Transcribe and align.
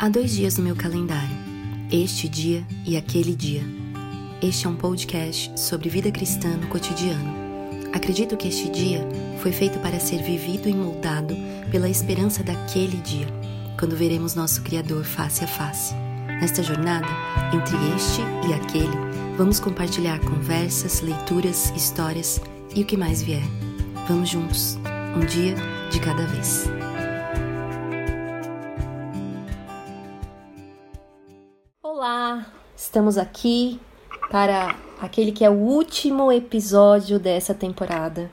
Há 0.00 0.08
dois 0.08 0.30
dias 0.30 0.56
no 0.56 0.62
meu 0.62 0.76
calendário, 0.76 1.36
este 1.90 2.28
dia 2.28 2.64
e 2.86 2.96
aquele 2.96 3.34
dia. 3.34 3.64
Este 4.40 4.64
é 4.64 4.70
um 4.70 4.76
podcast 4.76 5.58
sobre 5.58 5.88
vida 5.88 6.08
cristã 6.12 6.50
no 6.50 6.68
cotidiano. 6.68 7.34
Acredito 7.92 8.36
que 8.36 8.46
este 8.46 8.70
dia 8.70 9.00
foi 9.42 9.50
feito 9.50 9.80
para 9.80 9.98
ser 9.98 10.22
vivido 10.22 10.68
e 10.68 10.72
moldado 10.72 11.34
pela 11.72 11.88
esperança 11.88 12.44
daquele 12.44 12.98
dia, 12.98 13.26
quando 13.76 13.96
veremos 13.96 14.36
nosso 14.36 14.62
Criador 14.62 15.02
face 15.02 15.42
a 15.42 15.48
face. 15.48 15.92
Nesta 16.40 16.62
jornada, 16.62 17.08
entre 17.52 17.76
este 17.96 18.22
e 18.48 18.54
aquele, 18.54 18.96
vamos 19.36 19.58
compartilhar 19.58 20.20
conversas, 20.20 21.00
leituras, 21.00 21.72
histórias 21.74 22.40
e 22.72 22.82
o 22.82 22.86
que 22.86 22.96
mais 22.96 23.20
vier. 23.20 23.42
Vamos 24.06 24.28
juntos, 24.28 24.78
um 25.16 25.26
dia 25.26 25.56
de 25.90 25.98
cada 25.98 26.24
vez. 26.24 26.77
Estamos 32.88 33.18
aqui 33.18 33.78
para 34.30 34.74
aquele 34.98 35.30
que 35.30 35.44
é 35.44 35.50
o 35.50 35.52
último 35.52 36.32
episódio 36.32 37.18
dessa 37.18 37.52
temporada 37.52 38.30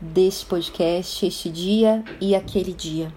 deste 0.00 0.46
podcast, 0.46 1.26
este 1.26 1.50
dia 1.50 2.02
e 2.18 2.34
aquele 2.34 2.72
dia. 2.72 3.12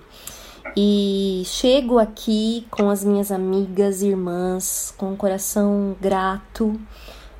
E 0.76 1.44
chego 1.46 1.98
aqui 1.98 2.68
com 2.70 2.90
as 2.90 3.02
minhas 3.02 3.32
amigas 3.32 4.02
e 4.02 4.08
irmãs, 4.08 4.94
com 4.98 5.06
o 5.06 5.14
um 5.14 5.16
coração 5.16 5.96
grato 6.02 6.78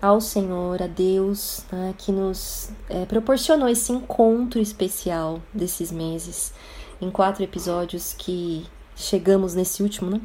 ao 0.02 0.22
Senhor, 0.22 0.82
a 0.82 0.88
Deus, 0.88 1.66
né, 1.70 1.94
que 1.98 2.14
nos 2.14 2.70
é, 2.88 3.06
proporcionou 3.06 3.68
esse 3.68 3.92
encontro 3.92 4.62
especial 4.62 5.42
desses 5.54 5.92
meses, 5.92 6.54
em 7.02 7.12
quatro 7.12 7.44
episódios 7.44 8.14
que 8.18 8.66
chegamos 8.96 9.54
nesse 9.54 9.84
último, 9.84 10.12
né? 10.12 10.22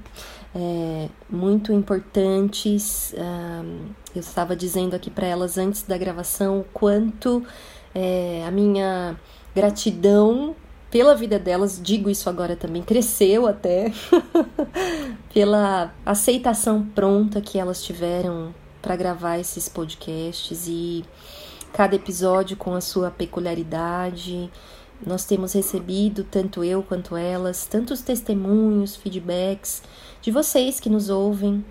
É, 0.54 1.08
muito 1.30 1.72
importantes. 1.72 3.14
eu 4.14 4.20
estava 4.20 4.54
dizendo 4.54 4.94
aqui 4.94 5.10
para 5.10 5.26
elas 5.26 5.56
antes 5.56 5.82
da 5.82 5.96
gravação 5.96 6.60
o 6.60 6.64
quanto 6.64 7.42
é, 7.94 8.44
a 8.46 8.50
minha 8.50 9.16
gratidão 9.54 10.54
pela 10.90 11.14
vida 11.14 11.38
delas, 11.38 11.80
digo 11.82 12.10
isso 12.10 12.28
agora 12.28 12.54
também, 12.54 12.82
cresceu 12.82 13.46
até, 13.46 13.90
pela 15.32 15.90
aceitação 16.04 16.84
pronta 16.94 17.40
que 17.40 17.58
elas 17.58 17.82
tiveram 17.82 18.54
para 18.82 18.94
gravar 18.94 19.38
esses 19.38 19.70
podcasts 19.70 20.66
e 20.68 21.02
cada 21.72 21.96
episódio 21.96 22.58
com 22.58 22.74
a 22.74 22.80
sua 22.82 23.10
peculiaridade. 23.10 24.50
Nós 25.04 25.24
temos 25.24 25.54
recebido, 25.54 26.24
tanto 26.24 26.62
eu 26.62 26.82
quanto 26.82 27.16
elas, 27.16 27.64
tantos 27.64 28.02
testemunhos, 28.02 28.94
feedbacks 28.94 29.82
de 30.22 30.30
vocês 30.30 30.80
que 30.80 30.88
nos 30.88 31.10
ouvem. 31.10 31.62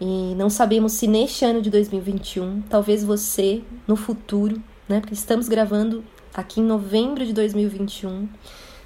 E 0.00 0.34
não 0.34 0.50
sabemos 0.50 0.92
se 0.92 1.06
neste 1.06 1.44
ano 1.44 1.62
de 1.62 1.70
2021, 1.70 2.62
talvez 2.68 3.04
você 3.04 3.62
no 3.86 3.96
futuro, 3.96 4.60
né? 4.88 5.00
Porque 5.00 5.14
estamos 5.14 5.48
gravando 5.48 6.04
aqui 6.34 6.60
em 6.60 6.64
novembro 6.64 7.24
de 7.24 7.32
2021 7.32 8.28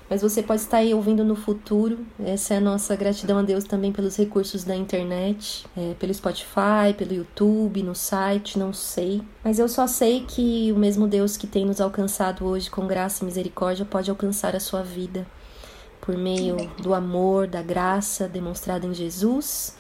mas 0.09 0.23
você 0.23 0.43
pode 0.43 0.61
estar 0.61 0.79
aí 0.79 0.93
ouvindo 0.95 1.25
no 1.25 1.35
futuro. 1.35 1.99
Essa 2.25 2.55
é 2.55 2.57
a 2.59 2.61
nossa 2.61 2.95
gratidão 2.95 3.39
a 3.39 3.43
Deus 3.43 3.65
também 3.65 3.91
pelos 3.91 4.17
recursos 4.17 4.63
da 4.63 4.77
internet, 4.77 5.65
é, 5.77 5.95
pelo 5.95 6.13
Spotify, 6.13 6.93
pelo 6.97 7.15
YouTube, 7.15 7.83
no 7.83 7.95
site, 7.95 8.59
não 8.59 8.73
sei. 8.73 9.23
Mas 9.43 9.59
eu 9.59 9.69
só 9.69 9.87
sei 9.87 10.25
que 10.27 10.71
o 10.73 10.79
mesmo 10.79 11.07
Deus 11.07 11.37
que 11.37 11.47
tem 11.47 11.65
nos 11.65 11.81
alcançado 11.81 12.45
hoje 12.45 12.71
com 12.71 12.87
graça 12.87 13.25
e 13.25 13.27
misericórdia 13.27 13.85
pode 13.85 14.11
alcançar 14.11 14.55
a 14.55 14.61
sua 14.61 14.83
vida 14.83 15.27
por 16.05 16.17
meio 16.17 16.57
do 16.83 16.93
amor, 16.93 17.47
da 17.47 17.63
graça 17.63 18.29
demonstrada 18.29 18.87
em 18.87 18.93
Jesus 18.93 19.75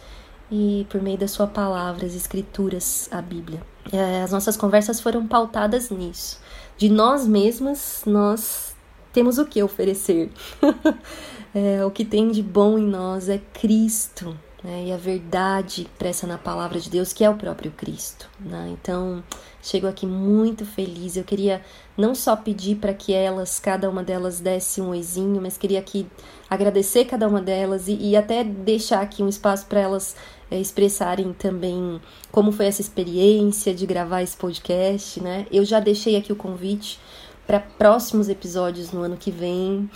e 0.50 0.86
por 0.88 1.02
meio 1.02 1.18
da 1.18 1.28
sua 1.28 1.46
palavra, 1.46 2.06
as 2.06 2.14
escrituras, 2.14 3.08
a 3.10 3.20
Bíblia. 3.20 3.62
É, 3.92 4.22
as 4.22 4.32
nossas 4.32 4.56
conversas 4.56 5.00
foram 5.00 5.26
pautadas 5.26 5.90
nisso. 5.90 6.40
De 6.78 6.88
nós 6.88 7.26
mesmas, 7.26 8.02
nós 8.06 8.74
temos 9.12 9.38
o 9.38 9.44
que 9.44 9.62
oferecer. 9.62 10.30
é, 11.54 11.84
o 11.84 11.90
que 11.90 12.04
tem 12.04 12.30
de 12.30 12.42
bom 12.42 12.78
em 12.78 12.86
nós 12.86 13.28
é 13.28 13.38
Cristo. 13.52 14.34
Né? 14.64 14.86
E 14.86 14.92
a 14.92 14.96
verdade 14.96 15.86
pressa 15.98 16.26
na 16.26 16.38
palavra 16.38 16.80
de 16.80 16.88
Deus, 16.88 17.12
que 17.12 17.22
é 17.22 17.28
o 17.28 17.36
próprio 17.36 17.70
Cristo. 17.70 18.30
Né? 18.40 18.70
Então, 18.72 19.22
chego 19.62 19.86
aqui 19.86 20.06
muito 20.06 20.64
feliz. 20.64 21.16
Eu 21.16 21.24
queria 21.24 21.60
não 21.98 22.14
só 22.14 22.34
pedir 22.34 22.76
para 22.76 22.94
que 22.94 23.12
elas, 23.12 23.60
cada 23.60 23.90
uma 23.90 24.02
delas, 24.02 24.40
desse 24.40 24.80
um 24.80 24.88
oizinho, 24.88 25.38
mas 25.42 25.58
queria 25.58 25.78
aqui 25.78 26.06
agradecer 26.48 27.04
cada 27.04 27.28
uma 27.28 27.42
delas 27.42 27.88
e, 27.88 27.94
e 27.94 28.16
até 28.16 28.42
deixar 28.42 29.02
aqui 29.02 29.22
um 29.22 29.28
espaço 29.28 29.66
para 29.66 29.80
elas 29.80 30.16
é, 30.50 30.58
expressarem 30.58 31.34
também 31.34 32.00
como 32.32 32.50
foi 32.50 32.66
essa 32.66 32.80
experiência 32.80 33.74
de 33.74 33.84
gravar 33.84 34.22
esse 34.22 34.36
podcast, 34.36 35.22
né? 35.22 35.46
Eu 35.52 35.64
já 35.64 35.78
deixei 35.78 36.16
aqui 36.16 36.32
o 36.32 36.36
convite 36.36 36.98
para 37.46 37.60
próximos 37.60 38.28
episódios 38.28 38.92
no 38.92 39.02
ano 39.02 39.16
que 39.16 39.30
vem. 39.30 39.90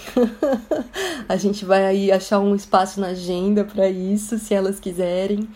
a 1.28 1.36
gente 1.36 1.64
vai 1.64 1.86
aí 1.86 2.12
achar 2.12 2.40
um 2.40 2.54
espaço 2.54 3.00
na 3.00 3.08
agenda 3.08 3.64
para 3.64 3.88
isso, 3.88 4.38
se 4.38 4.54
elas 4.54 4.78
quiserem. 4.78 5.48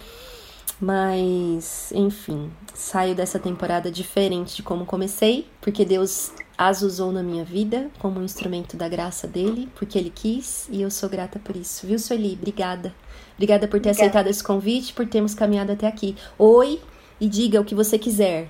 Mas, 0.80 1.92
enfim, 1.94 2.50
saio 2.74 3.14
dessa 3.14 3.38
temporada 3.38 3.90
diferente 3.90 4.56
de 4.56 4.62
como 4.62 4.84
comecei, 4.84 5.46
porque 5.60 5.84
Deus 5.84 6.32
as 6.58 6.82
usou 6.82 7.12
na 7.12 7.22
minha 7.22 7.44
vida 7.44 7.88
como 7.98 8.20
um 8.20 8.24
instrumento 8.24 8.76
da 8.76 8.88
graça 8.88 9.28
dele, 9.28 9.68
porque 9.76 9.96
ele 9.96 10.10
quis, 10.10 10.68
e 10.70 10.82
eu 10.82 10.90
sou 10.90 11.08
grata 11.08 11.38
por 11.38 11.56
isso. 11.56 11.86
Viu, 11.86 11.98
Sueli? 11.98 12.32
Obrigada. 12.32 12.92
Obrigada 13.34 13.68
por 13.68 13.80
ter 13.80 13.90
Obrigada. 13.90 13.90
aceitado 13.90 14.26
esse 14.28 14.42
convite, 14.42 14.92
por 14.92 15.06
termos 15.06 15.34
caminhado 15.34 15.72
até 15.72 15.86
aqui. 15.86 16.16
Oi 16.38 16.80
e 17.20 17.28
diga 17.28 17.60
o 17.60 17.64
que 17.64 17.74
você 17.74 17.98
quiser. 17.98 18.48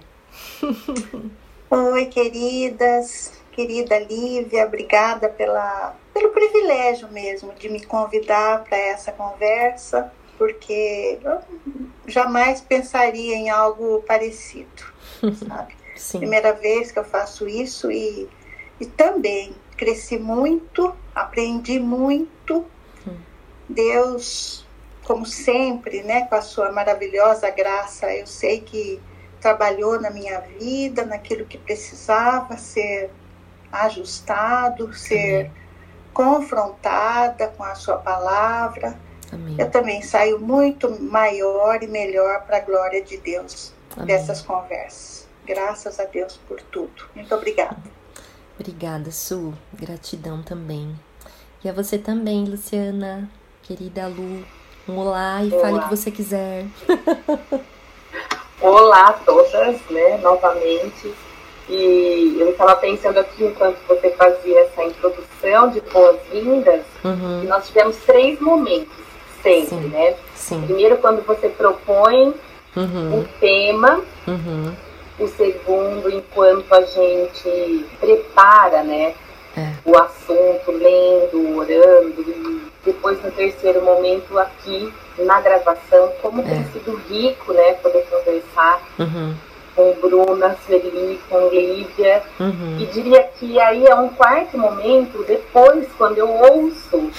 Oi, 1.75 2.05
queridas, 2.05 3.33
querida 3.51 3.99
Lívia, 3.99 4.67
obrigada 4.67 5.31
pela, 5.31 5.97
pelo 6.13 6.29
privilégio 6.29 7.11
mesmo 7.11 7.55
de 7.55 7.71
me 7.71 7.83
convidar 7.83 8.63
para 8.65 8.77
essa 8.77 9.11
conversa, 9.11 10.13
porque 10.37 11.19
eu 11.25 11.41
jamais 12.07 12.61
pensaria 12.61 13.37
em 13.37 13.49
algo 13.49 14.03
parecido, 14.03 14.85
sabe? 15.49 15.75
Sim. 15.97 16.19
Primeira 16.19 16.53
vez 16.53 16.93
que 16.93 16.99
eu 16.99 17.05
faço 17.05 17.49
isso 17.49 17.91
e, 17.91 18.29
e 18.79 18.85
também 18.85 19.57
cresci 19.75 20.19
muito, 20.19 20.95
aprendi 21.15 21.81
muito. 21.81 22.67
Hum. 23.09 23.17
Deus, 23.67 24.67
como 25.05 25.25
sempre, 25.25 26.03
né, 26.03 26.27
com 26.27 26.35
a 26.35 26.43
sua 26.43 26.71
maravilhosa 26.71 27.49
graça, 27.49 28.15
eu 28.15 28.27
sei 28.27 28.61
que 28.61 29.01
trabalhou 29.43 30.01
na 30.01 30.09
minha 30.09 30.41
vida, 30.41 31.05
naquilo 31.05 31.45
que 31.45 31.59
precisava 31.59 32.57
ser 32.57 33.11
ajustado, 33.73 34.95
ser 34.95 35.47
Amém. 35.47 35.53
confrontada 36.15 37.49
com 37.49 37.65
a 37.65 37.75
sua 37.75 37.97
palavra. 37.97 38.97
Amém. 39.33 39.57
Eu 39.59 39.69
também 39.69 40.01
saio 40.01 40.39
muito 40.39 40.89
maior 41.03 41.83
e 41.83 41.89
melhor 41.89 42.43
para 42.43 42.59
a 42.59 42.61
glória 42.61 43.03
de 43.03 43.19
Deus 43.19 43.73
Amém. 43.97 44.07
dessas 44.07 44.41
conversas. 44.43 45.27
Graças 45.45 45.99
a 45.99 46.05
Deus 46.05 46.39
por 46.47 46.61
tudo. 46.63 47.05
Muito 47.15 47.35
obrigada. 47.35 47.77
Obrigada, 48.61 49.11
Su. 49.11 49.53
Gratidão 49.73 50.41
também. 50.43 50.95
E 51.65 51.69
a 51.69 51.73
você 51.73 51.99
também, 51.99 52.45
Luciana, 52.45 53.29
querida 53.63 54.07
Lu. 54.07 54.45
Um 54.89 54.99
olá 54.99 55.43
e 55.43 55.53
olá. 55.53 55.63
fale 55.63 55.79
o 55.79 55.83
que 55.83 55.97
você 55.97 56.11
quiser. 56.13 56.67
Olá 58.61 59.09
a 59.09 59.13
todas, 59.13 59.81
né, 59.91 60.19
novamente. 60.23 61.13
E 61.69 62.37
eu 62.39 62.51
estava 62.51 62.77
pensando 62.77 63.19
aqui, 63.19 63.45
enquanto 63.45 63.79
você 63.87 64.11
fazia 64.11 64.61
essa 64.61 64.85
introdução 64.85 65.71
de 65.71 65.81
boas-vindas, 65.81 66.83
uhum. 67.05 67.41
que 67.41 67.47
nós 67.47 67.67
tivemos 67.67 67.97
três 68.05 68.39
momentos, 68.41 68.95
sempre, 69.43 69.79
Sim. 69.79 69.89
né? 69.89 70.15
Sim. 70.35 70.63
Primeiro, 70.67 70.99
quando 70.99 71.25
você 71.25 71.49
propõe 71.49 72.35
uhum. 72.77 73.21
um 73.21 73.25
tema. 73.41 74.01
Uhum. 74.27 74.75
O 75.19 75.29
segundo, 75.29 76.11
enquanto 76.11 76.73
a 76.73 76.83
gente 76.83 77.87
prepara, 78.01 78.83
né? 78.83 79.15
É. 79.57 79.73
O 79.85 79.97
assunto, 79.97 80.73
lendo, 80.73 81.59
orando. 81.59 82.23
E 82.23 82.63
depois, 82.85 83.23
no 83.23 83.31
terceiro 83.31 83.83
momento, 83.83 84.39
aqui 84.39 84.93
na 85.19 85.41
gravação, 85.41 86.13
como 86.21 86.41
é. 86.43 86.45
tem 86.45 86.65
sido 86.73 86.95
rico, 87.09 87.53
né, 87.53 87.75
poder 87.75 88.07
conversar 88.07 88.81
uhum. 88.99 89.35
com 89.75 89.93
Bruna, 90.01 90.57
Sueli, 90.67 91.21
com 91.29 91.49
Lívia. 91.49 92.23
Uhum. 92.41 92.79
E 92.79 92.87
diria 92.87 93.23
que 93.39 93.61
aí 93.61 93.87
é 93.87 93.95
um 93.95 94.09
quarto 94.09 94.57
momento, 94.59 95.25
depois, 95.25 95.87
quando 95.99 96.19
eu 96.19 96.29
ouço 96.29 97.11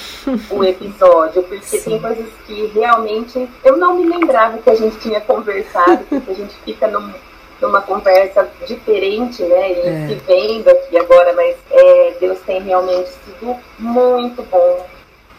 o 0.50 0.64
episódio, 0.66 1.44
porque 1.44 1.78
Sim. 1.78 1.92
tem 1.92 2.00
coisas 2.00 2.30
que 2.46 2.68
realmente 2.68 3.48
eu 3.64 3.78
não 3.78 3.96
me 3.96 4.06
lembrava 4.08 4.58
que 4.58 4.70
a 4.70 4.76
gente 4.76 4.98
tinha 5.00 5.22
conversado, 5.22 6.04
porque 6.10 6.32
a 6.32 6.36
gente 6.36 6.56
fica 6.66 6.88
num, 6.88 7.14
numa 7.62 7.82
conversa 7.82 8.48
diferente, 8.68 9.44
né, 9.44 9.72
e 9.72 9.80
é. 9.80 10.08
se 10.08 10.16
vendo 10.26 10.70
aqui 10.70 10.98
agora, 10.98 11.34
mas 11.34 11.56
é, 11.72 12.16
Deus 12.20 12.40
tem 12.46 12.62
realmente 12.62 13.10
sido 13.10 13.56
muito 13.80 14.42
bom 14.44 14.86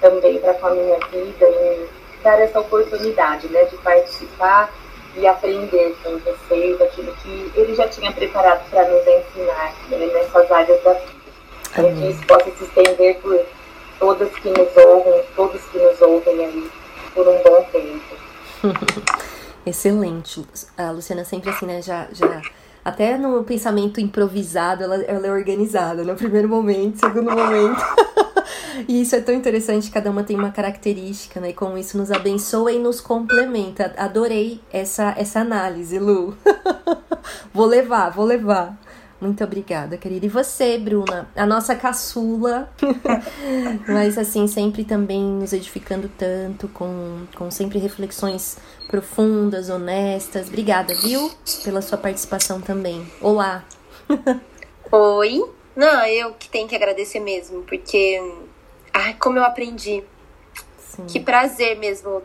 também 0.04 0.38
para 0.38 0.54
com 0.54 0.66
a 0.66 0.70
minha 0.70 0.98
vida. 1.10 1.46
E, 1.46 2.03
dar 2.24 2.40
essa 2.40 2.58
oportunidade, 2.58 3.46
né, 3.48 3.64
de 3.64 3.76
participar 3.76 4.72
e 5.16 5.26
aprender 5.26 5.94
com 6.02 6.18
vocês 6.18 6.80
aquilo 6.80 7.14
que 7.16 7.52
ele 7.54 7.74
já 7.74 7.86
tinha 7.88 8.10
preparado 8.10 8.68
para 8.70 8.88
nos 8.88 9.06
ensinar 9.06 9.72
né, 9.88 10.06
nessas 10.06 10.50
áreas 10.50 10.82
da 10.82 10.94
vida. 10.94 11.14
Que 11.74 12.08
isso 12.08 12.26
possa 12.26 12.50
se 12.56 12.64
estender 12.64 13.16
por 13.20 13.38
todas 13.98 14.32
que 14.32 14.48
nos 14.48 14.76
ouvem, 14.76 15.22
todos 15.36 15.62
que 15.66 15.78
nos 15.78 16.00
ouvem 16.00 16.44
aí 16.44 16.70
por 17.12 17.28
um 17.28 17.42
bom 17.42 17.62
tempo. 17.70 18.16
Excelente. 19.66 20.44
A 20.76 20.90
Luciana 20.90 21.24
sempre 21.24 21.50
assim, 21.50 21.66
né, 21.66 21.80
já, 21.80 22.08
já 22.12 22.42
até 22.84 23.16
no 23.16 23.42
pensamento 23.44 24.00
improvisado, 24.00 24.84
ela, 24.84 24.96
ela 24.96 25.26
é 25.26 25.32
organizada. 25.32 26.04
No 26.04 26.14
primeiro 26.14 26.48
momento, 26.48 26.98
segundo 26.98 27.30
momento. 27.30 27.80
e 28.86 29.00
isso 29.00 29.16
é 29.16 29.20
tão 29.20 29.34
interessante, 29.34 29.90
cada 29.90 30.10
uma 30.10 30.22
tem 30.22 30.36
uma 30.36 30.50
característica, 30.50 31.40
né? 31.40 31.50
E 31.50 31.52
como 31.54 31.78
isso 31.78 31.96
nos 31.96 32.12
abençoa 32.12 32.72
e 32.72 32.78
nos 32.78 33.00
complementa. 33.00 33.94
Adorei 33.96 34.60
essa, 34.70 35.14
essa 35.16 35.40
análise, 35.40 35.98
Lu. 35.98 36.36
vou 37.54 37.66
levar, 37.66 38.10
vou 38.10 38.26
levar. 38.26 38.78
Muito 39.20 39.42
obrigada, 39.42 39.96
querida. 39.96 40.26
E 40.26 40.28
você, 40.28 40.76
Bruna, 40.76 41.26
a 41.34 41.46
nossa 41.46 41.74
caçula, 41.74 42.68
mas 43.88 44.18
assim, 44.18 44.46
sempre 44.46 44.84
também 44.84 45.22
nos 45.22 45.54
edificando 45.54 46.10
tanto, 46.18 46.68
com, 46.68 47.22
com 47.34 47.50
sempre 47.50 47.78
reflexões 47.78 48.58
profundas, 48.88 49.68
honestas. 49.68 50.48
Obrigada, 50.48 50.94
viu? 50.94 51.30
Pela 51.62 51.82
sua 51.82 51.98
participação 51.98 52.60
também. 52.60 53.06
Olá! 53.20 53.64
Oi! 54.90 55.44
Não, 55.74 56.06
eu 56.06 56.32
que 56.34 56.48
tenho 56.48 56.68
que 56.68 56.76
agradecer 56.76 57.20
mesmo, 57.20 57.62
porque. 57.62 58.20
Ai, 58.92 59.14
como 59.14 59.38
eu 59.38 59.44
aprendi. 59.44 60.04
Sim. 60.78 61.06
Que 61.06 61.18
prazer 61.18 61.76
mesmo 61.78 62.22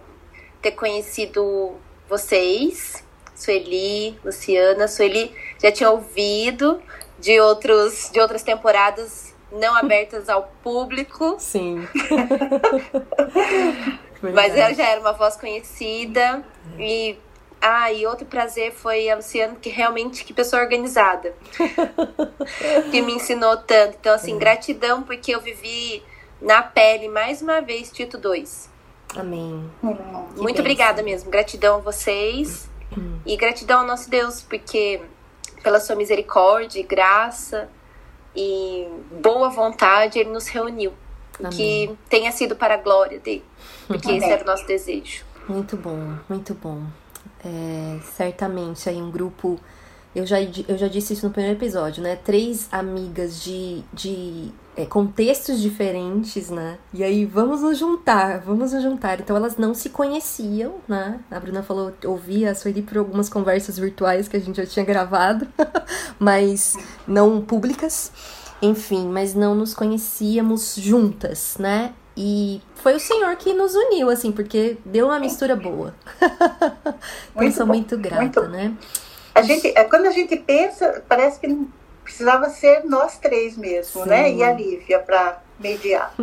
ter 0.61 0.71
conhecido 0.71 1.75
vocês, 2.07 3.03
Sueli, 3.35 4.17
Luciana. 4.23 4.88
Sueli 4.88 5.33
já 5.61 5.71
tinha 5.71 5.89
ouvido 5.89 6.79
de, 7.19 7.39
outros, 7.39 8.09
de 8.11 8.19
outras 8.19 8.44
temporadas 8.44 9.33
não 9.51 9.75
abertas 9.75 10.29
ao 10.29 10.51
público. 10.63 11.38
Sim. 11.39 11.88
Mas 14.21 14.56
ela 14.56 14.74
já 14.74 14.86
era 14.86 15.00
uma 15.00 15.13
voz 15.13 15.36
conhecida. 15.36 16.44
É. 16.77 16.81
E, 16.81 17.19
ah, 17.62 17.92
e 17.92 18.06
outro 18.06 18.25
prazer 18.25 18.71
foi 18.71 19.10
a 19.10 19.16
Luciana, 19.16 19.56
que 19.56 19.69
realmente, 19.69 20.24
que 20.24 20.33
pessoa 20.33 20.62
organizada. 20.62 21.33
que 22.92 23.01
me 23.01 23.13
ensinou 23.13 23.57
tanto. 23.57 23.98
Então, 24.00 24.13
assim, 24.13 24.36
é. 24.36 24.39
gratidão, 24.39 25.04
porque 25.04 25.33
eu 25.33 25.42
vivi 25.42 26.04
na 26.42 26.62
pele, 26.62 27.07
mais 27.07 27.42
uma 27.42 27.62
vez, 27.62 27.92
Tito 27.92 28.18
2. 28.18 28.69
Amém. 29.16 29.69
Muito 30.38 30.60
obrigada 30.60 31.01
mesmo. 31.01 31.31
Gratidão 31.31 31.77
a 31.77 31.80
vocês. 31.80 32.69
Hum. 32.98 33.19
E 33.25 33.36
gratidão 33.36 33.81
ao 33.81 33.86
nosso 33.86 34.10
Deus, 34.10 34.42
porque 34.42 35.01
pela 35.63 35.80
sua 35.80 35.95
misericórdia 35.95 36.80
e 36.80 36.83
graça 36.83 37.69
e 38.36 38.88
boa 39.21 39.50
vontade, 39.50 40.19
ele 40.19 40.30
nos 40.30 40.48
reuniu. 40.48 40.94
Amém. 41.39 41.51
Que 41.51 41.98
tenha 42.10 42.31
sido 42.31 42.56
para 42.56 42.75
a 42.75 42.77
glória 42.77 43.19
dele. 43.19 43.44
Porque 43.89 44.12
esse 44.12 44.30
era 44.30 44.44
o 44.44 44.45
nosso 44.45 44.68
desejo. 44.68 45.25
Muito 45.47 45.75
bom, 45.75 46.13
muito 46.30 46.53
bom. 46.53 46.83
É, 47.44 48.00
certamente 48.15 48.88
aí 48.88 49.01
um 49.01 49.09
grupo. 49.09 49.59
Eu 50.15 50.25
já, 50.25 50.38
eu 50.41 50.77
já 50.77 50.88
disse 50.88 51.13
isso 51.13 51.25
no 51.25 51.31
primeiro 51.31 51.57
episódio, 51.57 52.03
né? 52.03 52.15
Três 52.15 52.68
amigas 52.71 53.41
de, 53.44 53.83
de 53.91 54.51
é, 54.77 54.86
contextos 54.86 55.59
diferentes, 55.59 56.51
né? 56.51 56.77
E 56.94 57.03
aí, 57.03 57.25
vamos 57.25 57.62
nos 57.62 57.80
juntar, 57.80 58.39
vamos 58.41 58.74
nos 58.74 58.83
juntar. 58.83 59.19
Então, 59.19 59.36
elas 59.36 59.57
não 59.57 59.74
se 59.74 59.89
conheciam, 59.89 60.75
né? 60.88 61.19
A 61.31 61.39
Bruna 61.39 61.63
falou, 61.63 61.92
ouvia 62.06 62.51
a 62.51 62.56
Sueli 62.56 62.83
por 62.83 62.97
algumas 62.97 63.27
conversas 63.27 63.77
virtuais 63.77 64.27
que 64.27 64.38
a 64.38 64.39
gente 64.39 64.57
já 64.57 64.65
tinha 64.65 64.85
gravado, 64.85 65.47
mas 66.19 66.75
não 67.07 67.42
públicas. 67.42 68.12
Enfim, 68.62 69.07
mas 69.07 69.33
não 69.33 69.56
nos 69.56 69.74
conhecíamos 69.74 70.75
juntas, 70.75 71.56
né? 71.57 71.94
E 72.21 72.62
foi 72.75 72.95
o 72.95 73.00
Senhor 73.00 73.33
que 73.38 73.54
nos 73.54 73.74
uniu, 73.74 74.10
assim, 74.10 74.30
porque 74.30 74.75
deu 74.83 75.06
uma 75.06 75.21
mistura 75.21 75.56
boa. 75.56 75.95
então, 77.33 77.51
sou 77.54 77.66
muito 77.66 77.98
grata, 77.98 78.42
muito... 78.42 78.42
né? 78.50 78.75
A 79.33 79.42
gente, 79.42 79.69
é, 79.69 79.86
quando 79.86 80.06
a 80.06 80.12
gente 80.12 80.36
pensa, 80.36 81.01
parece 81.07 81.39
que 81.39 81.66
precisava 82.04 82.50
ser 82.50 82.83
nós 82.83 83.18
três 83.18 83.56
mesmo, 83.56 84.04
Sim. 84.04 84.10
né? 84.10 84.33
E 84.33 84.44
a 84.44 84.51
Lívia 84.51 85.00
para 85.00 85.42
mediar. 85.57 86.13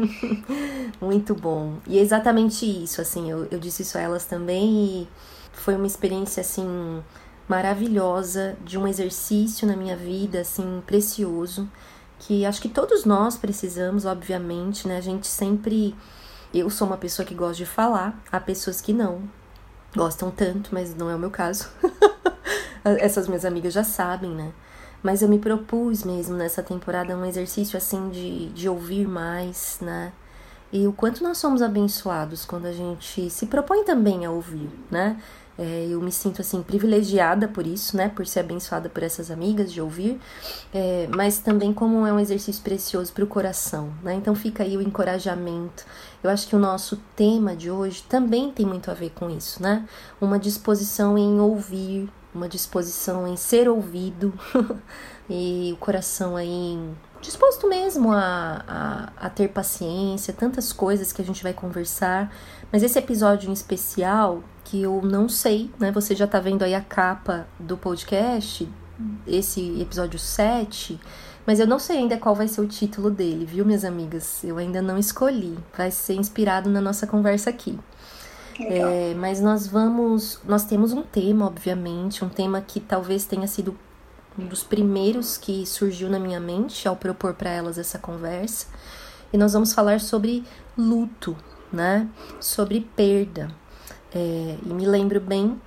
Muito 1.00 1.34
bom. 1.34 1.78
E 1.86 1.98
é 1.98 2.02
exatamente 2.02 2.66
isso, 2.66 3.00
assim, 3.00 3.30
eu, 3.30 3.48
eu 3.50 3.58
disse 3.58 3.80
isso 3.80 3.96
a 3.96 4.02
elas 4.02 4.26
também 4.26 4.68
e 4.68 5.08
foi 5.54 5.76
uma 5.76 5.86
experiência, 5.86 6.42
assim, 6.42 7.02
maravilhosa, 7.48 8.54
de 8.62 8.76
um 8.76 8.86
exercício 8.86 9.66
na 9.66 9.74
minha 9.74 9.96
vida, 9.96 10.42
assim, 10.42 10.82
precioso, 10.86 11.66
que 12.26 12.44
acho 12.44 12.60
que 12.60 12.68
todos 12.68 13.04
nós 13.04 13.36
precisamos, 13.36 14.04
obviamente, 14.04 14.88
né? 14.88 14.96
A 14.96 15.00
gente 15.00 15.28
sempre. 15.28 15.94
Eu 16.52 16.68
sou 16.68 16.86
uma 16.86 16.96
pessoa 16.96 17.24
que 17.24 17.34
gosta 17.34 17.56
de 17.56 17.66
falar, 17.66 18.20
há 18.32 18.40
pessoas 18.40 18.80
que 18.80 18.92
não 18.92 19.22
gostam 19.94 20.30
tanto, 20.30 20.70
mas 20.72 20.94
não 20.94 21.08
é 21.08 21.14
o 21.14 21.18
meu 21.18 21.30
caso. 21.30 21.68
Essas 22.84 23.28
minhas 23.28 23.44
amigas 23.44 23.72
já 23.72 23.84
sabem, 23.84 24.30
né? 24.30 24.52
Mas 25.02 25.22
eu 25.22 25.28
me 25.28 25.38
propus 25.38 26.02
mesmo 26.02 26.36
nessa 26.36 26.62
temporada 26.62 27.16
um 27.16 27.24
exercício 27.24 27.76
assim 27.76 28.08
de, 28.10 28.48
de 28.48 28.68
ouvir 28.68 29.06
mais, 29.06 29.78
né? 29.80 30.12
E 30.72 30.86
o 30.86 30.92
quanto 30.92 31.22
nós 31.22 31.38
somos 31.38 31.62
abençoados 31.62 32.44
quando 32.44 32.66
a 32.66 32.72
gente 32.72 33.30
se 33.30 33.46
propõe 33.46 33.84
também 33.84 34.26
a 34.26 34.30
ouvir, 34.30 34.68
né? 34.90 35.20
É, 35.58 35.86
eu 35.88 36.00
me 36.02 36.12
sinto 36.12 36.42
assim 36.42 36.62
privilegiada 36.62 37.48
por 37.48 37.66
isso, 37.66 37.96
né? 37.96 38.08
Por 38.08 38.26
ser 38.26 38.40
abençoada 38.40 38.88
por 38.88 39.02
essas 39.02 39.30
amigas 39.30 39.72
de 39.72 39.80
ouvir, 39.80 40.20
é, 40.72 41.08
mas 41.14 41.38
também 41.38 41.72
como 41.72 42.06
é 42.06 42.12
um 42.12 42.20
exercício 42.20 42.62
precioso 42.62 43.12
para 43.12 43.24
o 43.24 43.26
coração, 43.26 43.90
né? 44.02 44.14
Então 44.14 44.34
fica 44.34 44.62
aí 44.62 44.76
o 44.76 44.82
encorajamento. 44.82 45.84
Eu 46.22 46.30
acho 46.30 46.46
que 46.46 46.54
o 46.54 46.58
nosso 46.58 47.00
tema 47.14 47.56
de 47.56 47.70
hoje 47.70 48.02
também 48.02 48.50
tem 48.50 48.66
muito 48.66 48.90
a 48.90 48.94
ver 48.94 49.10
com 49.10 49.30
isso, 49.30 49.62
né? 49.62 49.86
Uma 50.20 50.38
disposição 50.38 51.16
em 51.16 51.40
ouvir, 51.40 52.10
uma 52.34 52.48
disposição 52.48 53.26
em 53.26 53.36
ser 53.36 53.68
ouvido 53.68 54.34
e 55.30 55.70
o 55.72 55.76
coração 55.78 56.36
aí 56.36 56.78
disposto 57.26 57.68
mesmo 57.68 58.12
a, 58.12 58.64
a, 58.66 59.26
a, 59.26 59.30
ter 59.30 59.48
paciência, 59.48 60.32
tantas 60.32 60.72
coisas 60.72 61.12
que 61.12 61.20
a 61.20 61.24
gente 61.24 61.42
vai 61.42 61.52
conversar. 61.52 62.32
Mas 62.72 62.82
esse 62.82 62.98
episódio 62.98 63.50
em 63.50 63.52
especial, 63.52 64.42
que 64.64 64.80
eu 64.80 65.02
não 65.02 65.28
sei, 65.28 65.70
né? 65.78 65.90
Você 65.90 66.14
já 66.14 66.26
tá 66.26 66.38
vendo 66.38 66.62
aí 66.62 66.74
a 66.74 66.80
capa 66.80 67.46
do 67.58 67.76
podcast, 67.76 68.68
esse 69.26 69.80
episódio 69.80 70.18
7. 70.18 71.00
Mas 71.44 71.58
eu 71.60 71.66
não 71.66 71.78
sei 71.78 71.98
ainda 71.98 72.16
qual 72.16 72.34
vai 72.34 72.48
ser 72.48 72.60
o 72.60 72.66
título 72.66 73.10
dele, 73.10 73.44
viu, 73.44 73.64
minhas 73.64 73.84
amigas? 73.84 74.42
Eu 74.44 74.58
ainda 74.58 74.80
não 74.80 74.96
escolhi. 74.96 75.58
Vai 75.76 75.90
ser 75.90 76.14
inspirado 76.14 76.70
na 76.70 76.80
nossa 76.80 77.06
conversa 77.06 77.50
aqui. 77.50 77.78
É, 78.60 79.14
mas 79.14 79.40
nós 79.40 79.66
vamos. 79.66 80.40
Nós 80.46 80.64
temos 80.64 80.92
um 80.92 81.02
tema, 81.02 81.46
obviamente, 81.46 82.24
um 82.24 82.28
tema 82.28 82.60
que 82.60 82.80
talvez 82.80 83.24
tenha 83.24 83.46
sido 83.46 83.76
um 84.38 84.46
dos 84.46 84.62
primeiros 84.62 85.36
que 85.36 85.64
surgiu 85.66 86.08
na 86.08 86.18
minha 86.18 86.40
mente 86.40 86.86
ao 86.86 86.96
propor 86.96 87.34
para 87.34 87.50
elas 87.50 87.78
essa 87.78 87.98
conversa. 87.98 88.66
E 89.32 89.38
nós 89.38 89.52
vamos 89.52 89.72
falar 89.72 90.00
sobre 90.00 90.44
luto, 90.76 91.36
né? 91.72 92.08
Sobre 92.40 92.80
perda. 92.80 93.50
É, 94.14 94.56
e 94.64 94.68
me 94.68 94.86
lembro 94.86 95.20
bem 95.20 95.60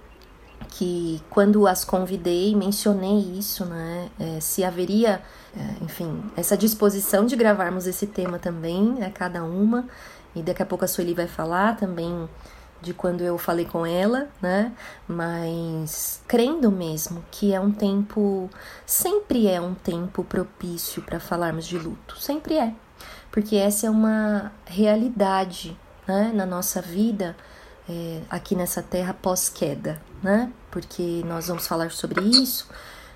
que 0.69 1.21
quando 1.29 1.67
as 1.67 1.83
convidei, 1.83 2.55
mencionei 2.55 3.19
isso, 3.37 3.65
né? 3.65 4.09
É, 4.19 4.39
se 4.39 4.63
haveria, 4.63 5.21
é, 5.55 5.83
enfim, 5.83 6.21
essa 6.35 6.55
disposição 6.55 7.25
de 7.25 7.35
gravarmos 7.35 7.87
esse 7.87 8.07
tema 8.07 8.39
também, 8.39 8.93
né? 8.93 9.11
Cada 9.13 9.43
uma. 9.43 9.87
E 10.35 10.41
daqui 10.41 10.61
a 10.61 10.65
pouco 10.65 10.85
a 10.85 10.87
Sueli 10.87 11.13
vai 11.13 11.27
falar 11.27 11.75
também 11.75 12.29
de 12.81 12.93
quando 12.93 13.21
eu 13.21 13.37
falei 13.37 13.65
com 13.65 13.85
ela, 13.85 14.29
né? 14.41 14.71
Mas 15.07 16.21
crendo 16.27 16.71
mesmo 16.71 17.23
que 17.31 17.53
é 17.53 17.59
um 17.59 17.71
tempo, 17.71 18.49
sempre 18.85 19.47
é 19.47 19.59
um 19.59 19.73
tempo 19.73 20.23
propício 20.23 21.01
para 21.01 21.19
falarmos 21.19 21.65
de 21.65 21.77
luto, 21.77 22.17
sempre 22.19 22.57
é, 22.57 22.73
porque 23.31 23.55
essa 23.55 23.87
é 23.87 23.89
uma 23.89 24.51
realidade, 24.65 25.77
né? 26.07 26.31
Na 26.33 26.45
nossa 26.45 26.81
vida, 26.81 27.35
é, 27.89 28.21
aqui 28.29 28.55
nessa 28.55 28.81
terra 28.81 29.13
pós-queda, 29.13 30.01
né? 30.23 30.51
Porque 30.71 31.21
nós 31.25 31.47
vamos 31.47 31.67
falar 31.67 31.91
sobre 31.91 32.21
isso, 32.21 32.69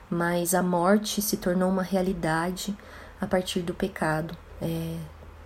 mas 0.09 0.53
a 0.53 0.61
morte 0.61 1.21
se 1.21 1.37
tornou 1.37 1.69
uma 1.69 1.83
realidade 1.83 2.75
a 3.21 3.25
partir 3.25 3.61
do 3.61 3.73
pecado. 3.73 4.35
É, 4.61 4.97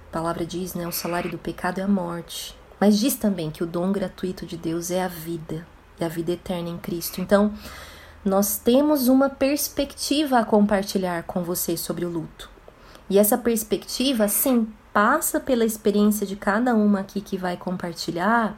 a 0.10 0.12
palavra 0.12 0.46
diz, 0.46 0.74
né? 0.74 0.88
O 0.88 0.92
salário 0.92 1.30
do 1.30 1.38
pecado 1.38 1.80
é 1.80 1.84
a 1.84 1.88
morte. 1.88 2.57
Mas 2.80 2.98
diz 2.98 3.16
também 3.16 3.50
que 3.50 3.64
o 3.64 3.68
dom 3.68 3.92
gratuito 3.92 4.46
de 4.46 4.58
Deus 4.58 4.92
é 4.92 5.04
a 5.04 5.08
vida, 5.08 5.66
e 6.00 6.04
a 6.04 6.08
vida 6.08 6.32
eterna 6.32 6.70
em 6.70 6.78
Cristo. 6.78 7.22
Então, 7.22 7.52
nós 8.24 8.58
temos 8.58 9.08
uma 9.08 9.30
perspectiva 9.30 10.40
a 10.40 10.46
compartilhar 10.46 11.24
com 11.24 11.44
você 11.44 11.76
sobre 11.78 12.06
o 12.06 12.10
luto. 12.10 12.50
E 13.10 13.18
essa 13.18 13.38
perspectiva, 13.38 14.28
sim, 14.28 14.68
passa 14.94 15.40
pela 15.40 15.64
experiência 15.64 16.26
de 16.26 16.36
cada 16.36 16.76
uma 16.76 17.00
aqui 17.00 17.22
que 17.22 17.38
vai 17.38 17.56
compartilhar, 17.56 18.58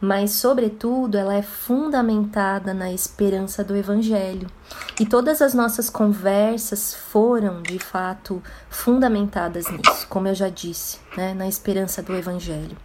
mas, 0.00 0.30
sobretudo, 0.32 1.18
ela 1.18 1.34
é 1.34 1.42
fundamentada 1.42 2.72
na 2.72 2.92
esperança 2.92 3.64
do 3.64 3.74
Evangelho. 3.74 4.48
E 5.00 5.04
todas 5.04 5.42
as 5.42 5.54
nossas 5.54 5.90
conversas 5.90 6.94
foram, 6.94 7.62
de 7.62 7.80
fato, 7.80 8.40
fundamentadas 8.70 9.68
nisso, 9.68 10.06
como 10.08 10.28
eu 10.28 10.34
já 10.34 10.48
disse, 10.48 10.98
né, 11.16 11.34
na 11.34 11.48
esperança 11.48 12.00
do 12.00 12.14
Evangelho. 12.14 12.76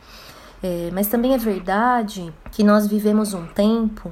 É, 0.63 0.89
mas 0.93 1.07
também 1.07 1.33
é 1.33 1.37
verdade 1.37 2.33
que 2.49 2.63
nós 2.63 2.87
vivemos 2.87 3.33
um 3.33 3.45
tempo, 3.45 4.09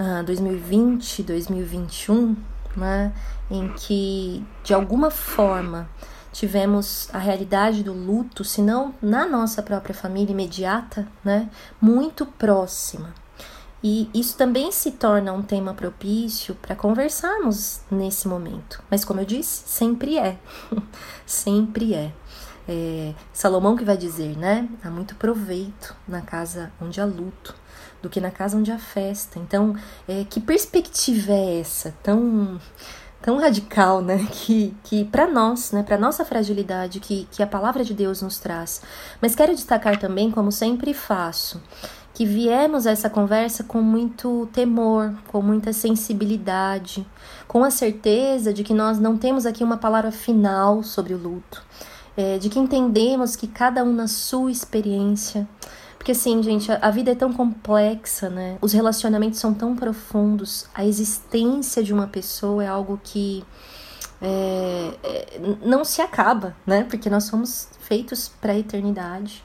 uh, 0.00 0.24
2020, 0.24 1.22
2021, 1.22 2.36
né, 2.76 3.12
em 3.48 3.68
que, 3.68 4.44
de 4.64 4.74
alguma 4.74 5.12
forma, 5.12 5.88
tivemos 6.32 7.08
a 7.12 7.18
realidade 7.18 7.84
do 7.84 7.92
luto, 7.92 8.42
se 8.42 8.60
não 8.60 8.92
na 9.00 9.28
nossa 9.28 9.62
própria 9.62 9.94
família 9.94 10.32
imediata, 10.32 11.06
né, 11.24 11.48
muito 11.80 12.26
próxima. 12.26 13.14
E 13.80 14.10
isso 14.12 14.36
também 14.36 14.72
se 14.72 14.90
torna 14.90 15.32
um 15.32 15.42
tema 15.42 15.72
propício 15.72 16.56
para 16.56 16.74
conversarmos 16.74 17.82
nesse 17.88 18.26
momento. 18.26 18.82
Mas, 18.90 19.04
como 19.04 19.20
eu 19.20 19.24
disse, 19.24 19.62
sempre 19.68 20.18
é. 20.18 20.36
sempre 21.24 21.94
é. 21.94 22.12
É. 22.68 23.14
Salomão 23.32 23.76
que 23.76 23.84
vai 23.84 23.96
dizer, 23.96 24.36
né? 24.36 24.68
Há 24.82 24.90
muito 24.90 25.14
proveito 25.14 25.94
na 26.06 26.20
casa 26.20 26.72
onde 26.80 27.00
há 27.00 27.04
luto 27.04 27.54
do 28.02 28.10
que 28.10 28.20
na 28.20 28.30
casa 28.30 28.56
onde 28.56 28.70
há 28.70 28.78
festa. 28.78 29.38
Então, 29.38 29.74
é, 30.08 30.24
que 30.24 30.40
perspectiva 30.40 31.32
é 31.32 31.60
essa? 31.60 31.94
Tão 32.02 32.60
tão 33.26 33.38
radical, 33.40 34.00
né, 34.02 34.24
que, 34.30 34.72
que 34.84 35.04
para 35.04 35.26
nós, 35.26 35.72
né, 35.72 35.82
para 35.82 35.98
nossa 35.98 36.24
fragilidade 36.24 37.00
que, 37.00 37.26
que 37.32 37.42
a 37.42 37.46
palavra 37.46 37.82
de 37.82 37.92
Deus 37.92 38.22
nos 38.22 38.38
traz. 38.38 38.80
Mas 39.20 39.34
quero 39.34 39.52
destacar 39.52 39.98
também, 39.98 40.30
como 40.30 40.52
sempre 40.52 40.94
faço, 40.94 41.60
que 42.14 42.24
viemos 42.24 42.86
a 42.86 42.92
essa 42.92 43.10
conversa 43.10 43.64
com 43.64 43.82
muito 43.82 44.48
temor, 44.52 45.12
com 45.26 45.42
muita 45.42 45.72
sensibilidade, 45.72 47.04
com 47.48 47.64
a 47.64 47.70
certeza 47.70 48.54
de 48.54 48.62
que 48.62 48.72
nós 48.72 48.98
não 49.00 49.16
temos 49.18 49.44
aqui 49.44 49.64
uma 49.64 49.76
palavra 49.76 50.12
final 50.12 50.84
sobre 50.84 51.12
o 51.12 51.18
luto, 51.18 51.62
é, 52.16 52.38
de 52.38 52.48
que 52.48 52.58
entendemos 52.58 53.36
que 53.36 53.46
cada 53.46 53.84
um 53.84 53.92
na 53.92 54.08
sua 54.08 54.50
experiência 54.50 55.46
porque 56.06 56.12
assim, 56.12 56.40
gente, 56.40 56.70
a, 56.70 56.88
vida 56.88 57.10
é 57.10 57.14
tão 57.16 57.32
complexa, 57.32 58.30
né? 58.30 58.58
Os 58.62 58.72
relacionamentos 58.72 59.40
são 59.40 59.52
tão 59.52 59.74
profundos. 59.74 60.66
A 60.72 60.84
existência 60.84 61.82
de 61.82 61.92
uma 61.92 62.06
pessoa 62.06 62.62
é 62.62 62.68
algo 62.68 63.00
que 63.02 63.44
é, 64.22 64.92
é, 65.02 65.40
não 65.64 65.84
se 65.84 66.00
acaba, 66.00 66.54
né? 66.64 66.84
Porque 66.84 67.10
nós 67.10 67.24
somos 67.24 67.68
feitos 67.80 68.28
para 68.40 68.52
a 68.52 68.56
eternidade. 68.56 69.42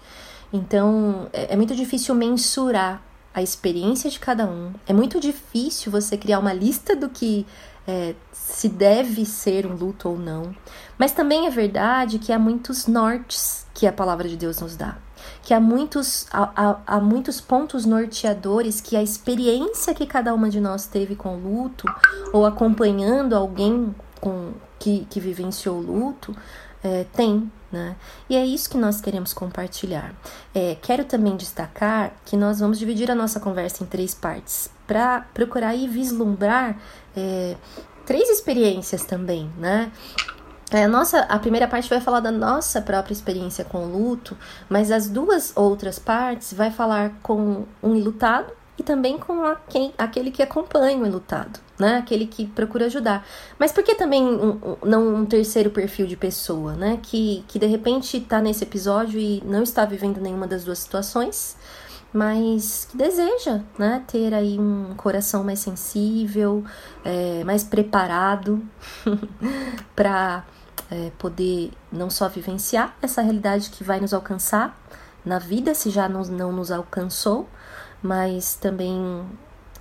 Então, 0.53 1.27
é, 1.33 1.53
é 1.53 1.55
muito 1.55 1.73
difícil 1.73 2.13
mensurar 2.13 3.01
a 3.33 3.41
experiência 3.41 4.07
de 4.11 4.19
cada 4.19 4.45
um. 4.45 4.71
É 4.85 4.93
muito 4.93 5.19
difícil 5.19 5.91
você 5.91 6.15
criar 6.15 6.37
uma 6.37 6.53
lista 6.53 6.95
do 6.95 7.09
que 7.09 7.43
é, 7.87 8.13
se 8.31 8.69
deve 8.69 9.25
ser 9.25 9.65
um 9.65 9.73
luto 9.73 10.09
ou 10.09 10.19
não. 10.19 10.53
Mas 11.01 11.13
também 11.13 11.47
é 11.47 11.49
verdade 11.49 12.19
que 12.19 12.31
há 12.31 12.37
muitos 12.37 12.85
nortes 12.85 13.65
que 13.73 13.87
a 13.87 13.91
palavra 13.91 14.29
de 14.29 14.37
Deus 14.37 14.61
nos 14.61 14.75
dá 14.75 14.97
que 15.41 15.51
há 15.51 15.59
muitos, 15.59 16.27
há, 16.31 16.77
há, 16.85 16.99
muitos 16.99 17.41
pontos 17.41 17.83
norteadores 17.83 18.79
que 18.79 18.95
a 18.95 19.01
experiência 19.01 19.91
que 19.95 20.05
cada 20.05 20.35
uma 20.35 20.47
de 20.47 20.59
nós 20.59 20.85
teve 20.85 21.15
com 21.15 21.35
o 21.35 21.39
luto, 21.39 21.87
ou 22.31 22.45
acompanhando 22.45 23.35
alguém 23.35 23.95
com, 24.19 24.51
que, 24.77 25.07
que 25.09 25.19
vivenciou 25.19 25.79
luto, 25.79 26.35
é, 26.83 27.05
tem. 27.13 27.51
Né? 27.71 27.95
E 28.29 28.35
é 28.35 28.45
isso 28.45 28.69
que 28.69 28.77
nós 28.77 29.01
queremos 29.01 29.33
compartilhar. 29.33 30.13
É, 30.53 30.77
quero 30.79 31.05
também 31.05 31.35
destacar 31.35 32.13
que 32.23 32.37
nós 32.37 32.59
vamos 32.59 32.77
dividir 32.77 33.09
a 33.09 33.15
nossa 33.15 33.39
conversa 33.39 33.83
em 33.83 33.87
três 33.87 34.13
partes 34.13 34.69
para 34.85 35.21
procurar 35.33 35.73
e 35.75 35.87
vislumbrar 35.87 36.77
é, 37.15 37.55
três 38.05 38.29
experiências 38.29 39.03
também, 39.05 39.49
né? 39.57 39.91
É, 40.71 40.85
a, 40.85 40.87
nossa, 40.87 41.19
a 41.21 41.37
primeira 41.37 41.67
parte 41.67 41.89
vai 41.89 41.99
falar 41.99 42.21
da 42.21 42.31
nossa 42.31 42.81
própria 42.81 43.13
experiência 43.13 43.65
com 43.65 43.83
o 43.83 43.91
luto, 43.91 44.37
mas 44.69 44.89
as 44.89 45.09
duas 45.09 45.51
outras 45.55 45.99
partes 45.99 46.53
vai 46.53 46.71
falar 46.71 47.11
com 47.21 47.65
um 47.83 47.93
ilutado 47.93 48.53
e 48.79 48.83
também 48.83 49.17
com 49.17 49.43
a 49.43 49.55
quem, 49.55 49.93
aquele 49.97 50.31
que 50.31 50.41
acompanha 50.41 50.97
o 50.97 51.05
ilutado, 51.05 51.59
né? 51.77 51.97
Aquele 51.97 52.25
que 52.25 52.47
procura 52.47 52.85
ajudar. 52.85 53.27
Mas 53.59 53.73
por 53.73 53.83
que 53.83 53.95
também 53.95 54.23
um, 54.23 54.77
não 54.83 55.15
um 55.15 55.25
terceiro 55.25 55.69
perfil 55.69 56.07
de 56.07 56.15
pessoa, 56.15 56.73
né? 56.73 56.97
Que, 57.03 57.43
que 57.49 57.59
de 57.59 57.67
repente 57.67 58.17
está 58.17 58.41
nesse 58.41 58.63
episódio 58.63 59.19
e 59.19 59.43
não 59.45 59.63
está 59.63 59.83
vivendo 59.83 60.21
nenhuma 60.21 60.47
das 60.47 60.63
duas 60.63 60.79
situações, 60.79 61.57
mas 62.13 62.87
que 62.89 62.95
deseja, 62.97 63.61
né? 63.77 64.03
Ter 64.07 64.33
aí 64.33 64.57
um 64.57 64.95
coração 64.95 65.43
mais 65.43 65.59
sensível, 65.59 66.63
é, 67.03 67.43
mais 67.43 67.63
preparado 67.63 68.63
para 69.95 70.45
é, 70.89 71.11
poder 71.17 71.71
não 71.91 72.09
só 72.09 72.27
vivenciar 72.27 72.95
essa 73.01 73.21
realidade 73.21 73.69
que 73.69 73.83
vai 73.83 73.99
nos 73.99 74.13
alcançar 74.13 74.77
na 75.23 75.39
vida, 75.39 75.73
se 75.73 75.89
já 75.89 76.09
não, 76.09 76.51
nos 76.51 76.71
alcançou, 76.71 77.47
mas 78.01 78.55
também 78.55 79.25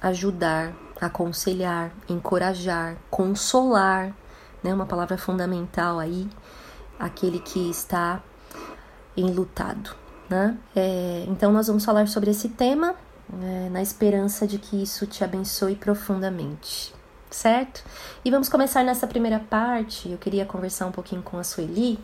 ajudar, 0.01 0.73
aconselhar, 1.01 1.91
encorajar, 2.09 2.97
consolar, 3.11 4.15
né? 4.63 4.73
Uma 4.73 4.87
palavra 4.87 5.17
fundamental 5.17 5.99
aí, 5.99 6.29
aquele 6.99 7.41
que 7.41 7.71
está 7.71 8.23
enlutado, 9.17 9.95
né? 10.29 10.57
É, 10.77 11.25
então 11.29 11.53
nós 11.53 11.67
vamos 11.67 11.85
falar 11.85 12.07
sobre 12.07 12.31
esse 12.31 12.51
tema 12.51 12.95
é, 13.43 13.69
na 13.71 13.81
esperança 13.81 14.47
de 14.47 14.59
que 14.59 14.83
isso 14.83 15.07
te 15.07 15.25
abençoe 15.25 15.75
profundamente 15.75 17.00
certo? 17.31 17.85
E 18.25 18.31
vamos 18.31 18.49
começar 18.49 18.83
nessa 18.83 19.07
primeira 19.07 19.39
parte. 19.39 20.11
Eu 20.11 20.19
queria 20.19 20.45
conversar 20.45 20.87
um 20.87 20.93
pouquinho 20.93 21.23
com 21.23 21.39
a 21.39 21.45
Sueli 21.45 21.99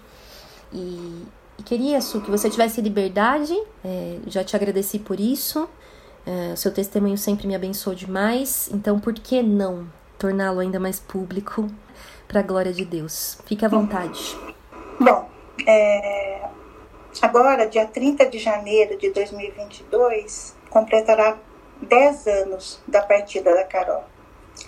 e, 0.73 1.27
e 1.59 1.63
queria, 1.63 2.01
Su, 2.01 2.21
que 2.21 2.31
você 2.31 2.49
tivesse 2.49 2.81
liberdade. 2.81 3.55
É, 3.85 4.19
já 4.27 4.45
te 4.45 4.55
agradeci 4.57 4.99
por 4.99 5.19
isso. 5.19 5.69
É, 6.27 6.57
seu 6.57 6.73
testemunho 6.73 7.17
sempre 7.17 7.47
me 7.47 7.55
abençoou 7.55 7.95
demais. 7.95 8.69
Então, 8.73 8.99
por 8.99 9.15
que 9.15 9.43
não 9.43 9.87
torná-lo 10.19 10.61
ainda 10.61 10.81
mais 10.81 10.99
público 10.99 11.69
para 12.27 12.41
a 12.41 12.43
glória 12.43 12.73
de 12.73 12.85
Deus? 12.85 13.39
Fique 13.47 13.65
à 13.65 13.69
vontade. 13.69 14.37
Bom, 14.99 15.29
é, 15.67 16.49
agora, 17.23 17.67
dia 17.67 17.87
30 17.87 18.27
de 18.27 18.39
janeiro 18.39 18.99
de 18.99 19.11
2022, 19.11 20.57
completará 20.71 21.39
10 21.83 22.27
anos 22.27 22.81
da 22.89 23.03
partida 23.03 23.55
da 23.55 23.65
Carol. 23.65 24.05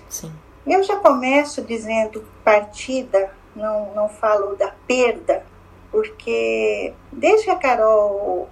Sim. 0.09 0.33
Eu 0.69 0.83
já 0.83 0.97
começo 0.97 1.63
dizendo 1.63 2.25
partida, 2.45 3.31
não, 3.55 3.95
não 3.95 4.09
falo 4.09 4.57
da 4.57 4.73
perda, 4.87 5.43
porque 5.91 6.93
desde 7.13 7.45
que 7.45 7.51
a 7.51 7.57
Carol 7.57 8.49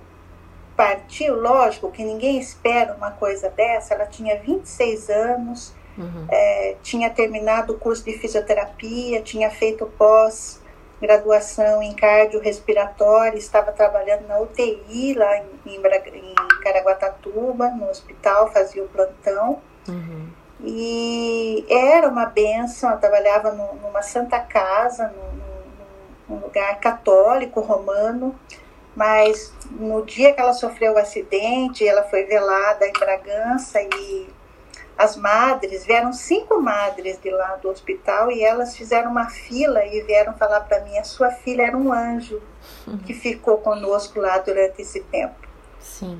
partiu, 0.77 1.41
lógico 1.41 1.91
que 1.91 2.05
ninguém 2.05 2.39
espera 2.39 2.95
uma 2.95 3.11
coisa 3.11 3.49
dessa, 3.51 3.95
ela 3.95 4.07
tinha 4.07 4.39
26 4.39 5.11
anos, 5.11 5.75
uhum. 5.97 6.27
é, 6.31 6.77
tinha 6.83 7.09
terminado 7.11 7.73
o 7.73 7.79
curso 7.79 8.05
de 8.05 8.13
fisioterapia, 8.19 9.23
tinha 9.23 9.51
feito 9.51 9.87
pós 9.99 10.61
graduação 11.01 11.83
em 11.83 11.95
cardiorrespiratório, 11.95 13.39
estava 13.39 13.73
trabalhando 13.73 14.27
na 14.27 14.41
UTI 14.41 15.15
lá 15.15 15.39
em, 15.39 15.45
em, 15.67 15.77
em 15.77 16.35
Caraguatatuba, 16.63 17.69
no 17.71 17.89
hospital, 17.91 18.51
fazia 18.51 18.83
o 18.83 18.89
plantão. 18.89 19.61
Uhum. 19.89 20.26
E 20.61 21.65
era 21.69 22.09
uma 22.09 22.27
benção, 22.27 22.91
eu 22.91 22.99
trabalhava 22.99 23.53
no, 23.53 23.75
numa 23.75 24.03
santa 24.03 24.41
casa, 24.41 25.09
num, 25.09 26.35
num 26.35 26.41
lugar 26.43 26.81
católico, 26.81 27.61
romano, 27.61 28.35
mas 28.95 29.53
no 29.71 30.05
dia 30.05 30.33
que 30.33 30.41
ela 30.41 30.55
sofreu 30.55 30.95
o 30.95 30.99
acidente, 30.99 31.87
ela 31.87 32.05
foi 32.05 32.25
velada 32.25 32.87
em 32.87 32.93
Bragança 32.93 33.81
e 33.83 34.35
as 34.97 35.15
madres, 35.15 35.85
vieram 35.85 36.11
cinco 36.13 36.59
madres 36.59 37.21
de 37.21 37.31
lá 37.31 37.57
do 37.57 37.69
hospital 37.69 38.31
e 38.31 38.43
elas 38.43 38.75
fizeram 38.75 39.11
uma 39.11 39.29
fila 39.29 39.85
e 39.85 40.01
vieram 40.03 40.33
falar 40.35 40.61
para 40.63 40.81
mim: 40.81 40.97
a 40.97 41.05
sua 41.05 41.31
filha 41.31 41.67
era 41.67 41.77
um 41.77 41.93
anjo 41.93 42.41
que 43.05 43.13
ficou 43.13 43.59
conosco 43.59 44.19
lá 44.19 44.39
durante 44.39 44.81
esse 44.81 45.01
tempo. 45.03 45.47
Sim. 45.79 46.19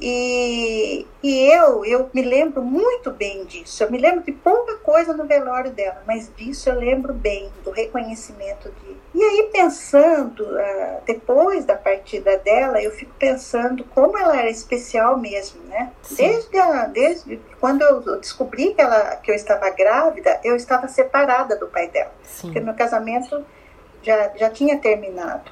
E, 0.00 1.06
e 1.22 1.52
eu, 1.52 1.84
eu 1.84 2.10
me 2.12 2.22
lembro 2.22 2.62
muito 2.62 3.10
bem 3.10 3.44
disso. 3.44 3.84
Eu 3.84 3.90
me 3.90 3.98
lembro 3.98 4.24
de 4.24 4.32
pouca 4.32 4.76
coisa 4.78 5.12
no 5.12 5.24
velório 5.24 5.70
dela, 5.70 6.02
mas 6.06 6.30
disso 6.36 6.68
eu 6.68 6.78
lembro 6.78 7.12
bem, 7.12 7.50
do 7.64 7.70
reconhecimento 7.70 8.70
de. 8.82 8.96
E 9.14 9.22
aí, 9.22 9.48
pensando, 9.52 10.42
uh, 10.42 11.02
depois 11.06 11.64
da 11.64 11.74
partida 11.74 12.36
dela, 12.38 12.82
eu 12.82 12.90
fico 12.90 13.12
pensando 13.18 13.84
como 13.84 14.18
ela 14.18 14.36
era 14.38 14.50
especial 14.50 15.16
mesmo, 15.16 15.62
né? 15.64 15.90
Desde, 16.10 16.58
a, 16.58 16.86
desde 16.86 17.40
quando 17.60 17.82
eu 17.82 18.20
descobri 18.20 18.74
que, 18.74 18.80
ela, 18.80 19.16
que 19.16 19.30
eu 19.30 19.34
estava 19.34 19.70
grávida, 19.70 20.38
eu 20.44 20.54
estava 20.56 20.88
separada 20.88 21.56
do 21.56 21.68
pai 21.68 21.88
dela. 21.88 22.12
Sim. 22.22 22.48
Porque 22.48 22.60
meu 22.60 22.74
casamento 22.74 23.42
já, 24.02 24.30
já 24.36 24.50
tinha 24.50 24.78
terminado. 24.78 25.50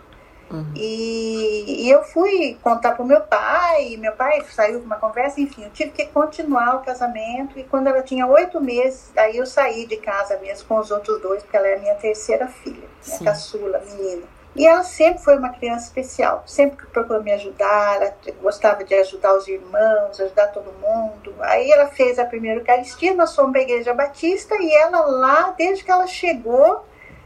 Uhum. 0.51 0.73
E, 0.75 1.87
e, 1.87 1.91
eu 1.91 2.03
fui 2.03 2.59
contar 2.63 2.93
para 2.93 3.03
o 3.03 3.07
meu 3.07 3.21
pai, 3.23 3.97
meu 3.97 4.13
pai 4.13 4.45
saiu 4.51 4.81
com 4.81 4.87
uma 4.87 4.97
conversa, 4.97 5.41
enfim, 5.41 5.65
eu 5.65 5.71
tive 5.71 5.91
que 5.91 6.07
continuar 6.07 6.77
o 6.77 6.81
casamento. 6.81 7.59
E 7.59 7.65
quando 7.65 7.89
ela 7.89 8.03
tinha 8.03 8.27
oito 8.27 8.61
meses, 8.61 9.11
aí 9.17 9.37
eu 9.37 9.47
saí 9.47 9.87
de 9.87 9.97
casa 9.97 10.39
mesmo 10.39 10.69
com 10.69 10.79
os 10.79 10.91
outros 10.91 11.21
dois, 11.21 11.43
porque 11.43 11.57
ela 11.57 11.69
é 11.69 11.79
minha 11.79 11.95
terceira 11.95 12.47
filha, 12.47 12.89
minha 13.05 13.19
Sim. 13.19 13.25
caçula, 13.25 13.81
menina. 13.81 14.23
E 14.57 14.65
ela 14.65 14.85
sempre 14.85 15.21
foi 15.21 15.37
uma 15.37 15.49
criança 15.49 15.87
especial, 15.87 16.45
sempre 16.47 16.87
procurou 16.87 17.21
me 17.23 17.33
ajudar, 17.33 17.97
ela 17.97 18.15
gostava 18.41 18.85
de 18.85 18.95
ajudar 18.95 19.35
os 19.35 19.49
irmãos, 19.49 20.21
ajudar 20.21 20.47
todo 20.49 20.73
mundo. 20.81 21.35
Aí 21.41 21.73
ela 21.73 21.89
fez 21.89 22.21
a 22.21 22.25
primeira 22.25 22.61
Eucaristia, 22.61 23.15
nós 23.15 23.35
fomos 23.35 23.51
para 23.51 23.61
a 23.63 23.65
Igreja 23.65 23.93
Batista 23.93 24.55
e 24.61 24.73
ela 24.73 25.01
lá, 25.01 25.55
desde 25.59 25.83
que 25.83 25.91
ela 25.91 26.07
chegou, 26.07 26.85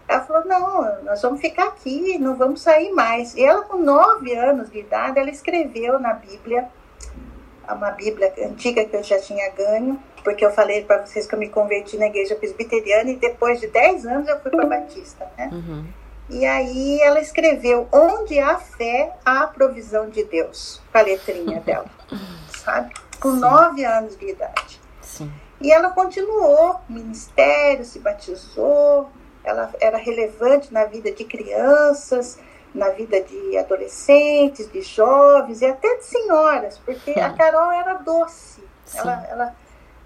ela 0.09 0.23
falou: 0.23 0.47
não, 0.47 1.05
nós 1.05 1.21
vamos 1.21 1.41
ficar 1.41 1.69
aqui, 1.69 2.19
não 2.19 2.35
vamos 2.35 2.63
sair 2.63 2.91
mais. 2.93 3.35
E 3.35 3.45
ela, 3.45 3.63
com 3.63 3.77
nove 3.77 4.35
anos 4.35 4.71
de 4.71 4.79
idade, 4.79 5.19
ela 5.19 5.31
escreveu 5.31 6.01
na 6.01 6.15
Bíblia, 6.15 6.67
uma 7.69 7.91
Bíblia 7.91 8.33
antiga 8.43 8.85
que 8.87 8.97
eu 8.97 9.03
já 9.03 9.21
tinha 9.21 9.51
ganho, 9.51 10.03
porque 10.25 10.45
eu 10.45 10.51
falei 10.51 10.83
para 10.85 11.05
vocês 11.05 11.27
que 11.27 11.35
eu 11.35 11.39
me 11.39 11.51
converti 11.51 11.99
na 11.99 12.07
igreja 12.07 12.35
presbiteriana 12.35 13.11
e 13.11 13.17
depois 13.17 13.61
de 13.61 13.67
dez 13.67 14.07
anos 14.07 14.27
eu 14.27 14.41
fui 14.41 14.51
para 14.51 14.65
Batista, 14.65 15.31
né? 15.37 15.51
Uhum. 15.53 15.85
E 16.31 16.47
aí 16.47 17.01
ela 17.03 17.21
escreveu: 17.21 17.87
Onde 17.93 18.39
há 18.39 18.57
fé, 18.57 19.15
há 19.23 19.47
provisão 19.47 20.09
de 20.09 20.25
Deus, 20.25 20.81
com 20.91 20.99
a 20.99 21.03
letrinha 21.03 21.61
dela, 21.61 21.91
sabe? 22.65 22.95
Com 23.21 23.33
Sim. 23.33 23.41
nove 23.41 23.85
anos 23.85 24.17
de 24.17 24.31
idade. 24.31 24.81
Sim. 25.03 25.31
E 25.61 25.73
ela 25.73 25.91
continuou, 25.91 26.81
ministério, 26.89 27.85
se 27.85 27.99
batizou, 27.99 29.11
ela 29.49 29.73
era 29.81 29.97
relevante 29.97 30.73
na 30.73 30.85
vida 30.85 31.11
de 31.11 31.25
crianças, 31.25 32.39
na 32.75 32.91
vida 32.91 33.21
de 33.23 33.57
adolescentes, 33.57 34.71
de 34.71 34.83
jovens 34.83 35.63
e 35.63 35.67
até 35.67 35.97
de 35.97 36.05
senhoras, 36.05 36.79
porque 36.79 37.13
a 37.13 37.33
Carol 37.33 37.73
era 37.73 37.95
doce. 37.95 38.63
Ela, 38.95 39.27
ela, 39.31 39.57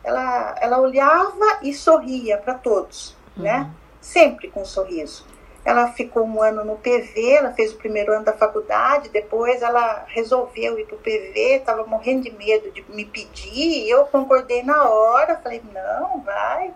ela, 0.04 0.54
ela 0.60 0.80
olhava 0.80 1.58
e 1.62 1.74
sorria 1.74 2.38
para 2.38 2.54
todos, 2.54 3.16
uhum. 3.36 3.42
né? 3.42 3.70
Sempre 4.00 4.48
com 4.48 4.62
um 4.62 4.64
sorriso. 4.64 5.26
Ela 5.64 5.92
ficou 5.92 6.24
um 6.24 6.42
ano 6.42 6.64
no 6.64 6.76
PV, 6.76 7.34
ela 7.34 7.52
fez 7.52 7.72
o 7.72 7.76
primeiro 7.76 8.12
ano 8.12 8.24
da 8.24 8.32
faculdade, 8.32 9.08
depois 9.08 9.62
ela 9.62 10.04
resolveu 10.08 10.78
ir 10.78 10.86
para 10.86 10.96
o 10.96 10.98
PV, 10.98 11.56
estava 11.56 11.84
morrendo 11.84 12.22
de 12.22 12.32
medo 12.32 12.70
de 12.72 12.84
me 12.88 13.04
pedir, 13.04 13.84
e 13.84 13.90
eu 13.90 14.04
concordei 14.06 14.62
na 14.64 14.88
hora, 14.88 15.38
falei, 15.38 15.62
não, 15.72 16.20
vai 16.20 16.74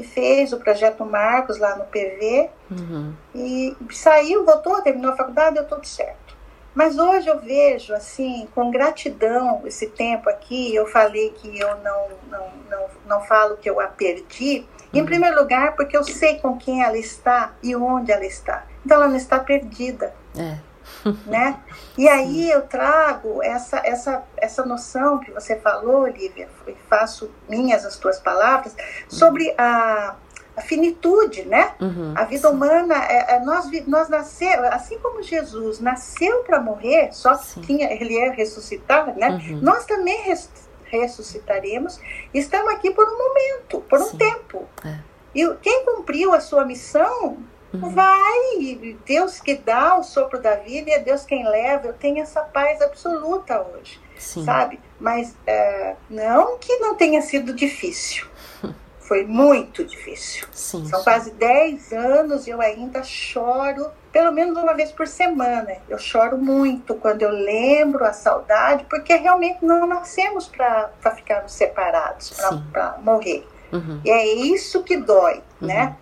e 0.00 0.04
fez 0.04 0.52
o 0.52 0.58
projeto 0.58 1.04
Marcos 1.04 1.58
lá 1.58 1.76
no 1.76 1.84
PV. 1.84 2.50
Uhum. 2.70 3.14
E 3.34 3.76
saiu, 3.90 4.44
voltou, 4.44 4.82
terminou 4.82 5.12
a 5.12 5.16
faculdade, 5.16 5.54
deu 5.54 5.66
tudo 5.66 5.86
certo. 5.86 6.36
Mas 6.74 6.98
hoje 6.98 7.28
eu 7.28 7.38
vejo, 7.38 7.94
assim, 7.94 8.48
com 8.54 8.70
gratidão 8.70 9.62
esse 9.64 9.88
tempo 9.88 10.30
aqui, 10.30 10.74
eu 10.74 10.86
falei 10.86 11.30
que 11.30 11.58
eu 11.58 11.76
não, 11.78 12.08
não, 12.30 12.48
não, 12.70 12.86
não 13.06 13.20
falo 13.22 13.56
que 13.56 13.68
eu 13.68 13.80
a 13.80 13.88
perdi, 13.88 14.66
uhum. 14.92 15.00
em 15.00 15.04
primeiro 15.04 15.40
lugar, 15.40 15.74
porque 15.74 15.96
eu 15.96 16.04
sei 16.04 16.38
com 16.38 16.56
quem 16.56 16.82
ela 16.82 16.96
está 16.96 17.52
e 17.62 17.74
onde 17.74 18.12
ela 18.12 18.24
está. 18.24 18.64
Então 18.84 18.96
ela 18.96 19.08
não 19.08 19.16
está 19.16 19.38
perdida. 19.40 20.14
É 20.36 20.69
né? 21.26 21.60
E 21.96 22.08
aí 22.08 22.50
eu 22.50 22.62
trago 22.62 23.42
essa, 23.42 23.78
essa, 23.84 24.22
essa 24.36 24.64
noção 24.64 25.18
que 25.18 25.30
você 25.30 25.56
falou, 25.56 26.06
Lívia, 26.06 26.48
e 26.66 26.74
faço 26.88 27.30
minhas 27.48 27.84
as 27.84 27.96
tuas 27.96 28.18
palavras, 28.18 28.74
sobre 29.08 29.54
a, 29.56 30.16
a 30.56 30.60
finitude, 30.60 31.44
né? 31.44 31.74
Uhum, 31.80 32.14
a 32.16 32.24
vida 32.24 32.48
sim. 32.48 32.54
humana, 32.54 32.94
é, 33.04 33.34
é, 33.34 33.40
nós, 33.40 33.68
nós 33.86 34.08
nascemos, 34.08 34.66
assim 34.66 34.98
como 34.98 35.22
Jesus 35.22 35.80
nasceu 35.80 36.42
para 36.44 36.60
morrer, 36.60 37.12
só 37.12 37.36
tinha, 37.36 37.92
ele 37.92 38.14
ia 38.14 38.32
ressuscitar, 38.32 39.16
né? 39.16 39.30
Uhum. 39.30 39.60
Nós 39.60 39.84
também 39.84 40.22
res, 40.22 40.50
ressuscitaremos, 40.84 42.00
estamos 42.34 42.72
aqui 42.72 42.90
por 42.90 43.06
um 43.06 43.18
momento, 43.18 43.80
por 43.88 44.00
um 44.00 44.06
sim. 44.06 44.18
tempo. 44.18 44.66
É. 44.84 44.98
E 45.34 45.48
quem 45.62 45.84
cumpriu 45.84 46.34
a 46.34 46.40
sua 46.40 46.64
missão 46.64 47.38
Uhum. 47.72 47.90
Vai, 47.90 48.96
Deus 49.06 49.40
que 49.40 49.54
dá 49.54 49.96
o 49.96 50.02
sopro 50.02 50.40
da 50.40 50.56
vida 50.56 50.90
e 50.90 50.92
é 50.92 50.98
Deus 50.98 51.24
quem 51.24 51.48
leva. 51.48 51.88
Eu 51.88 51.92
tenho 51.92 52.20
essa 52.20 52.40
paz 52.40 52.82
absoluta 52.82 53.60
hoje, 53.60 54.00
Sim. 54.18 54.44
sabe? 54.44 54.80
Mas 54.98 55.36
é, 55.46 55.94
não 56.08 56.58
que 56.58 56.76
não 56.78 56.96
tenha 56.96 57.22
sido 57.22 57.54
difícil. 57.54 58.26
Foi 58.98 59.24
muito 59.24 59.84
difícil. 59.84 60.46
Sim, 60.52 60.86
São 60.86 61.00
sim. 61.00 61.04
quase 61.04 61.30
10 61.32 61.92
anos 61.92 62.46
e 62.46 62.50
eu 62.50 62.60
ainda 62.60 63.02
choro, 63.02 63.90
pelo 64.12 64.30
menos 64.30 64.56
uma 64.56 64.72
vez 64.72 64.92
por 64.92 65.08
semana. 65.08 65.78
Eu 65.88 65.98
choro 65.98 66.38
muito 66.38 66.94
quando 66.94 67.22
eu 67.22 67.30
lembro 67.30 68.04
a 68.04 68.12
saudade, 68.12 68.86
porque 68.88 69.14
realmente 69.16 69.64
não 69.64 69.84
nascemos 69.84 70.46
para 70.46 70.90
ficarmos 71.16 71.52
separados, 71.52 72.32
para 72.72 72.98
morrer. 73.02 73.44
Uhum. 73.72 74.00
E 74.04 74.10
é 74.10 74.26
isso 74.26 74.84
que 74.84 74.96
dói, 74.96 75.42
né? 75.60 75.60
uhum. 75.60 75.66
né? 75.66 75.96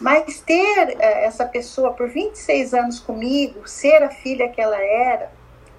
Mas 0.00 0.40
ter 0.40 0.96
é, 0.98 1.24
essa 1.24 1.44
pessoa 1.44 1.92
por 1.92 2.08
26 2.08 2.74
anos 2.74 3.00
comigo, 3.00 3.66
ser 3.68 4.02
a 4.02 4.10
filha 4.10 4.48
que 4.48 4.60
ela 4.60 4.76
era, 4.76 5.30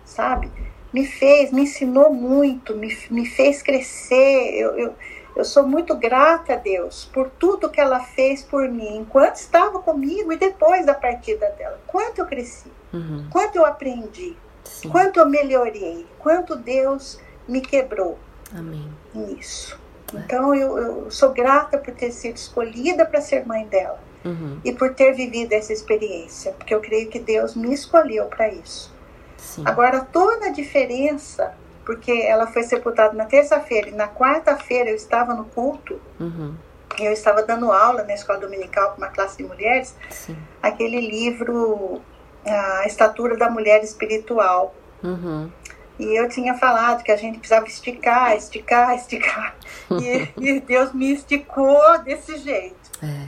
sabe? 0.04 0.52
Me 0.94 1.06
fez, 1.06 1.52
me 1.52 1.64
ensinou 1.64 2.14
muito, 2.14 2.76
me, 2.76 2.96
me 3.10 3.26
fez 3.26 3.62
crescer. 3.62 4.54
Eu, 4.56 4.78
eu, 4.78 4.96
eu 5.36 5.44
sou 5.44 5.68
muito 5.68 5.96
grata 5.96 6.54
a 6.54 6.56
Deus 6.56 7.10
por 7.14 7.30
tudo 7.30 7.70
que 7.70 7.82
ela 7.82 8.00
fez 8.00 8.42
por 8.42 8.70
mim, 8.70 8.98
enquanto 8.98 9.36
estava 9.36 9.80
comigo 9.80 10.32
e 10.32 10.38
depois 10.38 10.86
da 10.86 10.94
partida 10.94 11.50
dela. 11.58 11.80
Quanto 11.86 12.20
eu 12.20 12.26
cresci, 12.26 12.72
uhum. 12.94 13.28
quanto 13.30 13.58
eu 13.58 13.66
aprendi, 13.66 14.36
Sim. 14.64 14.90
quanto 14.90 15.20
eu 15.20 15.28
melhorei, 15.28 16.08
quanto 16.20 16.56
Deus 16.56 17.20
me 17.48 17.60
quebrou 17.60 18.18
Amém. 18.56 18.90
nisso. 19.14 19.78
Então 20.14 20.54
eu, 20.54 20.78
eu 20.78 21.12
sou 21.12 21.32
grata 21.32 21.78
por 21.78 21.94
ter 21.94 22.12
sido 22.12 22.36
escolhida 22.36 23.06
para 23.06 23.22
ser 23.22 23.46
mãe 23.46 23.66
dela 23.68 24.00
uhum. 24.26 24.60
e 24.64 24.74
por 24.74 24.94
ter 24.94 25.14
vivido 25.14 25.54
essa 25.54 25.72
experiência, 25.72 26.52
porque 26.54 26.74
eu 26.74 26.82
creio 26.82 27.10
que 27.10 27.20
Deus 27.20 27.56
me 27.56 27.74
escolheu 27.74 28.26
para 28.26 28.50
isso. 28.50 28.94
Sim. 29.38 29.64
Agora, 29.66 30.02
toda 30.02 30.48
a 30.48 30.52
diferença, 30.52 31.54
porque 31.86 32.12
ela 32.12 32.48
foi 32.48 32.64
sepultada 32.64 33.14
na 33.14 33.26
terça-feira 33.26 33.90
e 33.90 33.92
na 33.94 34.08
quarta-feira 34.08 34.90
eu 34.90 34.96
estava 34.96 35.34
no 35.34 35.46
culto, 35.46 36.02
uhum. 36.20 36.56
eu 37.00 37.12
estava 37.12 37.44
dando 37.44 37.72
aula 37.72 38.04
na 38.04 38.14
escola 38.14 38.40
dominical 38.40 38.92
com 38.92 38.98
uma 38.98 39.10
classe 39.10 39.38
de 39.38 39.44
mulheres, 39.44 39.96
Sim. 40.10 40.36
aquele 40.62 41.00
livro 41.00 42.02
A 42.46 42.86
Estatura 42.86 43.38
da 43.38 43.50
Mulher 43.50 43.84
Espiritual. 43.84 44.74
Uhum. 45.04 45.52
E 45.98 46.20
eu 46.20 46.28
tinha 46.28 46.54
falado 46.56 47.04
que 47.04 47.12
a 47.12 47.16
gente 47.16 47.40
precisava 47.40 47.68
esticar, 47.68 48.36
esticar, 48.36 48.96
esticar. 48.96 49.56
e, 49.92 50.28
e, 50.38 50.60
Deus 50.60 50.94
me 50.94 51.14
esticou 51.14 52.00
desse 52.00 52.38
jeito. 52.38 52.92
É. 53.02 53.28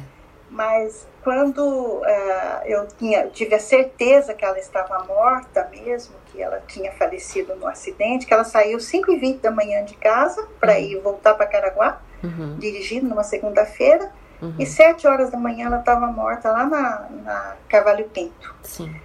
Mas 0.50 1.08
quando 1.24 1.60
uh, 1.60 2.04
eu 2.66 2.88
tinha, 2.98 3.28
tive 3.28 3.56
a 3.56 3.60
certeza 3.60 4.34
que 4.34 4.46
ela 4.46 4.58
estava 4.58 5.04
morta 5.04 5.70
mesmo, 5.72 6.16
que 6.28 6.42
ela 6.42 6.62
tinha 6.68 6.92
falecido 6.94 7.56
no 7.56 7.68
acidente, 7.68 8.26
que 8.26 8.34
ela 8.34 8.44
saiu 8.44 8.80
5 8.80 9.12
e 9.12 9.18
20 9.18 9.42
da 9.42 9.52
manhã 9.52 9.84
de 9.84 9.96
casa 9.96 10.48
para 10.60 10.74
uhum. 10.74 10.80
ir 10.80 11.00
voltar 11.02 11.34
para 11.34 11.46
Caraguá, 11.46 12.02
uhum. 12.24 12.56
dirigindo 12.58 13.08
numa 13.08 13.24
segunda-feira, 13.24 14.12
uhum. 14.42 14.56
e 14.58 14.66
7 14.66 15.06
horas 15.08 15.30
da 15.30 15.38
manhã 15.38 15.68
ela 15.68 15.80
estava 15.80 16.08
morta 16.08 16.52
lá 16.52 16.66
na, 16.66 17.08
na 17.24 17.56
Carvalho 17.68 18.06
Pinto. 18.10 18.56
Sim. 18.64 18.96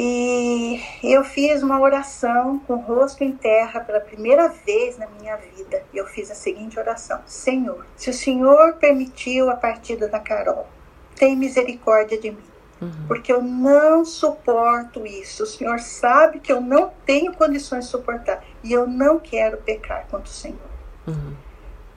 E 0.00 0.80
eu 1.02 1.24
fiz 1.24 1.60
uma 1.60 1.80
oração 1.80 2.60
com 2.60 2.74
o 2.74 2.76
rosto 2.76 3.24
em 3.24 3.32
terra 3.32 3.80
pela 3.80 3.98
primeira 3.98 4.46
vez 4.48 4.96
na 4.96 5.08
minha 5.08 5.36
vida. 5.36 5.82
E 5.92 5.96
eu 5.96 6.06
fiz 6.06 6.30
a 6.30 6.36
seguinte 6.36 6.78
oração: 6.78 7.20
Senhor, 7.26 7.84
se 7.96 8.08
o 8.08 8.14
Senhor 8.14 8.74
permitiu 8.74 9.50
a 9.50 9.56
partida 9.56 10.06
da 10.06 10.20
Carol, 10.20 10.68
tem 11.16 11.34
misericórdia 11.34 12.16
de 12.16 12.30
mim. 12.30 12.44
Uhum. 12.80 13.06
Porque 13.08 13.32
eu 13.32 13.42
não 13.42 14.04
suporto 14.04 15.04
isso. 15.04 15.42
O 15.42 15.46
Senhor 15.46 15.80
sabe 15.80 16.38
que 16.38 16.52
eu 16.52 16.60
não 16.60 16.92
tenho 17.04 17.34
condições 17.34 17.86
de 17.86 17.90
suportar. 17.90 18.44
E 18.62 18.72
eu 18.72 18.86
não 18.86 19.18
quero 19.18 19.56
pecar 19.56 20.06
contra 20.08 20.28
o 20.28 20.32
Senhor. 20.32 20.60
Uhum. 21.08 21.34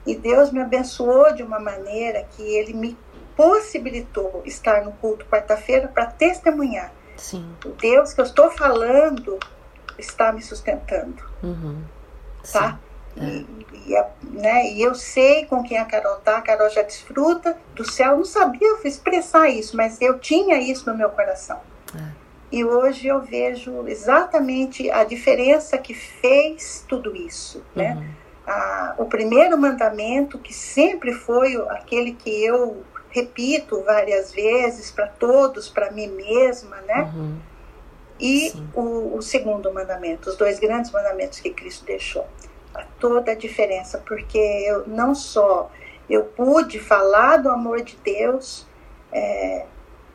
E 0.04 0.16
Deus 0.16 0.50
me 0.50 0.60
abençoou 0.60 1.32
de 1.32 1.44
uma 1.44 1.60
maneira 1.60 2.26
que 2.32 2.42
Ele 2.42 2.72
me 2.72 2.98
possibilitou 3.36 4.42
estar 4.44 4.84
no 4.84 4.90
culto 4.90 5.24
quarta-feira 5.26 5.86
para 5.86 6.06
testemunhar 6.06 6.92
Sim. 7.16 7.54
O 7.64 7.70
Deus 7.70 8.12
que 8.12 8.20
eu 8.20 8.24
estou 8.24 8.50
falando 8.50 9.38
está 9.98 10.32
me 10.32 10.42
sustentando. 10.42 11.22
Uhum. 11.42 11.82
Tá? 12.50 12.78
É. 13.16 13.24
E, 13.24 13.46
e, 13.86 14.04
né, 14.30 14.72
e 14.72 14.82
eu 14.82 14.94
sei 14.94 15.44
com 15.46 15.62
quem 15.62 15.78
a 15.78 15.84
Carol 15.84 16.16
tá, 16.16 16.38
a 16.38 16.42
Carol 16.42 16.70
já 16.70 16.82
desfruta 16.82 17.56
do 17.74 17.84
céu. 17.84 18.12
Eu 18.12 18.16
não 18.18 18.24
sabia 18.24 18.78
expressar 18.84 19.48
isso, 19.48 19.76
mas 19.76 20.00
eu 20.00 20.18
tinha 20.18 20.58
isso 20.58 20.90
no 20.90 20.96
meu 20.96 21.10
coração. 21.10 21.60
É. 21.94 22.22
E 22.50 22.64
hoje 22.64 23.06
eu 23.06 23.20
vejo 23.20 23.86
exatamente 23.86 24.90
a 24.90 25.04
diferença 25.04 25.78
que 25.78 25.94
fez 25.94 26.84
tudo 26.86 27.16
isso. 27.16 27.64
Né? 27.74 27.94
Uhum. 27.94 28.22
O 28.98 29.04
primeiro 29.06 29.56
mandamento, 29.56 30.38
que 30.38 30.52
sempre 30.52 31.12
foi 31.12 31.56
aquele 31.70 32.12
que 32.12 32.44
eu 32.44 32.84
repito 33.12 33.82
várias 33.82 34.32
vezes 34.32 34.90
para 34.90 35.06
todos, 35.06 35.68
para 35.68 35.90
mim 35.90 36.08
mesma, 36.08 36.76
né? 36.82 37.12
Uhum. 37.14 37.38
E 38.18 38.52
o, 38.74 39.16
o, 39.16 39.22
segundo 39.22 39.72
mandamento, 39.72 40.30
os 40.30 40.36
dois 40.36 40.58
grandes 40.58 40.90
mandamentos 40.90 41.40
que 41.40 41.50
Cristo 41.50 41.84
deixou. 41.84 42.26
A 42.74 42.84
toda 42.98 43.32
a 43.32 43.34
diferença, 43.34 44.02
porque 44.06 44.38
eu 44.38 44.86
não 44.86 45.14
só 45.14 45.70
eu 46.08 46.24
pude 46.24 46.78
falar 46.78 47.38
do 47.38 47.48
amor 47.50 47.82
de 47.82 47.96
Deus, 48.04 48.66
é, 49.10 49.66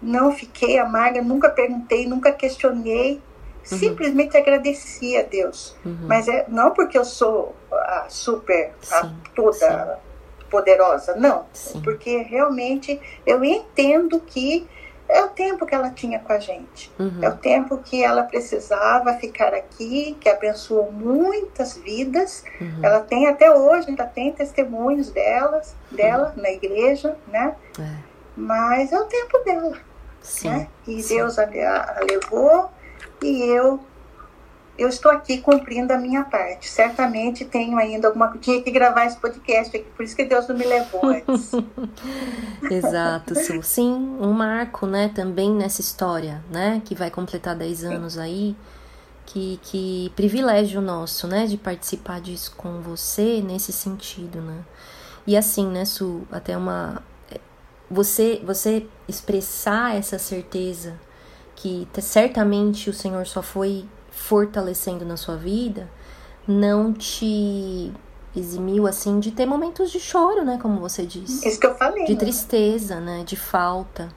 não 0.02 0.32
fiquei 0.32 0.78
amarga, 0.78 1.22
nunca 1.22 1.50
perguntei, 1.50 2.08
nunca 2.08 2.32
questionei, 2.32 3.14
uhum. 3.16 3.78
simplesmente 3.78 4.38
agradeci 4.38 5.18
a 5.18 5.24
Deus. 5.24 5.76
Uhum. 5.86 6.06
Mas 6.08 6.28
é 6.28 6.46
não 6.48 6.72
porque 6.72 6.98
eu 6.98 7.06
sou 7.06 7.56
a 7.72 8.06
super, 8.10 8.74
sim, 8.82 8.94
a 8.96 9.12
toda 9.36 9.54
sim. 9.54 10.07
Poderosa, 10.50 11.16
não. 11.16 11.46
Sim. 11.54 11.82
Porque 11.82 12.18
realmente 12.18 13.00
eu 13.26 13.44
entendo 13.44 14.20
que 14.20 14.68
é 15.10 15.24
o 15.24 15.30
tempo 15.30 15.66
que 15.66 15.74
ela 15.74 15.90
tinha 15.90 16.20
com 16.20 16.34
a 16.34 16.40
gente. 16.40 16.92
Uhum. 17.00 17.20
É 17.22 17.30
o 17.30 17.38
tempo 17.38 17.78
que 17.78 18.04
ela 18.04 18.24
precisava 18.24 19.14
ficar 19.14 19.54
aqui, 19.54 20.18
que 20.20 20.28
abençoou 20.28 20.92
muitas 20.92 21.78
vidas. 21.78 22.44
Uhum. 22.60 22.80
Ela 22.84 23.00
tem 23.00 23.28
até 23.28 23.50
hoje, 23.50 23.90
ainda 23.90 24.06
tem 24.06 24.34
testemunhos 24.34 25.10
delas, 25.10 25.74
dela 25.90 26.34
uhum. 26.36 26.42
na 26.42 26.52
igreja, 26.52 27.16
né? 27.28 27.56
É. 27.80 28.08
Mas 28.36 28.92
é 28.92 29.00
o 29.00 29.06
tempo 29.06 29.38
dela. 29.46 29.78
Sim. 30.22 30.50
Né? 30.50 30.68
E 30.86 31.02
Sim. 31.02 31.16
Deus 31.16 31.40
a, 31.40 31.44
a, 31.44 32.00
a 32.00 32.04
levou 32.04 32.70
e 33.22 33.44
eu 33.44 33.80
eu 34.78 34.88
estou 34.88 35.12
aqui 35.12 35.40
cumprindo 35.40 35.92
a 35.92 35.98
minha 35.98 36.24
parte. 36.24 36.70
Certamente 36.70 37.46
tenho 37.46 37.78
ainda 37.78 38.08
alguma 38.08 38.36
tinha 38.38 38.62
que 38.62 38.70
gravar 38.70 39.06
esse 39.06 39.18
podcast 39.18 39.76
aqui, 39.76 39.88
por 39.96 40.04
isso 40.04 40.16
que 40.16 40.26
Deus 40.26 40.48
não 40.48 40.56
me 40.56 40.66
levou 40.66 41.02
antes. 41.06 41.52
Exato, 42.70 43.36
sim. 43.36 43.62
sim, 43.62 44.18
um 44.20 44.32
marco, 44.32 44.86
né, 44.86 45.10
também 45.14 45.52
nessa 45.52 45.82
história, 45.82 46.44
né, 46.52 46.82
que 46.86 46.94
vai 46.94 47.10
completar 47.10 47.56
10 47.56 47.84
anos 47.84 48.18
aí. 48.18 48.56
Que, 49.26 49.60
que 49.62 50.10
privilégio 50.16 50.80
nosso, 50.80 51.28
né, 51.28 51.46
de 51.46 51.58
participar 51.58 52.22
disso 52.22 52.54
com 52.56 52.80
você 52.80 53.42
nesse 53.42 53.74
sentido, 53.74 54.40
né? 54.40 54.64
E 55.26 55.36
assim, 55.36 55.68
né, 55.68 55.84
Su, 55.84 56.26
até 56.32 56.56
uma 56.56 57.04
você 57.92 58.42
você 58.46 58.88
expressar 59.06 59.98
essa 59.98 60.18
certeza 60.18 60.98
que 61.58 61.86
certamente 62.00 62.90
o 62.90 62.94
Senhor 62.94 63.28
só 63.28 63.42
foi 63.42 63.86
fortalecendo 64.18 65.06
na 65.06 65.16
sua 65.16 65.36
vida, 65.36 65.90
não 66.48 66.92
te 66.92 67.94
eximiu 68.36 68.88
assim 68.88 69.20
de 69.20 69.32
ter 69.32 69.46
momentos 69.46 69.92
de 69.92 70.00
choro, 70.00 70.44
né, 70.44 70.60
como 70.62 70.80
você 70.80 71.06
disse. 71.06 71.48
Isso 71.48 71.60
que 71.60 71.68
eu 71.68 71.76
falei. 71.76 72.06
De 72.06 72.14
né? 72.14 72.20
tristeza, 72.20 73.00
né, 73.00 73.24
de 73.24 73.36
falta. 73.36 74.10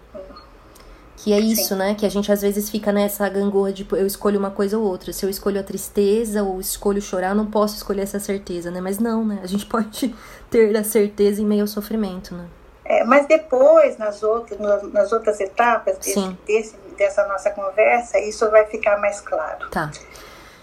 Que 1.16 1.34
é 1.34 1.38
isso, 1.38 1.68
Sim. 1.68 1.74
né? 1.74 1.94
Que 1.94 2.06
a 2.06 2.08
gente 2.08 2.32
às 2.32 2.40
vezes 2.40 2.70
fica 2.70 2.90
nessa 2.90 3.28
gangorra 3.28 3.70
de 3.74 3.86
eu 3.92 4.06
escolho 4.06 4.38
uma 4.38 4.50
coisa 4.50 4.78
ou 4.78 4.84
outra. 4.84 5.12
Se 5.12 5.22
eu 5.24 5.28
escolho 5.28 5.60
a 5.60 5.62
tristeza 5.62 6.42
ou 6.42 6.58
escolho 6.58 7.02
chorar, 7.02 7.30
eu 7.30 7.34
não 7.34 7.44
posso 7.44 7.76
escolher 7.76 8.00
essa 8.00 8.18
certeza, 8.18 8.70
né? 8.70 8.80
Mas 8.80 8.98
não, 8.98 9.22
né? 9.22 9.38
A 9.42 9.46
gente 9.46 9.66
pode 9.68 10.14
ter 10.50 10.74
a 10.74 10.82
certeza 10.82 11.42
em 11.42 11.44
meio 11.44 11.60
ao 11.60 11.66
sofrimento, 11.66 12.34
né? 12.34 12.46
É, 12.86 13.04
mas 13.04 13.26
depois, 13.26 13.98
nas 13.98 14.22
outras, 14.22 14.58
nas 14.92 15.12
outras 15.12 15.38
etapas 15.40 15.98
desse, 15.98 16.36
desse, 16.46 16.74
dessa 17.00 17.26
nossa 17.26 17.50
conversa, 17.50 18.18
isso 18.18 18.50
vai 18.50 18.66
ficar 18.66 18.98
mais 19.00 19.22
claro. 19.22 19.70
Tá. 19.70 19.90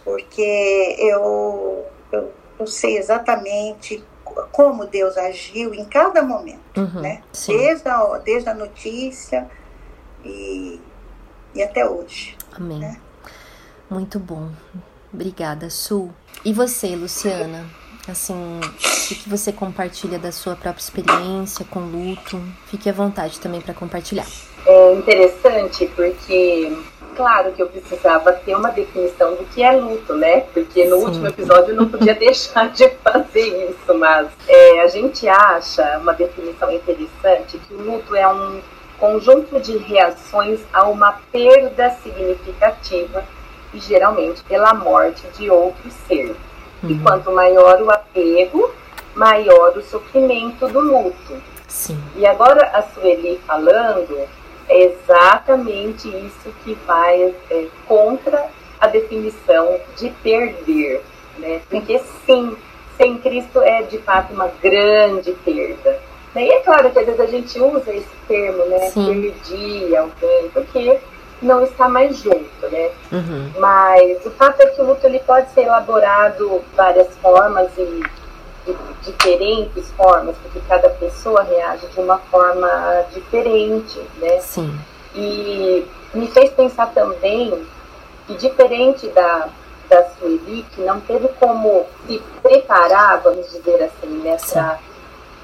Porque 0.06 0.96
eu, 1.00 1.84
eu, 2.12 2.32
eu 2.60 2.68
sei 2.68 3.00
exatamente 3.00 4.06
como 4.52 4.86
Deus 4.86 5.18
agiu 5.18 5.74
em 5.74 5.84
cada 5.84 6.22
momento, 6.22 6.78
uhum, 6.78 7.02
né? 7.02 7.24
Desde 7.48 7.90
a, 7.90 8.04
desde 8.20 8.50
a 8.50 8.54
notícia 8.54 9.50
e, 10.24 10.80
e 11.56 11.64
até 11.64 11.90
hoje. 11.90 12.38
Amém. 12.56 12.80
Né? 12.80 13.02
Muito 13.90 14.20
bom. 14.20 14.52
Obrigada, 15.12 15.72
Su. 15.72 16.14
E 16.46 16.54
você, 16.54 16.96
Luciana? 16.96 17.66
Assim, 18.08 18.60
o 18.62 19.16
que 19.16 19.28
você 19.28 19.52
compartilha 19.52 20.20
da 20.20 20.32
sua 20.32 20.56
própria 20.56 20.82
experiência 20.82 21.66
com 21.66 21.80
luto? 21.80 22.40
Fique 22.68 22.90
à 22.90 22.94
vontade 22.94 23.40
também 23.40 23.60
para 23.60 23.74
compartilhar. 23.74 24.28
É 24.70 24.94
interessante 24.96 25.90
porque, 25.96 26.78
claro 27.16 27.54
que 27.54 27.64
eu 27.64 27.70
precisava 27.70 28.34
ter 28.34 28.54
uma 28.54 28.70
definição 28.70 29.36
do 29.36 29.46
que 29.46 29.64
é 29.64 29.72
luto, 29.72 30.14
né? 30.14 30.42
Porque 30.54 30.84
no 30.84 30.98
Sim. 30.98 31.06
último 31.06 31.28
episódio 31.28 31.72
eu 31.72 31.78
não 31.78 31.88
podia 31.88 32.14
deixar 32.20 32.70
de 32.72 32.90
fazer 33.02 33.70
isso, 33.70 33.98
mas 33.98 34.28
é, 34.46 34.82
a 34.82 34.88
gente 34.88 35.26
acha 35.26 35.98
uma 36.00 36.14
definição 36.14 36.70
interessante 36.70 37.58
que 37.58 37.74
o 37.74 37.82
luto 37.82 38.14
é 38.14 38.28
um 38.28 38.60
conjunto 39.00 39.58
de 39.62 39.78
reações 39.78 40.60
a 40.74 40.84
uma 40.84 41.14
perda 41.32 41.90
significativa 42.04 43.24
e 43.74 43.80
geralmente 43.80 44.44
pela 44.44 44.74
morte 44.74 45.26
de 45.38 45.50
outro 45.50 45.90
ser. 46.10 46.36
Uhum. 46.84 46.90
E 46.90 47.00
quanto 47.00 47.32
maior 47.32 47.82
o 47.82 47.90
apego, 47.90 48.70
maior 49.16 49.78
o 49.78 49.82
sofrimento 49.82 50.68
do 50.68 50.82
luto. 50.82 51.42
Sim. 51.70 51.98
E 52.18 52.26
agora 52.26 52.70
a 52.74 52.82
Sueli 52.82 53.40
falando, 53.48 54.28
é 54.70 54.84
exatamente 54.84 56.08
isso 56.08 56.54
que 56.64 56.74
vai 56.86 57.34
é, 57.50 57.68
contra 57.88 58.48
a 58.80 58.88
definição 58.88 59.80
de 59.98 60.10
perder. 60.22 61.02
Né? 61.38 61.62
Porque 61.70 62.00
sim, 62.26 62.56
sem 62.98 63.18
Cristo 63.20 63.62
é 63.62 63.84
de 63.84 63.98
fato 64.00 64.34
uma 64.34 64.50
grande 64.62 65.32
perda. 65.46 66.00
E 66.36 66.52
é 66.52 66.60
claro 66.60 66.92
que 66.92 67.00
às 67.00 67.06
vezes 67.06 67.20
a 67.20 67.26
gente 67.26 67.60
usa 67.60 67.92
esse 67.92 68.16
termo, 68.28 68.64
né? 68.66 68.90
Sim. 68.92 69.34
Alguém, 69.96 70.50
porque 70.54 71.00
não 71.42 71.64
está 71.64 71.88
mais 71.88 72.18
junto, 72.18 72.68
né? 72.72 72.92
Uhum. 73.12 73.52
Mas 73.58 74.24
o 74.26 74.32
fato 74.32 74.62
é 74.62 74.68
que 74.68 74.82
o 74.82 74.86
luto 74.86 75.06
ele 75.06 75.20
pode 75.20 75.50
ser 75.52 75.62
elaborado 75.62 76.60
de 76.70 76.76
várias 76.76 77.08
formas 77.18 77.70
e 77.78 78.04
de 78.74 79.12
diferentes 79.12 79.90
formas, 79.92 80.36
porque 80.38 80.60
cada 80.68 80.90
pessoa 80.90 81.44
reage 81.44 81.88
de 81.88 82.00
uma 82.00 82.18
forma 82.18 83.06
diferente, 83.14 84.00
né? 84.20 84.40
Sim. 84.40 84.78
E 85.16 85.86
me 86.14 86.28
fez 86.28 86.52
pensar 86.52 86.88
também 86.94 87.66
que 88.28 88.36
diferente 88.36 89.08
da 89.10 89.50
da 89.90 90.04
Sueli, 90.10 90.66
que 90.74 90.82
não 90.82 91.00
teve 91.00 91.28
como 91.40 91.86
se 92.06 92.22
preparar, 92.42 93.22
vamos 93.22 93.50
dizer 93.52 93.84
assim, 93.84 94.18
né, 94.18 94.38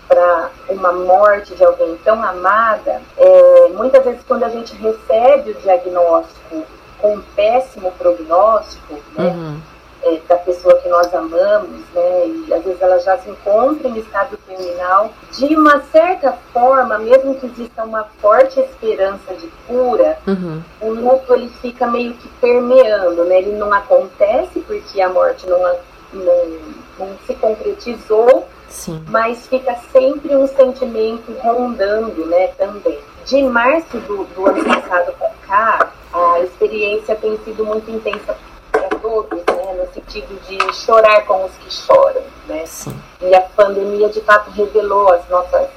para 0.08 0.50
uma 0.70 0.92
morte 0.92 1.56
de 1.56 1.64
alguém 1.64 1.98
tão 2.04 2.22
amada, 2.22 3.02
é, 3.18 3.70
muitas 3.70 4.04
vezes 4.04 4.22
quando 4.28 4.44
a 4.44 4.50
gente 4.50 4.76
recebe 4.76 5.52
o 5.52 5.54
diagnóstico 5.56 6.66
com 7.00 7.16
um 7.16 7.22
péssimo 7.36 7.92
prognóstico, 7.94 9.00
né, 9.18 9.28
uhum. 9.28 9.60
É, 10.04 10.20
da 10.28 10.36
pessoa 10.38 10.76
que 10.80 10.89
nós 10.89 11.13
amamos, 11.13 11.82
né, 11.94 12.28
e 12.28 12.54
às 12.54 12.63
vezes 12.63 12.82
ela 12.82 13.00
já 13.00 13.18
se 13.18 13.30
encontra 13.30 13.88
em 13.88 13.98
estado 13.98 14.38
terminal, 14.48 15.12
de 15.32 15.56
uma 15.56 15.82
certa 15.92 16.34
forma, 16.52 16.98
mesmo 17.00 17.36
que 17.36 17.46
exista 17.46 17.84
uma 17.84 18.04
forte 18.22 18.60
esperança 18.60 19.34
de 19.34 19.48
cura, 19.68 20.18
uhum. 20.28 20.62
o 20.82 20.89
luto 20.92 21.34
ele 21.34 21.50
fica 21.62 21.88
meio 21.88 22.13
que 22.13 22.28
permeando, 22.42 23.24
né, 23.26 23.39
ele 23.39 23.56
não 23.56 23.74
acontece 23.74 24.60
porque 24.62 25.02
a 25.02 25.10
morte 25.10 25.48
não, 25.48 25.60
não, 26.13 26.58
não 27.00 27.18
se 27.26 27.34
concretizou, 27.36 28.48
Sim. 28.70 29.04
mas 29.08 29.48
fica 29.48 29.76
sempre 29.92 30.36
um 30.36 30.48
sentimento 30.48 31.32
rondando, 31.42 32.26
né, 32.26 32.48
também. 32.58 33.00
De 33.26 33.42
março 33.44 33.98
do, 34.00 34.26
do 34.26 34.48
ano 34.48 34.66
passado 34.66 35.13
para 35.18 35.32
cá, 35.48 35.92
a 36.13 36.39
experiência 36.42 37.16
tem 37.16 37.38
sido 37.46 37.63
muito 37.63 37.89
intensa 37.89 38.36
para 38.72 38.89
todos, 39.00 39.42
no 39.84 39.93
sentido 39.93 40.39
de 40.48 40.74
chorar 40.74 41.26
com 41.26 41.46
os 41.46 41.52
que 41.54 41.74
choram, 41.74 42.24
né. 42.48 42.65
Sim. 42.65 42.96
E 43.22 43.34
a 43.34 43.41
pandemia 43.41 44.10
de 44.10 44.22
fato 44.22 44.50
revelou 44.52 45.12
as 45.12 45.28
nossas 45.30 45.67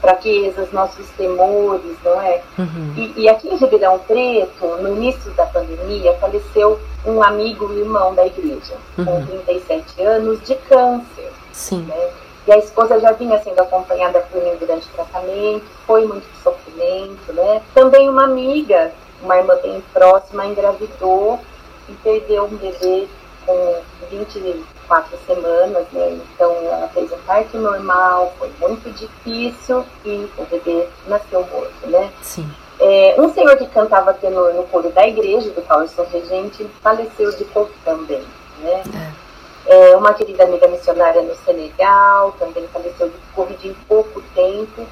fraquezas, 0.00 0.70
nossos 0.70 1.08
temores, 1.16 1.96
não 2.04 2.20
é? 2.20 2.42
Uhum. 2.58 2.94
E, 2.94 3.22
e, 3.22 3.28
aqui 3.28 3.48
em 3.48 3.56
Ribeirão 3.56 3.98
Preto, 4.00 4.66
no 4.82 4.96
início 4.96 5.30
da 5.32 5.46
pandemia, 5.46 6.12
faleceu 6.18 6.78
um 7.06 7.22
amigo 7.22 7.72
e 7.72 7.80
irmão 7.80 8.14
da 8.14 8.26
igreja, 8.26 8.74
uhum. 8.98 9.04
com 9.06 9.26
37 9.26 10.02
anos, 10.02 10.42
de 10.42 10.54
câncer. 10.56 11.32
Sim. 11.52 11.82
Né? 11.82 12.10
E 12.46 12.52
a 12.52 12.58
esposa 12.58 13.00
já 13.00 13.12
vinha 13.12 13.42
sendo 13.42 13.60
acompanhada 13.60 14.20
por 14.30 14.42
durante 14.58 14.86
o 14.86 14.92
tratamento, 14.92 15.64
foi 15.86 16.04
muito 16.04 16.26
sofrimento, 16.42 17.32
né? 17.32 17.62
Também 17.72 18.06
uma 18.06 18.24
amiga, 18.24 18.92
uma 19.22 19.38
irmã 19.38 19.56
bem 19.62 19.82
próxima, 19.94 20.44
engravidou 20.44 21.40
e 21.88 21.92
perdeu 21.94 22.44
um 22.44 22.56
bebê 22.56 23.08
com 23.46 23.80
24 24.10 25.18
semanas, 25.26 25.86
né? 25.92 26.18
Então 26.34 26.52
ela 26.62 26.88
fez 26.88 27.10
um 27.12 27.18
parto 27.18 27.58
normal, 27.58 28.34
foi 28.38 28.50
muito 28.60 28.90
difícil 28.90 29.84
e 30.04 30.28
o 30.36 30.44
bebê 30.44 30.88
nasceu 31.06 31.46
morto, 31.46 31.86
né? 31.88 32.10
Sim. 32.22 32.48
É, 32.80 33.14
um 33.18 33.32
senhor 33.32 33.56
que 33.56 33.66
cantava 33.66 34.12
tenor 34.14 34.52
no 34.54 34.64
coro 34.64 34.90
da 34.90 35.06
igreja, 35.06 35.50
do 35.50 35.62
qual 35.62 35.82
eu 35.82 35.88
sou 35.88 36.04
regente, 36.06 36.64
faleceu 36.82 37.30
de 37.36 37.44
Covid 37.46 37.74
também, 37.84 38.22
né? 38.60 38.82
É. 39.10 39.24
É, 39.66 39.96
uma 39.96 40.12
querida 40.12 40.44
amiga 40.44 40.68
missionária 40.68 41.22
no 41.22 41.34
Senegal 41.36 42.32
também 42.38 42.66
faleceu 42.68 43.08
de 43.08 43.16
Covid 43.34 43.68
em 43.68 43.74
pouco 43.88 44.22
tempo. 44.34 44.86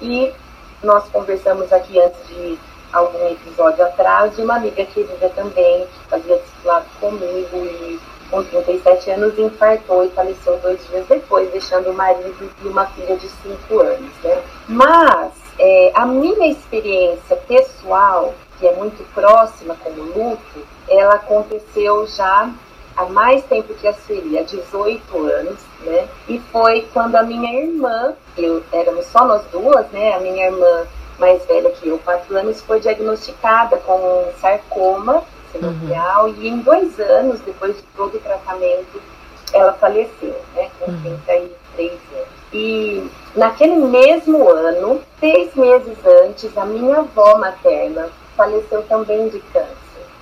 E 0.00 0.32
nós 0.82 1.08
conversamos 1.10 1.72
aqui 1.72 1.98
antes 2.00 2.26
de 2.28 2.58
algum 2.96 3.28
episódio 3.28 3.84
atrás 3.84 4.34
de 4.34 4.42
uma 4.42 4.56
amiga 4.56 4.84
querida 4.84 5.28
também, 5.30 5.86
que 5.86 6.08
fazia 6.08 6.36
discipulado 6.36 6.86
comigo 7.00 7.56
e 7.56 8.00
com 8.30 8.42
37 8.42 9.10
anos 9.10 9.38
infartou 9.38 10.04
e 10.04 10.10
faleceu 10.10 10.58
dois 10.58 10.84
dias 10.88 11.06
depois, 11.06 11.50
deixando 11.52 11.90
o 11.90 11.94
marido 11.94 12.50
e 12.64 12.68
uma 12.68 12.86
filha 12.86 13.16
de 13.16 13.28
5 13.28 13.80
anos. 13.80 14.12
Né? 14.22 14.42
Mas 14.68 15.32
é, 15.58 15.92
a 15.94 16.04
minha 16.06 16.48
experiência 16.48 17.36
pessoal, 17.48 18.34
que 18.58 18.66
é 18.66 18.74
muito 18.74 19.04
próxima 19.14 19.76
com 19.76 19.90
o 19.90 20.02
luto, 20.02 20.66
ela 20.88 21.14
aconteceu 21.14 22.06
já 22.06 22.50
há 22.96 23.04
mais 23.04 23.44
tempo 23.44 23.74
que 23.74 23.86
a 23.86 23.92
Sueli, 23.92 24.38
há 24.38 24.42
18 24.42 25.18
anos, 25.18 25.58
né? 25.82 26.08
E 26.28 26.38
foi 26.50 26.88
quando 26.92 27.16
a 27.16 27.22
minha 27.22 27.62
irmã, 27.62 28.14
eu 28.38 28.62
éramos 28.72 29.06
só 29.06 29.24
nós 29.24 29.44
duas, 29.52 29.86
né? 29.90 30.14
A 30.14 30.20
minha 30.20 30.46
irmã 30.46 30.86
mais 31.18 31.44
velha 31.46 31.70
que 31.70 31.88
eu, 31.88 31.98
4 31.98 32.36
anos, 32.36 32.60
foi 32.60 32.80
diagnosticada 32.80 33.76
com 33.78 34.30
sarcoma 34.40 35.22
cerebral 35.52 36.26
uhum. 36.26 36.34
e 36.38 36.48
em 36.48 36.58
dois 36.58 36.98
anos, 37.00 37.40
depois 37.40 37.76
de 37.76 37.82
todo 37.96 38.16
o 38.16 38.20
tratamento, 38.20 39.00
ela 39.52 39.72
faleceu, 39.74 40.36
né? 40.54 40.70
Com 40.78 40.90
uhum. 40.90 41.18
33 41.76 41.92
anos. 41.92 42.36
E 42.52 43.10
naquele 43.34 43.76
mesmo 43.76 44.48
ano, 44.48 45.00
seis 45.20 45.54
meses 45.54 45.98
antes, 46.24 46.56
a 46.56 46.64
minha 46.64 46.98
avó 46.98 47.38
materna 47.38 48.08
faleceu 48.36 48.82
também 48.84 49.28
de 49.28 49.40
câncer. 49.40 49.76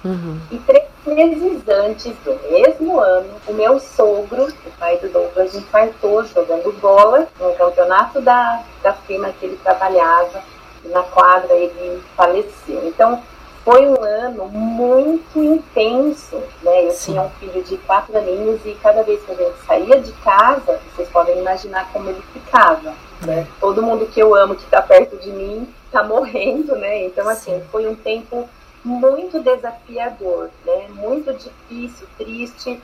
Uhum. 0.05 0.39
E 0.51 0.59
três 0.59 0.85
meses 1.07 1.69
antes 1.69 2.13
do 2.25 2.39
mesmo 2.51 3.01
ano, 3.01 3.31
o 3.47 3.53
meu 3.53 3.79
sogro, 3.81 4.45
o 4.45 4.71
pai 4.79 4.99
do 4.99 5.09
Douglas, 5.09 5.55
infartou 5.55 6.25
jogando 6.25 6.73
bola 6.81 7.27
no 7.41 7.55
campeonato 7.55 8.21
da, 8.21 8.63
da 8.83 8.93
firma 8.93 9.33
que 9.39 9.47
ele 9.47 9.59
trabalhava. 9.63 10.43
Na 10.85 11.03
quadra 11.03 11.53
ele 11.55 12.03
faleceu. 12.17 12.87
Então, 12.87 13.23
foi 13.65 13.87
um 13.87 14.03
ano 14.03 14.47
muito 14.49 15.43
intenso, 15.43 16.37
né? 16.63 16.87
Eu 16.87 16.91
Sim. 16.91 17.13
tinha 17.13 17.23
um 17.23 17.31
filho 17.31 17.63
de 17.65 17.79
quatro 17.79 18.17
aninhos 18.17 18.61
e 18.67 18.75
cada 18.75 19.03
vez 19.03 19.23
que 19.25 19.33
a 19.33 19.35
gente 19.35 19.57
saía 19.67 20.01
de 20.01 20.13
casa, 20.13 20.79
vocês 20.95 21.09
podem 21.09 21.39
imaginar 21.39 21.91
como 21.91 22.11
ele 22.11 22.23
ficava, 22.33 22.95
né? 23.23 23.47
Todo 23.59 23.83
mundo 23.83 24.07
que 24.07 24.21
eu 24.21 24.35
amo 24.35 24.55
que 24.55 24.65
está 24.65 24.83
perto 24.83 25.17
de 25.17 25.31
mim 25.31 25.67
está 25.87 26.03
morrendo, 26.03 26.77
né? 26.77 27.05
Então, 27.07 27.27
assim, 27.27 27.59
Sim. 27.59 27.67
foi 27.73 27.89
um 27.89 27.95
tempo 27.95 28.49
muito 28.85 29.41
desafiador, 29.41 30.51
né? 30.67 30.89
Muito 30.91 31.33
difícil, 31.33 32.07
triste, 32.19 32.79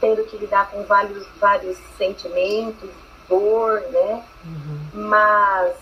tendo 0.00 0.22
que 0.24 0.36
lidar 0.36 0.70
com 0.70 0.84
vários, 0.84 1.26
vários 1.40 1.76
sentimentos, 1.98 2.88
dor, 3.28 3.80
né? 3.90 4.22
Uhum. 4.44 5.08
Mas 5.08 5.74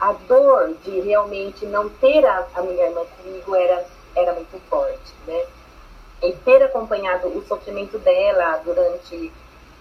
a 0.00 0.12
dor 0.12 0.74
de 0.84 1.00
realmente 1.00 1.66
não 1.66 1.88
ter 1.88 2.24
a, 2.24 2.46
a 2.54 2.62
minha 2.62 2.84
irmã 2.84 3.02
comigo 3.16 3.54
era, 3.54 3.84
era 4.14 4.32
muito 4.32 4.60
forte, 4.68 5.14
né? 5.26 5.44
E 6.22 6.32
ter 6.32 6.62
acompanhado 6.62 7.28
o 7.28 7.44
sofrimento 7.46 7.98
dela 7.98 8.60
durante 8.64 9.32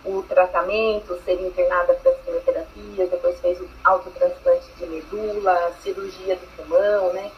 o 0.06 0.24
tratamento, 0.24 1.20
ser 1.26 1.42
internada 1.42 1.94
para 1.96 2.12
as 2.12 2.18
quimioterapias, 2.22 3.10
depois 3.10 3.40
fez 3.40 3.60
o 3.60 3.68
autotransplante 3.84 4.68
de 4.78 4.86
medula, 4.86 5.74
cirurgia 5.82 6.36
do 6.36 6.48
pulmão, 6.56 7.14
né? 7.14 7.32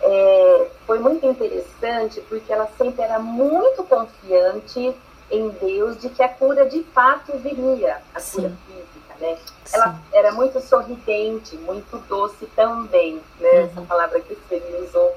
É, 0.00 0.66
foi 0.86 0.98
muito 0.98 1.26
interessante 1.26 2.20
porque 2.22 2.52
ela 2.52 2.68
sempre 2.78 3.02
era 3.02 3.18
muito 3.18 3.82
confiante 3.84 4.94
em 5.30 5.48
Deus 5.48 6.00
de 6.00 6.08
que 6.10 6.22
a 6.22 6.28
cura 6.28 6.66
de 6.66 6.82
fato 6.84 7.36
viria, 7.38 8.00
a 8.14 8.20
Sim. 8.20 8.42
cura 8.42 8.52
física, 8.66 8.95
né? 9.20 9.36
Sim. 9.64 9.76
Ela 9.76 10.00
era 10.12 10.32
muito 10.32 10.60
sorridente, 10.60 11.56
muito 11.56 11.98
doce 12.08 12.46
também, 12.54 13.20
né? 13.40 13.50
Uhum. 13.50 13.64
Essa 13.64 13.80
palavra 13.82 14.20
que 14.20 14.34
você 14.34 14.62
usou. 14.86 15.14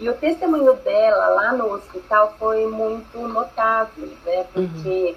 E 0.00 0.08
o 0.08 0.14
testemunho 0.14 0.74
dela 0.74 1.28
lá 1.30 1.52
no 1.52 1.72
hospital 1.72 2.34
foi 2.38 2.66
muito 2.66 3.18
notável, 3.26 4.08
né? 4.24 4.46
Uhum. 4.54 4.68
Porque 4.68 5.16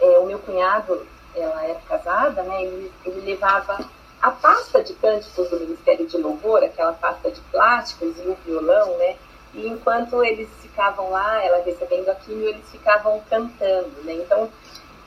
uhum. 0.00 0.14
é, 0.14 0.18
o 0.18 0.26
meu 0.26 0.38
cunhado, 0.38 1.06
ela 1.34 1.64
é 1.64 1.76
casada, 1.88 2.42
né? 2.42 2.62
Ele, 2.62 2.92
ele 3.04 3.20
levava 3.20 3.78
a 4.22 4.30
pasta 4.30 4.82
de 4.82 4.94
cânticos 4.94 5.50
do 5.50 5.60
Ministério 5.60 6.06
de 6.06 6.16
Louvor, 6.16 6.62
aquela 6.62 6.94
pasta 6.94 7.30
de 7.30 7.40
plásticos 7.42 8.16
e 8.18 8.28
o 8.28 8.36
violão, 8.46 8.96
né? 8.96 9.16
E 9.52 9.68
enquanto 9.68 10.24
eles 10.24 10.48
ficavam 10.62 11.10
lá, 11.10 11.44
ela 11.44 11.62
recebendo 11.62 12.08
aquilo, 12.08 12.48
eles 12.48 12.68
ficavam 12.70 13.20
cantando, 13.28 13.92
né? 14.02 14.14
Então, 14.14 14.50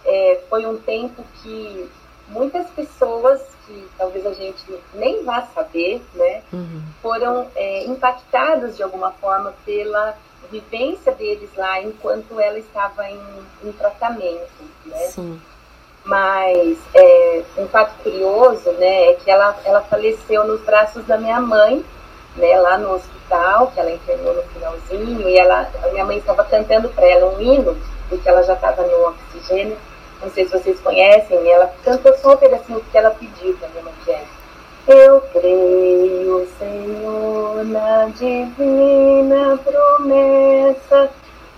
é, 0.05 0.41
foi 0.49 0.65
um 0.65 0.77
tempo 0.77 1.23
que 1.41 1.89
muitas 2.29 2.69
pessoas 2.71 3.41
que 3.65 3.87
talvez 3.97 4.25
a 4.25 4.33
gente 4.33 4.63
nem 4.93 5.23
vá 5.23 5.41
saber, 5.53 6.01
né, 6.13 6.41
uhum. 6.51 6.81
foram 7.01 7.47
é, 7.55 7.85
impactadas 7.85 8.77
de 8.77 8.83
alguma 8.83 9.11
forma 9.11 9.53
pela 9.65 10.15
vivência 10.51 11.11
deles 11.11 11.49
lá 11.57 11.81
enquanto 11.81 12.39
ela 12.39 12.57
estava 12.57 13.09
em, 13.09 13.19
em 13.63 13.71
tratamento, 13.73 14.63
né? 14.85 15.07
Sim. 15.07 15.41
Mas 16.05 16.77
é, 16.93 17.43
um 17.57 17.67
fato 17.67 18.01
curioso, 18.01 18.71
né, 18.73 19.09
é 19.09 19.13
que 19.15 19.29
ela, 19.29 19.57
ela 19.65 19.81
faleceu 19.81 20.45
nos 20.47 20.61
braços 20.61 21.05
da 21.05 21.17
minha 21.17 21.41
mãe, 21.41 21.83
né, 22.37 22.59
lá 22.59 22.77
no 22.77 22.93
hospital, 22.93 23.71
que 23.71 23.79
ela 23.79 23.91
internou 23.91 24.33
no 24.33 24.43
finalzinho, 24.43 25.27
e 25.27 25.37
ela, 25.37 25.69
a 25.83 25.87
minha 25.89 26.05
mãe 26.05 26.17
estava 26.17 26.45
cantando 26.45 26.87
para 26.89 27.05
ela 27.05 27.35
um 27.35 27.41
hino, 27.41 27.77
porque 28.07 28.29
ela 28.29 28.41
já 28.43 28.53
estava 28.53 28.83
no 28.83 29.09
oxigênio, 29.09 29.77
não 30.21 30.31
sei 30.31 30.45
se 30.45 30.51
vocês 30.51 30.79
conhecem, 30.79 31.49
ela 31.49 31.71
cantou 31.83 32.15
só 32.17 32.33
um 32.33 32.37
pedacinho 32.37 32.83
que 32.91 32.97
ela 32.97 33.11
pediu 33.11 33.55
para 33.57 33.69
que 34.03 34.11
é 34.11 34.23
Eu 34.87 35.21
creio, 35.33 36.47
Senhor, 36.57 37.63
na 37.65 38.05
divina 38.05 39.57
promessa, 39.57 41.11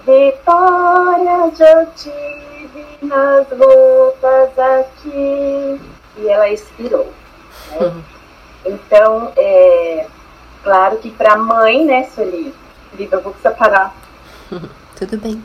vitória 0.05 1.51
já 1.55 1.85
tive 1.95 2.85
nas 3.01 3.47
lutas 3.51 4.59
aqui. 4.59 5.81
E 6.17 6.27
ela 6.27 6.49
expirou. 6.49 7.07
Né? 7.71 7.77
Uhum. 7.79 8.03
Então, 8.65 9.31
é 9.37 10.05
claro 10.63 10.97
que 10.97 11.11
para 11.11 11.33
a 11.33 11.37
mãe, 11.37 11.85
né, 11.85 12.09
Sueli? 12.13 12.53
Viva, 12.93 13.17
eu 13.17 13.21
vou 13.21 13.35
separar. 13.41 13.95
Tudo 14.97 15.17
bem. 15.17 15.43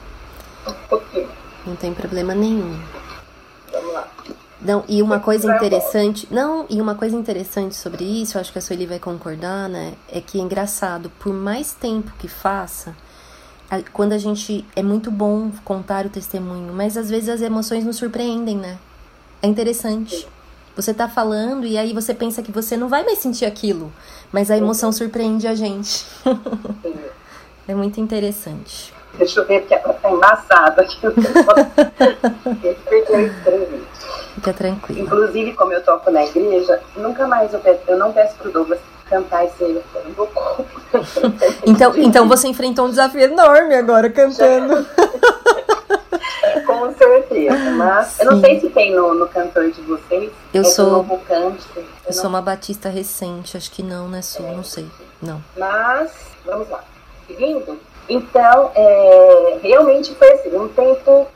Um 0.67 0.73
pouquinho. 0.89 1.29
Não 1.65 1.77
tem 1.77 1.95
problema 1.95 2.35
nenhum. 2.35 2.79
Vamos 3.75 3.93
lá. 3.93 4.09
Não, 4.61 4.83
e 4.89 5.03
uma 5.03 5.21
coisa 5.21 5.55
interessante, 5.55 6.27
não, 6.31 6.65
e 6.71 6.81
uma 6.81 6.95
coisa 6.95 7.15
interessante 7.15 7.75
sobre 7.75 8.03
isso, 8.03 8.39
eu 8.39 8.41
acho 8.41 8.51
que 8.51 8.59
a 8.59 8.63
Sueli 8.63 8.87
vai 8.87 8.99
concordar, 8.99 9.69
né, 9.69 9.93
é 10.09 10.23
que 10.23 10.39
é 10.39 10.41
engraçado, 10.41 11.11
por 11.19 11.35
mais 11.35 11.75
tempo 11.75 12.11
que 12.19 12.29
faça, 12.29 12.97
quando 13.93 14.13
a 14.13 14.19
gente, 14.19 14.65
é 14.75 14.83
muito 14.83 15.11
bom 15.11 15.51
contar 15.65 16.07
o 16.07 16.09
testemunho, 16.09 16.73
mas 16.73 16.97
às 16.97 17.11
vezes 17.11 17.29
as 17.29 17.43
emoções 17.43 17.85
nos 17.85 17.97
surpreendem, 17.97 18.57
né, 18.57 18.79
é 19.43 19.47
interessante. 19.49 20.27
Você 20.75 20.95
tá 20.95 21.09
falando 21.09 21.67
e 21.67 21.77
aí 21.77 21.93
você 21.93 22.15
pensa 22.15 22.43
que 22.43 22.51
você 22.51 22.75
não 22.77 22.89
vai 22.89 23.05
mais 23.05 23.19
sentir 23.19 23.45
aquilo, 23.45 23.93
mas 24.33 24.51
a 24.51 24.57
emoção 24.57 24.91
surpreende 24.91 25.47
a 25.47 25.55
gente. 25.55 26.07
é 27.69 27.75
muito 27.75 28.01
interessante. 28.01 28.94
Deixa 29.19 29.41
eu 29.41 29.47
ver, 29.47 29.61
porque 29.61 29.75
ela 29.75 29.95
tá 29.95 30.11
embaçada 30.11 30.83
aqui. 30.83 30.99
Fica 34.35 34.53
tranquilo. 34.53 35.01
Inclusive, 35.01 35.55
como 35.55 35.73
eu 35.73 35.83
toco 35.83 36.11
na 36.11 36.25
igreja, 36.25 36.81
nunca 36.97 37.27
mais 37.27 37.53
eu, 37.53 37.61
peço, 37.61 37.81
eu 37.87 37.97
não 37.97 38.13
peço 38.13 38.35
pro 38.37 38.51
Douglas 38.51 38.81
cantar 39.09 39.45
esse 39.45 39.63
eu 39.63 39.83
não 40.17 40.29
então, 41.67 41.97
então 41.97 42.29
você 42.29 42.49
enfrentou 42.49 42.87
um 42.87 42.91
desafio 42.91 43.21
enorme 43.21 43.75
agora 43.75 44.09
cantando. 44.11 44.87
Com 46.67 46.95
certeza. 46.95 47.71
Mas 47.73 48.07
Sim. 48.09 48.23
eu 48.23 48.31
não 48.31 48.41
sei 48.41 48.61
se 48.61 48.71
tem 48.71 48.95
no, 48.95 49.15
no 49.15 49.29
cantor 49.29 49.71
de 49.71 49.83
vocês. 49.83 50.33
Eu 50.53 50.63
é 50.63 50.65
sou. 50.65 50.91
Novo 50.91 51.19
cante, 51.27 51.67
eu, 51.77 51.85
eu 52.07 52.13
sou 52.13 52.29
uma 52.29 52.41
batista 52.41 52.89
recente, 52.89 53.57
acho 53.57 53.71
que 53.71 53.83
não, 53.83 54.09
né, 54.09 54.23
Su? 54.23 54.43
É. 54.43 54.55
Não 54.55 54.65
sei. 54.65 54.87
Não. 55.21 55.43
Mas, 55.57 56.13
vamos 56.45 56.69
lá. 56.71 56.85
Seguindo, 57.27 57.79
então, 58.09 58.71
é, 58.75 59.59
realmente 59.63 60.15
foi 60.15 60.33
assim, 60.33 60.57
um 60.57 60.69
tempo 60.69 61.27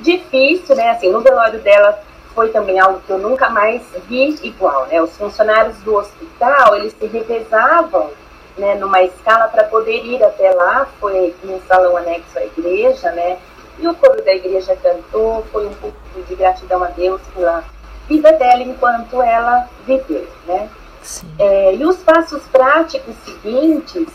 difícil, 0.00 0.76
né? 0.76 0.90
Assim, 0.90 1.10
no 1.10 1.20
velório 1.20 1.60
dela 1.60 1.98
foi 2.34 2.50
também 2.50 2.78
algo 2.78 3.00
que 3.00 3.10
eu 3.10 3.18
nunca 3.18 3.48
mais 3.50 3.82
vi 4.08 4.38
igual, 4.42 4.86
né? 4.86 5.00
Os 5.00 5.16
funcionários 5.16 5.76
do 5.78 5.96
hospital, 5.96 6.76
eles 6.76 6.94
se 6.98 7.06
revezavam, 7.06 8.10
né, 8.58 8.74
numa 8.74 9.02
escala 9.02 9.48
para 9.48 9.64
poder 9.64 10.04
ir 10.04 10.22
até 10.22 10.52
lá, 10.52 10.86
foi 11.00 11.34
num 11.42 11.60
salão 11.62 11.96
anexo 11.96 12.38
à 12.38 12.44
igreja, 12.44 13.10
né? 13.12 13.38
E 13.78 13.88
o 13.88 13.94
coro 13.94 14.22
da 14.22 14.34
igreja 14.34 14.76
cantou, 14.76 15.44
foi 15.50 15.66
um 15.66 15.74
pouco 15.74 15.96
de 16.28 16.34
gratidão 16.34 16.82
a 16.82 16.88
Deus 16.88 17.20
pela 17.34 17.64
vida 18.06 18.32
dela 18.32 18.62
enquanto 18.62 19.22
ela 19.22 19.66
viveu, 19.86 20.28
né? 20.46 20.68
É, 21.38 21.74
e 21.74 21.86
os 21.86 21.96
passos 21.98 22.42
práticos 22.48 23.14
seguintes 23.24 24.06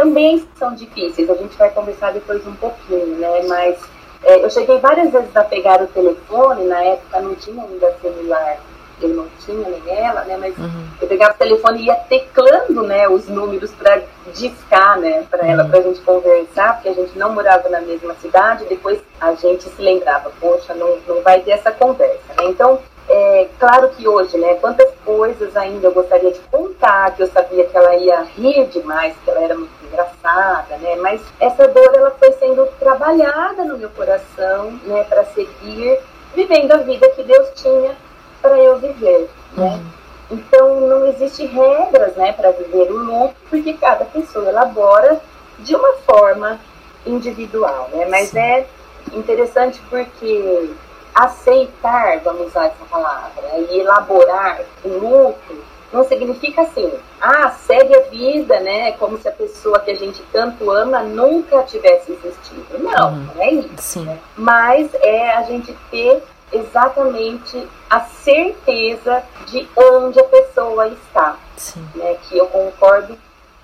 também 0.00 0.42
são 0.58 0.74
difíceis. 0.74 1.28
A 1.28 1.34
gente 1.34 1.56
vai 1.58 1.70
conversar 1.70 2.12
depois 2.12 2.46
um 2.46 2.54
pouquinho, 2.54 3.18
né? 3.18 3.42
Mas 3.46 3.78
é, 4.22 4.42
eu 4.42 4.48
cheguei 4.48 4.78
várias 4.78 5.12
vezes 5.12 5.36
a 5.36 5.44
pegar 5.44 5.82
o 5.82 5.86
telefone, 5.88 6.64
na 6.64 6.82
época 6.82 7.20
não 7.20 7.34
tinha 7.34 7.62
ainda 7.62 7.94
celular 8.00 8.58
eu 9.02 9.08
não 9.08 9.26
tinha 9.38 9.66
nem 9.66 9.98
ela, 9.98 10.24
né? 10.24 10.36
Mas 10.36 10.56
uhum. 10.58 10.86
eu 11.00 11.08
pegava 11.08 11.32
o 11.32 11.38
telefone 11.38 11.80
e 11.80 11.86
ia 11.86 11.94
teclando, 11.94 12.82
né, 12.82 13.08
os 13.08 13.26
números 13.28 13.70
para 13.72 14.02
discar, 14.34 14.98
né, 14.98 15.24
para 15.30 15.46
ela, 15.46 15.64
para 15.64 15.78
a 15.78 15.82
gente 15.82 16.00
conversar, 16.02 16.74
porque 16.74 16.90
a 16.90 16.92
gente 16.92 17.18
não 17.18 17.32
morava 17.32 17.66
na 17.70 17.80
mesma 17.80 18.14
cidade. 18.20 18.66
Depois 18.66 19.00
a 19.18 19.32
gente 19.34 19.64
se 19.64 19.82
lembrava, 19.82 20.30
poxa, 20.38 20.74
não, 20.74 20.98
não 21.08 21.22
vai 21.22 21.40
ter 21.40 21.52
essa 21.52 21.72
conversa, 21.72 22.34
né? 22.36 22.44
Então, 22.44 22.78
é 23.08 23.48
claro 23.58 23.88
que 23.90 24.06
hoje, 24.06 24.36
né, 24.38 24.54
quantas 24.60 24.88
coisas 25.04 25.56
ainda 25.56 25.88
eu 25.88 25.92
gostaria 25.92 26.30
de 26.30 26.40
contar, 26.50 27.14
que 27.16 27.22
eu 27.22 27.26
sabia 27.28 27.64
que 27.64 27.76
ela 27.76 27.96
ia 27.96 28.22
rir 28.36 28.66
demais, 28.66 29.14
que 29.24 29.30
ela 29.30 29.42
era 29.42 29.54
muito 29.54 29.79
engraçada, 29.90 30.76
né? 30.76 30.96
Mas 30.96 31.20
essa 31.40 31.66
dor 31.68 31.92
ela 31.94 32.10
foi 32.12 32.32
sendo 32.32 32.66
trabalhada 32.78 33.64
no 33.64 33.76
meu 33.76 33.90
coração, 33.90 34.72
né, 34.84 35.04
para 35.04 35.24
seguir 35.26 35.98
vivendo 36.34 36.72
a 36.72 36.78
vida 36.78 37.08
que 37.10 37.22
Deus 37.22 37.48
tinha 37.56 37.96
para 38.40 38.58
eu 38.58 38.78
viver, 38.78 39.28
né? 39.56 39.66
Uhum. 39.66 39.90
Então 40.30 40.80
não 40.82 41.06
existe 41.06 41.44
regras, 41.44 42.14
né, 42.14 42.32
para 42.32 42.52
viver 42.52 42.90
o 42.90 42.96
luto, 42.96 43.34
porque 43.48 43.74
cada 43.74 44.04
pessoa 44.04 44.48
elabora 44.48 45.20
de 45.58 45.74
uma 45.74 45.92
forma 46.06 46.58
individual, 47.04 47.88
né? 47.92 48.06
Mas 48.08 48.28
Sim. 48.28 48.38
é 48.38 48.66
interessante 49.12 49.80
porque 49.90 50.70
aceitar, 51.14 52.20
vamos 52.20 52.46
usar 52.48 52.66
essa 52.66 52.84
palavra, 52.88 53.42
e 53.68 53.80
elaborar 53.80 54.60
o 54.84 54.88
luto 54.88 55.69
não 55.92 56.04
significa 56.04 56.62
assim, 56.62 56.92
ah, 57.20 57.50
segue 57.50 57.94
a 57.96 58.02
vida, 58.02 58.60
né? 58.60 58.92
Como 58.92 59.18
se 59.18 59.28
a 59.28 59.32
pessoa 59.32 59.80
que 59.80 59.90
a 59.90 59.96
gente 59.96 60.22
tanto 60.32 60.70
ama 60.70 61.02
nunca 61.02 61.62
tivesse 61.64 62.12
existido. 62.12 62.78
Não, 62.78 63.12
uhum. 63.12 63.28
não 63.34 63.42
é 63.42 63.50
isso. 63.52 64.00
Né? 64.00 64.18
Mas 64.36 64.94
é 64.94 65.36
a 65.36 65.42
gente 65.42 65.76
ter 65.90 66.22
exatamente 66.52 67.66
a 67.88 68.00
certeza 68.00 69.22
de 69.46 69.68
onde 69.76 70.20
a 70.20 70.24
pessoa 70.24 70.88
está. 70.88 71.36
Sim. 71.56 71.84
Né? 71.94 72.16
Que 72.28 72.38
eu 72.38 72.46
concordo 72.46 73.18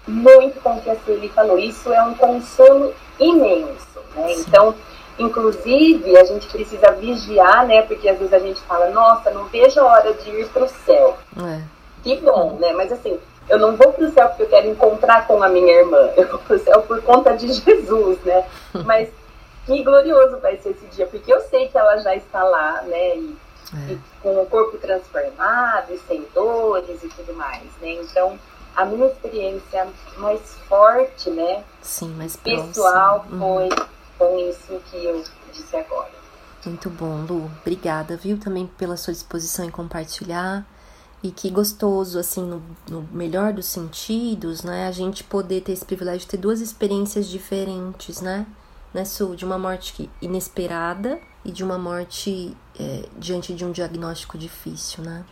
muito 0.07 0.61
com 0.61 0.77
o 0.77 0.81
que 0.81 0.91
a 0.91 0.97
Sueli 1.05 1.29
falou. 1.29 1.59
Isso 1.59 1.93
é 1.93 2.03
um 2.03 2.15
consolo 2.15 2.93
imenso. 3.21 4.01
Né? 4.17 4.35
Então, 4.35 4.75
inclusive, 5.17 6.17
a 6.17 6.25
gente 6.25 6.49
precisa 6.49 6.91
vigiar, 6.93 7.67
né? 7.67 7.83
Porque 7.83 8.09
às 8.09 8.19
vezes 8.19 8.33
a 8.33 8.39
gente 8.41 8.61
fala, 8.63 8.91
nossa, 8.91 9.31
não 9.31 9.45
vejo 9.45 9.79
a 9.81 9.85
hora 9.85 10.13
de 10.13 10.31
ir 10.31 10.49
para 10.49 10.65
o 10.65 10.69
céu. 10.69 11.17
É. 11.39 11.76
Que 12.07 12.15
bom, 12.21 12.53
né? 12.61 12.73
Mas 12.73 12.93
assim, 12.93 13.19
eu 13.49 13.59
não 13.59 13.77
vou 13.77 13.93
para 13.93 14.05
o 14.05 14.13
céu 14.13 14.29
porque 14.29 14.45
eu 14.45 14.49
quero 14.49 14.69
encontrar 14.69 15.27
com 15.27 15.43
a 15.43 15.49
minha 15.49 15.73
irmã. 15.73 16.09
Eu 16.17 16.29
vou 16.29 16.39
para 16.39 16.55
o 16.55 16.59
céu 16.61 16.83
por 16.83 17.03
conta 17.03 17.37
de 17.37 17.53
Jesus, 17.53 18.21
né? 18.21 18.47
Mas 18.87 19.09
que 19.67 19.83
glorioso 19.83 20.39
vai 20.39 20.57
ser 20.59 20.71
esse 20.71 20.87
dia, 20.87 21.09
porque 21.09 21.33
eu 21.33 21.41
sei 21.41 21.67
que 21.67 21.77
ela 21.77 21.97
já 21.97 22.15
está 22.15 22.41
lá, 22.45 22.83
né? 22.83 23.17
E, 23.17 23.37
é. 23.75 23.93
e 23.95 24.01
com 24.23 24.41
o 24.41 24.47
corpo 24.47 24.79
transformado, 24.79 25.93
e 25.93 25.99
sem 26.07 26.25
dores 26.33 27.03
e 27.03 27.09
tudo 27.09 27.35
mais, 27.35 27.65
né? 27.83 27.95
Então, 27.95 28.39
a 28.77 28.85
minha 28.85 29.09
experiência 29.09 29.89
mais 30.19 30.41
forte, 30.69 31.31
né? 31.31 31.65
Sim, 31.83 32.11
mais 32.11 32.37
pessoal 32.37 33.27
uhum. 33.29 33.39
foi 33.41 33.69
com 34.17 34.39
isso 34.39 34.81
que 34.89 35.05
eu 35.05 35.25
disse 35.53 35.77
agora. 35.77 36.13
Muito 36.65 36.89
bom, 36.89 37.25
Lu. 37.29 37.51
Obrigada, 37.63 38.17
viu, 38.17 38.39
também 38.39 38.69
pela 38.79 38.97
sua 38.97 39.13
disposição 39.13 39.65
em 39.65 39.71
compartilhar. 39.71 40.65
E 41.27 41.33
que 41.33 41.51
gostoso, 41.51 42.21
assim, 42.21 42.43
no, 42.43 42.63
no, 42.89 43.03
melhor 43.11 43.53
dos 43.53 43.67
sentidos, 43.67 44.63
né? 44.63 44.87
A 44.87 44.93
gente 44.93 45.25
poder 45.25 45.61
ter 45.61 45.73
esse 45.73 45.85
privilégio 45.85 46.21
de 46.21 46.29
ter 46.29 46.37
duas 46.37 46.61
experiências 46.61 47.27
diferentes, 47.27 48.21
né? 48.21 48.47
né, 48.95 49.05
Su? 49.05 49.35
De 49.35 49.45
uma 49.45 49.59
morte 49.59 50.09
inesperada 50.23 51.19
e 51.45 51.51
de 51.51 51.65
uma 51.65 51.79
morte 51.79 52.57
é, 52.79 53.03
diante 53.19 53.53
de 53.55 53.65
um 53.65 53.73
diagnóstico 53.73 54.39
difícil, 54.39 55.03
né? 55.03 55.25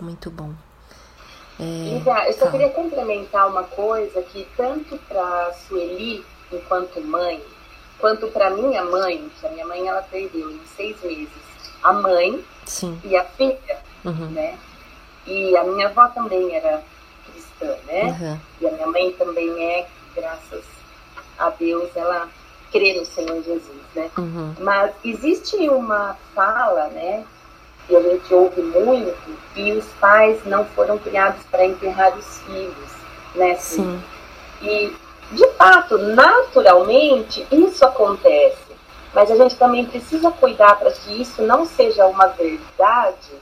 Muito 0.00 0.30
bom. 0.30 0.54
É, 1.60 1.98
eu 2.28 2.32
só 2.32 2.46
tá. 2.46 2.50
queria 2.50 2.70
complementar 2.70 3.46
uma 3.46 3.64
coisa 3.64 4.22
que 4.22 4.48
tanto 4.56 4.96
para 5.06 5.52
Sueli, 5.52 6.24
enquanto 6.50 6.98
mãe, 7.02 7.42
quanto 7.98 8.26
para 8.28 8.48
minha 8.48 8.82
mãe, 8.86 9.30
que 9.38 9.46
a 9.46 9.50
minha 9.50 9.66
mãe 9.66 9.86
ela 9.86 10.00
perdeu 10.00 10.50
em 10.50 10.60
seis 10.74 10.98
meses 11.02 11.28
a 11.82 11.92
mãe 11.92 12.42
Sim. 12.64 12.98
e 13.04 13.14
a 13.16 13.24
filha, 13.24 13.78
uhum. 14.02 14.30
né? 14.30 14.58
E 15.26 15.56
a 15.56 15.64
minha 15.64 15.88
avó 15.88 16.08
também 16.08 16.54
era 16.54 16.82
cristã, 17.30 17.76
né? 17.86 18.04
Uhum. 18.04 18.38
E 18.60 18.66
a 18.66 18.70
minha 18.72 18.86
mãe 18.88 19.12
também 19.12 19.64
é, 19.64 19.86
graças 20.14 20.64
a 21.38 21.50
Deus, 21.50 21.90
ela 21.94 22.28
crê 22.70 22.94
no 22.94 23.04
Senhor 23.04 23.42
Jesus, 23.42 23.82
né? 23.94 24.10
Uhum. 24.18 24.54
Mas 24.60 24.92
existe 25.04 25.56
uma 25.68 26.16
fala, 26.34 26.88
né? 26.88 27.24
Que 27.86 27.96
a 27.96 28.00
gente 28.00 28.32
ouve 28.32 28.62
muito, 28.62 29.38
que 29.54 29.72
os 29.72 29.86
pais 30.00 30.44
não 30.46 30.64
foram 30.64 30.98
criados 30.98 31.42
para 31.50 31.64
enterrar 31.64 32.16
os 32.16 32.38
filhos, 32.42 32.92
né? 33.34 33.54
Sim. 33.56 34.02
E, 34.62 34.94
de 35.32 35.48
fato, 35.54 35.98
naturalmente, 35.98 37.46
isso 37.50 37.84
acontece. 37.84 38.72
Mas 39.14 39.30
a 39.30 39.36
gente 39.36 39.56
também 39.56 39.84
precisa 39.84 40.30
cuidar 40.30 40.76
para 40.76 40.90
que 40.90 41.20
isso 41.20 41.42
não 41.42 41.66
seja 41.66 42.06
uma 42.06 42.28
verdade 42.28 43.41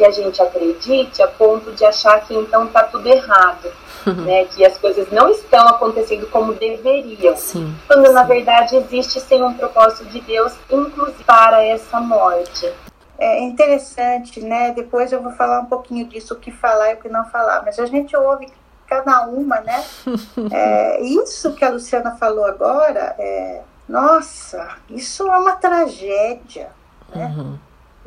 que 0.00 0.06
a 0.06 0.10
gente 0.10 0.40
acredite 0.40 1.22
a 1.22 1.28
ponto 1.28 1.72
de 1.72 1.84
achar 1.84 2.22
que 2.22 2.34
então 2.34 2.64
está 2.64 2.84
tudo 2.84 3.06
errado. 3.06 3.70
né, 4.24 4.46
que 4.46 4.64
as 4.64 4.78
coisas 4.78 5.12
não 5.12 5.28
estão 5.28 5.68
acontecendo 5.68 6.26
como 6.28 6.54
deveriam. 6.54 7.36
Sim, 7.36 7.76
quando 7.86 8.06
sim. 8.06 8.12
na 8.14 8.22
verdade 8.22 8.74
existe 8.74 9.20
sim 9.20 9.42
um 9.42 9.52
propósito 9.52 10.06
de 10.06 10.22
Deus, 10.22 10.54
inclusive 10.70 11.22
para 11.24 11.62
essa 11.62 12.00
morte. 12.00 12.72
É 13.18 13.42
interessante, 13.42 14.40
né? 14.40 14.72
Depois 14.72 15.12
eu 15.12 15.22
vou 15.22 15.32
falar 15.32 15.60
um 15.60 15.66
pouquinho 15.66 16.06
disso, 16.06 16.32
o 16.32 16.38
que 16.38 16.50
falar 16.50 16.92
e 16.92 16.94
o 16.94 16.96
que 16.96 17.10
não 17.10 17.26
falar. 17.26 17.62
Mas 17.62 17.78
a 17.78 17.84
gente 17.84 18.16
ouve 18.16 18.48
cada 18.86 19.26
uma, 19.26 19.60
né? 19.60 19.84
É, 20.50 21.02
isso 21.02 21.52
que 21.52 21.62
a 21.62 21.68
Luciana 21.68 22.12
falou 22.12 22.46
agora, 22.46 23.14
é, 23.18 23.60
nossa, 23.86 24.66
isso 24.88 25.28
é 25.28 25.36
uma 25.36 25.56
tragédia, 25.56 26.70
né? 27.14 27.34
Uhum. 27.36 27.58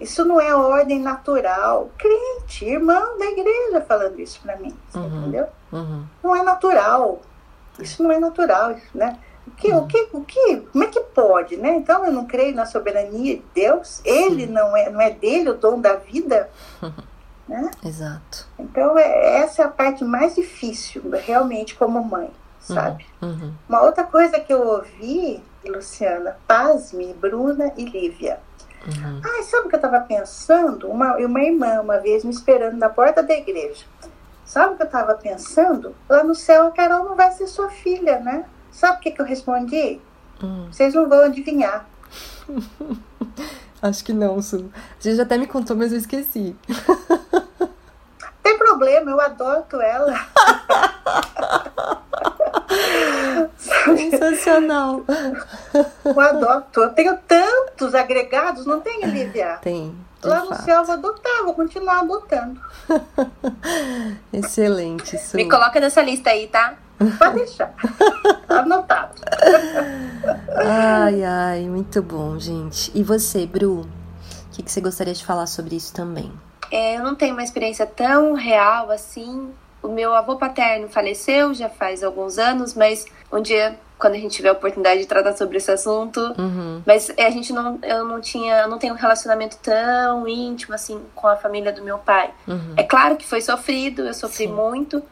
Isso 0.04 0.26
não 0.26 0.40
é 0.40 0.54
ordem 0.54 1.00
natural. 1.00 1.90
Crente, 1.98 2.66
irmão 2.66 3.18
da 3.18 3.26
igreja 3.26 3.82
falando 3.88 4.20
isso 4.20 4.42
para 4.42 4.58
mim, 4.58 4.76
uhum, 4.94 5.06
entendeu? 5.06 5.48
Uhum. 5.72 6.04
Não 6.22 6.36
é 6.36 6.44
natural. 6.44 7.22
Isso 7.80 8.04
não 8.04 8.12
é 8.12 8.20
natural, 8.20 8.76
né? 8.94 9.18
O 9.48 9.52
que, 9.52 9.72
uhum. 9.72 9.78
o 9.78 9.88
que, 9.88 10.08
o 10.12 10.22
que, 10.24 10.58
como 10.72 10.84
é 10.84 10.88
que 10.88 11.00
pode, 11.00 11.56
né? 11.56 11.76
Então 11.76 12.06
eu 12.06 12.12
não 12.12 12.26
creio 12.26 12.54
na 12.54 12.66
soberania 12.66 13.38
de 13.38 13.46
Deus. 13.56 14.02
Ele 14.04 14.46
não 14.46 14.76
é, 14.76 14.90
não 14.90 15.00
é 15.00 15.10
dele 15.10 15.52
o 15.52 15.58
dom 15.58 15.80
da 15.80 15.96
vida, 15.96 16.50
né? 17.48 17.72
Exato. 17.84 18.48
Então 18.60 18.98
é, 18.98 19.38
essa 19.38 19.62
é 19.62 19.66
a 19.66 19.70
parte 19.70 20.04
mais 20.04 20.36
difícil, 20.36 21.02
realmente 21.26 21.76
como 21.76 22.04
mãe, 22.04 22.30
sabe? 22.60 23.06
Uhum. 23.22 23.30
uhum. 23.30 23.54
Uma 23.70 23.84
outra 23.84 24.04
coisa 24.04 24.38
que 24.38 24.54
eu 24.54 24.68
ouvi, 24.68 25.42
Luciana, 25.66 26.38
pasme, 26.46 27.14
Bruna 27.14 27.72
e 27.78 27.86
Lívia 27.86 28.40
Uhum. 28.86 29.22
Ah, 29.24 29.44
sabe 29.44 29.68
o 29.68 29.70
que 29.70 29.76
eu 29.76 29.78
estava 29.78 30.02
pensando? 30.02 30.90
Uma, 30.90 31.16
uma 31.16 31.42
irmã, 31.42 31.82
uma 31.82 32.00
vez, 32.00 32.24
me 32.24 32.32
esperando 32.32 32.78
na 32.78 32.90
porta 32.90 33.24
da 33.24 33.34
igreja. 33.34 33.86
Sabe 34.46 34.74
o 34.74 34.78
que 34.78 34.84
eu 34.84 34.88
estava 34.88 35.16
pensando? 35.16 35.96
Lá 36.10 36.24
no 36.24 36.36
céu 36.36 36.68
a 36.68 36.72
Carol 36.72 37.06
não 37.06 37.16
vai 37.16 37.32
ser 37.32 37.48
sua 37.48 37.70
filha, 37.70 38.20
né? 38.20 38.46
Sabe 38.72 38.98
o 38.98 39.00
que, 39.00 39.12
que 39.12 39.22
eu 39.22 39.26
respondi? 39.26 40.02
Uhum. 40.42 40.68
Vocês 40.72 40.94
não 40.94 41.08
vão 41.08 41.24
adivinhar. 41.24 41.88
Acho 43.82 44.04
que 44.04 44.14
não, 44.14 44.42
Su. 44.42 44.72
Você 45.00 45.16
já 45.16 45.24
até 45.24 45.38
me 45.38 45.48
contou, 45.48 45.76
mas 45.76 45.92
eu 45.92 45.98
esqueci. 45.98 46.56
Tem 48.74 48.80
problema, 48.80 49.12
eu 49.12 49.22
adoto 49.22 49.80
ela. 49.82 50.28
Sensacional. 53.58 55.04
Eu 56.04 56.20
adoto. 56.20 56.82
Eu 56.82 56.90
tenho 56.90 57.18
tantos 57.28 57.94
agregados, 57.94 58.66
não 58.66 58.82
tem, 58.82 59.06
Lívia? 59.06 59.60
Tem. 59.62 59.96
Lá 60.24 60.40
no 60.40 60.48
fato. 60.50 60.64
céu 60.64 60.80
eu 60.80 60.86
vou 60.86 60.94
adotar, 60.96 61.44
vou 61.44 61.54
continuar 61.54 62.00
adotando. 62.00 62.60
Excelente, 64.32 65.18
Su. 65.18 65.36
Me 65.36 65.50
coloca 65.50 65.80
nessa 65.80 66.02
lista 66.02 66.30
aí, 66.30 66.48
tá? 66.48 66.76
Pode 67.20 67.36
deixar. 67.36 67.74
Anotado. 68.48 69.22
ai, 70.56 71.24
ai, 71.24 71.68
muito 71.68 72.02
bom, 72.02 72.40
gente. 72.40 72.90
E 72.96 73.04
você, 73.04 73.46
Bru? 73.46 73.82
O 73.82 73.88
que, 74.52 74.64
que 74.64 74.72
você 74.72 74.80
gostaria 74.80 75.14
de 75.14 75.26
falar 75.26 75.46
sobre 75.48 75.76
isso 75.76 75.94
também? 75.94 76.32
É, 76.74 76.98
eu 76.98 77.04
não 77.04 77.14
tenho 77.14 77.34
uma 77.34 77.44
experiência 77.44 77.86
tão 77.86 78.34
real 78.34 78.90
assim, 78.90 79.54
o 79.84 79.90
meu 79.90 80.12
avô 80.16 80.38
paterno 80.38 80.90
faleceu 80.90 81.54
já 81.54 81.70
faz 81.70 82.04
alguns 82.04 82.40
anos, 82.40 82.74
mas 82.74 83.06
um 83.32 83.40
dia, 83.40 83.78
quando 84.00 84.16
a 84.16 84.18
gente 84.18 84.36
tiver 84.36 84.50
a 84.50 84.54
oportunidade 84.54 85.02
de 85.02 85.06
tratar 85.06 85.38
sobre 85.38 85.58
esse 85.58 85.70
assunto, 85.70 86.20
uhum. 86.36 86.82
mas 86.84 87.12
a 87.16 87.30
gente 87.30 87.54
não, 87.54 87.78
eu 87.84 88.04
não 88.06 88.20
tinha, 88.20 88.62
eu 88.62 88.68
não 88.68 88.80
tenho 88.80 88.96
um 88.96 88.98
relacionamento 88.98 89.56
tão 89.58 90.28
íntimo 90.28 90.74
assim 90.74 91.00
com 91.14 91.28
a 91.28 91.36
família 91.36 91.72
do 91.72 91.84
meu 91.84 92.00
pai. 92.00 92.32
Uhum. 92.48 92.74
É 92.76 92.82
claro 92.82 93.18
que 93.18 93.28
foi 93.28 93.40
sofrido, 93.40 94.08
eu 94.08 94.14
sofri 94.16 94.48
Sim. 94.48 94.54
muito, 94.54 95.04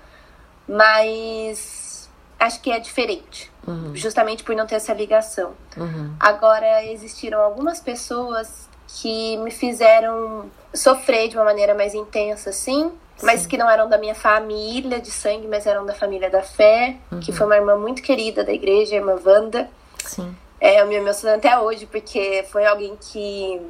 mas 0.68 2.10
acho 2.40 2.60
que 2.60 2.72
é 2.72 2.80
diferente, 2.80 3.52
uhum. 3.68 3.96
justamente 3.96 4.44
por 4.44 4.56
não 4.56 4.66
ter 4.66 4.76
essa 4.76 4.96
ligação. 4.96 5.52
Uhum. 5.78 6.12
Agora 6.20 6.84
existiram 6.86 7.40
algumas 7.40 7.80
pessoas 7.80 8.68
que 8.88 9.38
me 9.38 9.52
fizeram 9.52 10.50
sofrer 10.74 11.28
de 11.28 11.36
uma 11.36 11.46
maneira 11.46 11.74
mais 11.74 11.94
intensa, 11.94 12.50
assim, 12.50 12.90
Sim. 13.18 13.26
mas 13.26 13.46
que 13.46 13.58
não 13.58 13.70
eram 13.70 13.90
da 13.90 13.98
minha 13.98 14.16
família 14.16 15.00
de 15.00 15.12
sangue, 15.12 15.48
mas 15.48 15.66
eram 15.66 15.86
da 15.86 15.94
família 15.94 16.30
da 16.30 16.42
fé, 16.42 16.98
uhum. 17.12 17.20
que 17.20 17.32
foi 17.32 17.46
uma 17.46 17.56
irmã 17.56 17.76
muito 17.76 18.02
querida 18.02 18.44
da 18.44 18.52
igreja, 18.52 18.94
a 18.94 18.98
irmã 18.98 19.20
Wanda. 19.24 19.70
Sim. 20.06 20.36
É, 20.60 20.82
eu 20.82 20.88
me 20.88 20.96
emociono 20.96 21.36
até 21.36 21.58
hoje, 21.60 21.86
porque 21.86 22.46
foi 22.52 22.66
alguém 22.66 22.96
que 22.96 23.62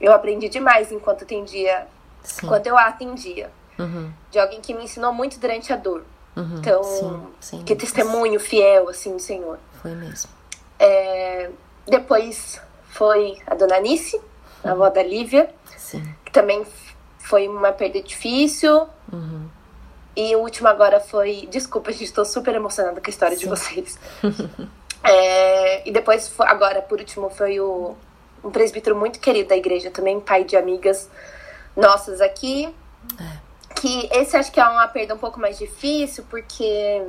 eu 0.00 0.12
aprendi 0.12 0.48
demais 0.48 0.90
enquanto 0.90 1.22
atendia, 1.24 1.86
Sim. 2.22 2.46
enquanto 2.46 2.66
eu 2.66 2.76
a 2.76 2.86
atendia. 2.86 3.50
Uhum. 3.78 4.10
De 4.30 4.38
alguém 4.38 4.60
que 4.60 4.74
me 4.74 4.84
ensinou 4.84 5.12
muito 5.12 5.38
durante 5.38 5.72
a 5.72 5.76
dor. 5.76 6.04
Uhum. 6.36 6.58
Então, 6.58 6.82
sim, 6.84 7.26
sim. 7.40 7.64
que 7.64 7.74
testemunho 7.74 8.38
fiel, 8.38 8.88
assim, 8.88 9.12
do 9.12 9.20
Senhor. 9.20 9.58
Foi 9.82 9.92
mesmo. 9.94 10.30
É, 10.78 11.50
depois 11.86 12.60
foi 12.90 13.38
a 13.46 13.54
dona 13.54 13.76
Anice, 13.76 14.20
a 14.64 14.72
avó 14.72 14.88
da 14.90 15.02
Lívia, 15.02 15.50
sim. 15.76 16.02
que 16.24 16.32
também 16.32 16.66
foi 17.18 17.48
uma 17.48 17.72
perda 17.72 18.00
difícil. 18.02 18.88
Uhum. 19.12 19.48
E 20.16 20.34
o 20.34 20.40
último 20.40 20.68
agora 20.68 21.00
foi. 21.00 21.48
Desculpa, 21.50 21.92
gente, 21.92 22.04
estou 22.04 22.24
super 22.24 22.54
emocionada 22.54 23.00
com 23.00 23.06
a 23.06 23.10
história 23.10 23.36
sim. 23.36 23.44
de 23.44 23.48
vocês. 23.48 23.98
é, 25.04 25.88
e 25.88 25.92
depois, 25.92 26.32
agora, 26.40 26.82
por 26.82 26.98
último, 26.98 27.30
foi 27.30 27.60
o, 27.60 27.94
um 28.42 28.50
presbítero 28.50 28.96
muito 28.96 29.20
querido 29.20 29.50
da 29.50 29.56
igreja 29.56 29.90
também, 29.90 30.18
pai 30.18 30.44
de 30.44 30.56
amigas 30.56 31.08
nossas 31.76 32.20
aqui. 32.20 32.74
É 33.20 33.48
que 33.80 34.08
esse 34.12 34.36
acho 34.36 34.50
que 34.50 34.60
é 34.60 34.68
uma 34.68 34.86
perda 34.88 35.14
um 35.14 35.18
pouco 35.18 35.38
mais 35.38 35.58
difícil, 35.58 36.24
porque 36.28 37.02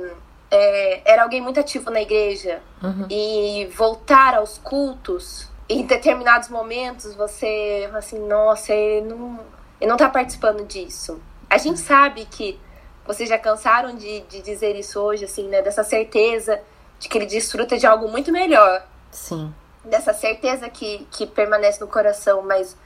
é, 0.50 1.00
era 1.04 1.22
alguém 1.22 1.40
muito 1.40 1.58
ativo 1.58 1.90
na 1.90 2.00
igreja. 2.00 2.60
Uhum. 2.82 3.06
E 3.10 3.68
voltar 3.76 4.34
aos 4.34 4.58
cultos, 4.58 5.48
em 5.70 5.86
determinados 5.86 6.48
momentos, 6.48 7.14
você 7.14 7.88
assim, 7.94 8.18
nossa, 8.26 8.72
ele 8.72 9.06
não, 9.06 9.40
ele 9.80 9.88
não 9.88 9.96
tá 9.96 10.08
participando 10.08 10.66
disso. 10.66 11.22
A 11.48 11.56
gente 11.58 11.78
sabe 11.78 12.26
que 12.26 12.60
vocês 13.06 13.28
já 13.28 13.38
cansaram 13.38 13.94
de, 13.94 14.20
de 14.22 14.42
dizer 14.42 14.74
isso 14.74 15.00
hoje, 15.00 15.24
assim, 15.24 15.48
né? 15.48 15.62
Dessa 15.62 15.84
certeza 15.84 16.60
de 16.98 17.08
que 17.08 17.16
ele 17.16 17.26
desfruta 17.26 17.78
de 17.78 17.86
algo 17.86 18.08
muito 18.08 18.32
melhor. 18.32 18.84
Sim. 19.12 19.54
Dessa 19.84 20.12
certeza 20.12 20.68
que, 20.68 21.06
que 21.08 21.24
permanece 21.24 21.80
no 21.80 21.86
coração, 21.86 22.42
mas 22.42 22.76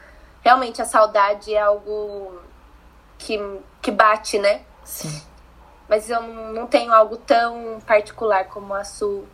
realmente 0.42 0.82
a 0.82 0.84
saudade 0.84 1.54
é 1.54 1.60
algo 1.60 2.38
que, 3.16 3.38
que 3.80 3.90
bate, 3.90 4.38
né? 4.38 4.60
Sim. 4.84 5.22
Mas 5.88 6.10
eu 6.10 6.20
não 6.22 6.66
tenho 6.66 6.92
algo 6.92 7.16
tão 7.16 7.78
particular 7.86 8.44
como 8.48 8.74
a 8.74 8.84
Su 8.84 9.24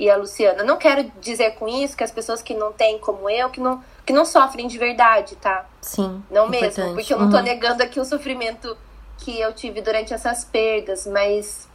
e 0.00 0.08
a 0.08 0.16
Luciana. 0.16 0.64
Não 0.64 0.78
quero 0.78 1.12
dizer 1.20 1.56
com 1.56 1.68
isso 1.68 1.94
que 1.94 2.02
as 2.02 2.10
pessoas 2.10 2.40
que 2.40 2.54
não 2.54 2.72
têm 2.72 2.98
como 2.98 3.28
eu, 3.28 3.50
que 3.50 3.60
não, 3.60 3.84
que 4.04 4.14
não 4.14 4.24
sofrem 4.24 4.66
de 4.66 4.78
verdade, 4.78 5.36
tá? 5.36 5.66
Sim. 5.82 6.24
Não 6.30 6.46
importante. 6.46 6.78
mesmo, 6.78 6.94
porque 6.94 7.12
eu 7.12 7.18
não 7.18 7.28
tô 7.30 7.36
uhum. 7.36 7.42
negando 7.42 7.82
aqui 7.82 8.00
o 8.00 8.04
sofrimento 8.04 8.74
que 9.18 9.38
eu 9.38 9.52
tive 9.52 9.82
durante 9.82 10.14
essas 10.14 10.42
perdas, 10.42 11.06
mas 11.06 11.68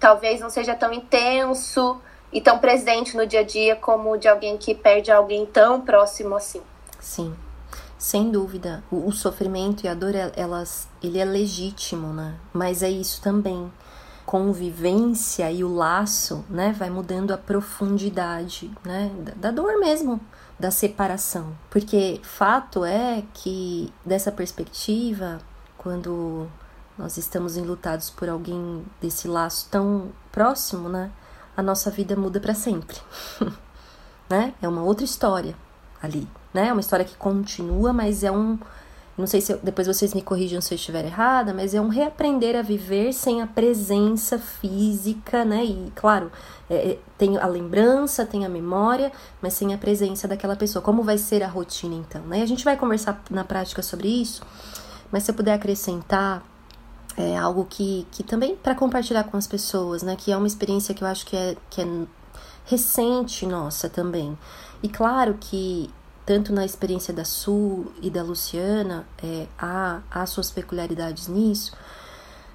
talvez 0.00 0.40
não 0.40 0.48
seja 0.48 0.74
tão 0.74 0.90
intenso 0.90 2.00
e 2.32 2.40
tão 2.40 2.58
presente 2.58 3.14
no 3.14 3.26
dia 3.26 3.40
a 3.40 3.44
dia 3.44 3.76
como 3.76 4.12
o 4.12 4.16
de 4.16 4.26
alguém 4.26 4.56
que 4.56 4.74
perde 4.74 5.12
alguém 5.12 5.44
tão 5.44 5.82
próximo 5.82 6.34
assim. 6.34 6.62
Sim. 6.98 7.36
Sem 7.98 8.30
dúvida, 8.30 8.82
o, 8.90 9.06
o, 9.06 9.12
sofrimento 9.12 9.84
e 9.84 9.88
a 9.88 9.94
dor, 9.94 10.14
elas, 10.14 10.88
ele 11.02 11.18
é 11.18 11.24
legítimo, 11.24 12.12
né? 12.12 12.36
Mas 12.54 12.82
é 12.82 12.88
isso 12.90 13.20
também. 13.20 13.70
Convivência 14.26 15.50
e 15.50 15.64
o 15.64 15.72
laço, 15.72 16.44
né? 16.50 16.74
Vai 16.76 16.90
mudando 16.90 17.30
a 17.30 17.38
profundidade, 17.38 18.70
né? 18.84 19.10
Da, 19.24 19.32
da 19.32 19.50
dor 19.50 19.78
mesmo, 19.78 20.20
da 20.58 20.70
separação. 20.70 21.56
Porque 21.70 22.20
fato 22.22 22.84
é 22.84 23.22
que, 23.32 23.92
dessa 24.04 24.32
perspectiva, 24.32 25.38
quando 25.78 26.48
nós 26.98 27.16
estamos 27.16 27.56
enlutados 27.56 28.10
por 28.10 28.28
alguém 28.28 28.84
desse 29.00 29.28
laço 29.28 29.68
tão 29.70 30.10
próximo, 30.32 30.88
né? 30.88 31.10
A 31.56 31.62
nossa 31.62 31.90
vida 31.90 32.16
muda 32.16 32.40
para 32.40 32.54
sempre, 32.54 32.96
né? 34.28 34.52
É 34.60 34.68
uma 34.68 34.82
outra 34.82 35.04
história 35.04 35.54
ali, 36.02 36.28
né? 36.52 36.68
É 36.68 36.72
uma 36.72 36.80
história 36.80 37.04
que 37.04 37.16
continua, 37.16 37.92
mas 37.92 38.24
é 38.24 38.30
um. 38.30 38.58
Não 39.16 39.26
sei 39.26 39.40
se 39.40 39.52
eu, 39.52 39.58
depois 39.62 39.86
vocês 39.86 40.12
me 40.12 40.20
corrijam 40.20 40.60
se 40.60 40.74
eu 40.74 40.76
estiver 40.76 41.04
errada, 41.04 41.54
mas 41.54 41.74
é 41.74 41.80
um 41.80 41.88
reaprender 41.88 42.54
a 42.54 42.60
viver 42.60 43.14
sem 43.14 43.40
a 43.40 43.46
presença 43.46 44.38
física, 44.38 45.42
né? 45.42 45.64
E, 45.64 45.90
claro, 45.94 46.30
é, 46.68 46.74
é, 46.74 46.98
tem 47.16 47.38
a 47.38 47.46
lembrança, 47.46 48.26
tem 48.26 48.44
a 48.44 48.48
memória, 48.48 49.10
mas 49.40 49.54
sem 49.54 49.72
a 49.72 49.78
presença 49.78 50.28
daquela 50.28 50.54
pessoa. 50.54 50.82
Como 50.82 51.02
vai 51.02 51.16
ser 51.16 51.42
a 51.42 51.48
rotina, 51.48 51.94
então? 51.94 52.20
Né? 52.22 52.42
A 52.42 52.46
gente 52.46 52.64
vai 52.64 52.76
conversar 52.76 53.22
na 53.30 53.42
prática 53.42 53.82
sobre 53.82 54.08
isso, 54.08 54.42
mas 55.10 55.22
se 55.22 55.30
eu 55.30 55.34
puder 55.34 55.54
acrescentar 55.54 56.44
é 57.16 57.36
algo 57.36 57.64
que, 57.64 58.06
que 58.10 58.22
também 58.22 58.54
para 58.54 58.74
compartilhar 58.74 59.24
com 59.24 59.38
as 59.38 59.46
pessoas, 59.46 60.02
né? 60.02 60.16
Que 60.16 60.30
é 60.30 60.36
uma 60.36 60.46
experiência 60.46 60.94
que 60.94 61.02
eu 61.02 61.08
acho 61.08 61.24
que 61.24 61.34
é, 61.34 61.56
que 61.70 61.80
é 61.80 61.86
recente 62.66 63.46
nossa 63.46 63.88
também. 63.88 64.36
E 64.82 64.88
claro 64.88 65.38
que 65.40 65.90
tanto 66.26 66.52
na 66.52 66.64
experiência 66.64 67.14
da 67.14 67.24
Sul 67.24 67.92
e 68.02 68.10
da 68.10 68.22
Luciana, 68.22 69.06
é, 69.22 69.46
há, 69.56 70.00
há 70.10 70.26
suas 70.26 70.50
peculiaridades 70.50 71.28
nisso, 71.28 71.72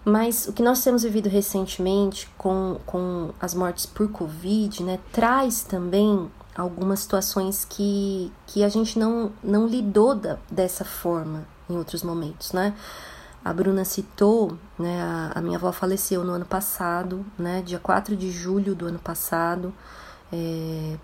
mas 0.03 0.47
o 0.47 0.53
que 0.53 0.61
nós 0.61 0.83
temos 0.83 1.03
vivido 1.03 1.29
recentemente 1.29 2.27
com, 2.37 2.79
com 2.85 3.31
as 3.39 3.53
mortes 3.53 3.85
por 3.85 4.11
Covid, 4.11 4.83
né, 4.83 4.99
traz 5.11 5.63
também 5.63 6.29
algumas 6.55 6.99
situações 6.99 7.65
que, 7.65 8.31
que 8.45 8.63
a 8.63 8.69
gente 8.69 8.99
não, 8.99 9.31
não 9.41 9.65
lidou 9.65 10.15
da, 10.15 10.37
dessa 10.51 10.83
forma 10.83 11.47
em 11.69 11.77
outros 11.77 12.03
momentos, 12.03 12.51
né? 12.51 12.75
A 13.43 13.51
Bruna 13.53 13.83
citou, 13.85 14.57
né, 14.77 15.01
a, 15.01 15.39
a 15.39 15.41
minha 15.41 15.57
avó 15.57 15.71
faleceu 15.71 16.23
no 16.23 16.33
ano 16.33 16.45
passado, 16.45 17.25
né, 17.39 17.63
dia 17.65 17.79
4 17.79 18.15
de 18.15 18.29
julho 18.29 18.75
do 18.75 18.85
ano 18.85 18.99
passado, 18.99 19.73
é, 20.31 20.97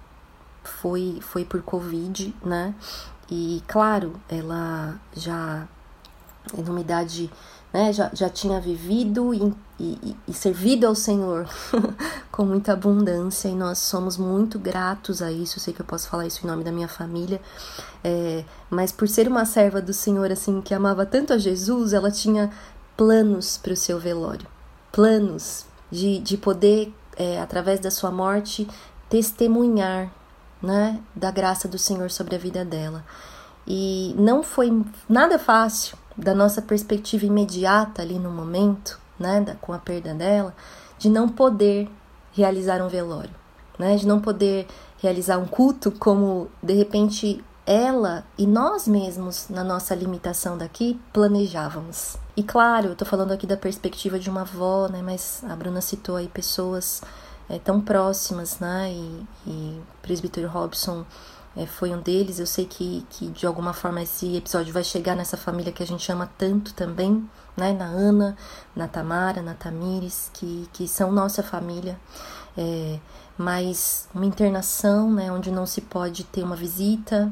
foi, 0.82 1.20
foi 1.22 1.46
por 1.46 1.62
Covid, 1.62 2.34
né? 2.44 2.76
E 3.30 3.62
claro, 3.68 4.14
ela 4.30 5.00
já 5.16 5.68
em 6.58 6.64
uma 6.64 6.80
idade, 6.80 7.30
né, 7.74 7.92
já, 7.92 8.10
já 8.14 8.30
tinha 8.30 8.58
vivido 8.62 9.34
e, 9.34 9.54
e, 9.78 10.16
e 10.30 10.34
servido 10.34 10.88
ao 10.88 10.96
Senhor 10.96 11.46
com 12.32 12.46
muita 12.46 12.72
abundância 12.72 13.50
e 13.50 13.56
nós 13.56 13.80
somos 13.80 14.18
muito 14.18 14.58
gratos 14.58 15.22
a 15.22 15.30
isso. 15.30 15.58
Eu 15.58 15.62
sei 15.62 15.74
que 15.74 15.82
eu 15.82 15.86
posso 15.86 16.08
falar 16.08 16.26
isso 16.26 16.46
em 16.46 16.50
nome 16.50 16.64
da 16.64 16.72
minha 16.72 16.88
família, 16.88 17.42
é, 18.04 18.46
mas 18.70 18.94
por 18.94 19.10
ser 19.10 19.28
uma 19.28 19.44
serva 19.44 19.82
do 19.82 19.94
Senhor, 19.94 20.32
assim, 20.32 20.62
que 20.62 20.74
amava 20.74 21.06
tanto 21.06 21.34
a 21.34 21.38
Jesus, 21.38 21.92
ela 21.92 22.10
tinha 22.10 22.50
planos 22.96 23.58
para 23.58 23.74
o 23.74 23.78
seu 23.78 24.00
velório 24.00 24.48
planos 24.98 25.66
de, 25.92 26.18
de 26.18 26.38
poder, 26.38 26.92
é, 27.16 27.40
através 27.40 27.80
da 27.80 27.92
sua 27.92 28.10
morte, 28.10 28.68
testemunhar 29.08 30.12
né, 30.68 31.00
da 31.16 31.32
graça 31.32 31.66
do 31.66 31.78
Senhor 31.78 32.12
sobre 32.12 32.36
a 32.36 32.38
vida 32.38 32.66
dela. 32.66 33.06
E 33.66 34.14
não 34.18 34.44
foi 34.44 34.86
nada 35.08 35.40
fácil 35.40 35.98
da 36.16 36.36
nossa 36.36 36.62
perspectiva 36.62 37.26
imediata 37.26 38.02
ali 38.02 38.20
no 38.20 38.30
momento, 38.30 39.00
né, 39.18 39.40
da, 39.40 39.56
com 39.56 39.72
a 39.72 39.80
perda 39.80 40.14
dela, 40.14 40.54
de 41.00 41.10
não 41.10 41.30
poder 41.30 41.90
realizar 42.34 42.82
um 42.82 42.90
velório, 42.90 43.34
né, 43.80 43.96
de 43.96 44.06
não 44.06 44.20
poder 44.20 44.68
realizar 45.02 45.38
um 45.38 45.46
culto 45.46 45.90
como 45.92 46.50
de 46.62 46.74
repente 46.74 47.44
ela 47.66 48.26
e 48.38 48.46
nós 48.46 48.88
mesmos, 48.88 49.48
na 49.50 49.64
nossa 49.64 49.96
limitação 49.96 50.58
daqui, 50.58 51.00
planejávamos. 51.14 52.18
E 52.36 52.44
claro, 52.44 52.90
eu 52.90 52.96
tô 52.96 53.06
falando 53.06 53.32
aqui 53.32 53.48
da 53.48 53.58
perspectiva 53.58 54.20
de 54.20 54.30
uma 54.30 54.42
avó, 54.42 54.88
né, 54.88 55.02
mas 55.02 55.44
a 55.50 55.56
Bruna 55.56 55.82
citou 55.82 56.18
aí 56.18 56.28
pessoas 56.28 57.02
é, 57.50 57.58
tão 57.60 57.80
próximas, 57.82 58.60
né? 58.60 58.92
E, 58.92 59.28
e 59.48 59.82
o 59.82 60.02
presbítero 60.02 60.48
Robson 60.48 61.06
é, 61.56 61.66
foi 61.66 61.92
um 61.92 62.02
deles. 62.02 62.40
Eu 62.40 62.48
sei 62.48 62.66
que, 62.66 63.06
que 63.10 63.28
de 63.28 63.46
alguma 63.46 63.74
forma 63.74 64.02
esse 64.02 64.36
episódio 64.36 64.74
vai 64.74 64.84
chegar 64.84 65.16
nessa 65.16 65.38
família 65.38 65.72
que 65.72 65.84
a 65.84 65.88
gente 65.88 66.10
ama 66.12 66.30
tanto 66.38 66.74
também, 66.74 67.28
né? 67.56 67.74
Na 67.74 67.86
Ana, 67.86 68.38
na 68.76 68.88
Tamara, 68.88 69.42
na 69.42 69.54
Tamires, 69.54 70.30
que, 70.34 70.70
que 70.74 70.88
são 70.88 71.12
nossa 71.12 71.42
família. 71.42 72.00
É, 72.58 73.00
mas 73.38 74.08
uma 74.14 74.26
internação, 74.26 75.12
né? 75.12 75.32
Onde 75.32 75.52
não 75.52 75.66
se 75.66 75.82
pode 75.82 76.24
ter 76.26 76.44
uma 76.44 76.56
visita, 76.56 77.32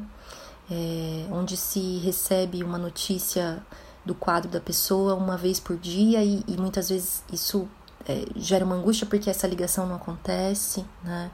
é, 0.69 1.27
onde 1.31 1.57
se 1.57 1.97
recebe 1.99 2.63
uma 2.63 2.77
notícia 2.77 3.61
do 4.05 4.13
quadro 4.13 4.49
da 4.49 4.59
pessoa 4.59 5.15
uma 5.15 5.35
vez 5.35 5.59
por 5.59 5.77
dia 5.77 6.23
e, 6.23 6.43
e 6.47 6.57
muitas 6.57 6.89
vezes 6.89 7.23
isso 7.31 7.67
é, 8.07 8.25
gera 8.35 8.65
uma 8.65 8.75
angústia 8.75 9.07
porque 9.07 9.29
essa 9.29 9.47
ligação 9.47 9.87
não 9.87 9.95
acontece, 9.95 10.85
né? 11.03 11.31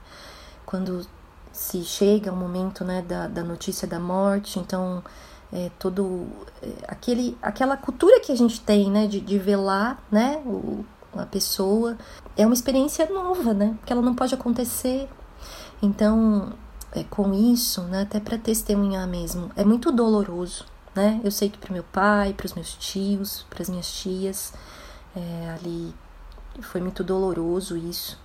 Quando 0.64 1.06
se 1.52 1.84
chega 1.84 2.32
o 2.32 2.36
momento 2.36 2.84
né, 2.84 3.02
da, 3.02 3.28
da 3.28 3.44
notícia 3.44 3.86
da 3.86 4.00
morte, 4.00 4.58
então 4.58 5.02
é, 5.52 5.70
todo 5.78 6.26
é, 6.62 6.72
aquele, 6.88 7.36
aquela 7.42 7.76
cultura 7.76 8.20
que 8.20 8.32
a 8.32 8.36
gente 8.36 8.60
tem, 8.60 8.90
né, 8.90 9.06
de, 9.06 9.20
de 9.20 9.38
velar, 9.38 10.02
né, 10.10 10.40
o, 10.46 10.84
a 11.14 11.26
pessoa, 11.26 11.98
é 12.36 12.46
uma 12.46 12.54
experiência 12.54 13.06
nova, 13.10 13.52
né, 13.52 13.74
porque 13.78 13.92
ela 13.92 14.00
não 14.00 14.14
pode 14.14 14.34
acontecer. 14.34 15.08
Então, 15.82 16.54
é, 16.92 17.04
com 17.04 17.34
isso, 17.34 17.82
né, 17.82 18.02
até 18.02 18.18
para 18.18 18.38
testemunhar 18.38 19.06
mesmo. 19.06 19.50
É 19.56 19.64
muito 19.64 19.92
doloroso, 19.92 20.64
né? 20.94 21.20
Eu 21.24 21.30
sei 21.30 21.48
que 21.50 21.58
para 21.58 21.72
meu 21.72 21.82
pai, 21.82 22.32
para 22.32 22.46
os 22.46 22.54
meus 22.54 22.74
tios, 22.74 23.44
para 23.50 23.62
as 23.62 23.68
minhas 23.68 23.90
tias, 23.90 24.52
é, 25.16 25.50
ali 25.54 25.92
foi 26.60 26.80
muito 26.80 27.02
doloroso 27.02 27.76
isso. 27.76 28.18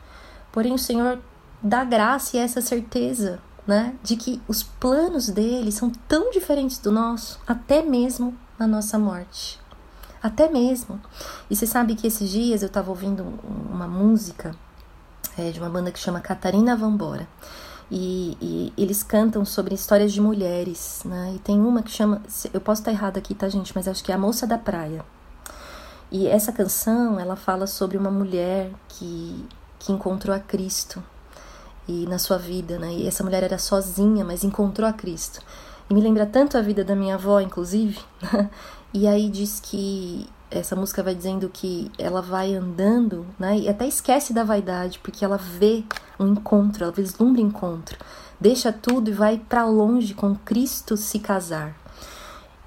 Porém, 0.52 0.74
o 0.74 0.80
Senhor 0.80 1.20
dá 1.62 1.84
graça 1.84 2.36
e 2.36 2.40
essa 2.40 2.62
certeza, 2.62 3.40
né, 3.66 3.96
de 4.04 4.16
que 4.16 4.42
os 4.48 4.64
planos 4.64 5.30
dele 5.30 5.72
são 5.72 5.92
tão 6.08 6.32
diferentes 6.32 6.80
do 6.80 6.92
nosso, 6.92 7.40
até 7.48 7.82
mesmo 7.82 8.38
na 8.58 8.68
nossa 8.68 8.98
morte. 8.98 9.60
Até 10.22 10.50
mesmo. 10.50 11.00
E 11.50 11.56
você 11.56 11.68
sabe 11.68 11.96
que 11.96 12.08
esses 12.08 12.30
dias 12.30 12.62
eu 12.62 12.68
estava 12.68 12.90
ouvindo 12.90 13.24
uma 13.70 13.88
música 13.88 14.56
é, 15.38 15.52
de 15.52 15.60
uma 15.60 15.70
banda 15.70 15.92
que 15.92 16.00
chama 16.00 16.20
Catarina 16.20 16.76
Vambora. 16.76 17.28
E, 17.90 18.38
e, 18.42 18.74
eles 18.78 19.04
cantam 19.04 19.46
sobre 19.46 19.74
histórias 19.74 20.12
de 20.12 20.20
mulheres, 20.20 21.02
né? 21.06 21.34
E 21.36 21.40
tem 21.40 21.60
uma 21.60 21.82
que 21.82 21.92
chama. 21.92 22.22
Eu 22.54 22.60
posso 22.60 22.82
estar 22.82 22.92
errada 22.92 23.20
aqui, 23.20 23.34
tá, 23.34 23.48
gente? 23.48 23.74
Mas 23.74 23.88
acho 23.88 24.04
que 24.04 24.12
é 24.12 24.16
A 24.16 24.18
Moça 24.18 24.46
da 24.46 24.58
Praia. 24.58 25.06
E 26.12 26.28
essa 26.28 26.52
canção, 26.52 27.20
ela 27.20 27.36
fala 27.36 27.68
sobre 27.68 27.98
uma 27.98 28.10
mulher 28.10 28.72
que, 28.88 29.46
que 29.80 29.92
encontrou 29.92 30.36
a 30.36 30.40
Cristo 30.40 31.04
e 31.88 32.06
na 32.08 32.18
sua 32.18 32.38
vida, 32.38 32.80
né? 32.80 32.94
E 32.94 33.08
essa 33.08 33.24
mulher 33.24 33.44
era 33.44 33.58
sozinha, 33.58 34.24
mas 34.24 34.44
encontrou 34.44 34.88
a 34.88 34.94
Cristo. 34.94 35.42
E 35.90 35.94
me 35.94 36.02
lembra 36.02 36.26
tanto 36.26 36.58
a 36.58 36.62
vida 36.62 36.84
da 36.84 36.96
minha 36.96 37.16
avó, 37.16 37.40
inclusive. 37.40 38.00
e 38.94 39.08
aí 39.08 39.30
diz 39.30 39.60
que 39.60 40.28
essa 40.50 40.76
música 40.76 41.04
vai 41.04 41.14
dizendo 41.14 41.50
que 41.50 41.92
ela 41.98 42.22
vai 42.22 42.56
andando, 42.56 43.26
né? 43.38 43.58
E 43.58 43.70
até 43.70 43.86
esquece 43.86 44.34
da 44.34 44.44
vaidade, 44.44 45.00
porque 45.00 45.24
ela 45.24 45.38
vê 45.38 45.84
um 46.20 46.28
encontro, 46.28 46.84
ela 46.84 46.94
vislumbra 46.94 47.42
encontro. 47.42 47.98
Deixa 48.40 48.72
tudo 48.72 49.10
e 49.10 49.14
vai 49.14 49.38
para 49.38 49.66
longe 49.66 50.14
com 50.14 50.36
Cristo 50.36 50.96
se 50.96 51.20
casar. 51.20 51.76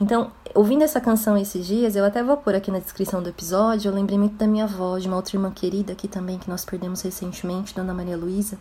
Então, 0.00 0.32
ouvindo 0.54 0.82
essa 0.82 0.98
canção 0.98 1.36
esses 1.36 1.66
dias, 1.66 1.94
eu 1.94 2.04
até 2.06 2.22
vou 2.22 2.36
pôr 2.38 2.54
aqui 2.54 2.70
na 2.70 2.78
descrição 2.78 3.22
do 3.22 3.28
episódio, 3.28 3.90
eu 3.90 3.94
lembrei 3.94 4.18
muito 4.18 4.34
da 4.36 4.46
minha 4.46 4.64
avó, 4.64 4.98
de 4.98 5.06
uma 5.06 5.16
outra 5.16 5.36
irmã 5.36 5.50
querida 5.50 5.92
aqui 5.92 6.08
também, 6.08 6.38
que 6.38 6.48
nós 6.48 6.64
perdemos 6.64 7.02
recentemente, 7.02 7.74
Dona 7.74 7.92
Maria 7.92 8.16
Luísa, 8.16 8.58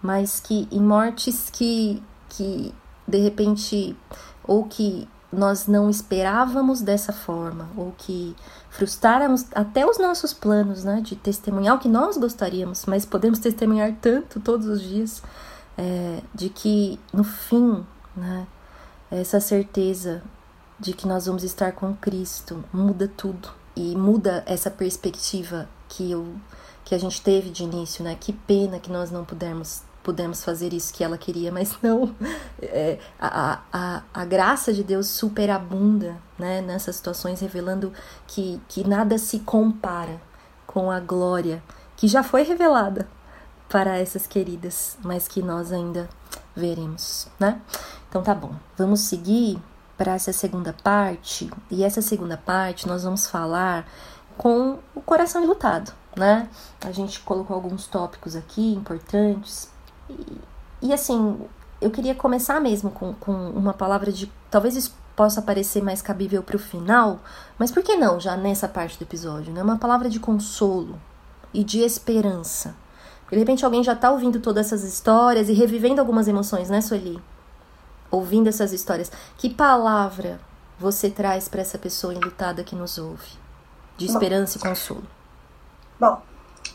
mas 0.00 0.38
que 0.38 0.68
em 0.70 0.80
mortes 0.80 1.50
que, 1.50 2.00
que 2.28 2.72
de 3.08 3.18
repente, 3.18 3.96
ou 4.44 4.64
que 4.64 5.08
nós 5.32 5.66
não 5.66 5.90
esperávamos 5.90 6.80
dessa 6.80 7.12
forma, 7.12 7.68
ou 7.76 7.92
que 7.98 8.36
frustráramos 8.70 9.46
até 9.56 9.84
os 9.84 9.98
nossos 9.98 10.32
planos, 10.32 10.84
né, 10.84 11.00
de 11.00 11.16
testemunhar 11.16 11.74
o 11.74 11.80
que 11.80 11.88
nós 11.88 12.16
gostaríamos, 12.16 12.86
mas 12.86 13.04
podemos 13.04 13.40
testemunhar 13.40 13.96
tanto 14.00 14.38
todos 14.38 14.68
os 14.68 14.80
dias, 14.80 15.24
é, 15.76 16.20
de 16.32 16.48
que 16.48 17.00
no 17.12 17.24
fim, 17.24 17.84
né, 18.16 18.46
essa 19.10 19.40
certeza 19.40 20.22
de 20.78 20.92
que 20.92 21.06
nós 21.06 21.26
vamos 21.26 21.42
estar 21.42 21.72
com 21.72 21.94
Cristo 21.94 22.64
muda 22.72 23.08
tudo 23.08 23.48
e 23.74 23.96
muda 23.96 24.42
essa 24.46 24.70
perspectiva 24.70 25.68
que 25.88 26.10
eu 26.10 26.34
que 26.84 26.94
a 26.94 26.98
gente 26.98 27.20
teve 27.20 27.50
de 27.50 27.64
início, 27.64 28.02
né? 28.02 28.16
Que 28.18 28.32
pena 28.32 28.78
que 28.78 28.90
nós 28.90 29.10
não 29.10 29.22
pudermos 29.22 29.82
pudemos 30.02 30.42
fazer 30.42 30.72
isso 30.72 30.94
que 30.94 31.04
ela 31.04 31.18
queria, 31.18 31.52
mas 31.52 31.76
não. 31.82 32.14
É, 32.62 32.98
a, 33.20 33.60
a, 33.70 34.02
a 34.14 34.24
graça 34.24 34.72
de 34.72 34.82
Deus 34.82 35.06
superabunda 35.08 36.16
né, 36.38 36.62
nessas 36.62 36.96
situações, 36.96 37.40
revelando 37.40 37.92
que, 38.26 38.58
que 38.68 38.88
nada 38.88 39.18
se 39.18 39.40
compara 39.40 40.18
com 40.66 40.90
a 40.90 40.98
glória 40.98 41.62
que 41.94 42.08
já 42.08 42.22
foi 42.22 42.42
revelada 42.42 43.06
para 43.68 43.98
essas 43.98 44.26
queridas, 44.26 44.96
mas 45.04 45.28
que 45.28 45.42
nós 45.42 45.72
ainda 45.72 46.08
veremos, 46.56 47.28
né? 47.38 47.60
Então 48.08 48.22
tá 48.22 48.34
bom, 48.34 48.54
vamos 48.78 49.00
seguir 49.00 49.58
para 49.98 50.14
essa 50.14 50.32
segunda 50.32 50.72
parte, 50.72 51.50
e 51.70 51.84
essa 51.84 52.00
segunda 52.00 52.36
parte 52.36 52.86
nós 52.86 53.02
vamos 53.02 53.26
falar 53.26 53.86
com 54.38 54.78
o 54.94 55.00
coração 55.02 55.42
enlutado, 55.42 55.92
né? 56.16 56.48
A 56.80 56.92
gente 56.92 57.20
colocou 57.20 57.54
alguns 57.54 57.88
tópicos 57.88 58.36
aqui 58.36 58.72
importantes 58.72 59.68
e, 60.08 60.38
e 60.82 60.92
assim, 60.92 61.36
eu 61.80 61.90
queria 61.90 62.14
começar 62.14 62.60
mesmo 62.60 62.90
com, 62.90 63.12
com 63.14 63.32
uma 63.50 63.74
palavra 63.74 64.12
de. 64.12 64.30
Talvez 64.50 64.76
isso 64.76 64.96
possa 65.16 65.42
parecer 65.42 65.82
mais 65.82 66.00
cabível 66.00 66.42
para 66.44 66.54
o 66.54 66.60
final, 66.60 67.18
mas 67.58 67.72
por 67.72 67.82
que 67.82 67.96
não 67.96 68.20
já 68.20 68.36
nessa 68.36 68.68
parte 68.68 68.96
do 68.96 69.02
episódio? 69.02 69.52
Né? 69.52 69.60
Uma 69.60 69.76
palavra 69.76 70.08
de 70.08 70.20
consolo 70.20 70.98
e 71.52 71.64
de 71.64 71.80
esperança. 71.80 72.76
De 73.30 73.36
repente 73.36 73.64
alguém 73.64 73.82
já 73.82 73.92
está 73.92 74.10
ouvindo 74.10 74.40
todas 74.40 74.66
essas 74.66 74.84
histórias 74.84 75.48
e 75.48 75.52
revivendo 75.52 76.00
algumas 76.00 76.28
emoções, 76.28 76.70
né, 76.70 76.80
Sueli? 76.80 77.20
Ouvindo 78.10 78.48
essas 78.48 78.72
histórias. 78.72 79.10
Que 79.36 79.50
palavra 79.50 80.40
você 80.78 81.10
traz 81.10 81.48
para 81.48 81.60
essa 81.60 81.78
pessoa 81.78 82.14
enlutada 82.14 82.64
que 82.64 82.74
nos 82.74 82.98
ouve? 82.98 83.38
De 83.96 84.06
esperança 84.06 84.58
bom, 84.58 84.66
e 84.66 84.68
consolo. 84.68 85.04
Bom, 85.98 86.22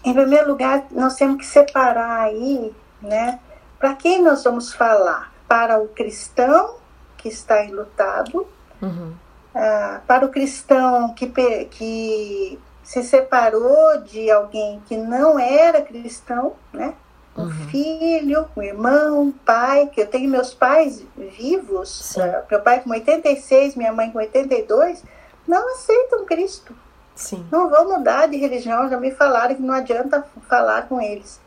em 0.03 0.13
primeiro 0.13 0.49
lugar, 0.49 0.85
nós 0.91 1.15
temos 1.15 1.37
que 1.37 1.45
separar 1.45 2.21
aí 2.21 2.73
né? 3.03 3.39
Para 3.77 3.95
quem 3.95 4.21
nós 4.21 4.43
vamos 4.43 4.73
falar? 4.73 5.31
Para 5.47 5.79
o 5.79 5.89
cristão 5.89 6.75
que 7.17 7.27
está 7.27 7.63
enlutado, 7.63 8.47
uhum. 8.81 9.13
uh, 9.53 10.01
para 10.07 10.25
o 10.25 10.29
cristão 10.29 11.13
que, 11.13 11.27
que 11.65 12.59
se 12.81 13.03
separou 13.03 14.01
de 14.01 14.31
alguém 14.31 14.81
que 14.87 14.97
não 14.97 15.37
era 15.37 15.81
cristão, 15.81 16.53
né? 16.71 16.95
Um 17.35 17.43
uhum. 17.43 17.51
filho, 17.69 18.47
um 18.55 18.61
irmão, 18.61 19.21
um 19.21 19.31
pai, 19.31 19.87
que 19.87 20.01
eu 20.01 20.07
tenho 20.07 20.29
meus 20.29 20.53
pais 20.53 21.03
vivos, 21.17 22.15
uh, 22.15 22.43
meu 22.49 22.61
pai 22.61 22.81
com 22.81 22.91
86, 22.91 23.75
minha 23.75 23.91
mãe 23.91 24.11
com 24.11 24.19
82, 24.19 25.03
não 25.47 25.73
aceitam 25.73 26.25
Cristo. 26.25 26.75
Sim. 27.15 27.45
Não 27.51 27.69
vão 27.69 27.97
mudar 27.97 28.27
de 28.27 28.37
religião, 28.37 28.89
já 28.89 28.99
me 28.99 29.11
falaram 29.11 29.55
que 29.55 29.61
não 29.61 29.73
adianta 29.73 30.25
falar 30.47 30.87
com 30.87 31.01
eles. 31.01 31.39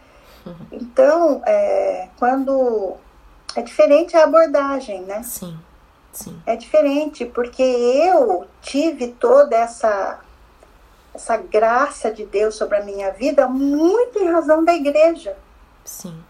Então, 0.71 1.43
é, 1.45 2.09
quando. 2.19 2.95
É 3.55 3.63
diferente 3.63 4.17
a 4.17 4.25
abordagem, 4.25 5.03
né? 5.03 5.23
Sim, 5.23 5.59
sim. 6.13 6.41
É 6.45 6.57
diferente, 6.57 7.25
porque 7.25 7.63
eu 7.63 8.47
tive 8.61 9.09
toda 9.09 9.57
essa, 9.57 10.21
essa 11.15 11.39
graça 11.39 12.11
de 12.11 12.27
Deus 12.27 12.55
sobre 12.55 12.77
a 12.77 12.85
minha 12.85 13.11
vida 13.13 13.49
muito 13.49 14.19
em 14.19 14.31
razão 14.31 14.63
da 14.63 14.75
igreja. 14.75 15.37
Sim. 15.87 16.23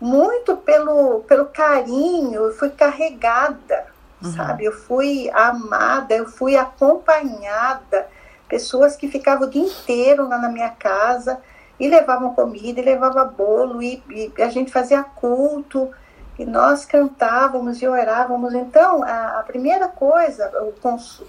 Muito 0.00 0.56
pelo, 0.56 1.20
pelo 1.20 1.46
carinho, 1.46 2.46
eu 2.46 2.52
fui 2.52 2.70
carregada, 2.70 3.86
uhum. 4.22 4.32
sabe? 4.32 4.64
Eu 4.64 4.72
fui 4.72 5.30
amada, 5.30 6.14
eu 6.14 6.26
fui 6.26 6.56
acompanhada. 6.56 8.08
Pessoas 8.48 8.96
que 8.96 9.08
ficavam 9.08 9.46
o 9.46 9.50
dia 9.50 9.62
inteiro 9.62 10.28
lá 10.28 10.36
na 10.38 10.48
minha 10.48 10.70
casa 10.70 11.40
e 11.78 11.88
levavam 11.88 12.34
comida, 12.34 12.80
e 12.80 12.84
levava 12.84 13.24
bolo, 13.24 13.82
e, 13.82 14.02
e, 14.10 14.42
a 14.42 14.48
gente 14.48 14.70
fazia 14.70 15.02
culto, 15.02 15.90
e 16.38 16.44
nós 16.44 16.84
cantávamos 16.84 17.80
e 17.80 17.86
orávamos. 17.86 18.54
Então, 18.54 19.02
a, 19.02 19.38
a 19.38 19.42
primeira 19.44 19.88
coisa 19.88 20.50
o, 20.60 20.74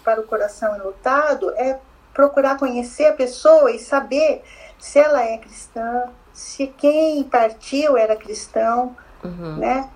para 0.03 0.19
o 0.19 0.23
coração 0.23 0.75
enlutado 0.75 1.51
é 1.55 1.79
procurar 2.13 2.57
conhecer 2.57 3.05
a 3.05 3.13
pessoa 3.13 3.71
e 3.71 3.79
saber 3.79 4.43
se 4.79 4.99
ela 4.99 5.23
é 5.23 5.37
cristã, 5.37 6.09
se 6.33 6.67
quem 6.67 7.23
partiu 7.23 7.95
era 7.95 8.15
cristão, 8.15 8.95
uhum. 9.23 9.57
né? 9.57 9.89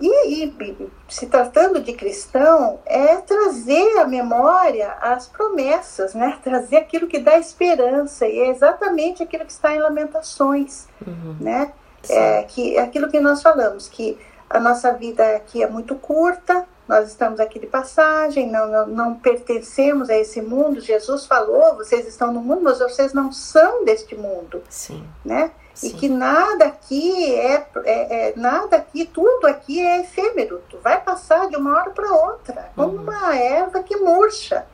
E, 0.00 0.44
e, 0.44 0.90
se 1.08 1.26
tratando 1.26 1.80
de 1.80 1.94
cristão, 1.94 2.78
é 2.86 3.16
trazer 3.16 3.98
à 3.98 4.06
memória 4.06 4.92
as 5.00 5.26
promessas, 5.26 6.14
né? 6.14 6.38
trazer 6.44 6.76
aquilo 6.76 7.08
que 7.08 7.18
dá 7.18 7.38
esperança, 7.38 8.26
e 8.28 8.38
é 8.38 8.48
exatamente 8.50 9.22
aquilo 9.22 9.44
que 9.44 9.52
está 9.52 9.74
em 9.74 9.80
Lamentações, 9.80 10.86
uhum. 11.04 11.36
né? 11.40 11.72
É, 12.08 12.42
que, 12.42 12.76
é 12.76 12.82
aquilo 12.82 13.08
que 13.08 13.18
nós 13.18 13.40
falamos, 13.40 13.88
que 13.88 14.18
a 14.50 14.60
nossa 14.60 14.92
vida 14.92 15.36
aqui 15.36 15.62
é 15.62 15.68
muito 15.68 15.94
curta, 15.94 16.66
nós 16.86 17.08
estamos 17.08 17.40
aqui 17.40 17.58
de 17.58 17.66
passagem, 17.66 18.50
não, 18.50 18.66
não, 18.66 18.86
não 18.86 19.14
pertencemos 19.14 20.10
a 20.10 20.16
esse 20.16 20.42
mundo. 20.42 20.80
Jesus 20.80 21.26
falou: 21.26 21.76
vocês 21.76 22.06
estão 22.06 22.32
no 22.32 22.40
mundo, 22.40 22.62
mas 22.62 22.78
vocês 22.78 23.12
não 23.12 23.32
são 23.32 23.84
deste 23.84 24.14
mundo. 24.14 24.62
Sim. 24.68 25.06
Né? 25.24 25.50
E 25.82 25.90
que 25.90 26.08
nada 26.08 26.66
aqui 26.66 27.34
é, 27.34 27.66
é, 27.84 28.28
é, 28.28 28.34
nada 28.36 28.76
aqui, 28.76 29.04
tudo 29.06 29.46
aqui 29.46 29.80
é 29.80 30.00
efêmero. 30.00 30.62
Tu 30.68 30.78
vai 30.78 31.00
passar 31.00 31.48
de 31.48 31.56
uma 31.56 31.76
hora 31.76 31.90
para 31.90 32.12
outra, 32.12 32.70
como 32.76 32.96
uhum. 32.96 33.02
uma 33.02 33.36
erva 33.36 33.82
que 33.82 33.96
murcha. 33.96 34.66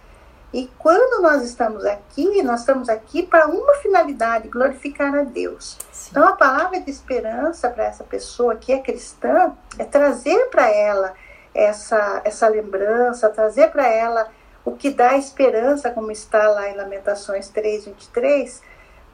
E 0.53 0.69
quando 0.79 1.23
nós 1.23 1.43
estamos 1.43 1.85
aqui, 1.85 2.43
nós 2.43 2.61
estamos 2.61 2.89
aqui 2.89 3.23
para 3.23 3.47
uma 3.47 3.75
finalidade, 3.75 4.49
glorificar 4.49 5.15
a 5.15 5.23
Deus. 5.23 5.79
Sim. 5.93 6.09
Então 6.11 6.27
a 6.27 6.33
palavra 6.33 6.81
de 6.81 6.91
esperança 6.91 7.71
para 7.71 7.85
essa 7.85 8.03
pessoa 8.03 8.57
que 8.57 8.73
é 8.73 8.81
cristã 8.81 9.53
é 9.79 9.85
trazer 9.85 10.47
para 10.51 10.69
ela 10.69 11.15
essa, 11.55 12.23
essa 12.25 12.49
lembrança, 12.49 13.29
trazer 13.29 13.71
para 13.71 13.87
ela 13.87 14.31
o 14.65 14.73
que 14.73 14.91
dá 14.91 15.17
esperança, 15.17 15.91
como 15.91 16.11
está 16.11 16.49
lá 16.49 16.69
em 16.69 16.77
Lamentações 16.77 17.49
3, 17.49 17.87
23, 17.87 18.63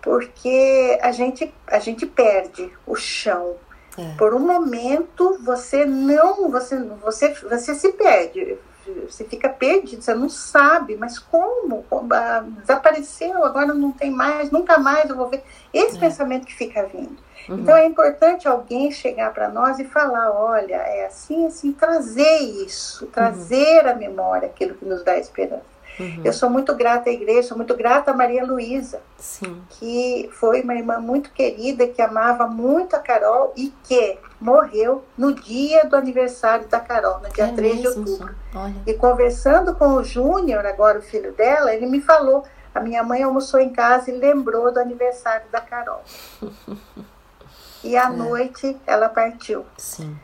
porque 0.03 0.99
a 1.03 1.13
gente, 1.13 1.53
a 1.67 1.79
gente 1.79 2.07
perde 2.07 2.73
o 2.87 2.95
chão. 2.95 3.57
É. 3.99 4.15
Por 4.17 4.35
um 4.35 4.41
momento 4.41 5.39
você 5.43 5.87
não, 5.87 6.51
você, 6.51 6.79
você, 6.79 7.35
você 7.35 7.75
se 7.75 7.93
perde, 7.93 8.59
você 9.09 9.25
fica 9.25 9.49
perdido, 9.49 10.03
você 10.03 10.15
não 10.15 10.29
sabe, 10.29 10.97
mas 10.97 11.19
como? 11.19 11.85
Ah, 12.11 12.45
desapareceu, 12.61 13.45
agora 13.45 13.75
não 13.75 13.93
tem 13.93 14.11
mais, 14.11 14.51
nunca 14.51 14.79
mais 14.79 15.09
eu 15.09 15.17
vou 15.17 15.29
ver. 15.29 15.43
Esse 15.73 15.97
é. 15.97 16.01
pensamento 16.01 16.47
que 16.47 16.55
fica 16.55 16.85
vindo. 16.85 17.17
Uhum. 17.49 17.59
Então 17.61 17.77
é 17.77 17.87
importante 17.87 18.49
alguém 18.49 18.91
chegar 18.91 19.33
para 19.33 19.49
nós 19.49 19.79
e 19.79 19.85
falar, 19.85 20.31
olha, 20.31 20.75
é 20.75 21.07
assim, 21.07 21.47
assim, 21.47 21.73
trazer 21.73 22.39
isso, 22.39 23.07
trazer 23.07 23.85
uhum. 23.85 23.91
à 23.91 23.95
memória 23.95 24.49
aquilo 24.49 24.75
que 24.75 24.85
nos 24.85 25.05
dá 25.05 25.17
esperança. 25.17 25.76
Uhum. 25.99 26.21
Eu 26.25 26.33
sou 26.33 26.51
muito 26.51 26.75
grata 26.75 27.09
à 27.09 27.13
igreja, 27.13 27.49
sou 27.49 27.57
muito 27.57 27.75
grata 27.75 28.11
a 28.11 28.15
Maria 28.15 28.45
Luísa, 28.45 29.01
que 29.71 30.29
foi 30.33 30.63
uma 30.63 30.75
irmã 30.75 30.99
muito 30.99 31.31
querida, 31.31 31.87
que 31.87 32.03
amava 32.03 32.47
muito 32.47 32.95
a 32.95 32.99
Carol 32.99 33.53
e 33.57 33.73
que 33.85 34.19
morreu 34.41 35.05
no 35.17 35.33
dia 35.33 35.85
do 35.87 35.97
aniversário 35.97 36.69
da 36.69 36.81
Carol, 36.81 37.21
no 37.21 37.31
dia 37.31 37.47
é 37.47 37.53
3 37.53 37.81
de 37.81 37.89
outubro. 37.89 38.35
E 38.87 38.95
conversando 38.95 39.75
com 39.75 39.95
o 39.95 40.05
Júnior, 40.05 40.67
agora 40.67 40.99
o 40.99 41.03
filho 41.03 41.33
dela, 41.33 41.75
ele 41.75 41.87
me 41.87 42.01
falou: 42.01 42.45
a 42.75 42.81
minha 42.81 43.03
mãe 43.03 43.23
almoçou 43.23 43.59
em 43.59 43.71
casa 43.71 44.11
e 44.11 44.19
lembrou 44.19 44.71
do 44.71 44.79
aniversário 44.79 45.47
da 45.51 45.63
Carol. 45.63 46.03
e 47.83 47.97
à 47.97 48.05
é. 48.05 48.11
noite 48.11 48.77
ela 48.87 49.09
partiu. 49.09 49.65
Sim. 49.79 50.15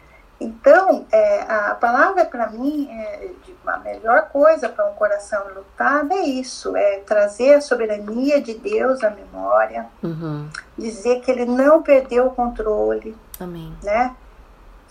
Então, 0.43 1.07
é, 1.13 1.43
a 1.43 1.75
palavra 1.77 2.25
para 2.25 2.49
mim, 2.51 2.89
é, 2.91 3.31
a 3.65 3.79
melhor 3.79 4.29
coisa 4.29 4.69
para 4.69 4.91
um 4.91 4.95
coração 4.95 5.41
lutado 5.55 6.13
é 6.13 6.23
isso: 6.23 6.77
é 6.77 6.99
trazer 6.99 7.55
a 7.55 7.61
soberania 7.61 8.43
de 8.43 8.55
Deus 8.55 9.05
à 9.05 9.11
memória, 9.11 9.87
uhum. 10.03 10.49
dizer 10.77 11.21
que 11.21 11.31
Ele 11.31 11.45
não 11.45 11.83
perdeu 11.83 12.27
o 12.27 12.31
controle, 12.31 13.17
Amém. 13.39 13.73
né? 13.83 14.17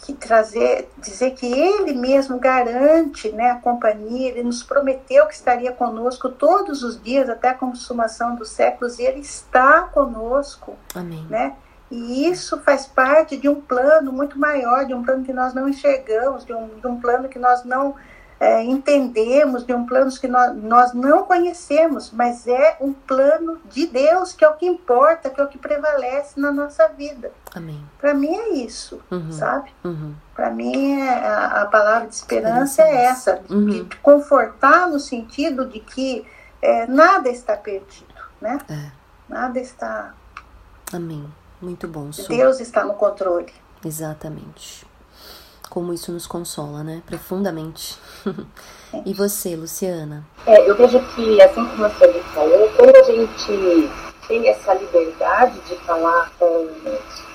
Que 0.03 0.13
trazer, 0.13 0.89
dizer 0.97 1.31
que 1.31 1.45
Ele 1.45 1.93
mesmo 1.93 2.39
garante, 2.39 3.31
né, 3.31 3.51
a 3.51 3.55
companhia. 3.55 4.29
Ele 4.29 4.43
nos 4.43 4.63
prometeu 4.63 5.27
que 5.27 5.33
estaria 5.33 5.71
conosco 5.71 6.29
todos 6.29 6.81
os 6.81 6.99
dias 6.99 7.29
até 7.29 7.49
a 7.49 7.53
consumação 7.53 8.35
dos 8.35 8.49
séculos 8.49 8.97
e 8.97 9.03
Ele 9.03 9.19
está 9.19 9.81
conosco, 9.81 10.75
Amém. 10.95 11.27
né? 11.29 11.55
E 11.91 12.27
isso 12.27 12.57
faz 12.61 12.87
parte 12.87 13.35
de 13.35 13.49
um 13.49 13.59
plano 13.59 14.13
muito 14.13 14.39
maior, 14.39 14.85
de 14.85 14.93
um 14.93 15.03
plano 15.03 15.25
que 15.25 15.33
nós 15.33 15.53
não 15.53 15.67
enxergamos, 15.67 16.45
de 16.45 16.53
um, 16.53 16.69
de 16.79 16.87
um 16.87 16.99
plano 16.99 17.27
que 17.27 17.37
nós 17.37 17.65
não 17.65 17.95
é, 18.41 18.63
entendemos, 18.63 19.63
de 19.63 19.71
um 19.71 19.85
plano 19.85 20.09
que 20.09 20.27
nós, 20.27 20.55
nós 20.55 20.93
não 20.93 21.25
conhecemos, 21.25 22.09
mas 22.09 22.47
é 22.47 22.75
um 22.81 22.91
plano 22.91 23.61
de 23.69 23.85
Deus, 23.85 24.33
que 24.33 24.43
é 24.43 24.49
o 24.49 24.55
que 24.55 24.65
importa, 24.65 25.29
que 25.29 25.39
é 25.39 25.43
o 25.43 25.47
que 25.47 25.59
prevalece 25.59 26.39
na 26.39 26.51
nossa 26.51 26.87
vida. 26.87 27.31
Amém. 27.53 27.85
Para 27.99 28.15
mim 28.15 28.33
é 28.33 28.49
isso, 28.53 28.99
uhum. 29.11 29.31
sabe? 29.31 29.71
Uhum. 29.83 30.15
Para 30.33 30.49
mim 30.49 31.01
é, 31.01 31.09
a, 31.27 31.61
a, 31.61 31.65
palavra 31.67 32.07
de 32.07 32.15
esperança 32.15 32.81
é 32.81 33.05
essa, 33.05 33.43
uhum. 33.47 33.65
de 33.67 33.83
confortar 34.01 34.87
no 34.87 34.99
sentido 34.99 35.67
de 35.67 35.79
que 35.79 36.25
é, 36.61 36.87
nada 36.87 37.29
está 37.29 37.55
perdido, 37.55 38.15
né? 38.41 38.59
É. 38.67 38.91
Nada 39.29 39.59
está. 39.59 40.15
Amém. 40.91 41.29
Muito 41.61 41.87
bom. 41.87 42.11
Su. 42.11 42.27
Deus 42.27 42.59
está 42.59 42.83
no 42.83 42.93
controle. 42.93 43.53
Exatamente. 43.85 44.85
Como 45.69 45.93
isso 45.93 46.11
nos 46.11 46.27
consola, 46.27 46.83
né? 46.83 47.01
Profundamente. 47.05 47.97
e 49.05 49.13
você, 49.13 49.55
Luciana? 49.55 50.25
É, 50.45 50.69
eu 50.69 50.75
vejo 50.75 50.99
que, 51.15 51.41
assim 51.41 51.65
como 51.65 51.85
a 51.85 51.89
Sueli 51.91 52.19
falou, 52.33 52.69
quando 52.75 52.95
a 52.95 53.03
gente 53.03 53.89
tem 54.27 54.47
essa 54.47 54.73
liberdade 54.73 55.59
de 55.61 55.75
falar 55.85 56.31
com 56.37 56.67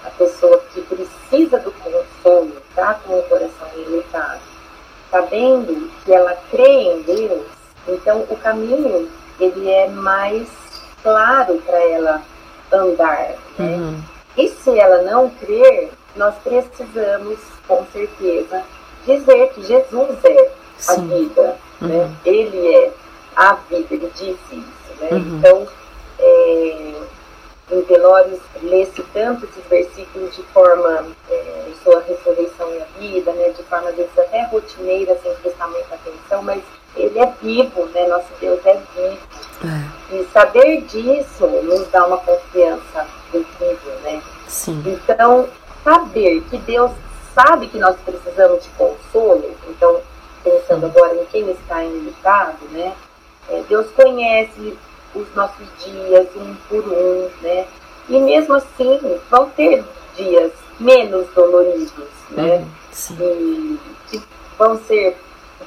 a 0.05 0.11
pessoa 0.11 0.59
que 0.73 0.83
precisa 0.83 1.59
do 1.61 1.73
consolo, 1.73 2.53
tá 2.75 2.95
com 2.95 3.19
o 3.19 3.23
coração 3.25 3.69
enlutado, 3.77 4.41
sabendo 5.11 5.91
que 6.05 6.13
ela 6.13 6.35
crê 6.51 6.93
em 6.93 7.03
Deus, 7.03 7.47
então 7.89 8.21
o 8.31 8.37
caminho 8.37 9.11
ele 9.39 9.71
é 9.71 9.89
mais 9.89 10.49
claro 11.03 11.61
para 11.67 11.79
ela 11.91 12.23
andar, 12.73 13.35
né? 13.59 13.77
Uhum. 13.77 14.16
E 14.37 14.49
se 14.49 14.79
ela 14.79 15.03
não 15.03 15.31
crer, 15.31 15.91
nós 16.15 16.35
precisamos, 16.43 17.39
com 17.67 17.85
certeza, 17.93 18.63
dizer 19.07 19.49
que 19.51 19.63
Jesus 19.63 20.19
é 20.25 20.51
a 20.89 20.95
Sim. 20.95 21.09
vida, 21.09 21.57
uhum. 21.81 21.89
né? 21.89 22.17
Ele 22.25 22.75
é 22.75 22.93
a 23.35 23.55
vida, 23.55 23.87
ele 23.91 24.11
disse 24.15 24.35
isso, 24.53 25.01
né? 25.01 25.09
Uhum. 25.13 25.39
Então, 25.39 25.69
é, 26.19 26.95
em 27.73 27.83
Pelórios 27.83 28.41
lê-se 28.63 29.03
tanto 29.13 29.47
esses 29.47 29.65
versículos 29.69 30.35
de 30.37 30.43
forma, 30.45 31.07
é, 31.31 31.65
eu 31.67 31.75
sou 31.83 31.97
a 31.97 32.03
ressurreição 32.03 32.75
e 32.75 32.83
a 32.83 32.87
vida, 32.99 33.33
né? 33.33 33.51
De 33.51 33.63
forma, 33.65 33.89
às 33.89 33.97
vezes, 33.97 34.19
até 34.19 34.45
rotineira, 34.47 35.19
sem 35.23 35.35
prestar 35.37 35.69
muita 35.69 35.95
atenção, 35.95 36.43
mas 36.43 36.63
ele 36.97 37.19
é 37.19 37.33
vivo, 37.43 37.87
né? 37.87 38.07
Nosso 38.09 38.29
Deus 38.41 38.61
é 38.65 38.75
vivo. 38.95 39.19
É. 39.65 40.17
E 40.17 40.25
saber 40.33 40.83
disso 40.83 41.47
nos 41.47 41.89
dá 41.89 42.07
uma 42.07 42.19
confiança 42.19 43.07
incrível, 43.37 44.01
né? 44.03 44.23
Sim. 44.49 44.83
Então, 44.87 45.49
saber 45.85 46.43
que 46.51 46.59
Deus 46.59 46.93
sabe 47.35 47.69
que 47.69 47.79
nós 47.79 47.97
precisamos 48.05 48.65
de 48.65 48.71
consolo, 48.71 49.55
então, 49.69 50.01
pensando 50.43 50.87
agora 50.87 51.15
em 51.15 51.25
quem 51.27 51.51
está 51.51 51.85
enlutado, 51.85 52.65
né? 52.71 52.95
É, 53.49 53.63
Deus 53.69 53.91
conhece 53.91 54.77
os 55.15 55.35
nossos 55.35 55.67
dias 55.85 56.27
um 56.37 56.55
por 56.69 56.85
um, 56.85 57.29
né? 57.43 57.67
E 58.09 58.19
mesmo 58.19 58.55
assim, 58.55 59.21
vão 59.31 59.51
ter 59.51 59.85
dias 60.17 60.53
menos 60.79 61.27
doloridos, 61.35 62.09
né? 62.31 62.65
Uhum, 63.11 63.79
e, 64.13 64.23
vão 64.59 64.79
ser 64.85 65.17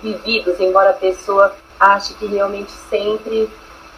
vividos, 0.01 0.59
embora 0.59 0.91
a 0.91 0.93
pessoa 0.93 1.55
ache 1.79 2.13
que 2.15 2.25
realmente 2.25 2.71
sempre 2.89 3.49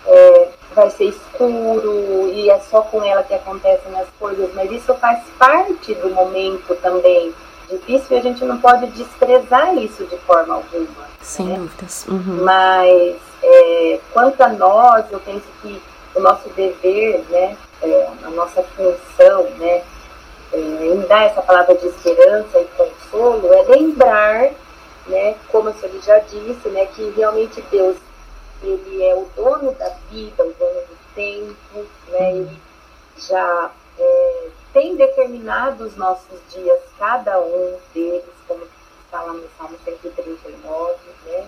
é, 0.08 0.48
vai 0.74 0.90
ser 0.90 1.06
escuro 1.06 2.30
e 2.34 2.50
é 2.50 2.60
só 2.60 2.82
com 2.82 3.04
ela 3.04 3.24
que 3.24 3.34
acontecem 3.34 4.00
as 4.00 4.08
coisas, 4.20 4.54
mas 4.54 4.72
isso 4.72 4.94
faz 4.96 5.20
parte 5.38 5.94
do 5.96 6.10
momento 6.10 6.76
também 6.82 7.34
difícil 7.70 8.18
e 8.18 8.20
a 8.20 8.22
gente 8.22 8.44
não 8.44 8.58
pode 8.58 8.88
desprezar 8.88 9.76
isso 9.78 10.06
de 10.06 10.18
forma 10.20 10.56
alguma. 10.56 11.10
Sem 11.22 11.48
né? 11.48 11.56
dúvidas. 11.56 12.06
Uhum. 12.08 12.44
Mas 12.44 13.16
é, 13.44 14.00
quanto 14.12 14.42
a 14.42 14.50
nós, 14.50 15.06
eu 15.12 15.20
penso 15.20 15.46
que 15.62 15.82
o 16.16 16.20
nosso 16.20 16.50
dever, 16.50 17.24
né, 17.30 17.56
é, 17.82 18.08
a 18.24 18.30
nossa 18.30 18.64
função, 18.64 19.44
né, 19.58 19.82
é, 20.54 20.58
em 20.58 21.02
dar 21.08 21.24
essa 21.24 21.42
palavra 21.42 21.76
de 21.76 21.88
esperança 21.88 22.60
e 22.60 22.66
consolo 22.78 23.54
é 23.54 23.64
lembrar, 23.64 24.50
né, 25.08 25.36
como 25.50 25.70
a 25.70 25.74
senhora 25.74 26.00
já 26.02 26.20
disse, 26.20 26.68
né, 26.70 26.86
que 26.88 27.14
realmente 27.16 27.64
Deus 27.72 27.96
ele 28.64 29.04
é 29.04 29.16
o 29.16 29.28
dono 29.36 29.74
da 29.74 29.90
vida, 30.10 30.44
o 30.44 30.54
dono 30.54 30.82
do 30.82 30.98
tempo, 31.16 31.86
né? 32.10 32.36
Ele 32.38 32.62
já 33.18 33.72
é, 34.00 34.48
tem 34.74 34.96
determinado 34.96 35.84
os 35.86 35.96
nossos 35.96 36.40
dias, 36.50 36.80
cada 36.98 37.40
um 37.40 37.78
deles, 37.94 38.24
como 38.48 38.64
está 39.06 39.22
lá 39.22 39.34
no 39.34 39.48
Salmo 39.58 39.78
139, 39.84 40.96
né? 41.26 41.46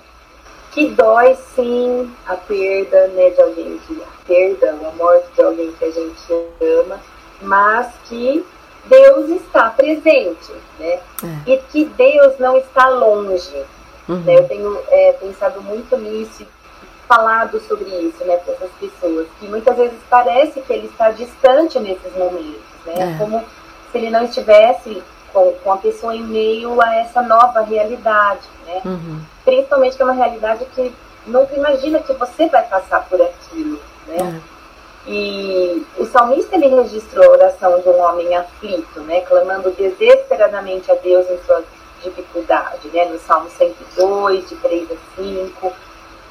Que 0.72 0.90
dói 0.90 1.36
sim 1.56 2.12
a 2.26 2.36
perda 2.36 3.08
né, 3.10 3.30
de 3.30 3.42
alguém 3.42 3.78
que 3.80 4.02
a 4.02 4.26
perda, 4.26 4.72
a 4.72 4.92
morte 4.96 5.32
de 5.36 5.42
alguém 5.42 5.72
que 5.74 5.86
a 5.86 5.92
gente 5.92 6.34
ama, 6.62 7.00
mas 7.42 7.94
que 8.06 8.44
Deus 8.86 9.30
está 9.30 9.70
presente, 9.70 10.52
né? 10.80 11.00
É. 11.24 11.52
E 11.52 11.58
que 11.72 11.86
Deus 11.86 12.40
não 12.40 12.58
está 12.58 12.90
longe. 12.90 13.64
Uhum. 14.10 14.20
Né? 14.22 14.40
Eu 14.40 14.48
tenho 14.48 14.84
é, 14.90 15.14
pensado 15.14 15.62
muito 15.62 15.96
nisso 15.98 16.46
falado 17.16 17.60
sobre 17.68 17.90
isso, 17.90 18.26
né, 18.26 18.38
para 18.38 18.54
essas 18.54 18.72
pessoas, 18.80 19.28
que 19.40 19.48
muitas 19.48 19.78
vezes 19.78 20.00
parece 20.10 20.62
que 20.62 20.74
ele 20.74 20.88
está 20.88 21.12
distante 21.12 21.80
nesses 21.80 22.12
momentos, 22.16 22.62
né, 22.86 23.16
é. 23.16 23.18
como 23.20 23.44
se 23.92 23.98
ele 23.98 24.10
não 24.10 24.24
estivesse 24.24 25.04
com, 25.32 25.54
com 25.64 25.74
a 25.74 25.78
pessoa 25.78 26.16
em 26.16 26.24
meio 26.24 26.82
a 26.82 26.96
essa 26.96 27.22
nova 27.22 27.62
realidade, 27.62 28.48
né, 28.66 28.82
uhum. 28.84 29.22
principalmente 29.46 29.96
que 29.96 30.02
é 30.02 30.06
uma 30.06 30.14
realidade 30.14 30.66
que 30.74 30.94
nunca 31.28 31.56
imagina 31.56 32.00
que 32.00 32.14
você 32.14 32.48
vai 32.48 32.64
passar 32.64 33.08
por 33.08 33.22
aquilo, 33.22 33.80
né. 34.08 34.42
É. 34.50 34.54
E 35.06 35.86
o 35.98 36.06
salmista 36.06 36.56
ele 36.56 36.70
registrou 36.70 37.26
a 37.26 37.32
oração 37.32 37.78
de 37.82 37.90
um 37.90 38.02
homem 38.02 38.36
aflito, 38.36 39.02
né, 39.02 39.22
clamando 39.22 39.70
desesperadamente 39.72 40.90
a 40.90 40.96
Deus 40.96 41.30
em 41.30 41.38
sua 41.46 41.62
dificuldade, 42.02 42.88
né, 42.88 43.06
no 43.06 43.20
Salmo 43.20 43.50
102, 43.50 44.50
de 44.50 44.56
3 44.56 44.92
a 44.92 44.96
5 45.22 45.74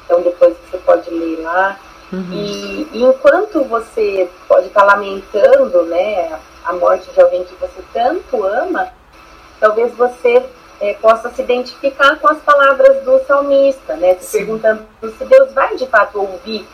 então 0.05 0.21
depois 0.21 0.55
você 0.69 0.77
pode 0.77 1.09
ler 1.09 1.41
lá. 1.41 1.79
Uhum. 2.11 2.31
E, 2.31 2.87
e, 2.93 3.03
enquanto 3.03 3.63
você 3.63 4.29
pode 4.47 4.67
estar 4.67 4.83
lamentando 4.83 5.83
né, 5.83 6.39
a 6.63 6.73
morte 6.73 7.09
de 7.11 7.19
alguém 7.19 7.43
que 7.43 7.55
você 7.55 7.81
tanto 7.91 8.43
ama, 8.43 8.89
talvez 9.59 9.93
você 9.95 10.45
é, 10.79 10.93
possa 10.95 11.29
se 11.31 11.41
identificar 11.41 12.19
com 12.19 12.27
as 12.27 12.39
palavras 12.39 13.03
do 13.03 13.19
salmista, 13.25 13.95
né? 13.95 14.15
Se 14.19 14.37
perguntando 14.37 14.85
se 15.17 15.25
Deus 15.25 15.53
vai 15.53 15.75
de 15.75 15.87
fato 15.87 16.19
ouvir 16.19 16.67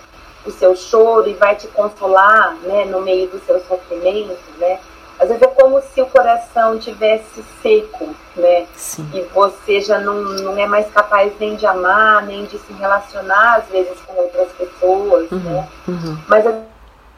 o 0.45 0.51
seu 0.51 0.75
choro 0.75 1.29
e 1.29 1.33
vai 1.33 1.55
te 1.55 1.67
consolar 1.67 2.55
né, 2.63 2.85
no 2.85 3.01
meio 3.01 3.27
do 3.27 3.39
seu 3.45 3.59
sofrimento, 3.61 4.39
né? 4.57 4.79
Às 5.19 5.27
vezes 5.27 5.43
é 5.43 5.47
como 5.47 5.81
se 5.81 6.01
o 6.01 6.05
coração 6.05 6.79
tivesse 6.79 7.43
seco, 7.61 8.15
né? 8.37 8.65
Sim. 8.75 9.07
E 9.13 9.21
você 9.33 9.81
já 9.81 9.99
não, 9.99 10.15
não 10.15 10.57
é 10.57 10.65
mais 10.65 10.89
capaz 10.91 11.33
nem 11.39 11.57
de 11.57 11.65
amar, 11.65 12.25
nem 12.25 12.45
de 12.45 12.57
se 12.57 12.71
relacionar, 12.73 13.57
às 13.57 13.65
vezes, 13.65 13.99
com 14.07 14.13
outras 14.13 14.49
pessoas, 14.53 15.29
uhum, 15.29 15.39
né? 15.39 15.67
Uhum. 15.87 16.17
Mas 16.25 16.47
as 16.47 16.55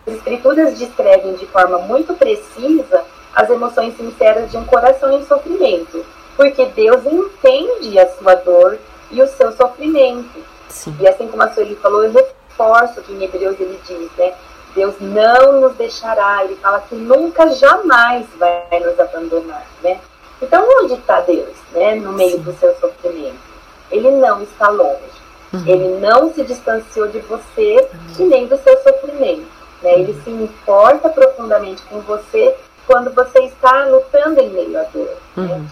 escrituras 0.08 0.80
descrevem 0.80 1.36
de 1.36 1.46
forma 1.46 1.78
muito 1.78 2.14
precisa 2.16 3.04
as 3.36 3.50
emoções 3.50 3.96
sinceras 3.96 4.50
de 4.50 4.58
um 4.58 4.66
coração 4.66 5.12
em 5.12 5.26
sofrimento. 5.26 6.04
Porque 6.36 6.66
Deus 6.66 7.06
entende 7.06 8.00
a 8.00 8.10
sua 8.10 8.34
dor 8.36 8.80
e 9.12 9.22
o 9.22 9.28
seu 9.28 9.52
sofrimento. 9.52 10.44
Sim. 10.70 10.96
E 11.00 11.08
assim 11.08 11.28
como 11.28 11.44
a 11.44 11.54
Sueli 11.54 11.76
falou, 11.76 12.04
eu 12.04 12.12
reforço 12.12 13.02
que 13.02 13.14
em 13.14 13.24
Hebreus 13.24 13.60
ele 13.60 13.80
diz, 13.86 14.10
né? 14.18 14.34
Deus 14.76 14.96
não 15.00 15.62
nos 15.62 15.76
deixará. 15.76 16.44
Ele 16.44 16.56
fala 16.56 16.82
que 16.82 16.96
nunca, 16.96 17.50
jamais 17.52 18.26
vai 18.38 18.80
nos 18.80 19.00
abandonar, 19.00 19.66
né? 19.84 20.00
Então, 20.42 20.68
onde 20.82 20.94
está 20.96 21.22
Deus, 21.22 21.56
né? 21.72 21.96
No 21.96 22.14
meio 22.14 22.40
do 22.40 22.54
seu 22.54 22.76
sofrimento. 22.76 23.52
Ele 23.92 24.10
não 24.12 24.42
está 24.42 24.70
longe. 24.70 25.22
Uhum. 25.54 25.64
Ele 25.68 26.00
não 26.00 26.34
se 26.34 26.44
distanciou 26.44 27.08
de 27.10 27.20
você 27.20 27.88
uhum. 27.94 28.26
e 28.26 28.30
nem 28.30 28.48
do 28.48 28.58
seu 28.58 28.82
sofrimento. 28.82 29.48
Né? 29.82 30.00
Ele 30.00 30.14
uhum. 30.14 30.24
se 30.24 30.30
importa 30.30 31.10
profundamente 31.10 31.82
com 31.84 32.00
você 32.02 32.56
quando 32.88 33.14
você 33.14 33.40
está 33.44 33.86
lutando 33.86 34.40
em 34.40 34.50
meio 34.50 34.80
à 34.80 34.84
dor. 34.84 35.18
Né? 35.36 35.56
Uhum. 35.56 35.68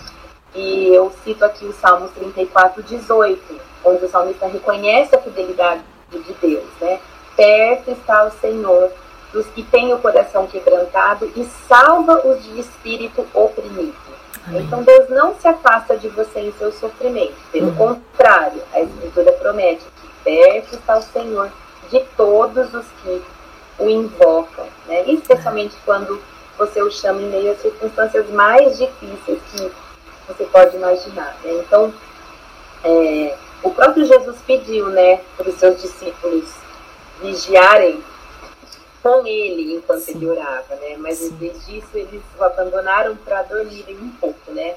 E 0.56 0.94
eu 0.94 1.12
cito 1.24 1.46
aqui 1.46 1.66
o 1.66 1.74
Salmos 1.74 2.12
34, 2.12 2.84
18, 2.84 3.56
onde 3.86 4.06
o 4.06 4.10
salmista 4.10 4.48
reconhece 4.48 5.16
a 5.16 5.22
fidelidade 5.22 5.82
de 6.12 6.34
Deus, 6.42 6.66
né? 6.82 7.00
Perto 7.40 7.92
está 7.92 8.26
o 8.26 8.32
Senhor 8.32 8.92
dos 9.32 9.46
que 9.48 9.64
têm 9.64 9.94
o 9.94 10.00
coração 10.00 10.46
quebrantado 10.46 11.32
e 11.38 11.46
salva 11.70 12.28
os 12.28 12.44
de 12.44 12.60
espírito 12.60 13.26
oprimido. 13.34 13.96
Amém. 14.46 14.64
Então 14.64 14.84
Deus 14.84 15.10
não 15.10 15.34
se 15.36 15.48
afasta 15.48 15.96
de 15.96 16.10
você 16.10 16.42
em 16.42 16.52
seu 16.54 16.70
sofrimento. 16.74 17.36
Pelo 17.50 17.68
uhum. 17.68 17.76
contrário, 17.76 18.62
a 18.74 18.82
Escritura 18.82 19.32
promete 19.34 19.86
que 20.02 20.10
perto 20.26 20.76
está 20.76 20.98
o 20.98 21.02
Senhor 21.02 21.50
de 21.90 22.02
todos 22.18 22.74
os 22.74 22.86
que 23.02 23.22
o 23.80 23.90
invocam, 23.90 24.66
né? 24.86 25.04
especialmente 25.08 25.78
quando 25.86 26.22
você 26.58 26.82
o 26.82 26.92
chama 26.92 27.22
em 27.22 27.30
meio 27.30 27.54
às 27.54 27.62
circunstâncias 27.62 28.30
mais 28.32 28.78
difíceis 28.78 29.40
que 29.54 29.72
você 30.28 30.44
pode 30.44 30.76
imaginar. 30.76 31.38
Né? 31.42 31.54
Então, 31.54 31.94
é, 32.84 33.38
o 33.64 33.72
próprio 33.72 34.06
Jesus 34.06 34.38
pediu 34.46 34.88
né, 34.88 35.22
para 35.38 35.48
os 35.48 35.56
seus 35.56 35.82
discípulos 35.82 36.59
vigiarem 37.22 38.04
com 39.02 39.26
ele 39.26 39.76
enquanto 39.76 40.02
Sim. 40.02 40.16
ele 40.16 40.28
orava, 40.28 40.76
né? 40.76 40.98
Mas 40.98 41.22
em 41.22 41.36
vez 41.36 41.66
disso, 41.66 41.90
eles 41.94 42.22
o 42.38 42.44
abandonaram 42.44 43.16
para 43.18 43.44
dormirem 43.44 43.98
um 43.98 44.12
pouco, 44.12 44.52
né? 44.52 44.76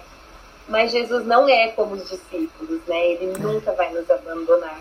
Mas 0.68 0.92
Jesus 0.92 1.26
não 1.26 1.48
é 1.48 1.68
como 1.68 1.94
os 1.94 2.08
discípulos, 2.08 2.80
né? 2.86 3.06
Ele 3.08 3.32
é. 3.34 3.38
nunca 3.38 3.72
vai 3.72 3.92
nos 3.92 4.08
abandonar 4.10 4.80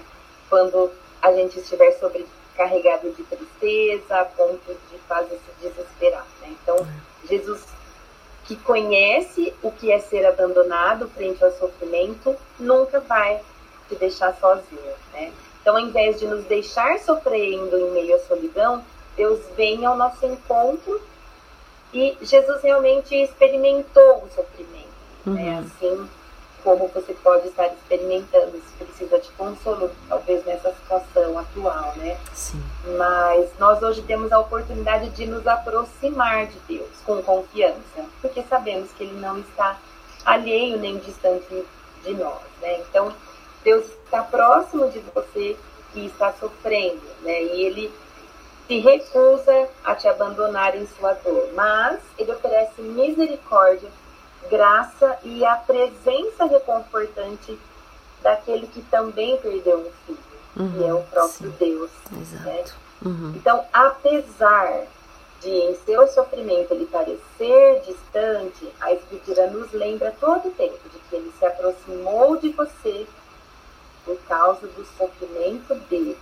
quando 0.49 0.91
a 1.21 1.31
gente 1.33 1.59
estiver 1.59 1.91
sobrecarregado 1.93 3.11
de 3.11 3.23
tristeza, 3.23 4.15
a 4.15 4.25
ponto 4.25 4.77
de 4.91 4.97
fazer 5.07 5.37
se 5.37 5.67
desesperar, 5.67 6.25
né? 6.41 6.55
Então, 6.61 6.77
é. 6.77 7.27
Jesus 7.27 7.61
que 8.45 8.55
conhece 8.57 9.53
o 9.61 9.71
que 9.71 9.91
é 9.91 9.99
ser 9.99 10.25
abandonado 10.25 11.07
frente 11.09 11.43
ao 11.43 11.51
sofrimento, 11.53 12.35
nunca 12.59 12.99
vai 12.99 13.39
te 13.87 13.95
deixar 13.95 14.35
sozinho, 14.35 14.93
né? 15.13 15.31
Então, 15.61 15.75
ao 15.75 15.81
invés 15.81 16.19
de 16.19 16.25
nos 16.25 16.43
deixar 16.45 16.99
sofrendo 16.99 17.77
em 17.77 17.91
meio 17.91 18.15
à 18.15 18.19
solidão, 18.19 18.83
Deus 19.15 19.39
vem 19.55 19.85
ao 19.85 19.95
nosso 19.95 20.25
encontro 20.25 21.01
e 21.93 22.17
Jesus 22.21 22.61
realmente 22.63 23.15
experimentou 23.15 24.23
o 24.23 24.29
sofrimento. 24.33 24.87
Né? 25.25 25.31
Uhum. 25.31 25.33
Né? 25.33 25.59
Assim 25.59 26.09
como 26.63 26.87
você 26.89 27.13
pode 27.13 27.47
estar 27.47 27.67
experimentando, 27.67 28.51
se 28.51 28.85
precisa 28.85 29.19
de 29.19 29.29
consolo, 29.31 29.91
talvez 30.07 30.45
nessa 30.45 30.71
situação 30.73 31.37
atual, 31.37 31.93
né? 31.95 32.17
Sim. 32.33 32.61
Mas 32.97 33.49
nós 33.59 33.81
hoje 33.81 34.01
temos 34.03 34.31
a 34.31 34.39
oportunidade 34.39 35.09
de 35.09 35.25
nos 35.25 35.45
aproximar 35.47 36.47
de 36.47 36.59
Deus 36.67 36.89
com 37.05 37.21
confiança, 37.23 38.05
porque 38.21 38.43
sabemos 38.43 38.91
que 38.91 39.03
Ele 39.03 39.19
não 39.19 39.39
está 39.39 39.77
alheio 40.25 40.77
nem 40.77 40.97
distante 40.99 41.65
de 42.03 42.13
nós, 42.13 42.41
né? 42.61 42.79
Então, 42.81 43.13
Deus 43.63 43.85
está 44.11 44.23
próximo 44.23 44.89
de 44.89 44.99
você 45.15 45.55
que 45.93 46.05
está 46.05 46.33
sofrendo, 46.33 47.01
né? 47.21 47.43
E 47.43 47.65
ele 47.65 47.93
se 48.67 48.79
recusa 48.79 49.69
a 49.83 49.95
te 49.95 50.07
abandonar 50.07 50.75
em 50.75 50.85
sua 50.85 51.13
dor, 51.13 51.49
mas 51.53 51.99
ele 52.17 52.31
oferece 52.33 52.81
misericórdia, 52.81 53.89
graça 54.49 55.17
e 55.23 55.45
a 55.45 55.55
presença 55.55 56.45
reconfortante 56.45 57.57
daquele 58.21 58.67
que 58.67 58.81
também 58.83 59.37
perdeu 59.37 59.79
um 59.79 59.91
filho, 60.05 60.19
uhum, 60.57 60.71
que 60.71 60.83
é 60.83 60.93
o 60.93 61.01
próprio 61.03 61.49
sim. 61.49 61.55
Deus. 61.57 61.91
Né? 62.11 62.65
Uhum. 63.03 63.33
Então, 63.35 63.65
apesar 63.71 64.83
de 65.39 65.49
em 65.49 65.75
seu 65.85 66.07
sofrimento 66.07 66.73
ele 66.73 66.85
parecer 66.85 67.81
distante, 67.85 68.71
a 68.79 68.93
Escritura 68.93 69.47
nos 69.47 69.71
lembra 69.71 70.13
todo 70.19 70.49
o 70.49 70.51
tempo 70.51 70.77
de 70.89 70.99
que 70.99 71.15
ele 71.15 71.31
se 71.39 71.45
aproximou 71.45 72.37
de 72.37 72.49
você 72.49 73.07
por 74.05 74.17
causa 74.27 74.67
do 74.67 74.85
sofrimento 74.97 75.75
dele. 75.89 76.17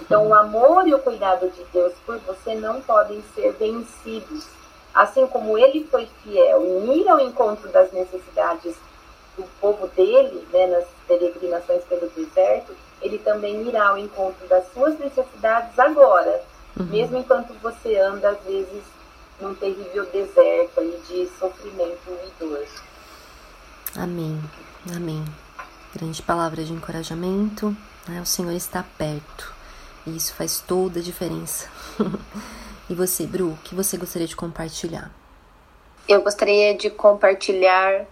Então, 0.00 0.26
o 0.28 0.34
amor 0.34 0.86
e 0.86 0.94
o 0.94 0.98
cuidado 0.98 1.48
de 1.50 1.64
Deus 1.72 1.94
por 2.04 2.18
você 2.18 2.54
não 2.54 2.80
podem 2.82 3.22
ser 3.34 3.52
vencidos. 3.52 4.46
Assim 4.94 5.26
como 5.26 5.58
ele 5.58 5.86
foi 5.90 6.08
fiel 6.22 6.62
em 6.64 7.00
ir 7.00 7.08
ao 7.08 7.20
encontro 7.20 7.68
das 7.68 7.92
necessidades 7.92 8.76
do 9.36 9.44
povo 9.60 9.86
dele, 9.88 10.46
né, 10.52 10.66
nas 10.66 10.86
peregrinações 11.06 11.84
pelo 11.84 12.08
deserto, 12.10 12.74
ele 13.02 13.18
também 13.18 13.68
irá 13.68 13.88
ao 13.88 13.98
encontro 13.98 14.46
das 14.48 14.66
suas 14.72 14.98
necessidades 14.98 15.78
agora, 15.78 16.42
uhum. 16.78 16.86
mesmo 16.86 17.18
enquanto 17.18 17.52
você 17.60 17.98
anda, 17.98 18.30
às 18.30 18.40
vezes, 18.40 18.82
num 19.38 19.54
terrível 19.54 20.06
deserto 20.06 20.80
aí 20.80 20.98
de 21.06 21.26
sofrimento 21.38 22.08
e 22.08 22.44
dor. 22.44 22.66
Amém. 23.94 24.40
Amém 24.94 25.24
grande 25.96 26.22
palavra 26.22 26.64
de 26.64 26.72
encorajamento. 26.72 27.76
Né? 28.06 28.20
O 28.20 28.26
Senhor 28.26 28.52
está 28.52 28.84
perto 28.96 29.54
e 30.06 30.16
isso 30.16 30.34
faz 30.34 30.60
toda 30.60 31.00
a 31.00 31.02
diferença. 31.02 31.68
e 32.88 32.94
você, 32.94 33.26
Bru, 33.26 33.52
o 33.52 33.58
que 33.64 33.74
você 33.74 33.96
gostaria 33.96 34.28
de 34.28 34.36
compartilhar? 34.36 35.10
Eu 36.08 36.22
gostaria 36.22 36.76
de 36.76 36.90
compartilhar 36.90 38.06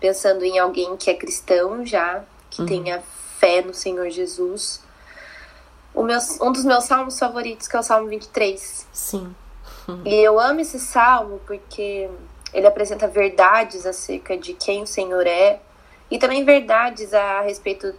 pensando 0.00 0.44
em 0.44 0.58
alguém 0.58 0.96
que 0.96 1.10
é 1.10 1.14
cristão 1.14 1.84
já, 1.84 2.24
que 2.50 2.62
uhum. 2.62 2.66
tenha 2.66 3.02
fé 3.38 3.60
no 3.60 3.74
Senhor 3.74 4.08
Jesus. 4.10 4.82
Meu, 5.94 6.18
um 6.40 6.52
dos 6.52 6.64
meus 6.64 6.84
salmos 6.84 7.18
favoritos, 7.18 7.68
que 7.68 7.76
é 7.76 7.78
o 7.78 7.82
Salmo 7.82 8.08
23. 8.08 8.86
Sim. 8.92 9.34
Uhum. 9.86 10.02
E 10.06 10.14
eu 10.14 10.40
amo 10.40 10.60
esse 10.60 10.78
salmo 10.78 11.40
porque 11.46 12.08
ele 12.54 12.66
apresenta 12.66 13.06
verdades 13.06 13.84
acerca 13.84 14.36
de 14.36 14.54
quem 14.54 14.82
o 14.82 14.86
Senhor 14.86 15.26
é, 15.26 15.60
e 16.14 16.18
também 16.18 16.44
verdades 16.44 17.12
a 17.12 17.40
respeito 17.40 17.92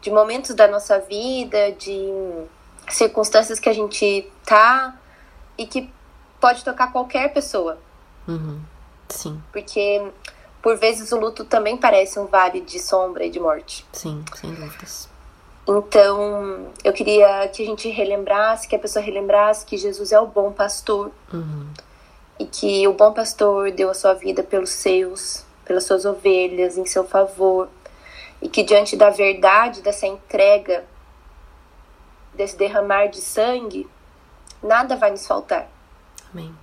de 0.00 0.08
momentos 0.08 0.54
da 0.54 0.68
nossa 0.68 1.00
vida, 1.00 1.72
de 1.72 2.08
circunstâncias 2.88 3.58
que 3.58 3.68
a 3.68 3.72
gente 3.72 4.30
tá 4.44 4.96
e 5.58 5.66
que 5.66 5.90
pode 6.40 6.62
tocar 6.62 6.92
qualquer 6.92 7.32
pessoa. 7.32 7.76
Uhum. 8.28 8.60
Sim. 9.08 9.42
Porque 9.50 10.00
por 10.62 10.76
vezes 10.76 11.10
o 11.10 11.18
luto 11.18 11.44
também 11.44 11.76
parece 11.76 12.20
um 12.20 12.26
vale 12.26 12.60
de 12.60 12.78
sombra 12.78 13.24
e 13.24 13.30
de 13.30 13.40
morte. 13.40 13.84
Sim, 13.92 14.24
sem 14.36 14.54
dúvidas. 14.54 15.08
Então, 15.66 16.68
eu 16.84 16.92
queria 16.92 17.48
que 17.48 17.64
a 17.64 17.66
gente 17.66 17.88
relembrasse, 17.88 18.68
que 18.68 18.76
a 18.76 18.78
pessoa 18.78 19.04
relembrasse 19.04 19.66
que 19.66 19.76
Jesus 19.76 20.12
é 20.12 20.20
o 20.20 20.26
bom 20.28 20.52
pastor. 20.52 21.10
Uhum. 21.34 21.66
E 22.38 22.46
que 22.46 22.86
o 22.86 22.92
bom 22.92 23.12
pastor 23.12 23.72
deu 23.72 23.90
a 23.90 23.94
sua 23.94 24.14
vida 24.14 24.44
pelos 24.44 24.70
seus, 24.70 25.45
pelas 25.66 25.84
suas 25.84 26.04
ovelhas 26.04 26.78
em 26.78 26.86
seu 26.86 27.04
favor, 27.04 27.68
e 28.40 28.48
que 28.48 28.62
diante 28.62 28.96
da 28.96 29.10
verdade 29.10 29.82
dessa 29.82 30.06
entrega, 30.06 30.84
desse 32.34 32.56
derramar 32.56 33.06
de 33.06 33.20
sangue, 33.20 33.88
nada 34.62 34.96
vai 34.96 35.10
nos 35.10 35.26
faltar. 35.26 35.68
Amém. 36.32 36.54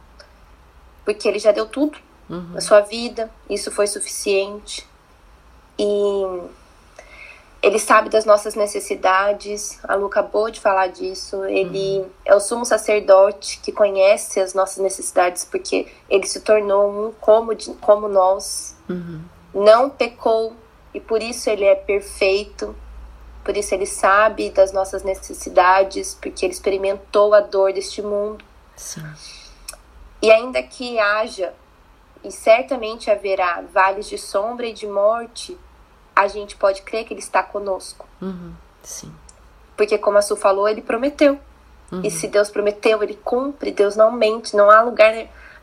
Porque 1.04 1.28
ele 1.28 1.39
já 1.39 1.51
deu 1.51 1.68
tudo 1.68 1.99
uhum. 2.30 2.51
na 2.54 2.62
sua 2.62 2.82
vida, 2.82 3.30
isso 3.49 3.72
foi 3.72 3.88
suficiente. 3.88 4.88
E 5.78 6.24
ele 7.64 7.80
sabe 7.80 8.10
das 8.10 8.26
nossas 8.26 8.56
necessidades, 8.56 9.80
a 9.84 9.95
Lu 9.95 10.08
acabou 10.08 10.51
de 10.51 10.60
falar 10.60 10.88
disso. 10.88 11.45
Ele 11.45 11.99
uhum. 11.99 12.10
é 12.26 12.36
o 12.36 12.39
sumo 12.39 12.66
sacerdote 12.66 13.60
que 13.60 13.72
conhece 13.72 14.39
as 14.39 14.54
nossas 14.54 14.78
necessidades, 14.84 15.45
porque 15.45 15.88
ele 16.10 16.28
se 16.28 16.41
tornou 16.41 17.08
um 17.08 17.12
como, 17.14 17.56
de, 17.56 17.74
como 17.76 18.10
nós. 18.10 18.72
Uhum. 18.90 19.22
Não 19.54 19.90
pecou 19.90 20.56
e 20.94 21.00
por 21.00 21.22
isso 21.22 21.50
ele 21.50 21.66
é 21.66 21.76
perfeito. 21.76 22.76
Por 23.44 23.58
isso 23.58 23.76
ele 23.76 23.86
sabe 23.86 24.50
das 24.50 24.72
nossas 24.72 25.04
necessidades, 25.04 26.18
porque 26.22 26.46
ele 26.46 26.54
experimentou 26.54 27.34
a 27.34 27.42
dor 27.42 27.74
deste 27.74 28.02
mundo. 28.02 28.44
Sim. 28.76 29.04
E 30.22 30.32
ainda 30.32 30.64
que 30.64 30.98
haja 30.98 31.54
e 32.24 32.32
certamente 32.32 33.12
haverá 33.12 33.62
vales 33.74 34.08
de 34.08 34.18
sombra 34.18 34.66
e 34.66 34.74
de 34.74 34.88
morte, 34.88 35.58
a 36.16 36.28
gente 36.28 36.56
pode 36.56 36.82
crer 36.82 37.06
que 37.06 37.14
Ele 37.14 37.20
está 37.20 37.44
conosco. 37.44 38.08
Uhum, 38.22 38.54
sim. 38.82 39.14
Porque, 39.76 39.98
como 39.98 40.18
a 40.18 40.22
Su 40.22 40.36
falou, 40.36 40.70
Ele 40.70 40.82
prometeu. 40.82 41.38
Uhum. 41.92 42.02
E 42.04 42.10
se 42.10 42.28
Deus 42.28 42.50
prometeu, 42.50 43.04
Ele 43.04 43.16
cumpre. 43.16 43.72
Deus 43.72 43.96
não 43.96 44.12
mente. 44.12 44.56
Não 44.56 44.70
há 44.70 44.82
lugar, 44.82 45.14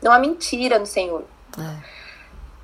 não 0.01 0.11
há 0.11 0.19
mentira 0.19 0.77
no 0.77 0.85
Senhor. 0.85 1.23
É. 1.57 2.00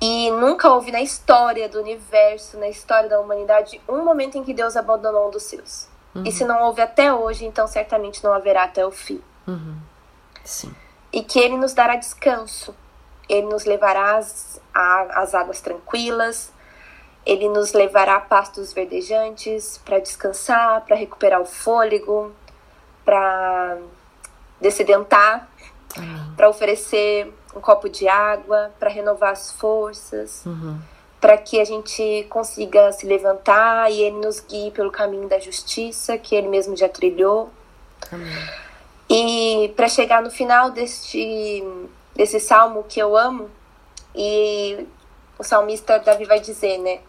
E 0.00 0.30
nunca 0.30 0.70
houve 0.72 0.92
na 0.92 1.00
história 1.00 1.68
do 1.68 1.80
universo, 1.80 2.56
na 2.56 2.68
história 2.68 3.08
da 3.08 3.20
humanidade, 3.20 3.80
um 3.88 4.04
momento 4.04 4.38
em 4.38 4.44
que 4.44 4.54
Deus 4.54 4.76
abandonou 4.76 5.28
um 5.28 5.30
dos 5.30 5.42
seus. 5.42 5.88
Uhum. 6.14 6.22
E 6.24 6.30
se 6.30 6.44
não 6.44 6.62
houve 6.62 6.80
até 6.80 7.12
hoje, 7.12 7.44
então 7.44 7.66
certamente 7.66 8.22
não 8.22 8.32
haverá 8.32 8.64
até 8.64 8.86
o 8.86 8.90
fim. 8.90 9.20
Uhum. 9.46 9.76
Sim. 10.44 10.74
E 11.12 11.22
que 11.22 11.38
Ele 11.38 11.56
nos 11.56 11.74
dará 11.74 11.96
descanso. 11.96 12.74
Ele 13.28 13.46
nos 13.46 13.64
levará 13.64 14.16
às, 14.16 14.60
às 14.72 15.34
águas 15.34 15.60
tranquilas. 15.60 16.52
Ele 17.26 17.48
nos 17.48 17.72
levará 17.72 18.16
a 18.16 18.20
pastos 18.20 18.72
verdejantes 18.72 19.78
para 19.84 19.98
descansar, 19.98 20.80
para 20.82 20.96
recuperar 20.96 21.40
o 21.40 21.44
fôlego, 21.44 22.32
para 23.04 23.78
descedentar, 24.60 25.48
para 26.36 26.48
oferecer 26.48 27.32
um 27.54 27.60
copo 27.60 27.88
de 27.88 28.08
água 28.08 28.72
para 28.78 28.90
renovar 28.90 29.32
as 29.32 29.52
forças, 29.52 30.44
uhum. 30.44 30.78
para 31.20 31.36
que 31.36 31.60
a 31.60 31.64
gente 31.64 32.26
consiga 32.28 32.92
se 32.92 33.06
levantar 33.06 33.90
e 33.90 34.02
Ele 34.02 34.16
nos 34.16 34.40
guie 34.40 34.70
pelo 34.70 34.90
caminho 34.90 35.28
da 35.28 35.38
justiça 35.38 36.18
que 36.18 36.34
Ele 36.34 36.48
mesmo 36.48 36.76
já 36.76 36.88
trilhou. 36.88 37.50
Amém. 38.12 38.28
E 39.10 39.72
para 39.74 39.88
chegar 39.88 40.22
no 40.22 40.30
final 40.30 40.70
deste, 40.70 41.64
desse 42.14 42.38
salmo 42.38 42.84
que 42.84 43.00
eu 43.00 43.16
amo, 43.16 43.50
e 44.14 44.86
o 45.38 45.44
salmista 45.44 45.98
Davi 45.98 46.24
vai 46.24 46.40
dizer, 46.40 46.78
né? 46.78 47.00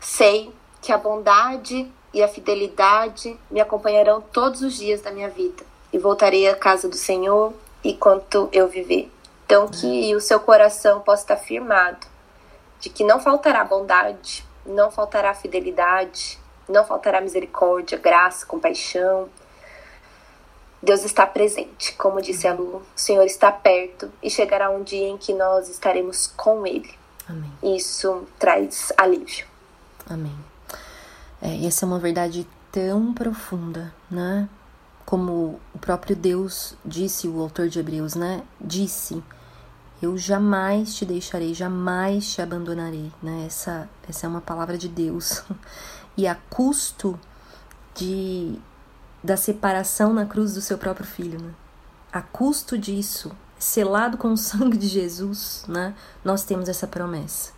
Sei 0.00 0.52
que 0.80 0.92
a 0.92 0.98
bondade 0.98 1.90
e 2.12 2.22
a 2.22 2.26
fidelidade 2.26 3.38
me 3.50 3.60
acompanharão 3.60 4.20
todos 4.20 4.62
os 4.62 4.74
dias 4.76 5.00
da 5.00 5.12
minha 5.12 5.28
vida 5.28 5.69
e 5.92 5.98
voltarei 5.98 6.48
à 6.48 6.54
casa 6.54 6.88
do 6.88 6.96
Senhor 6.96 7.52
enquanto 7.82 8.48
eu 8.52 8.68
viver. 8.68 9.10
Então, 9.44 9.68
que 9.68 10.14
o 10.14 10.20
seu 10.20 10.38
coração 10.38 11.00
possa 11.00 11.22
estar 11.22 11.36
firmado 11.36 12.06
de 12.78 12.88
que 12.88 13.04
não 13.04 13.20
faltará 13.20 13.64
bondade, 13.64 14.44
não 14.64 14.90
faltará 14.90 15.34
fidelidade, 15.34 16.38
não 16.68 16.84
faltará 16.84 17.20
misericórdia, 17.20 17.98
graça, 17.98 18.46
compaixão. 18.46 19.28
Deus 20.82 21.04
está 21.04 21.26
presente, 21.26 21.92
como 21.94 22.22
disse 22.22 22.46
a 22.46 22.54
Lu, 22.54 22.76
o 22.76 22.82
Senhor 22.94 23.24
está 23.24 23.52
perto 23.52 24.10
e 24.22 24.30
chegará 24.30 24.70
um 24.70 24.82
dia 24.82 25.08
em 25.08 25.18
que 25.18 25.34
nós 25.34 25.68
estaremos 25.68 26.26
com 26.28 26.66
Ele. 26.66 26.94
Amém. 27.28 27.76
Isso 27.76 28.26
traz 28.38 28.92
alívio. 28.96 29.46
Amém. 30.08 30.34
É, 31.42 31.66
essa 31.66 31.84
é 31.84 31.86
uma 31.86 31.98
verdade 31.98 32.46
tão 32.72 33.12
profunda, 33.12 33.92
né? 34.10 34.48
Como 35.10 35.58
o 35.74 35.78
próprio 35.80 36.14
Deus 36.14 36.76
disse, 36.84 37.26
o 37.26 37.40
autor 37.40 37.68
de 37.68 37.80
Hebreus, 37.80 38.14
né? 38.14 38.44
Disse: 38.60 39.20
Eu 40.00 40.16
jamais 40.16 40.94
te 40.94 41.04
deixarei, 41.04 41.52
jamais 41.52 42.32
te 42.32 42.40
abandonarei, 42.40 43.10
né? 43.20 43.42
Essa, 43.44 43.88
essa 44.08 44.26
é 44.26 44.28
uma 44.28 44.40
palavra 44.40 44.78
de 44.78 44.88
Deus. 44.88 45.42
E 46.16 46.26
a 46.26 46.34
custo 46.34 47.18
de 47.94 48.58
da 49.22 49.36
separação 49.36 50.12
na 50.12 50.26
cruz 50.26 50.54
do 50.54 50.60
seu 50.60 50.76
próprio 50.76 51.06
filho, 51.06 51.40
né? 51.40 51.54
A 52.12 52.20
custo 52.20 52.76
disso, 52.76 53.30
selado 53.58 54.18
com 54.18 54.32
o 54.32 54.36
sangue 54.36 54.76
de 54.76 54.88
Jesus, 54.88 55.64
né? 55.66 55.94
Nós 56.22 56.44
temos 56.44 56.68
essa 56.68 56.86
promessa. 56.86 57.52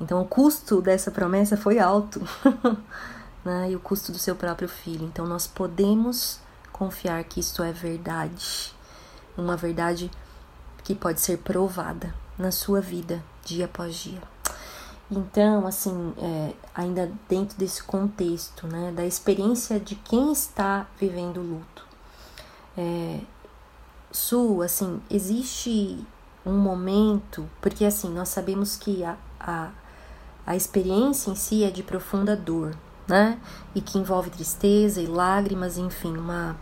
Então, 0.00 0.22
o 0.22 0.24
custo 0.24 0.80
dessa 0.80 1.10
promessa 1.10 1.56
foi 1.56 1.78
alto, 1.78 2.20
né? 3.44 3.72
E 3.72 3.76
o 3.76 3.80
custo 3.80 4.12
do 4.12 4.18
seu 4.18 4.34
próprio 4.34 4.68
filho. 4.68 5.04
Então, 5.04 5.26
nós 5.26 5.46
podemos 5.46 6.40
confiar 6.74 7.22
que 7.22 7.38
isto 7.38 7.62
é 7.62 7.70
verdade, 7.70 8.74
uma 9.38 9.56
verdade 9.56 10.10
que 10.82 10.92
pode 10.92 11.20
ser 11.20 11.38
provada 11.38 12.12
na 12.36 12.50
sua 12.50 12.80
vida 12.80 13.22
dia 13.44 13.66
após 13.66 13.94
dia. 13.94 14.20
Então, 15.08 15.66
assim, 15.66 16.12
é, 16.18 16.52
ainda 16.74 17.12
dentro 17.28 17.56
desse 17.56 17.80
contexto, 17.82 18.66
né, 18.66 18.90
da 18.90 19.06
experiência 19.06 19.78
de 19.78 19.94
quem 19.94 20.32
está 20.32 20.86
vivendo 20.98 21.38
o 21.38 21.42
luto, 21.42 21.86
é, 22.76 23.20
Su, 24.10 24.60
assim, 24.62 25.00
existe 25.10 26.04
um 26.44 26.56
momento, 26.56 27.48
porque 27.60 27.84
assim, 27.84 28.08
nós 28.12 28.28
sabemos 28.28 28.76
que 28.76 29.04
a, 29.04 29.16
a, 29.40 29.70
a 30.46 30.56
experiência 30.56 31.30
em 31.30 31.36
si 31.36 31.64
é 31.64 31.70
de 31.70 31.82
profunda 31.82 32.36
dor, 32.36 32.76
né? 33.08 33.40
E 33.74 33.80
que 33.80 33.98
envolve 33.98 34.30
tristeza 34.30 35.00
e 35.00 35.06
lágrimas, 35.06 35.78
enfim, 35.78 36.16
uma 36.16 36.56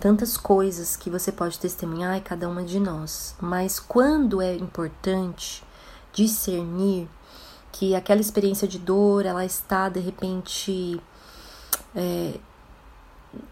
tantas 0.00 0.36
coisas 0.36 0.96
que 0.96 1.10
você 1.10 1.30
pode 1.30 1.58
testemunhar 1.58 2.16
e 2.16 2.20
cada 2.20 2.48
uma 2.48 2.64
de 2.64 2.80
nós. 2.80 3.34
Mas 3.40 3.78
quando 3.78 4.40
é 4.40 4.56
importante 4.56 5.62
discernir 6.12 7.08
que 7.70 7.94
aquela 7.94 8.20
experiência 8.20 8.66
de 8.66 8.78
dor, 8.78 9.24
ela 9.26 9.44
está 9.44 9.88
de 9.88 10.00
repente 10.00 11.00
é, 11.94 12.34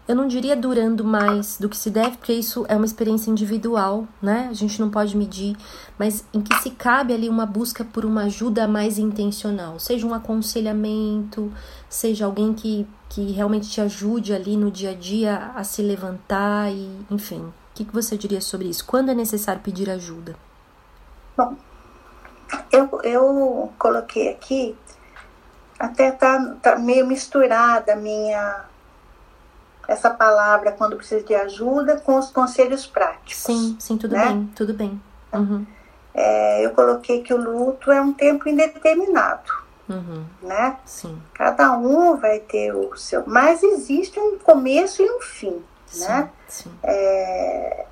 eu 0.07 0.15
não 0.15 0.27
diria 0.27 0.55
durando 0.55 1.03
mais 1.03 1.57
do 1.57 1.69
que 1.69 1.77
se 1.77 1.89
deve, 1.89 2.17
porque 2.17 2.33
isso 2.33 2.65
é 2.67 2.75
uma 2.75 2.85
experiência 2.85 3.29
individual, 3.31 4.07
né? 4.21 4.47
A 4.49 4.53
gente 4.53 4.79
não 4.79 4.89
pode 4.89 5.15
medir, 5.15 5.55
mas 5.97 6.25
em 6.33 6.41
que 6.41 6.53
se 6.61 6.71
cabe 6.71 7.13
ali 7.13 7.29
uma 7.29 7.45
busca 7.45 7.85
por 7.85 8.03
uma 8.03 8.23
ajuda 8.23 8.67
mais 8.67 8.97
intencional, 8.97 9.79
seja 9.79 10.05
um 10.05 10.13
aconselhamento, 10.13 11.51
seja 11.87 12.25
alguém 12.25 12.53
que, 12.53 12.85
que 13.09 13.31
realmente 13.31 13.69
te 13.69 13.81
ajude 13.81 14.33
ali 14.33 14.55
no 14.55 14.69
dia 14.69 14.91
a 14.91 14.93
dia 14.93 15.51
a 15.55 15.63
se 15.63 15.81
levantar 15.81 16.71
e, 16.71 17.05
enfim. 17.09 17.41
O 17.41 17.53
que, 17.73 17.83
que 17.83 17.93
você 17.93 18.17
diria 18.17 18.39
sobre 18.39 18.67
isso? 18.67 18.85
Quando 18.85 19.09
é 19.09 19.15
necessário 19.15 19.61
pedir 19.61 19.89
ajuda? 19.89 20.35
Bom, 21.35 21.55
eu, 22.71 23.01
eu 23.03 23.73
coloquei 23.79 24.29
aqui, 24.29 24.77
até 25.79 26.11
tá, 26.11 26.55
tá 26.61 26.77
meio 26.77 27.05
misturada 27.07 27.93
a 27.93 27.95
minha 27.95 28.65
essa 29.87 30.11
palavra 30.11 30.71
quando 30.71 30.95
precisa 30.95 31.23
de 31.25 31.33
ajuda 31.33 31.99
com 31.99 32.19
os 32.19 32.29
conselhos 32.29 32.85
práticos. 32.85 33.37
Sim, 33.37 33.75
sim, 33.79 33.97
tudo 33.97 34.15
né? 34.15 34.27
bem, 34.27 34.51
tudo 34.55 34.73
bem. 34.73 35.01
Uhum. 35.33 35.65
É, 36.13 36.63
eu 36.63 36.71
coloquei 36.71 37.23
que 37.23 37.33
o 37.33 37.37
luto 37.37 37.91
é 37.91 37.99
um 37.99 38.13
tempo 38.13 38.47
indeterminado. 38.47 39.51
Uhum. 39.89 40.25
Né? 40.41 40.77
Sim. 40.85 41.21
Cada 41.33 41.77
um 41.77 42.15
vai 42.17 42.39
ter 42.39 42.73
o 42.73 42.95
seu. 42.95 43.23
Mas 43.25 43.63
existe 43.63 44.19
um 44.19 44.37
começo 44.37 45.01
e 45.01 45.09
um 45.09 45.19
fim. 45.19 45.63
Sim, 45.87 46.07
né? 46.07 46.29
Sim. 46.47 46.71
É, 46.83 47.85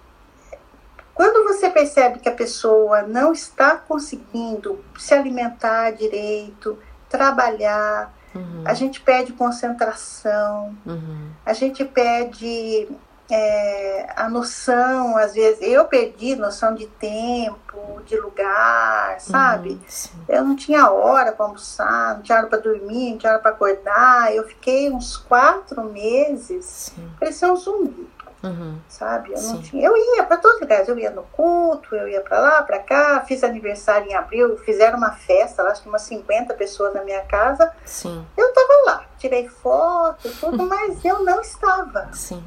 quando 1.14 1.44
você 1.48 1.70
percebe 1.70 2.20
que 2.20 2.30
a 2.30 2.34
pessoa 2.34 3.02
não 3.02 3.34
está 3.34 3.76
conseguindo 3.76 4.84
se 4.98 5.14
alimentar 5.14 5.92
direito, 5.92 6.78
trabalhar, 7.10 8.14
Uhum. 8.38 8.64
A 8.66 8.74
gente 8.74 9.02
pede 9.02 9.34
concentração, 9.34 10.76
uhum. 10.86 11.30
a 11.46 11.54
gente 11.54 11.84
pede 11.84 12.88
é, 13.30 14.10
a 14.16 14.30
noção, 14.30 15.18
às 15.18 15.34
vezes, 15.34 15.62
eu 15.62 15.86
perdi 15.86 16.36
noção 16.36 16.74
de 16.74 16.88
tempo, 16.88 18.02
de 18.06 18.18
lugar, 18.18 19.20
sabe? 19.20 19.72
Uhum, 19.72 20.24
eu 20.30 20.44
não 20.46 20.56
tinha 20.56 20.90
hora 20.90 21.32
para 21.32 21.46
almoçar, 21.46 22.16
não 22.16 22.22
tinha 22.22 22.38
hora 22.38 22.48
para 22.48 22.60
dormir, 22.60 23.12
não 23.12 23.18
tinha 23.18 23.34
hora 23.34 23.42
para 23.42 23.52
acordar. 23.52 24.34
Eu 24.34 24.48
fiquei 24.48 24.90
uns 24.90 25.18
quatro 25.18 25.84
meses, 25.84 26.94
parecia 27.20 27.52
um 27.52 27.56
zumbi. 27.56 28.08
Uhum. 28.44 28.80
Sabe? 28.88 29.34
Eu 29.34 29.42
não 29.42 29.62
tinha. 29.62 29.88
Eu 29.88 29.98
ia 29.98 30.24
para 30.24 30.38
todos 30.38 30.56
os 30.56 30.62
lugares. 30.62 30.88
Eu 30.88 30.98
ia 30.98 31.10
no 31.10 31.24
culto, 31.24 31.96
eu 31.96 32.08
ia 32.08 32.22
para 32.22 32.40
lá, 32.40 32.62
para 32.62 32.80
cá. 32.80 33.24
Fiz 33.28 33.44
aniversário 33.44 34.10
em 34.10 34.14
abril, 34.14 34.58
fizeram 34.60 34.98
uma 34.98 35.12
festa, 35.12 35.64
lá, 35.64 35.72
acho 35.72 35.82
que 35.82 35.90
umas 35.90 36.04
50 36.04 36.54
pessoas 36.54 36.94
na 36.94 37.04
minha 37.04 37.22
casa. 37.24 37.72
Sim. 37.84 38.26
Eu 38.38 38.50
estava 38.50 38.74
lá, 38.86 39.06
tirei 39.18 39.50
foto, 39.50 40.30
tudo, 40.40 40.64
mas 40.68 41.04
eu 41.04 41.24
não 41.24 41.42
estava. 41.42 42.10
Sim. 42.14 42.44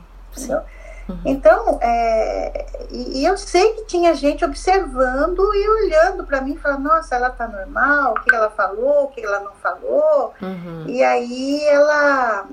Uhum. 1.10 1.20
Então, 1.24 1.78
é, 1.82 2.66
e, 2.90 3.20
e, 3.20 3.24
eu 3.24 3.36
sei 3.36 3.72
que 3.74 3.84
tinha 3.86 4.14
gente 4.14 4.44
observando 4.44 5.40
e 5.54 5.68
olhando 5.68 6.24
para 6.24 6.40
mim, 6.40 6.56
falando: 6.56 6.84
Nossa, 6.84 7.16
ela 7.16 7.30
tá 7.30 7.48
normal, 7.48 8.12
o 8.12 8.20
que 8.22 8.34
ela 8.34 8.50
falou, 8.50 9.04
o 9.04 9.08
que 9.08 9.24
ela 9.24 9.40
não 9.40 9.52
falou. 9.54 10.32
Uhum. 10.40 10.84
E 10.86 11.02
aí 11.02 11.64
ela, 11.64 12.46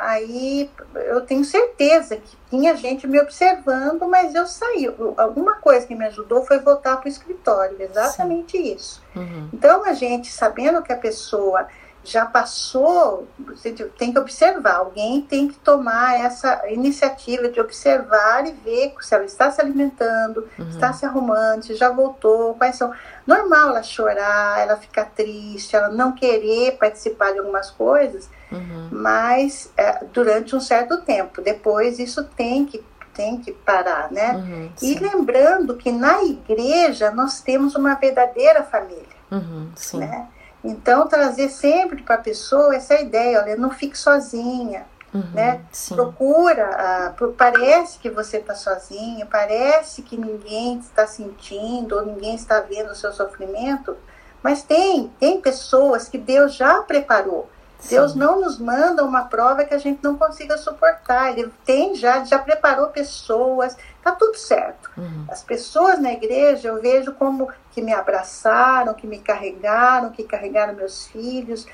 aí 0.00 0.70
eu 0.94 1.20
tenho 1.22 1.44
certeza 1.44 2.16
que 2.16 2.36
tinha 2.50 2.74
gente 2.76 3.06
me 3.06 3.20
observando, 3.20 4.08
mas 4.08 4.34
eu 4.34 4.46
saí. 4.46 4.86
Alguma 5.16 5.56
coisa 5.56 5.86
que 5.86 5.94
me 5.94 6.06
ajudou 6.06 6.44
foi 6.44 6.58
voltar 6.58 6.96
para 6.96 7.06
o 7.06 7.08
escritório, 7.08 7.76
exatamente 7.80 8.56
Sim. 8.56 8.74
isso. 8.74 9.02
Uhum. 9.14 9.48
Então, 9.52 9.84
a 9.84 9.92
gente, 9.92 10.32
sabendo 10.32 10.82
que 10.82 10.92
a 10.92 10.96
pessoa 10.96 11.66
já 12.04 12.24
passou, 12.24 13.28
você 13.38 13.72
tem 13.72 14.12
que 14.12 14.18
observar, 14.18 14.76
alguém 14.76 15.20
tem 15.20 15.48
que 15.48 15.58
tomar 15.58 16.18
essa 16.18 16.62
iniciativa 16.70 17.48
de 17.48 17.60
observar 17.60 18.46
e 18.46 18.52
ver 18.52 18.94
se 19.00 19.14
ela 19.14 19.24
está 19.24 19.50
se 19.50 19.60
alimentando, 19.60 20.48
uhum. 20.58 20.68
está 20.68 20.92
se 20.92 21.04
arrumando, 21.04 21.64
se 21.64 21.74
já 21.74 21.90
voltou, 21.90 22.54
quais 22.54 22.76
são. 22.76 22.92
Normal 23.26 23.70
ela 23.70 23.82
chorar, 23.82 24.60
ela 24.60 24.76
ficar 24.76 25.06
triste, 25.06 25.76
ela 25.76 25.88
não 25.88 26.12
querer 26.12 26.78
participar 26.78 27.32
de 27.32 27.40
algumas 27.40 27.70
coisas, 27.70 28.28
uhum. 28.50 28.88
mas 28.90 29.70
é, 29.76 30.04
durante 30.12 30.56
um 30.56 30.60
certo 30.60 31.02
tempo. 31.02 31.42
Depois 31.42 31.98
isso 31.98 32.24
tem 32.24 32.64
que 32.64 32.82
tem 33.12 33.40
que 33.40 33.50
parar, 33.50 34.12
né? 34.12 34.36
Uhum, 34.36 34.70
e 34.80 34.94
lembrando 34.94 35.74
que 35.74 35.90
na 35.90 36.22
igreja 36.22 37.10
nós 37.10 37.40
temos 37.40 37.74
uma 37.74 37.96
verdadeira 37.96 38.62
família, 38.62 39.08
uhum, 39.28 39.72
né? 39.94 40.28
Então, 40.62 41.06
trazer 41.06 41.48
sempre 41.48 42.02
para 42.02 42.16
a 42.16 42.18
pessoa 42.18 42.74
essa 42.74 42.94
ideia, 43.00 43.40
olha, 43.40 43.56
não 43.56 43.70
fique 43.70 43.96
sozinha, 43.96 44.86
uhum, 45.14 45.22
né? 45.32 45.60
Sim. 45.70 45.94
Procura, 45.94 47.14
uh, 47.20 47.32
parece 47.32 47.98
que 47.98 48.10
você 48.10 48.38
está 48.38 48.54
sozinha, 48.54 49.24
parece 49.26 50.02
que 50.02 50.16
ninguém 50.16 50.78
está 50.78 51.06
sentindo 51.06 51.96
ou 51.96 52.04
ninguém 52.04 52.34
está 52.34 52.60
vendo 52.60 52.90
o 52.90 52.94
seu 52.94 53.12
sofrimento, 53.12 53.96
mas 54.42 54.62
tem, 54.62 55.12
tem 55.18 55.40
pessoas 55.40 56.08
que 56.08 56.18
Deus 56.18 56.54
já 56.54 56.82
preparou. 56.82 57.48
Sim. 57.78 57.96
Deus 57.96 58.14
não 58.14 58.40
nos 58.40 58.58
manda 58.58 59.04
uma 59.04 59.24
prova 59.24 59.64
que 59.64 59.72
a 59.72 59.78
gente 59.78 60.00
não 60.02 60.16
consiga 60.16 60.58
suportar. 60.58 61.38
Ele 61.38 61.52
tem 61.64 61.94
já, 61.94 62.24
já 62.24 62.38
preparou 62.38 62.88
pessoas, 62.88 63.76
tá 64.02 64.12
tudo 64.12 64.36
certo. 64.36 64.90
Uhum. 64.96 65.26
As 65.28 65.42
pessoas 65.42 65.98
na 66.00 66.12
igreja 66.12 66.68
eu 66.68 66.80
vejo 66.80 67.12
como 67.14 67.48
que 67.70 67.80
me 67.80 67.92
abraçaram, 67.92 68.94
que 68.94 69.06
me 69.06 69.18
carregaram, 69.20 70.10
que 70.10 70.24
carregaram 70.24 70.74
meus 70.74 71.06
filhos, 71.06 71.66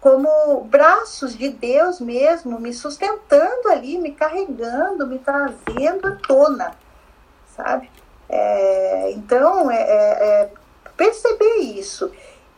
como 0.00 0.62
braços 0.64 1.36
de 1.36 1.48
Deus 1.48 2.00
mesmo, 2.00 2.60
me 2.60 2.72
sustentando 2.72 3.68
ali, 3.68 3.98
me 3.98 4.12
carregando, 4.12 5.06
me 5.06 5.18
trazendo 5.18 6.06
à 6.06 6.16
tona, 6.26 6.70
sabe? 7.56 7.90
É, 8.28 9.10
então, 9.12 9.68
é, 9.70 9.80
é, 9.80 10.24
é 10.42 10.50
perceber 10.96 11.56
isso. 11.56 12.12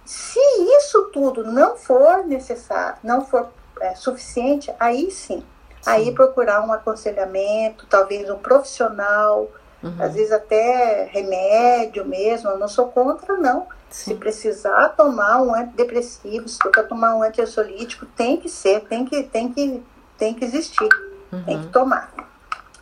Se 0.05 0.41
isso 0.77 1.11
tudo 1.13 1.45
não 1.45 1.77
for 1.77 2.27
necessário, 2.27 2.99
não 3.03 3.25
for 3.25 3.49
é, 3.81 3.95
suficiente, 3.95 4.73
aí 4.79 5.11
sim, 5.11 5.39
sim, 5.39 5.45
aí 5.87 6.13
procurar 6.13 6.67
um 6.67 6.73
aconselhamento, 6.73 7.87
talvez 7.87 8.29
um 8.29 8.39
profissional, 8.39 9.49
uhum. 9.83 9.95
às 9.99 10.15
vezes 10.15 10.33
até 10.33 11.09
remédio 11.13 12.05
mesmo. 12.05 12.51
Eu 12.51 12.59
não 12.59 12.69
sou 12.69 12.89
contra, 12.89 13.37
não. 13.37 13.67
Sim. 13.89 14.13
Se 14.13 14.15
precisar 14.15 14.91
tomar 14.91 15.43
um 15.43 15.55
antidepressivo, 15.55 16.49
se 16.49 16.59
for 16.59 16.73
tomar 16.87 17.15
um 17.15 17.23
antiansiolítico, 17.23 18.07
tem 18.07 18.37
que 18.37 18.49
ser, 18.49 18.81
tem 18.83 19.05
que, 19.05 19.23
tem 19.25 19.53
que, 19.53 19.83
tem 20.17 20.35
que 20.35 20.45
existir, 20.45 20.89
uhum. 21.33 21.45
tem 21.45 21.63
que 21.63 21.69
tomar. 21.69 22.13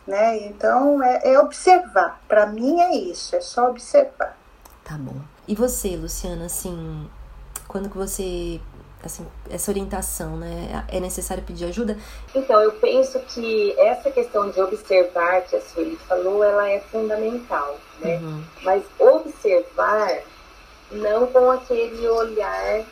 Né? 0.05 0.47
Então 0.47 1.03
é, 1.03 1.33
é 1.33 1.39
observar. 1.39 2.19
Para 2.27 2.47
mim 2.47 2.79
é 2.79 2.95
isso, 2.95 3.35
é 3.35 3.41
só 3.41 3.69
observar. 3.69 4.37
Tá 4.83 4.95
bom. 4.97 5.21
E 5.49 5.55
você, 5.55 5.95
Luciana, 5.95 6.45
assim, 6.45 7.09
quando 7.67 7.89
que 7.89 7.97
você 7.97 8.61
assim, 9.03 9.25
essa 9.49 9.71
orientação, 9.71 10.37
né? 10.37 10.85
É 10.87 10.99
necessário 10.99 11.41
pedir 11.41 11.65
ajuda? 11.65 11.97
Então, 12.35 12.61
eu 12.61 12.73
penso 12.73 13.19
que 13.21 13.73
essa 13.79 14.11
questão 14.11 14.51
de 14.51 14.61
observar 14.61 15.41
que 15.41 15.55
a 15.55 15.61
Sueli 15.61 15.95
falou, 16.07 16.43
ela 16.43 16.69
é 16.69 16.79
fundamental, 16.79 17.79
né? 17.99 18.17
Uhum. 18.17 18.43
Mas 18.61 18.83
observar 18.99 20.21
não 20.91 21.25
com 21.25 21.49
aquele 21.49 22.07
olhar 22.07 22.85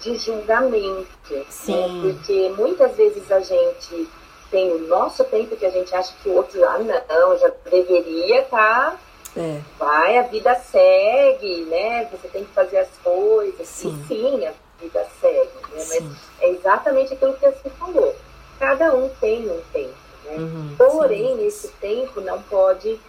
de 0.00 0.16
julgamento, 0.16 1.06
né? 1.30 1.44
Sim. 1.50 2.02
Né? 2.02 2.12
Porque 2.12 2.52
muitas 2.56 2.96
vezes 2.96 3.30
a 3.30 3.38
gente 3.38 4.08
tem 4.50 4.72
o 4.72 4.88
nosso 4.88 5.22
tempo 5.22 5.54
que 5.54 5.66
a 5.66 5.70
gente 5.70 5.94
acha 5.94 6.12
que 6.20 6.28
o 6.30 6.34
outro, 6.34 6.64
ah, 6.64 6.78
não, 7.08 7.38
já 7.38 7.52
deveria 7.70 8.40
estar 8.40 8.90
tá 8.90 8.98
é. 9.36 9.60
Vai, 9.78 10.18
a 10.18 10.22
vida 10.22 10.54
segue, 10.56 11.64
né? 11.66 12.08
Você 12.10 12.28
tem 12.28 12.44
que 12.44 12.52
fazer 12.52 12.78
as 12.78 12.90
coisas. 13.02 13.66
Sim, 13.66 14.02
e 14.02 14.06
sim 14.06 14.46
a 14.46 14.52
vida 14.80 15.06
segue, 15.20 15.50
né? 15.72 15.84
Mas 15.88 16.02
é 16.40 16.50
exatamente 16.50 17.14
aquilo 17.14 17.34
que 17.34 17.46
você 17.46 17.70
falou. 17.70 18.14
Cada 18.58 18.94
um 18.94 19.08
tem 19.20 19.48
um 19.50 19.60
tempo, 19.72 19.94
né? 20.24 20.36
Uhum, 20.36 20.74
Porém, 20.76 21.36
sim. 21.36 21.46
esse 21.46 21.68
tempo 21.68 22.20
não 22.20 22.42
pode 22.42 23.00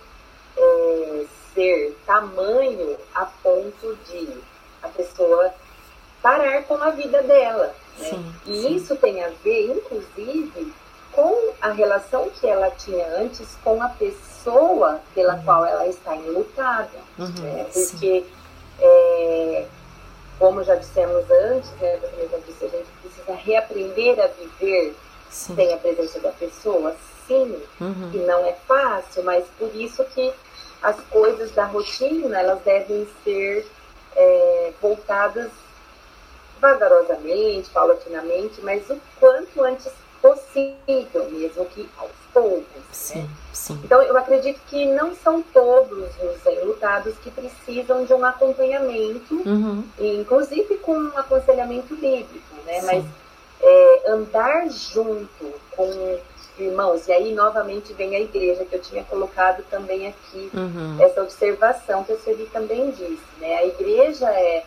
é, 0.57 1.25
ser 1.53 1.97
tamanho 2.05 2.97
a 3.13 3.25
ponto 3.25 3.97
de 4.09 4.29
a 4.81 4.87
pessoa 4.89 5.53
parar 6.21 6.63
com 6.63 6.75
a 6.75 6.91
vida 6.91 7.21
dela. 7.23 7.73
Né? 7.97 8.09
Sim, 8.09 8.35
e 8.45 8.61
sim. 8.61 8.75
isso 8.75 8.95
tem 8.95 9.23
a 9.23 9.29
ver, 9.43 9.71
inclusive, 9.71 10.73
com 11.11 11.53
a 11.61 11.71
relação 11.71 12.29
que 12.29 12.47
ela 12.47 12.69
tinha 12.71 13.05
antes 13.17 13.57
com 13.63 13.81
a 13.81 13.89
pessoa 13.89 14.30
pessoa 14.41 14.99
pela 15.13 15.35
uhum. 15.35 15.43
qual 15.43 15.65
ela 15.65 15.87
está 15.87 16.15
enlutada. 16.15 16.89
Uhum, 17.17 17.27
né? 17.41 17.65
Porque, 17.71 18.25
é, 18.79 19.65
como 20.39 20.63
já 20.63 20.75
dissemos 20.75 21.29
antes, 21.29 21.71
né, 21.79 21.99
a 22.03 22.67
gente 22.67 22.87
precisa 23.01 23.33
reaprender 23.33 24.19
a 24.19 24.27
viver 24.27 24.95
sim. 25.29 25.55
sem 25.55 25.73
a 25.73 25.77
presença 25.77 26.19
da 26.19 26.31
pessoa, 26.31 26.95
sim, 27.27 27.61
uhum. 27.79 28.11
e 28.13 28.17
não 28.17 28.45
é 28.45 28.53
fácil, 28.67 29.23
mas 29.23 29.45
por 29.57 29.73
isso 29.75 30.03
que 30.05 30.33
as 30.81 30.99
coisas 31.11 31.51
da 31.51 31.65
rotina, 31.65 32.39
elas 32.39 32.61
devem 32.63 33.07
ser 33.23 33.67
é, 34.15 34.73
voltadas 34.81 35.51
vagarosamente, 36.59 37.69
paulatinamente, 37.69 38.61
mas 38.61 38.87
o 38.89 38.99
quanto 39.19 39.63
antes 39.63 39.91
possível, 40.21 41.29
mesmo 41.31 41.65
que 41.65 41.89
aos 41.97 42.11
poucos. 42.33 42.65
Sim, 42.91 43.21
né? 43.21 43.29
sim. 43.51 43.79
Então, 43.83 44.01
eu 44.01 44.17
acredito 44.17 44.59
que 44.67 44.85
não 44.85 45.15
são 45.15 45.41
todos 45.41 46.09
os 46.21 46.45
enlutados 46.45 47.15
que 47.19 47.31
precisam 47.31 48.05
de 48.05 48.13
um 48.13 48.23
acompanhamento, 48.23 49.35
uhum. 49.45 49.83
inclusive 49.99 50.77
com 50.77 50.93
um 50.93 51.17
aconselhamento 51.17 51.95
bíblico, 51.95 52.55
né? 52.65 52.79
Sim. 52.79 52.85
Mas 52.85 53.05
é, 53.61 54.11
andar 54.11 54.69
junto 54.69 55.53
com 55.71 56.19
irmãos, 56.59 57.07
e 57.07 57.11
aí 57.11 57.33
novamente 57.33 57.93
vem 57.93 58.15
a 58.15 58.19
igreja, 58.19 58.65
que 58.65 58.75
eu 58.75 58.81
tinha 58.81 59.03
colocado 59.03 59.63
também 59.69 60.07
aqui, 60.07 60.49
uhum. 60.53 60.97
essa 60.99 61.21
observação 61.21 62.03
que 62.03 62.11
a 62.11 62.19
Sueli 62.19 62.47
também 62.51 62.91
disse, 62.91 63.21
né? 63.39 63.55
A 63.55 63.65
igreja 63.65 64.29
é 64.29 64.63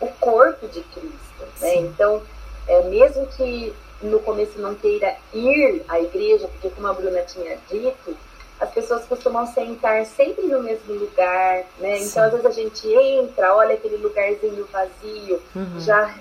o 0.00 0.06
corpo 0.20 0.68
de 0.68 0.80
Cristo, 0.82 1.60
né? 1.60 1.76
Então, 1.76 2.22
é, 2.68 2.82
mesmo 2.84 3.26
que 3.26 3.74
no 4.04 4.20
começo 4.20 4.60
não 4.60 4.74
queira 4.74 5.16
ir 5.32 5.82
à 5.88 6.00
igreja, 6.00 6.48
porque 6.48 6.70
como 6.70 6.86
a 6.86 6.92
Bruna 6.92 7.22
tinha 7.22 7.58
dito, 7.70 8.16
as 8.60 8.70
pessoas 8.70 9.04
costumam 9.04 9.46
sentar 9.46 10.04
sempre 10.06 10.46
no 10.46 10.62
mesmo 10.62 10.94
lugar, 10.94 11.64
né? 11.78 11.98
Sim. 11.98 12.06
Então 12.06 12.24
às 12.24 12.30
vezes 12.30 12.46
a 12.46 12.50
gente 12.50 12.88
entra, 12.88 13.54
olha 13.54 13.74
aquele 13.74 13.96
lugarzinho 13.96 14.66
vazio, 14.72 15.42
uhum. 15.54 15.80
já 15.80 16.14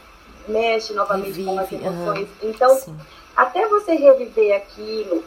mexe 0.47 0.93
novamente 0.93 1.27
Revive, 1.27 1.45
com 1.45 1.59
as 1.59 1.71
emoções. 1.71 2.27
Uhum. 2.41 2.49
Então, 2.49 2.75
Sim. 2.75 2.97
até 3.35 3.67
você 3.67 3.93
reviver 3.93 4.55
aquilo 4.55 5.23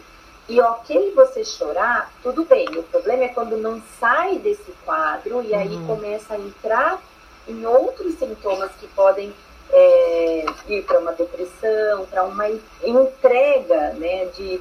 e 0.49 0.61
ok 0.61 1.13
você 1.15 1.45
chorar, 1.45 2.13
tudo 2.23 2.45
bem. 2.45 2.67
O 2.77 2.83
problema 2.85 3.25
é 3.25 3.29
quando 3.29 3.57
não 3.57 3.83
sai 3.99 4.39
desse 4.39 4.73
quadro 4.85 5.43
e 5.43 5.55
aí 5.55 5.75
uhum. 5.75 5.87
começa 5.87 6.35
a 6.35 6.39
entrar 6.39 7.03
em 7.49 7.65
outros 7.65 8.15
sintomas 8.15 8.71
que 8.79 8.87
podem 8.89 9.33
é, 9.73 10.47
ir 10.69 10.83
para 10.85 10.99
uma 10.99 11.13
depressão, 11.13 12.07
para 12.07 12.25
uma 12.25 12.49
entrega 12.83 13.93
né, 13.95 14.27
de 14.27 14.61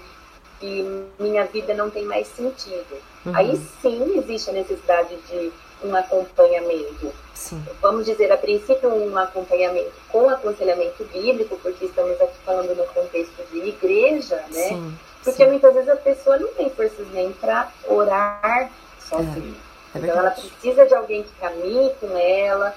que 0.59 1.05
minha 1.19 1.45
vida 1.45 1.73
não 1.73 1.89
tem 1.89 2.03
mais 2.05 2.27
sentido. 2.27 2.97
Uhum. 3.25 3.35
Aí 3.35 3.57
sim 3.81 4.17
existe 4.17 4.49
a 4.49 4.53
necessidade 4.53 5.15
de 5.29 5.51
um 5.83 5.95
acompanhamento. 5.95 7.11
Sim. 7.33 7.63
Vamos 7.81 8.05
dizer, 8.05 8.31
a 8.31 8.37
princípio, 8.37 8.89
um 8.89 9.17
acompanhamento 9.17 9.91
com 10.09 10.29
aconselhamento 10.29 11.03
bíblico, 11.05 11.57
porque 11.61 11.85
estamos 11.85 12.19
aqui 12.21 12.37
falando 12.45 12.75
no 12.75 12.85
contexto 12.85 13.43
de 13.51 13.59
igreja, 13.59 14.37
né? 14.51 14.69
Sim, 14.69 14.97
porque 15.23 15.43
sim. 15.43 15.49
muitas 15.49 15.73
vezes 15.73 15.89
a 15.89 15.95
pessoa 15.97 16.37
não 16.37 16.47
tem 16.49 16.69
forças 16.69 17.05
nem 17.11 17.31
para 17.33 17.71
orar 17.87 18.71
sozinha. 18.99 19.53
É, 19.93 19.97
é 19.97 20.01
então 20.01 20.17
ela 20.17 20.31
precisa 20.31 20.85
de 20.85 20.95
alguém 20.95 21.23
que 21.23 21.31
caminhe 21.39 21.91
com 21.99 22.17
ela, 22.17 22.73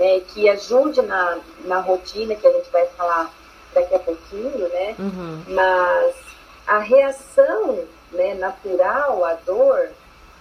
né, 0.00 0.20
que 0.28 0.48
ajude 0.48 1.02
na, 1.02 1.38
na 1.66 1.78
rotina, 1.78 2.34
que 2.34 2.46
a 2.46 2.52
gente 2.52 2.70
vai 2.70 2.86
falar 2.96 3.30
daqui 3.74 3.94
a 3.94 3.98
pouquinho, 3.98 4.66
né? 4.70 4.96
Uhum. 4.98 5.44
Mas 5.48 6.16
a 6.66 6.78
reação 6.78 7.84
né, 8.10 8.32
natural 8.34 9.22
à 9.26 9.34
dor, 9.34 9.90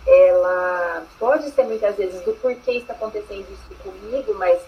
ela 0.07 1.03
pode 1.19 1.51
ser 1.51 1.63
muitas 1.65 1.97
vezes 1.97 2.21
do 2.21 2.31
porquê 2.35 2.71
está 2.71 2.93
acontecendo 2.93 3.45
isso 3.51 3.75
comigo, 3.83 4.33
mas 4.35 4.61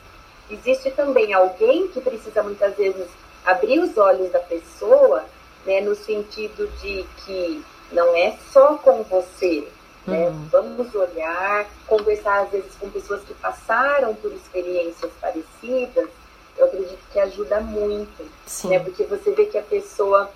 existe 0.49 0.91
também 0.91 1.33
alguém 1.33 1.87
que 1.87 2.01
precisa 2.01 2.43
muitas 2.43 2.75
vezes 2.75 3.07
abrir 3.45 3.79
os 3.79 3.97
olhos 3.97 4.29
da 4.29 4.39
pessoa, 4.39 5.23
né, 5.65 5.79
no 5.79 5.95
sentido 5.95 6.67
de 6.81 7.05
que 7.23 7.63
não 7.93 8.13
é 8.13 8.35
só 8.51 8.75
com 8.75 9.03
você, 9.03 9.65
né? 10.05 10.29
Uhum. 10.29 10.47
Vamos 10.51 10.95
olhar, 10.95 11.65
conversar 11.87 12.41
às 12.41 12.51
vezes 12.51 12.73
com 12.79 12.89
pessoas 12.89 13.21
que 13.23 13.33
passaram 13.35 14.15
por 14.15 14.31
experiências 14.33 15.11
parecidas, 15.19 16.09
eu 16.57 16.65
acredito 16.65 16.99
que 17.11 17.19
ajuda 17.19 17.59
muito, 17.59 18.29
Sim. 18.45 18.69
né? 18.69 18.79
Porque 18.79 19.03
você 19.03 19.31
vê 19.31 19.45
que 19.45 19.57
a 19.57 19.63
pessoa 19.63 20.29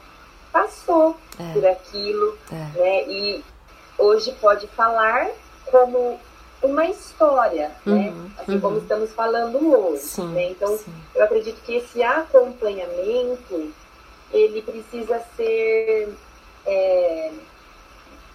passou 0.51 1.18
é. 1.39 1.53
por 1.53 1.66
aquilo, 1.66 2.38
é. 2.51 2.80
né? 2.80 3.03
E 3.07 3.43
hoje 3.97 4.32
pode 4.39 4.68
falar 4.68 5.30
como 5.66 6.20
uma 6.61 6.86
história, 6.86 7.72
né? 7.86 8.09
uhum, 8.09 8.24
né? 8.24 8.32
Assim 8.38 8.53
uhum. 8.53 8.61
como 8.61 8.78
estamos 8.78 9.11
falando 9.11 9.57
hoje, 9.78 10.03
sim, 10.03 10.28
né? 10.30 10.51
Então, 10.51 10.78
sim. 10.78 10.93
eu 11.13 11.24
acredito 11.24 11.61
que 11.61 11.76
esse 11.76 12.01
acompanhamento, 12.01 13.72
ele 14.32 14.61
precisa 14.61 15.22
ser 15.36 16.16
é, 16.66 17.32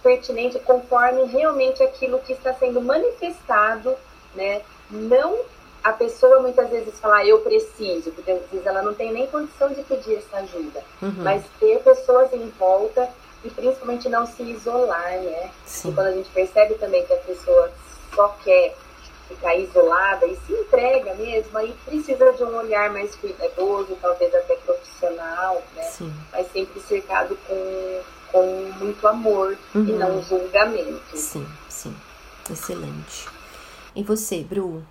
pertinente 0.03 0.59
conforme 0.61 1.25
realmente 1.25 1.83
aquilo 1.83 2.19
que 2.21 2.33
está 2.33 2.55
sendo 2.55 2.81
manifestado, 2.81 3.95
né? 4.35 4.63
Não 4.91 5.39
a 5.83 5.93
pessoa 5.93 6.41
muitas 6.41 6.69
vezes 6.69 6.99
fala, 6.99 7.19
ah, 7.19 7.27
eu 7.27 7.41
preciso, 7.41 8.11
porque 8.13 8.31
às 8.31 8.51
vezes 8.51 8.67
ela 8.67 8.83
não 8.83 8.95
tem 8.95 9.13
nem 9.13 9.27
condição 9.27 9.73
de 9.73 9.83
pedir 9.83 10.17
essa 10.17 10.39
ajuda, 10.39 10.83
uhum. 11.01 11.15
mas 11.19 11.43
ter 11.59 11.79
pessoas 11.81 12.33
em 12.35 12.49
volta 12.59 13.09
e 13.43 13.51
principalmente 13.51 14.09
não 14.09 14.27
se 14.27 14.43
isolar, 14.43 15.13
né? 15.21 15.51
Sim. 15.65 15.91
E 15.91 15.95
quando 15.95 16.07
a 16.09 16.13
gente 16.13 16.29
percebe 16.31 16.75
também 16.75 17.05
que 17.07 17.13
a 17.15 17.19
pessoa 17.19 17.71
só 18.15 18.29
quer 18.45 18.75
ficar 19.29 19.55
isolada 19.57 20.27
e 20.27 20.37
se 20.47 20.53
entrega 20.53 21.15
mesmo, 21.15 21.57
aí 21.57 21.75
precisa 21.87 22.33
de 22.33 22.45
um 22.45 22.57
olhar 22.57 22.91
mais 22.91 23.15
cuidadoso, 23.15 23.97
talvez 24.03 24.35
até 24.35 24.57
profissional, 24.57 25.63
né? 25.75 25.85
Sim. 25.85 26.13
Mas 26.31 26.51
sempre 26.53 26.81
cercado 26.81 27.39
com, 27.47 28.01
com 28.31 28.73
muito 28.79 29.07
amor 29.07 29.57
uhum. 29.75 29.87
e 29.87 29.93
não 29.93 30.23
julgamento. 30.23 31.17
Sim, 31.17 31.47
sim. 31.69 31.95
Excelente. 32.51 33.29
E 33.95 34.03
você, 34.03 34.43
Bru? 34.43 34.83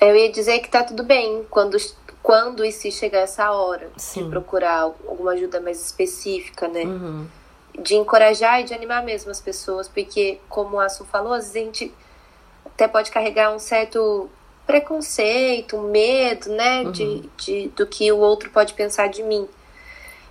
Eu 0.00 0.16
ia 0.16 0.32
dizer 0.32 0.60
que 0.60 0.68
tá 0.68 0.82
tudo 0.82 1.04
bem 1.04 1.44
quando, 1.50 1.76
quando 2.22 2.64
e 2.64 2.72
se 2.72 2.90
chegar 2.90 3.20
essa 3.20 3.50
hora 3.52 3.90
Sim. 3.96 4.24
de 4.24 4.30
procurar 4.30 4.80
alguma 4.80 5.32
ajuda 5.32 5.60
mais 5.60 5.80
específica, 5.80 6.66
né? 6.66 6.82
Uhum 6.82 7.26
de 7.80 7.94
encorajar 7.94 8.60
e 8.60 8.64
de 8.64 8.74
animar 8.74 9.02
mesmo 9.02 9.30
as 9.30 9.40
pessoas, 9.40 9.88
porque, 9.88 10.38
como 10.48 10.78
a 10.78 10.88
Su 10.88 11.04
falou, 11.04 11.32
às 11.32 11.52
vezes 11.52 11.56
a 11.56 11.64
gente 11.64 11.94
até 12.66 12.86
pode 12.86 13.10
carregar 13.10 13.54
um 13.54 13.58
certo 13.58 14.28
preconceito, 14.66 15.76
um 15.76 15.90
medo, 15.90 16.50
né, 16.50 16.82
uhum. 16.82 16.92
de, 16.92 17.30
de, 17.36 17.68
do 17.68 17.86
que 17.86 18.10
o 18.12 18.18
outro 18.18 18.50
pode 18.50 18.74
pensar 18.74 19.08
de 19.08 19.22
mim. 19.22 19.48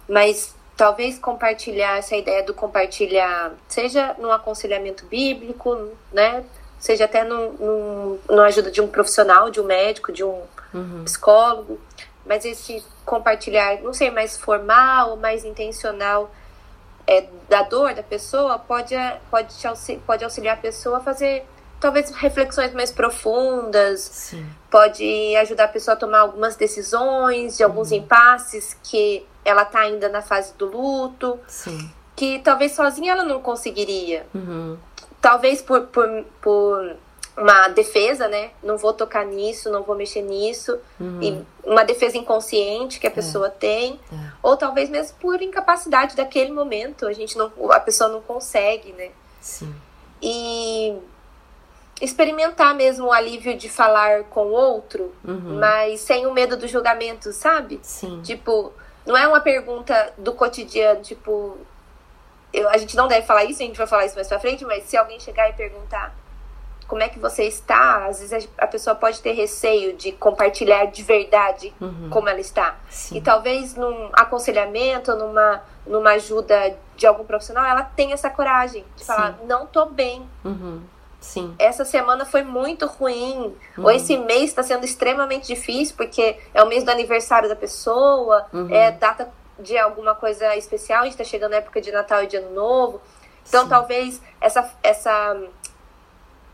Mas 0.08 0.56
talvez 0.82 1.20
compartilhar 1.20 2.00
essa 2.00 2.16
ideia 2.16 2.42
do 2.42 2.56
compartilhar, 2.56 3.52
seja 3.68 4.16
no 4.18 4.32
aconselhamento 4.32 5.06
bíblico, 5.06 5.90
né, 6.12 6.44
seja 6.80 7.06
até 7.06 7.24
no, 7.24 7.54
no, 7.54 8.20
no 8.28 8.42
ajuda 8.42 8.72
de 8.72 8.82
um 8.82 8.88
profissional, 8.88 9.52
de 9.52 9.62
um 9.62 9.64
médico, 9.64 10.12
de 10.12 10.24
um 10.24 10.42
uhum. 10.74 11.04
psicólogo, 11.06 11.80
mas 12.26 12.46
esse 12.46 12.84
compartilhar, 13.06 13.80
não 13.84 13.94
sei, 13.94 14.10
mais 14.10 14.36
formal 14.40 15.18
mais 15.18 15.46
intencional 15.46 16.32
é, 17.06 17.28
da 17.48 17.62
dor 17.62 17.94
da 17.94 18.02
pessoa 18.02 18.58
pode, 18.58 18.96
pode, 19.30 19.68
auxiliar, 19.68 20.04
pode 20.08 20.24
auxiliar 20.24 20.58
a 20.58 20.60
pessoa 20.60 20.98
a 20.98 21.02
fazer 21.02 21.46
talvez 21.80 22.10
reflexões 22.10 22.74
mais 22.74 22.92
profundas, 22.92 24.00
Sim. 24.00 24.50
pode 24.72 25.36
ajudar 25.36 25.66
a 25.66 25.68
pessoa 25.68 25.94
a 25.94 25.98
tomar 26.00 26.22
algumas 26.22 26.56
decisões 26.56 27.58
de 27.58 27.64
alguns 27.64 27.92
uhum. 27.92 27.98
impasses 27.98 28.76
que 28.84 29.28
ela 29.44 29.66
tá 29.66 29.80
ainda 29.80 30.10
na 30.10 30.22
fase 30.22 30.54
do 30.56 30.66
luto, 30.66 31.40
Sim. 31.48 31.90
que 32.16 32.40
talvez 32.40 32.74
sozinha 32.74 33.12
ela 33.14 33.24
não 33.24 33.42
conseguiria. 33.42 34.26
Uhum. 34.34 34.78
Talvez 35.20 35.62
por, 35.62 35.82
por, 35.88 36.26
por 36.42 36.96
uma 37.38 37.70
defesa, 37.70 38.28
né? 38.28 38.52
Não 38.62 38.78
vou 38.78 38.94
tocar 38.94 39.26
nisso, 39.26 39.72
não 39.72 39.84
vou 39.84 39.96
mexer 39.96 40.22
nisso. 40.22 40.78
Uhum. 41.00 41.20
E 41.22 41.46
uma 41.64 41.84
defesa 41.84 42.18
inconsciente 42.18 43.00
que 43.00 43.08
a 43.08 43.10
é. 43.10 43.14
pessoa 43.14 43.48
é. 43.48 43.52
tem. 43.52 44.00
É. 44.12 44.16
Ou 44.44 44.58
talvez 44.58 44.90
mesmo 44.90 45.18
por 45.20 45.42
incapacidade 45.42 46.16
daquele 46.16 46.52
momento. 46.52 47.08
A 47.08 47.14
gente 47.14 47.38
não. 47.38 47.52
A 47.72 47.80
pessoa 47.80 48.10
não 48.10 48.22
consegue, 48.22 48.94
né? 48.94 49.12
Sim. 49.40 49.74
E 50.22 50.96
experimentar 52.02 52.76
mesmo 52.76 53.08
o 53.08 53.12
alívio 53.12 53.56
de 53.56 53.70
falar 53.70 54.24
com 54.24 54.48
o 54.48 54.52
outro, 54.52 55.14
uhum. 55.24 55.60
mas 55.60 56.02
sem 56.02 56.26
o 56.26 56.34
medo 56.34 56.58
do 56.58 56.68
julgamento, 56.68 57.32
sabe? 57.32 57.80
Sim. 57.84 58.22
Tipo, 58.24 58.74
não 59.06 59.18
é 59.18 59.28
uma 59.28 59.42
pergunta 59.42 60.14
do 60.18 60.34
cotidiano, 60.34 61.02
tipo. 61.02 61.58
Eu, 62.54 62.70
a 62.70 62.78
gente 62.78 62.96
não 62.98 63.08
deve 63.08 63.26
falar 63.26 63.46
isso, 63.46 63.62
a 63.62 63.66
gente 63.66 63.78
vai 63.78 63.88
falar 63.88 64.06
isso 64.06 64.16
mais 64.16 64.28
pra 64.28 64.40
frente, 64.40 64.66
mas 64.66 64.84
se 64.84 64.98
alguém 64.98 65.20
chegar 65.20 65.50
e 65.50 65.54
perguntar 65.54 66.14
como 66.92 67.02
é 67.02 67.08
que 67.08 67.18
você 67.18 67.46
está. 67.46 68.08
Às 68.08 68.20
vezes 68.20 68.50
a 68.58 68.68
pessoa 68.68 68.94
pode 68.94 69.22
ter 69.22 69.32
receio 69.32 69.96
de 69.96 70.12
compartilhar 70.12 70.88
de 70.88 71.02
verdade 71.02 71.74
uhum. 71.80 72.10
como 72.10 72.28
ela 72.28 72.42
está. 72.42 72.76
Sim. 72.90 73.16
E 73.16 73.22
talvez 73.22 73.76
num 73.76 74.10
aconselhamento, 74.12 75.16
numa, 75.16 75.64
numa 75.88 76.10
ajuda 76.12 76.76
de 76.98 77.08
algum 77.08 77.24
profissional, 77.24 77.64
ela 77.64 77.84
tenha 77.84 78.14
essa 78.14 78.30
coragem 78.30 78.84
de 78.98 79.06
Sim. 79.06 79.08
falar, 79.08 79.40
não 79.46 79.66
tô 79.66 79.86
bem. 79.86 80.28
Uhum. 80.44 80.82
Sim. 81.22 81.56
Essa 81.60 81.86
semana 81.86 82.26
foi 82.26 82.44
muito 82.44 82.88
ruim. 82.88 83.56
Uhum. 83.78 83.86
Ou 83.86 83.92
esse 83.92 84.18
mês 84.18 84.50
está 84.50 84.64
sendo 84.64 84.84
extremamente 84.84 85.48
difícil, 85.48 85.96
porque 85.96 86.38
é 86.54 86.64
o 86.64 86.68
mês 86.68 86.84
do 86.84 86.90
aniversário 86.90 87.48
da 87.48 87.56
pessoa, 87.56 88.48
uhum. 88.52 88.68
é 88.74 88.92
data 88.92 89.32
de 89.60 89.78
alguma 89.78 90.16
coisa 90.16 90.56
especial, 90.58 91.02
a 91.02 91.04
gente 91.04 91.14
está 91.14 91.24
chegando 91.24 91.52
na 91.52 91.58
época 91.58 91.80
de 91.80 91.92
Natal 91.92 92.24
e 92.24 92.28
de 92.28 92.38
Ano 92.38 92.52
Novo. 92.56 93.00
Então, 93.48 93.64
Sim. 93.64 93.70
talvez 93.70 94.22
essa, 94.42 94.74
essa 94.82 95.40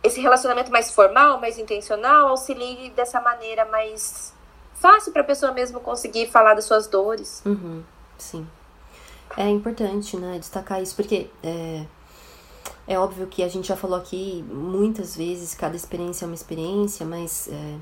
esse 0.04 0.20
relacionamento 0.22 0.72
mais 0.72 0.92
formal, 0.92 1.40
mais 1.40 1.58
intencional, 1.58 2.28
auxilie 2.28 2.90
dessa 2.92 3.22
maneira 3.22 3.66
mais 3.66 4.34
fácil 4.76 5.12
para 5.12 5.22
a 5.22 5.26
pessoa 5.26 5.52
mesmo 5.52 5.80
conseguir 5.80 6.28
falar 6.28 6.54
das 6.54 6.66
suas 6.66 6.88
dores. 6.88 7.42
Uhum, 7.46 7.84
sim. 8.18 8.48
É 9.36 9.48
importante, 9.50 10.18
né, 10.18 10.38
destacar 10.40 10.82
isso, 10.82 10.96
porque 10.96 11.30
é, 11.44 11.86
é 12.88 12.98
óbvio 12.98 13.28
que 13.28 13.44
a 13.44 13.50
gente 13.50 13.68
já 13.68 13.76
falou 13.76 13.98
aqui 13.98 14.44
muitas 14.50 15.16
vezes, 15.16 15.54
cada 15.54 15.76
experiência 15.76 16.24
é 16.24 16.28
uma 16.28 16.36
experiência, 16.36 17.06
mas, 17.06 17.50
é, 17.52 17.76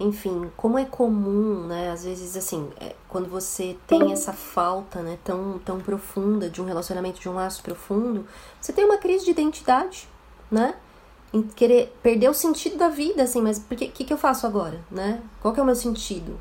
enfim, 0.00 0.50
como 0.56 0.76
é 0.76 0.84
comum, 0.84 1.66
né, 1.66 1.90
às 1.90 2.04
vezes, 2.04 2.36
assim, 2.36 2.68
é, 2.80 2.96
quando 3.08 3.28
você 3.28 3.76
tem 3.86 4.12
essa 4.12 4.32
falta, 4.32 5.02
né, 5.02 5.18
tão, 5.22 5.60
tão 5.64 5.78
profunda 5.78 6.50
de 6.50 6.60
um 6.60 6.64
relacionamento, 6.64 7.20
de 7.20 7.28
um 7.28 7.34
laço 7.34 7.62
profundo, 7.62 8.26
você 8.60 8.72
tem 8.72 8.84
uma 8.84 8.98
crise 8.98 9.24
de 9.24 9.30
identidade, 9.30 10.08
né? 10.50 10.74
em 11.32 11.42
querer 11.42 11.96
perder 12.02 12.28
o 12.28 12.34
sentido 12.34 12.76
da 12.76 12.88
vida, 12.88 13.22
assim, 13.22 13.40
mas 13.40 13.58
o 13.58 13.76
que, 13.76 13.88
que, 13.88 14.12
eu 14.12 14.18
faço 14.18 14.46
agora, 14.46 14.80
né? 14.90 15.22
Qual 15.40 15.54
que 15.54 15.60
é 15.60 15.62
o 15.62 15.66
meu 15.66 15.76
sentido? 15.76 16.36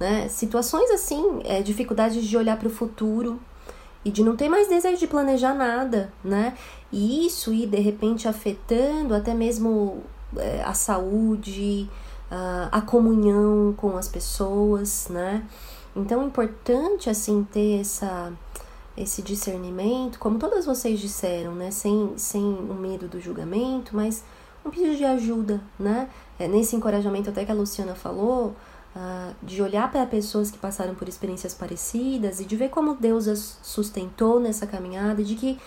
Né? 0.00 0.26
Situações 0.28 0.90
assim, 0.90 1.42
é, 1.44 1.60
dificuldades 1.60 2.24
de 2.24 2.36
olhar 2.36 2.58
para 2.58 2.66
o 2.66 2.70
futuro 2.70 3.38
e 4.04 4.10
de 4.10 4.22
não 4.22 4.36
ter 4.36 4.48
mais 4.48 4.68
desejo 4.68 4.98
de 4.98 5.06
planejar 5.06 5.54
nada, 5.54 6.12
né? 6.24 6.56
E 6.90 7.26
isso 7.26 7.52
ir 7.52 7.66
de 7.66 7.78
repente 7.78 8.28
afetando 8.28 9.14
até 9.14 9.32
mesmo 9.34 10.02
é, 10.36 10.62
a 10.62 10.74
saúde, 10.74 11.88
a, 12.30 12.68
a 12.72 12.80
comunhão 12.80 13.74
com 13.76 13.96
as 13.96 14.08
pessoas, 14.08 15.08
né? 15.08 15.44
Então 15.94 16.22
é 16.22 16.24
importante 16.24 17.08
assim 17.10 17.46
ter 17.50 17.80
essa 17.80 18.32
esse 18.96 19.22
discernimento, 19.22 20.18
como 20.18 20.38
todas 20.38 20.66
vocês 20.66 21.00
disseram, 21.00 21.54
né? 21.54 21.70
Sem, 21.70 22.12
sem 22.16 22.42
o 22.42 22.74
medo 22.74 23.08
do 23.08 23.20
julgamento, 23.20 23.96
mas 23.96 24.22
um 24.64 24.70
pedido 24.70 24.96
de 24.96 25.04
ajuda, 25.04 25.62
né? 25.78 26.08
É, 26.38 26.46
nesse 26.46 26.76
encorajamento 26.76 27.30
até 27.30 27.44
que 27.44 27.50
a 27.50 27.54
Luciana 27.54 27.94
falou, 27.94 28.54
uh, 28.96 29.34
de 29.42 29.62
olhar 29.62 29.90
para 29.90 30.06
pessoas 30.06 30.50
que 30.50 30.58
passaram 30.58 30.94
por 30.94 31.08
experiências 31.08 31.54
parecidas 31.54 32.40
e 32.40 32.44
de 32.44 32.56
ver 32.56 32.70
como 32.70 32.94
Deus 32.94 33.28
as 33.28 33.58
sustentou 33.62 34.40
nessa 34.40 34.66
caminhada, 34.66 35.22
de 35.22 35.34
que 35.34 35.58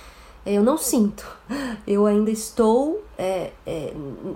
é, 0.46 0.54
eu 0.54 0.64
não 0.64 0.78
sinto, 0.78 1.26
eu 1.88 2.06
ainda 2.06 2.30
estou 2.30 3.04
é, 3.18 3.52
é, 3.66 3.94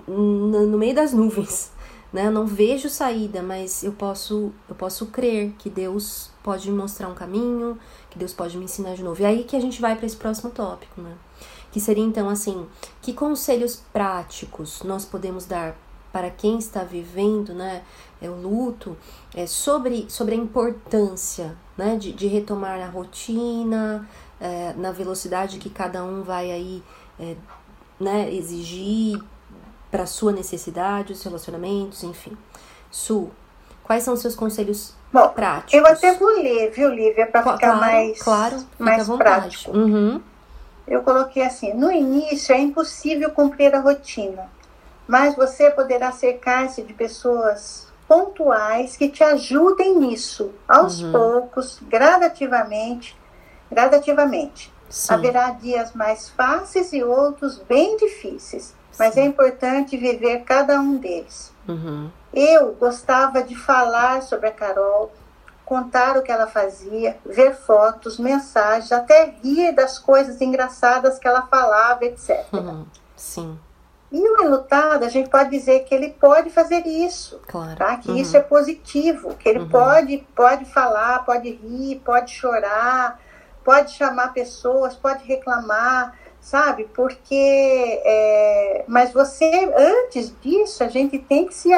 no 0.08 0.76
meio 0.76 0.94
das 0.94 1.12
nuvens, 1.12 1.70
né? 2.12 2.26
Eu 2.26 2.32
não 2.32 2.46
vejo 2.46 2.88
saída, 2.88 3.42
mas 3.42 3.84
eu 3.84 3.92
posso, 3.92 4.52
eu 4.68 4.74
posso 4.74 5.06
crer 5.06 5.52
que 5.58 5.70
Deus 5.70 6.30
pode 6.42 6.68
me 6.70 6.76
mostrar 6.76 7.08
um 7.08 7.14
caminho, 7.14 7.78
que 8.10 8.18
Deus 8.18 8.32
pode 8.32 8.56
me 8.58 8.64
ensinar 8.64 8.94
de 8.94 9.04
novo. 9.04 9.22
E 9.22 9.24
aí 9.24 9.44
que 9.44 9.54
a 9.54 9.60
gente 9.60 9.80
vai 9.80 9.94
para 9.94 10.06
esse 10.06 10.16
próximo 10.16 10.50
tópico, 10.50 11.00
né? 11.00 11.14
Que 11.70 11.78
seria 11.78 12.02
então 12.02 12.28
assim, 12.28 12.66
que 13.00 13.12
conselhos 13.12 13.80
práticos 13.92 14.82
nós 14.82 15.04
podemos 15.04 15.44
dar 15.44 15.76
para 16.12 16.30
quem 16.30 16.58
está 16.58 16.82
vivendo, 16.82 17.54
né, 17.54 17.82
é 18.20 18.28
o 18.28 18.34
luto, 18.34 18.96
é 19.34 19.46
sobre 19.46 20.06
sobre 20.08 20.34
a 20.34 20.38
importância, 20.38 21.56
né, 21.76 21.96
de, 21.96 22.12
de 22.12 22.26
retomar 22.26 22.80
a 22.80 22.86
rotina, 22.86 24.08
é, 24.40 24.72
na 24.76 24.90
velocidade 24.92 25.58
que 25.58 25.70
cada 25.70 26.04
um 26.04 26.22
vai 26.22 26.50
aí, 26.50 26.82
é, 27.18 27.36
né, 27.98 28.32
exigir 28.32 29.22
para 29.90 30.06
sua 30.06 30.32
necessidade, 30.32 31.12
os 31.12 31.22
relacionamentos, 31.22 32.02
enfim. 32.04 32.36
Su, 32.90 33.30
quais 33.82 34.02
são 34.02 34.14
os 34.14 34.20
seus 34.20 34.34
conselhos 34.34 34.94
Bom, 35.12 35.28
práticos. 35.30 35.74
Eu 35.74 35.86
até 35.86 36.14
vou 36.14 36.28
ler, 36.28 36.70
viu, 36.70 36.88
Lívia, 36.88 37.26
para 37.26 37.42
ficar 37.42 37.58
claro, 37.58 37.80
mais, 37.80 38.22
claro, 38.22 38.56
mais 38.78 39.08
prático. 39.08 39.76
Uhum. 39.76 40.20
Eu 40.86 41.02
coloquei 41.02 41.42
assim: 41.42 41.74
no 41.74 41.90
início 41.90 42.54
é 42.54 42.58
impossível 42.58 43.30
cumprir 43.30 43.74
a 43.74 43.80
rotina, 43.80 44.48
mas 45.10 45.34
você 45.34 45.68
poderá 45.72 46.12
cercar-se 46.12 46.82
de 46.82 46.94
pessoas 46.94 47.88
pontuais 48.06 48.96
que 48.96 49.08
te 49.08 49.24
ajudem 49.24 49.98
nisso, 49.98 50.52
aos 50.68 51.02
uhum. 51.02 51.10
poucos, 51.10 51.80
gradativamente, 51.82 53.18
gradativamente. 53.68 54.72
Sim. 54.88 55.14
Haverá 55.14 55.50
dias 55.50 55.92
mais 55.94 56.28
fáceis 56.28 56.92
e 56.92 57.02
outros 57.02 57.58
bem 57.58 57.96
difíceis, 57.96 58.72
mas 58.96 59.14
Sim. 59.14 59.22
é 59.22 59.24
importante 59.24 59.96
viver 59.96 60.44
cada 60.44 60.80
um 60.80 60.96
deles. 60.96 61.52
Uhum. 61.66 62.08
Eu 62.32 62.72
gostava 62.74 63.42
de 63.42 63.56
falar 63.56 64.22
sobre 64.22 64.46
a 64.46 64.52
Carol, 64.52 65.10
contar 65.64 66.16
o 66.16 66.22
que 66.22 66.30
ela 66.30 66.46
fazia, 66.46 67.18
ver 67.26 67.56
fotos, 67.56 68.16
mensagens, 68.16 68.92
até 68.92 69.34
rir 69.42 69.72
das 69.72 69.98
coisas 69.98 70.40
engraçadas 70.40 71.18
que 71.18 71.26
ela 71.26 71.42
falava, 71.48 72.04
etc. 72.04 72.46
Uhum. 72.52 72.86
Sim. 73.16 73.58
E 74.12 74.18
o 74.18 74.42
enlutado, 74.42 75.04
a 75.04 75.08
gente 75.08 75.28
pode 75.28 75.50
dizer 75.50 75.84
que 75.84 75.94
ele 75.94 76.10
pode 76.10 76.50
fazer 76.50 76.84
isso, 76.84 77.40
claro. 77.46 77.76
tá? 77.76 77.96
que 77.96 78.10
uhum. 78.10 78.16
isso 78.16 78.36
é 78.36 78.40
positivo, 78.40 79.36
que 79.36 79.48
ele 79.48 79.60
uhum. 79.60 79.68
pode, 79.68 80.18
pode 80.34 80.64
falar, 80.64 81.24
pode 81.24 81.48
rir, 81.50 82.02
pode 82.04 82.32
chorar, 82.32 83.20
pode 83.64 83.92
chamar 83.92 84.32
pessoas, 84.32 84.96
pode 84.96 85.24
reclamar, 85.24 86.18
sabe? 86.40 86.88
Porque, 86.92 88.00
é, 88.04 88.84
mas 88.88 89.12
você, 89.12 89.72
antes 89.76 90.34
disso, 90.40 90.82
a 90.82 90.88
gente 90.88 91.18
tem 91.18 91.46
que 91.46 91.54
se 91.54 91.70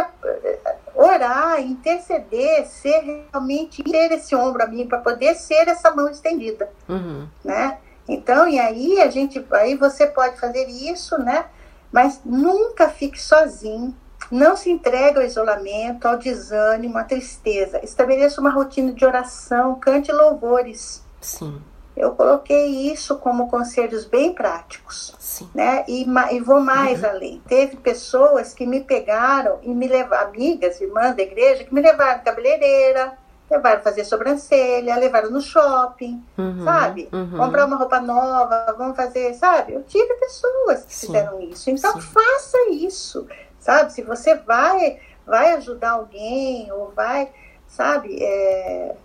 orar, 0.95 1.61
interceder, 1.61 2.67
ser 2.67 3.27
realmente, 3.31 3.83
ter 3.83 4.13
esse 4.13 4.35
ombro 4.35 4.63
amigo 4.63 4.89
para 4.89 5.01
poder 5.01 5.35
ser 5.35 5.69
essa 5.69 5.91
mão 5.91 6.09
estendida, 6.09 6.71
uhum. 6.89 7.27
né? 7.45 7.79
Então, 8.09 8.49
e 8.49 8.59
aí 8.59 9.01
a 9.01 9.11
gente, 9.11 9.45
aí 9.53 9.77
você 9.77 10.07
pode 10.07 10.39
fazer 10.39 10.67
isso, 10.69 11.19
né? 11.19 11.45
Mas 11.93 12.21
nunca 12.25 12.89
fique 12.89 13.21
sozinho, 13.21 13.95
não 14.31 14.57
se 14.57 14.71
entregue 14.71 15.19
ao 15.19 15.25
isolamento, 15.25 16.07
ao 16.07 16.17
desânimo, 16.17 16.97
à 16.97 17.05
tristeza. 17.05 17.85
Estabeleça 17.85 18.41
uma 18.41 18.51
rotina 18.51 18.93
de 18.93 19.05
oração, 19.05 19.75
cante 19.79 20.11
louvores. 20.11 21.05
Sim. 21.21 21.61
Eu 21.95 22.13
coloquei 22.13 22.91
isso 22.91 23.19
como 23.19 23.51
conselhos 23.51 24.07
bem 24.07 24.33
práticos, 24.33 25.15
Sim. 25.19 25.51
né? 25.55 25.85
E, 25.87 26.07
e 26.31 26.41
vou 26.41 26.59
mais 26.59 27.03
uhum. 27.03 27.11
além. 27.11 27.43
Teve 27.47 27.77
pessoas 27.77 28.55
que 28.55 28.67
me 28.67 28.81
pegaram 28.81 29.59
e 29.63 29.69
me 29.75 29.87
levaram, 29.87 30.29
amigas, 30.29 30.81
irmãs 30.81 31.15
da 31.15 31.23
igreja, 31.23 31.65
que 31.65 31.75
me 31.75 31.83
levaram 31.83 32.25
cabeleireira, 32.25 33.19
levaram 33.53 33.83
fazer 33.83 34.05
sobrancelha, 34.05 34.97
levaram 34.97 35.31
no 35.31 35.41
shopping, 35.41 36.25
uhum, 36.39 36.65
sabe? 36.65 37.09
Uhum. 37.13 37.37
Comprar 37.37 37.67
uma 37.67 37.77
roupa 37.77 38.01
nova, 38.01 38.75
vamos 38.79 38.97
fazer, 38.97 39.35
sabe? 39.35 39.75
Eu 39.75 39.83
tive 39.83 40.15
pessoas 40.15 40.85
que 40.85 40.95
Sim. 40.95 41.07
fizeram 41.09 41.41
isso. 41.41 41.71
Então 41.71 41.93
Sim. 41.93 42.01
faça 42.01 42.71
isso, 42.71 43.27
sabe? 43.61 43.93
Se 43.93 44.03
você 44.03 44.35
vai, 44.37 44.99
vai 45.27 45.53
ajudar 45.55 45.93
alguém 45.93 46.73
ou 46.73 46.93
vai, 46.97 47.31
sabe? 47.69 48.23
É, 48.23 48.97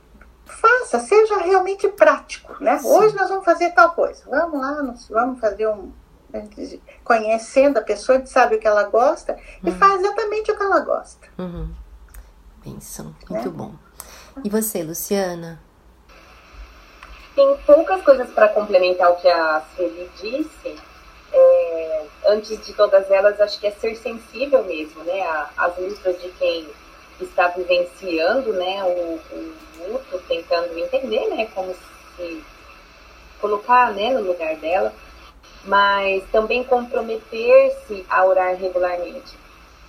faça, 0.46 1.00
seja 1.00 1.38
realmente 1.40 1.88
prático, 1.90 2.56
né? 2.64 2.80
Sim. 2.80 2.88
Hoje 2.88 3.16
nós 3.16 3.30
vamos 3.30 3.44
fazer 3.44 3.72
tal 3.72 3.92
coisa. 3.92 4.24
Vamos 4.30 4.62
lá, 4.62 4.96
vamos 5.10 5.40
fazer 5.40 5.68
um 5.68 5.92
conhecendo 7.06 7.78
a 7.78 7.82
pessoa, 7.82 8.18
a 8.18 8.20
gente 8.20 8.30
sabe 8.30 8.56
o 8.56 8.60
que 8.60 8.68
ela 8.68 8.84
gosta 8.84 9.34
uhum. 9.64 9.70
e 9.70 9.72
faz 9.72 10.00
exatamente 10.02 10.52
o 10.52 10.58
que 10.58 10.62
ela 10.64 10.82
gosta. 10.82 11.28
Uhum. 11.38 11.74
Benção, 12.64 13.16
muito 13.30 13.50
né? 13.50 13.56
bom. 13.56 13.87
E 14.44 14.50
você, 14.50 14.84
Luciana? 14.84 15.60
Tem 17.36 17.58
poucas 17.66 18.02
coisas 18.02 18.30
para 18.32 18.50
complementar 18.50 19.12
o 19.12 19.16
que 19.16 19.28
a 19.28 19.62
Sueli 19.76 20.10
disse. 20.22 20.76
É, 21.32 22.06
antes 22.28 22.66
de 22.66 22.74
todas 22.74 23.10
elas, 23.12 23.40
acho 23.42 23.60
que 23.60 23.68
é 23.68 23.72
ser 23.72 23.96
sensível 23.96 24.64
mesmo, 24.64 25.04
né? 25.04 25.22
As 25.58 25.78
lutas 25.78 26.22
de 26.22 26.30
quem 26.30 26.68
está 27.20 27.50
vivenciando, 27.50 28.54
né? 28.54 28.84
O, 28.84 29.20
o 29.36 29.54
luto, 29.92 30.20
tentando 30.28 30.78
entender, 30.78 31.28
né? 31.28 31.48
Como 31.54 31.76
se 32.16 32.44
colocar, 33.42 33.94
né? 33.94 34.14
No 34.14 34.22
lugar 34.22 34.56
dela. 34.56 34.94
Mas 35.64 36.24
também 36.32 36.64
comprometer-se 36.64 38.06
a 38.10 38.26
orar 38.26 38.56
regularmente 38.56 39.36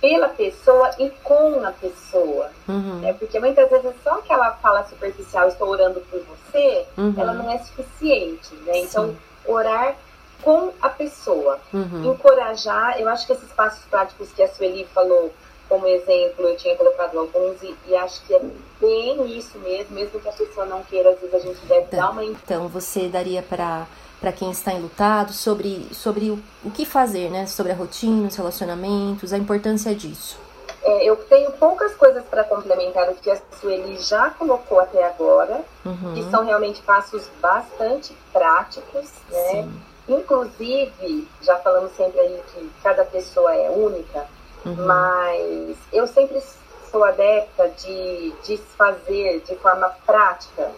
pela 0.01 0.29
pessoa 0.29 0.91
e 0.97 1.09
com 1.23 1.63
a 1.65 1.71
pessoa. 1.71 2.49
Uhum. 2.67 2.99
Né? 2.99 3.13
Porque 3.13 3.39
muitas 3.39 3.69
vezes 3.69 3.91
só 4.03 4.15
aquela 4.19 4.51
fala 4.53 4.85
superficial, 4.87 5.47
estou 5.47 5.69
orando 5.69 6.01
por 6.09 6.21
você, 6.21 6.85
uhum. 6.97 7.13
ela 7.17 7.33
não 7.33 7.49
é 7.49 7.57
suficiente. 7.59 8.53
Né? 8.65 8.79
Então, 8.79 9.15
orar 9.45 9.95
com 10.41 10.71
a 10.81 10.89
pessoa. 10.89 11.59
Uhum. 11.73 12.13
Encorajar, 12.13 12.99
eu 12.99 13.09
acho 13.09 13.27
que 13.27 13.33
esses 13.33 13.51
passos 13.51 13.83
práticos 13.85 14.31
que 14.31 14.41
a 14.41 14.47
Sueli 14.47 14.85
falou 14.93 15.33
como 15.67 15.85
exemplo, 15.87 16.47
eu 16.47 16.57
tinha 16.57 16.75
colocado 16.75 17.19
alguns 17.19 17.61
e, 17.61 17.75
e, 17.87 17.95
acho 17.95 18.25
que 18.25 18.33
é 18.33 18.41
bem 18.81 19.37
isso 19.37 19.59
mesmo, 19.59 19.93
mesmo 19.93 20.19
que 20.19 20.27
a 20.27 20.31
pessoa 20.31 20.65
não 20.65 20.81
queira, 20.83 21.11
às 21.11 21.19
vezes 21.19 21.35
a 21.35 21.39
gente 21.39 21.65
deve 21.67 21.85
então, 21.85 21.99
dar 21.99 22.09
uma... 22.09 22.23
Então, 22.23 22.67
você 22.67 23.07
daria 23.07 23.43
para 23.43 23.85
para 24.19 24.31
quem 24.31 24.51
está 24.51 24.73
enlutado, 24.73 25.31
sobre, 25.31 25.87
sobre 25.93 26.29
o, 26.29 26.39
o 26.63 26.71
que 26.71 26.85
fazer, 26.85 27.29
né? 27.29 27.45
Sobre 27.45 27.71
a 27.71 27.75
rotina, 27.75 28.27
os 28.27 28.35
relacionamentos, 28.35 29.31
a 29.31 29.37
importância 29.37 29.95
disso. 29.95 30.37
É, 30.83 31.03
eu 31.03 31.15
tenho 31.15 31.51
poucas 31.53 31.93
coisas 31.95 32.23
para 32.25 32.43
complementar 32.43 33.09
o 33.09 33.15
que 33.15 33.29
a 33.29 33.37
Sueli 33.59 33.97
já 33.97 34.29
colocou 34.31 34.79
até 34.79 35.05
agora, 35.05 35.61
uhum. 35.85 36.13
que 36.13 36.23
são 36.29 36.45
realmente 36.45 36.81
passos 36.81 37.29
bastante 37.41 38.15
práticos, 38.31 39.09
né? 39.29 39.51
Sim. 39.51 39.81
Inclusive, 40.07 41.27
já 41.41 41.57
falamos 41.57 41.91
sempre 41.95 42.19
aí 42.19 42.41
que 42.53 42.71
cada 42.81 43.05
pessoa 43.05 43.53
é 43.53 43.69
única, 43.69 44.25
uhum. 44.65 44.75
mas 44.85 45.77
eu 45.93 46.07
sempre 46.07 46.41
sou 46.89 47.03
adepta 47.03 47.69
de 47.69 48.33
desfazer 48.43 49.41
de 49.41 49.55
forma 49.57 49.89
prática 50.05 50.71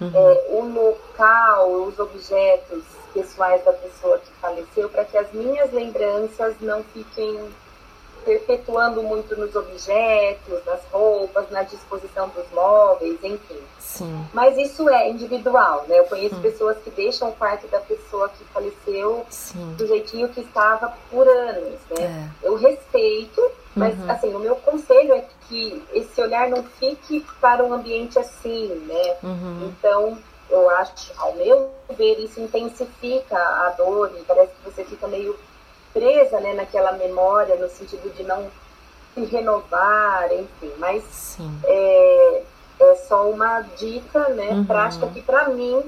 uhum. 0.00 0.10
é, 0.14 0.46
o 0.50 0.64
local, 0.64 1.72
os 1.82 1.98
objetos 1.98 2.82
pessoais 3.12 3.64
da 3.64 3.72
pessoa 3.72 4.18
que 4.18 4.30
faleceu, 4.40 4.88
para 4.88 5.04
que 5.04 5.16
as 5.16 5.32
minhas 5.32 5.72
lembranças 5.72 6.54
não 6.60 6.82
fiquem 6.84 7.48
perpetuando 8.24 9.02
muito 9.02 9.34
nos 9.36 9.54
objetos, 9.56 10.64
nas 10.66 10.80
roupas, 10.92 11.50
na 11.50 11.62
disposição 11.62 12.28
dos 12.28 12.44
móveis, 12.52 13.18
enfim. 13.22 13.58
Sim. 13.78 14.26
Mas 14.34 14.56
isso 14.58 14.86
é 14.88 15.08
individual, 15.08 15.86
né? 15.88 15.98
Eu 15.98 16.04
conheço 16.04 16.34
Sim. 16.34 16.42
pessoas 16.42 16.76
que 16.78 16.90
deixam 16.90 17.30
o 17.30 17.32
quarto 17.32 17.66
da 17.68 17.80
pessoa 17.80 18.28
que 18.28 18.44
faleceu 18.52 19.24
Sim. 19.30 19.74
do 19.78 19.86
jeitinho 19.86 20.28
que 20.28 20.42
estava 20.42 20.92
por 21.10 21.26
anos, 21.26 21.80
né? 21.96 22.30
É. 22.42 22.46
Eu 22.46 22.56
respeito, 22.56 23.40
mas 23.74 23.98
uhum. 23.98 24.10
assim, 24.10 24.34
o 24.34 24.38
meu 24.38 24.56
conselho 24.56 25.14
é 25.14 25.20
que 25.20 25.37
esse 25.92 26.20
olhar 26.20 26.48
não 26.48 26.62
fique 26.62 27.24
para 27.40 27.64
um 27.64 27.72
ambiente 27.72 28.18
assim, 28.18 28.68
né? 28.86 29.16
Uhum. 29.22 29.68
Então, 29.68 30.18
eu 30.50 30.68
acho, 30.70 31.12
ao 31.18 31.34
meu 31.34 31.70
ver, 31.96 32.18
isso 32.18 32.40
intensifica 32.40 33.36
a 33.36 33.74
dor 33.76 34.12
e 34.18 34.22
parece 34.24 34.52
que 34.54 34.70
você 34.70 34.84
fica 34.84 35.06
meio 35.06 35.38
presa 35.92 36.40
né, 36.40 36.54
naquela 36.54 36.92
memória, 36.92 37.56
no 37.56 37.68
sentido 37.68 38.12
de 38.14 38.22
não 38.22 38.48
se 39.14 39.24
renovar, 39.24 40.32
enfim. 40.32 40.72
Mas 40.78 41.38
é, 41.64 42.42
é, 42.80 42.94
só 43.08 43.28
uma 43.28 43.60
dica 43.76 44.28
né, 44.30 44.50
uhum. 44.50 44.64
prática 44.64 45.06
que, 45.08 45.20
para 45.20 45.48
mim, 45.48 45.82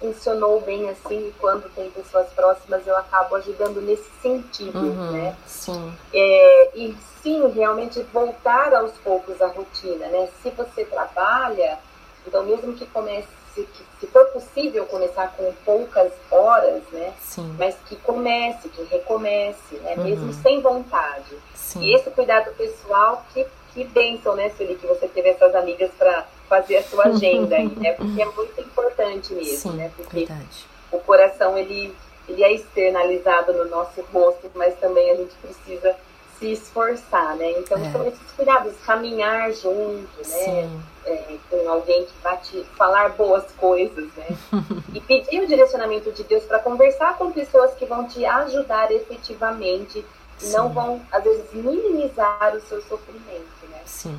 funcionou 0.00 0.60
bem 0.60 0.88
assim. 0.88 1.28
E 1.28 1.34
quando 1.38 1.68
tem 1.74 1.90
pessoas 1.90 2.28
próximas, 2.30 2.86
eu 2.86 2.96
acabo 2.96 3.36
ajudando 3.36 3.80
nesse 3.80 4.10
sentido, 4.22 4.78
uhum. 4.78 5.12
né? 5.12 5.36
Sim. 5.46 5.92
É, 6.12 6.70
e 6.74 6.96
sim, 7.22 7.46
realmente 7.48 8.02
voltar 8.12 8.74
aos 8.74 8.92
poucos 8.98 9.40
à 9.40 9.46
rotina, 9.48 10.06
né? 10.06 10.28
Se 10.42 10.50
você 10.50 10.84
trabalha, 10.84 11.78
então 12.26 12.44
mesmo 12.44 12.74
que 12.74 12.86
comece 12.86 13.28
que, 13.64 13.84
se 14.00 14.06
for 14.06 14.24
possível 14.26 14.86
começar 14.86 15.34
com 15.36 15.52
poucas 15.64 16.12
horas, 16.30 16.82
né? 16.92 17.12
Sim. 17.20 17.54
Mas 17.58 17.76
que 17.86 17.96
comece, 17.96 18.68
que 18.68 18.82
recomece, 18.84 19.76
né? 19.76 19.94
Uhum. 19.96 20.04
Mesmo 20.04 20.32
sem 20.34 20.60
vontade. 20.60 21.36
Sim. 21.54 21.82
E 21.82 21.94
esse 21.94 22.10
cuidado 22.10 22.52
pessoal, 22.54 23.24
que, 23.32 23.46
que 23.74 23.84
bênção, 23.84 24.34
né, 24.34 24.50
Sueli, 24.50 24.76
que 24.76 24.86
você 24.86 25.08
teve 25.08 25.30
essas 25.30 25.54
amigas 25.54 25.90
para 25.98 26.26
fazer 26.48 26.78
a 26.78 26.82
sua 26.82 27.04
agenda 27.06 27.56
aí, 27.56 27.68
né? 27.76 27.92
Porque 27.98 28.22
é 28.22 28.26
muito 28.26 28.60
importante 28.60 29.32
mesmo, 29.34 29.72
Sim, 29.72 29.76
né? 29.76 29.90
Porque 29.96 30.20
verdade. 30.20 30.66
o 30.90 30.98
coração, 30.98 31.56
ele, 31.56 31.94
ele 32.28 32.42
é 32.42 32.52
externalizado 32.52 33.52
no 33.52 33.66
nosso 33.66 34.00
rosto, 34.12 34.50
mas 34.54 34.78
também 34.78 35.10
a 35.10 35.16
gente 35.16 35.34
precisa 35.36 35.94
se 36.38 36.52
esforçar, 36.52 37.36
né? 37.36 37.50
Então, 37.58 37.78
é. 37.78 37.90
são 37.90 38.06
esses 38.06 38.30
cuidados, 38.36 38.74
caminhar 38.86 39.52
junto, 39.52 40.08
né? 40.28 40.70
É, 41.04 41.36
com 41.50 41.68
alguém 41.68 42.04
que 42.04 42.12
vai 42.22 42.36
te 42.38 42.64
falar 42.76 43.10
boas 43.10 43.44
coisas, 43.52 44.08
né? 44.16 44.26
e 44.94 45.00
pedir 45.00 45.42
o 45.42 45.46
direcionamento 45.46 46.12
de 46.12 46.22
Deus 46.22 46.44
para 46.44 46.60
conversar 46.60 47.16
com 47.18 47.32
pessoas 47.32 47.74
que 47.74 47.84
vão 47.86 48.06
te 48.06 48.24
ajudar 48.24 48.90
efetivamente 48.92 50.04
Sim. 50.38 50.48
e 50.48 50.52
não 50.52 50.68
vão, 50.68 51.02
às 51.10 51.24
vezes, 51.24 51.52
minimizar 51.52 52.54
o 52.54 52.60
seu 52.60 52.80
sofrimento, 52.82 53.66
né? 53.70 53.80
Sim. 53.84 54.18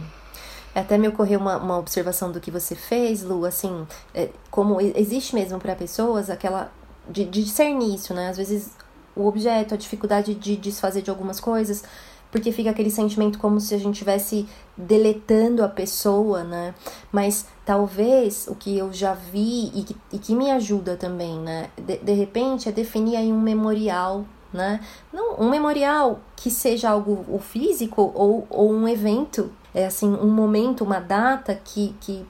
Até 0.74 0.98
me 0.98 1.08
ocorreu 1.08 1.40
uma, 1.40 1.58
uma 1.58 1.78
observação 1.78 2.32
do 2.32 2.40
que 2.40 2.52
você 2.52 2.76
fez, 2.76 3.24
Lu, 3.24 3.46
assim, 3.46 3.88
é, 4.14 4.30
como 4.52 4.80
existe 4.80 5.34
mesmo 5.34 5.60
para 5.60 5.76
pessoas 5.76 6.30
aquela 6.30 6.72
de, 7.10 7.26
de 7.26 7.44
discernir 7.44 7.96
isso, 7.96 8.14
né? 8.14 8.30
Às 8.30 8.38
vezes 8.38 8.72
o 9.16 9.28
objeto, 9.28 9.74
a 9.74 9.78
dificuldade 9.78 10.36
de 10.36 10.56
desfazer 10.56 11.02
de 11.02 11.10
algumas 11.10 11.40
coisas, 11.40 11.84
porque 12.32 12.52
fica 12.52 12.70
aquele 12.70 12.92
sentimento 12.92 13.40
como 13.40 13.60
se 13.60 13.74
a 13.74 13.78
gente 13.78 13.96
estivesse 13.96 14.48
deletando 14.78 15.64
a 15.64 15.68
pessoa, 15.68 16.44
né? 16.44 16.76
Mas 17.12 17.46
talvez 17.66 18.48
o 18.48 18.56
que 18.56 18.78
eu 18.78 18.94
já 18.94 19.14
vi 19.14 19.72
e 19.74 19.84
que, 19.84 19.98
e 20.14 20.20
que 20.20 20.36
me 20.36 20.52
ajuda 20.52 20.96
também, 20.96 21.38
né? 21.40 21.70
De, 21.76 21.98
de 21.98 22.14
repente 22.14 22.70
é 22.70 22.72
definir 22.72 23.16
aí 23.16 23.34
um 23.34 23.42
memorial 23.42 24.26
né? 24.52 24.80
Não, 25.14 25.36
um 25.36 25.50
memorial 25.50 26.20
que 26.36 26.50
seja 26.50 26.90
algo 26.90 27.40
físico 27.40 28.12
ou, 28.16 28.48
ou 28.50 28.74
um 28.74 28.88
evento, 28.88 29.52
é 29.74 29.86
assim, 29.86 30.08
um 30.08 30.30
momento, 30.30 30.84
uma 30.84 31.00
data 31.00 31.56
que, 31.56 31.96
que 32.00 32.26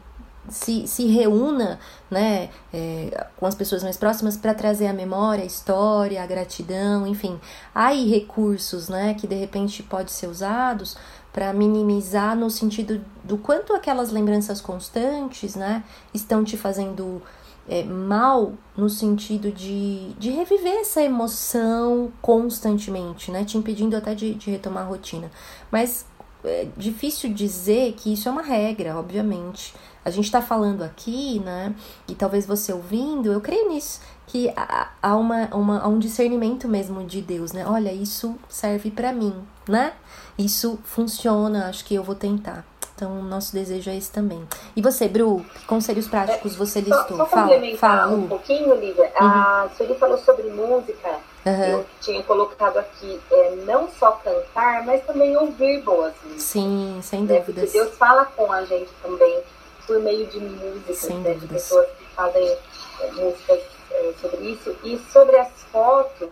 se, 0.50 0.88
se 0.88 1.06
reúna 1.08 1.80
né, 2.10 2.50
é, 2.74 3.28
com 3.38 3.46
as 3.46 3.56
pessoas 3.56 3.84
mais 3.84 3.98
próximas 3.98 4.36
para 4.36 4.54
trazer 4.54 4.88
a 4.88 4.94
memória, 4.94 5.44
a 5.44 5.48
história, 5.48 6.22
a 6.22 6.26
gratidão, 6.26 7.06
enfim. 7.06 7.40
Há 7.74 7.88
aí 7.88 8.10
recursos 8.10 8.90
né, 8.90 9.14
que 9.14 9.28
de 9.28 9.36
repente 9.36 9.84
pode 9.84 10.12
ser 10.12 10.28
usados 10.28 10.98
para 11.32 11.54
minimizar 11.54 12.36
no 12.36 12.50
sentido 12.50 13.04
do 13.24 13.38
quanto 13.38 13.74
aquelas 13.74 14.12
lembranças 14.12 14.60
constantes 14.60 15.56
né, 15.56 15.84
estão 16.14 16.44
te 16.44 16.58
fazendo 16.58 17.22
é, 17.70 17.84
mal 17.84 18.54
no 18.76 18.90
sentido 18.90 19.52
de, 19.52 20.12
de 20.14 20.32
reviver 20.32 20.80
essa 20.80 21.04
emoção 21.04 22.12
constantemente, 22.20 23.30
né? 23.30 23.46
Te 23.46 23.60
impedindo 23.60 23.96
até 23.96 24.16
de, 24.16 24.34
de 24.34 24.50
retomar 24.50 24.84
a 24.84 24.88
rotina. 24.88 25.30
Mas 25.72 26.04
é 26.44 26.68
difícil 26.78 27.34
dizer 27.34 27.94
que 27.94 28.14
isso 28.14 28.28
é 28.30 28.32
uma 28.32 28.42
regra, 28.42 28.98
obviamente. 28.98 29.74
A 30.04 30.10
gente 30.10 30.26
está 30.26 30.42
falando 30.42 30.84
aqui, 30.84 31.40
né? 31.40 31.74
E 32.08 32.16
talvez 32.16 32.46
você 32.46 32.72
ouvindo, 32.72 33.32
eu 33.32 33.42
creio 33.42 33.70
nisso, 33.70 34.02
que 34.28 34.52
há, 34.56 35.16
uma, 35.16 35.48
uma, 35.54 35.80
há 35.80 35.88
um 35.88 36.00
discernimento 36.00 36.68
mesmo 36.68 37.04
de 37.04 37.22
Deus, 37.22 37.52
né? 37.52 37.66
Olha, 37.68 37.92
isso 37.92 38.38
serve 38.48 38.90
para 38.92 39.12
mim, 39.12 39.34
né? 39.68 39.94
Isso 40.38 40.80
funciona, 40.84 41.68
acho 41.68 41.84
que 41.84 41.96
eu 41.96 42.04
vou 42.04 42.16
tentar. 42.16 42.66
Então, 42.96 43.24
nosso 43.24 43.54
desejo 43.54 43.90
é 43.90 43.96
esse 43.96 44.12
também. 44.12 44.46
E 44.76 44.82
você, 44.82 45.08
Bru, 45.08 45.46
que 45.56 45.66
conselhos 45.66 46.08
práticos 46.08 46.56
você 46.56 46.82
listou? 46.82 47.18
Só, 47.18 47.24
só 47.24 47.26
fala, 47.28 47.78
fala, 47.78 48.14
um 48.14 48.28
pouquinho, 48.28 48.76
Lívia. 48.76 49.12
Uhum. 49.20 49.28
A 49.28 49.70
Sueli 49.78 49.96
falou 49.96 50.18
sobre 50.18 50.50
música. 50.50 51.18
Uhum. 51.50 51.66
Eu 51.66 51.86
tinha 52.02 52.24
colocado 52.24 52.78
aqui 52.78 53.20
é, 53.32 53.56
não 53.66 53.90
só 53.90 54.12
cantar, 54.12 54.86
mas 54.86 55.04
também 55.06 55.36
ouvir 55.38 55.82
boas 55.82 56.14
músicas. 56.24 56.44
Sim, 56.44 57.00
sem 57.02 57.24
né? 57.24 57.40
dúvidas. 57.40 57.72
Porque 57.72 57.84
Deus 57.84 57.98
fala 57.98 58.26
com 58.26 58.52
a 58.52 58.64
gente 58.66 58.90
também 59.02 59.44
por 59.86 60.00
meio 60.00 60.28
de 60.28 60.40
músicas, 60.40 61.10
né? 61.10 61.34
de 61.34 61.48
pessoas 61.48 61.88
que 61.98 62.06
fazem 62.16 62.58
é, 63.02 63.12
músicas 63.12 63.60
é, 63.92 64.14
sobre 64.22 64.52
isso. 64.52 64.76
E 64.84 64.98
sobre 65.12 65.38
as 65.38 65.50
fotos, 65.72 66.30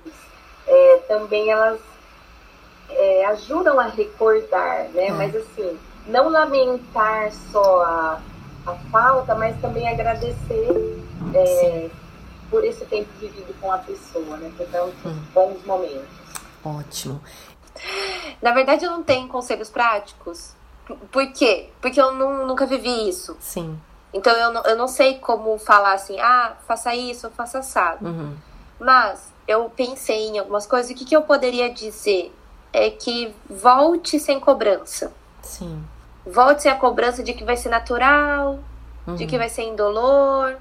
é, 0.68 0.98
também 1.07 1.49
elas 1.49 1.80
é, 2.89 3.26
ajudam 3.26 3.80
a 3.80 3.88
recordar, 3.88 4.89
né? 4.94 5.07
É. 5.07 5.11
Mas 5.11 5.35
assim 5.35 5.77
não 6.07 6.30
lamentar 6.30 7.31
só 7.52 7.84
a, 7.84 8.22
a 8.65 8.73
falta, 8.91 9.35
mas 9.35 9.60
também 9.60 9.88
agradecer 9.88 11.03
é, 11.34 11.89
por 12.49 12.64
esse 12.64 12.86
tempo 12.86 13.10
vivido 13.19 13.53
com 13.60 13.72
a 13.72 13.78
pessoa, 13.78 14.38
né? 14.38 14.52
Então, 14.60 14.91
hum. 15.06 15.24
bons 15.34 15.65
momentos. 15.65 16.07
Ótimo. 16.64 17.22
Na 18.41 18.52
verdade, 18.52 18.86
eu 18.86 18.91
não 18.91 19.03
tenho 19.03 19.28
conselhos 19.28 19.69
práticos. 19.69 20.53
Por 21.11 21.32
quê? 21.34 21.69
Porque 21.82 21.99
eu 21.99 22.14
não, 22.14 22.48
nunca 22.48 22.65
vivi 22.65 23.10
isso. 23.10 23.38
Sim. 23.40 23.80
Então 24.14 24.34
eu 24.34 24.52
não, 24.52 24.64
eu 24.64 24.76
não 24.76 24.88
sei 24.88 25.19
como 25.19 25.57
falar 25.60 25.94
assim, 25.94 26.19
ah, 26.19 26.56
faça 26.65 26.95
isso, 26.95 27.30
faça 27.32 27.60
assado. 27.60 28.06
Uhum. 28.06 28.36
Mas 28.80 29.32
eu 29.48 29.69
pensei 29.69 30.30
em 30.30 30.40
algumas 30.40 30.65
coisas. 30.65 30.91
O 30.91 30.95
que, 30.95 31.06
que 31.06 31.15
eu 31.15 31.24
poderia 31.24 31.72
dizer? 31.72 32.34
É 32.72 32.90
que 32.90 33.34
volte 33.49 34.19
sem 34.19 34.40
cobrança. 34.40 35.11
Sim 35.41 35.84
volte 36.30 36.68
a 36.68 36.76
cobrança 36.76 37.24
de 37.24 37.34
que 37.34 37.44
vai 37.44 37.56
ser 37.56 37.69
natural, 37.69 38.60
uhum. 39.06 39.15
de 39.15 39.26
que 39.26 39.36
uhum. 39.36 39.40
vai 39.40 39.49
ser 39.49 39.64
indolor. 39.64 40.57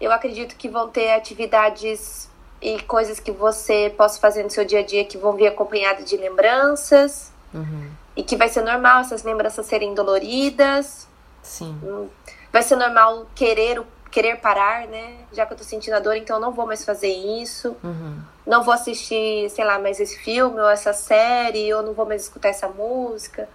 Eu 0.00 0.12
acredito 0.12 0.56
que 0.56 0.68
vão 0.68 0.88
ter 0.88 1.10
atividades 1.12 2.28
e 2.60 2.80
coisas 2.82 3.20
que 3.20 3.30
você 3.30 3.92
possa 3.96 4.20
fazer 4.20 4.42
no 4.42 4.50
seu 4.50 4.64
dia 4.64 4.80
a 4.80 4.84
dia 4.84 5.04
que 5.04 5.16
vão 5.16 5.32
vir 5.32 5.46
acompanhadas 5.46 6.04
de 6.04 6.16
lembranças. 6.16 7.32
Uhum. 7.52 7.90
E 8.16 8.22
que 8.22 8.36
vai 8.36 8.48
ser 8.48 8.62
normal 8.62 9.00
essas 9.00 9.22
lembranças 9.22 9.66
serem 9.66 9.94
doloridas. 9.94 11.06
Sim. 11.42 11.78
Hum. 11.82 12.08
Vai 12.52 12.62
ser 12.62 12.76
normal 12.76 13.26
querer 13.34 13.82
querer 14.10 14.36
parar, 14.36 14.86
né? 14.86 15.18
Já 15.32 15.44
que 15.44 15.52
eu 15.52 15.56
tô 15.56 15.62
sentindo 15.62 15.92
a 15.92 16.00
dor, 16.00 16.16
então 16.16 16.36
eu 16.36 16.40
não 16.40 16.50
vou 16.50 16.66
mais 16.66 16.82
fazer 16.82 17.12
isso. 17.12 17.76
Uhum. 17.84 18.18
Não 18.46 18.64
vou 18.64 18.72
assistir, 18.72 19.50
sei 19.50 19.64
lá, 19.64 19.78
mais 19.78 20.00
esse 20.00 20.18
filme 20.18 20.58
ou 20.58 20.68
essa 20.68 20.94
série, 20.94 21.72
ou 21.74 21.82
não 21.82 21.92
vou 21.92 22.06
mais 22.06 22.22
escutar 22.22 22.48
essa 22.48 22.68
música 22.68 23.46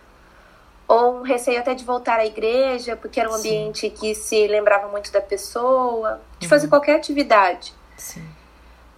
ou 0.87 1.19
um 1.19 1.21
receio 1.21 1.59
até 1.59 1.73
de 1.73 1.83
voltar 1.83 2.19
à 2.19 2.25
igreja, 2.25 2.95
porque 2.95 3.19
era 3.19 3.29
um 3.29 3.33
Sim. 3.33 3.39
ambiente 3.39 3.89
que 3.89 4.13
se 4.13 4.47
lembrava 4.47 4.87
muito 4.89 5.11
da 5.11 5.21
pessoa, 5.21 6.21
de 6.43 6.47
uhum. 6.47 6.49
fazer 6.49 6.67
qualquer 6.67 6.97
atividade. 6.97 7.73
Sim. 7.97 8.27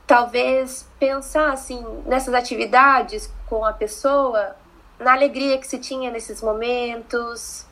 Talvez 0.07 0.87
pensar 0.99 1.51
assim 1.51 1.83
nessas 2.05 2.33
atividades 2.33 3.31
com 3.47 3.65
a 3.65 3.73
pessoa, 3.73 4.55
na 4.99 5.13
alegria 5.13 5.57
que 5.57 5.67
se 5.67 5.77
tinha 5.77 6.11
nesses 6.11 6.41
momentos, 6.41 7.65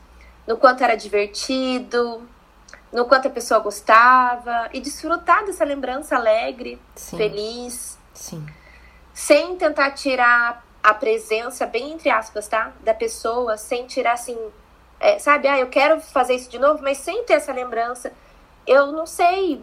no 0.46 0.56
quanto 0.56 0.82
era 0.82 0.96
divertido, 0.96 2.22
no 2.92 3.04
quanto 3.06 3.28
a 3.28 3.30
pessoa 3.30 3.60
gostava 3.60 4.68
e 4.72 4.80
desfrutar 4.80 5.44
dessa 5.44 5.64
lembrança 5.64 6.16
alegre, 6.16 6.80
Sim. 6.94 7.16
feliz. 7.16 7.98
Sim. 8.12 8.46
Sem 9.12 9.56
tentar 9.56 9.92
tirar 9.92 10.64
a 10.82 10.92
presença, 10.92 11.66
bem 11.66 11.92
entre 11.92 12.10
aspas, 12.10 12.46
tá? 12.46 12.72
Da 12.80 12.92
pessoa, 12.92 13.56
sem 13.56 13.86
tirar 13.86 14.12
assim, 14.12 14.36
é, 15.00 15.18
sabe? 15.18 15.48
Ah, 15.48 15.58
eu 15.58 15.68
quero 15.68 16.00
fazer 16.00 16.34
isso 16.34 16.50
de 16.50 16.58
novo, 16.58 16.82
mas 16.82 16.98
sem 16.98 17.24
ter 17.24 17.34
essa 17.34 17.52
lembrança. 17.52 18.12
Eu 18.66 18.92
não 18.92 19.06
sei, 19.06 19.60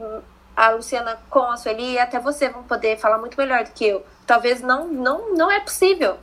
a 0.55 0.69
Luciana 0.71 1.19
com 1.29 1.43
a 1.49 1.57
Sueli, 1.57 1.97
até 1.97 2.19
você 2.19 2.49
vão 2.49 2.63
poder 2.63 2.97
falar 2.97 3.17
muito 3.17 3.37
melhor 3.37 3.63
do 3.63 3.71
que 3.71 3.85
eu. 3.85 4.05
Talvez 4.27 4.61
não, 4.61 4.87
não, 4.87 5.33
não 5.33 5.51
é 5.51 5.59
possível. 5.59 6.17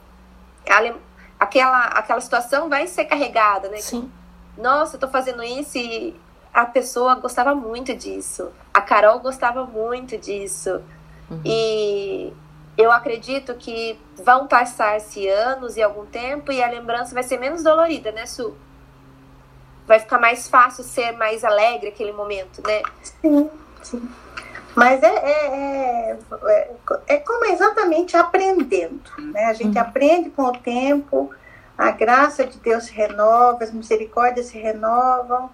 Aquela, 1.39 1.85
aquela 1.87 2.21
situação 2.21 2.69
vai 2.69 2.87
ser 2.87 3.05
carregada, 3.07 3.69
né? 3.69 3.79
Sim. 3.79 4.11
Nossa, 4.57 4.97
eu 4.97 5.01
tô 5.01 5.09
fazendo 5.09 5.43
isso 5.43 5.79
e 5.79 6.15
a 6.53 6.67
pessoa 6.67 7.15
gostava 7.15 7.55
muito 7.55 7.95
disso. 7.95 8.51
A 8.75 8.81
Carol 8.81 9.21
gostava 9.21 9.65
muito 9.65 10.19
disso. 10.19 10.83
Uhum. 11.31 11.41
E 11.45 12.33
eu 12.77 12.93
acredito 12.93 13.55
que 13.55 13.99
vão 14.25 14.47
passar-se 14.47 15.29
anos 15.29 15.77
e 15.77 15.83
algum 15.83 16.07
tempo 16.07 16.53
e 16.53 16.63
a 16.63 16.69
lembrança 16.69 17.15
vai 17.15 17.23
ser 17.23 17.39
menos 17.39 17.63
dolorida, 17.63 18.13
né, 18.13 18.27
Su? 18.27 18.57
Vai 19.89 19.99
ficar 19.99 20.21
mais 20.21 20.49
fácil 20.49 20.85
ser 20.85 21.13
mais 21.13 21.43
alegre 21.43 21.89
aquele 21.89 22.13
momento, 22.13 22.63
né? 22.65 22.83
Sim, 23.03 23.51
sim. 23.83 24.09
Mas 24.77 25.03
é, 25.03 25.09
é, 25.09 26.19
é, 26.47 26.71
é 27.09 27.17
como 27.17 27.47
exatamente 27.47 28.17
aprendendo, 28.17 29.11
né? 29.19 29.47
A 29.47 29.53
gente 29.55 29.77
uhum. 29.77 29.83
aprende 29.83 30.31
com 30.31 30.43
o 30.43 30.53
tempo, 30.53 31.31
a 31.77 31.91
graça 31.91 32.47
de 32.47 32.59
Deus 32.59 32.85
se 32.85 32.93
renova, 32.93 33.65
as 33.65 33.73
misericórdias 33.73 34.47
se 34.47 34.59
renovam 34.59 35.51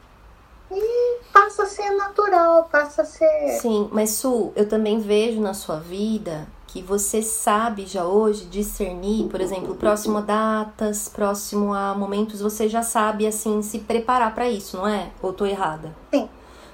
e 0.70 1.20
passa 1.32 1.62
a 1.62 1.66
ser 1.66 1.90
natural, 1.93 2.69
passa 2.70 3.02
a 3.02 3.05
ser. 3.05 3.59
Sim, 3.61 3.89
mas 3.93 4.11
Su, 4.11 4.52
eu 4.56 4.69
também 4.69 4.98
vejo 4.98 5.40
na 5.40 5.55
sua 5.55 5.78
vida 5.78 6.47
que 6.75 6.83
você 6.83 7.23
sabe 7.23 7.87
já 7.87 8.05
hoje 8.05 8.47
discernir, 8.47 9.29
por 9.29 9.41
exemplo, 9.41 9.77
próximo 9.77 10.19
a 10.19 10.21
datas, 10.23 11.09
próximo 11.09 11.73
a 11.73 11.95
momentos, 11.95 12.41
você 12.41 12.69
já 12.69 12.83
sabe 12.83 13.29
assim 13.29 13.63
se 13.63 13.79
preparar 13.79 14.35
para 14.35 14.49
isso, 14.49 14.77
não 14.77 14.89
é? 14.89 15.11
Ou 15.23 15.33
tô 15.33 15.47
errada? 15.47 15.95
Sim. 16.13 16.29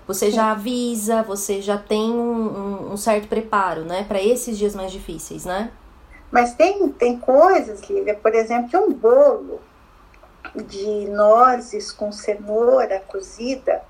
Você 0.07 0.31
Sim. 0.31 0.37
já 0.37 0.53
avisa, 0.53 1.23
você 1.23 1.61
já 1.61 1.77
tem 1.77 2.11
um, 2.13 2.17
um, 2.17 2.93
um 2.93 2.97
certo 2.97 3.29
preparo, 3.29 3.83
né, 3.83 4.03
para 4.09 4.23
esses 4.23 4.57
dias 4.57 4.75
mais 4.75 4.91
difíceis, 4.91 5.45
né? 5.45 5.71
Mas 6.33 6.55
tem, 6.55 6.89
tem 6.93 7.19
coisas, 7.19 7.83
Lívia, 7.83 8.15
por 8.15 8.35
exemplo, 8.35 8.81
um 8.81 8.95
bolo 8.95 9.61
de 10.67 11.11
nozes 11.11 11.93
com 11.93 12.11
cenoura 12.11 13.01
cozida, 13.07 13.83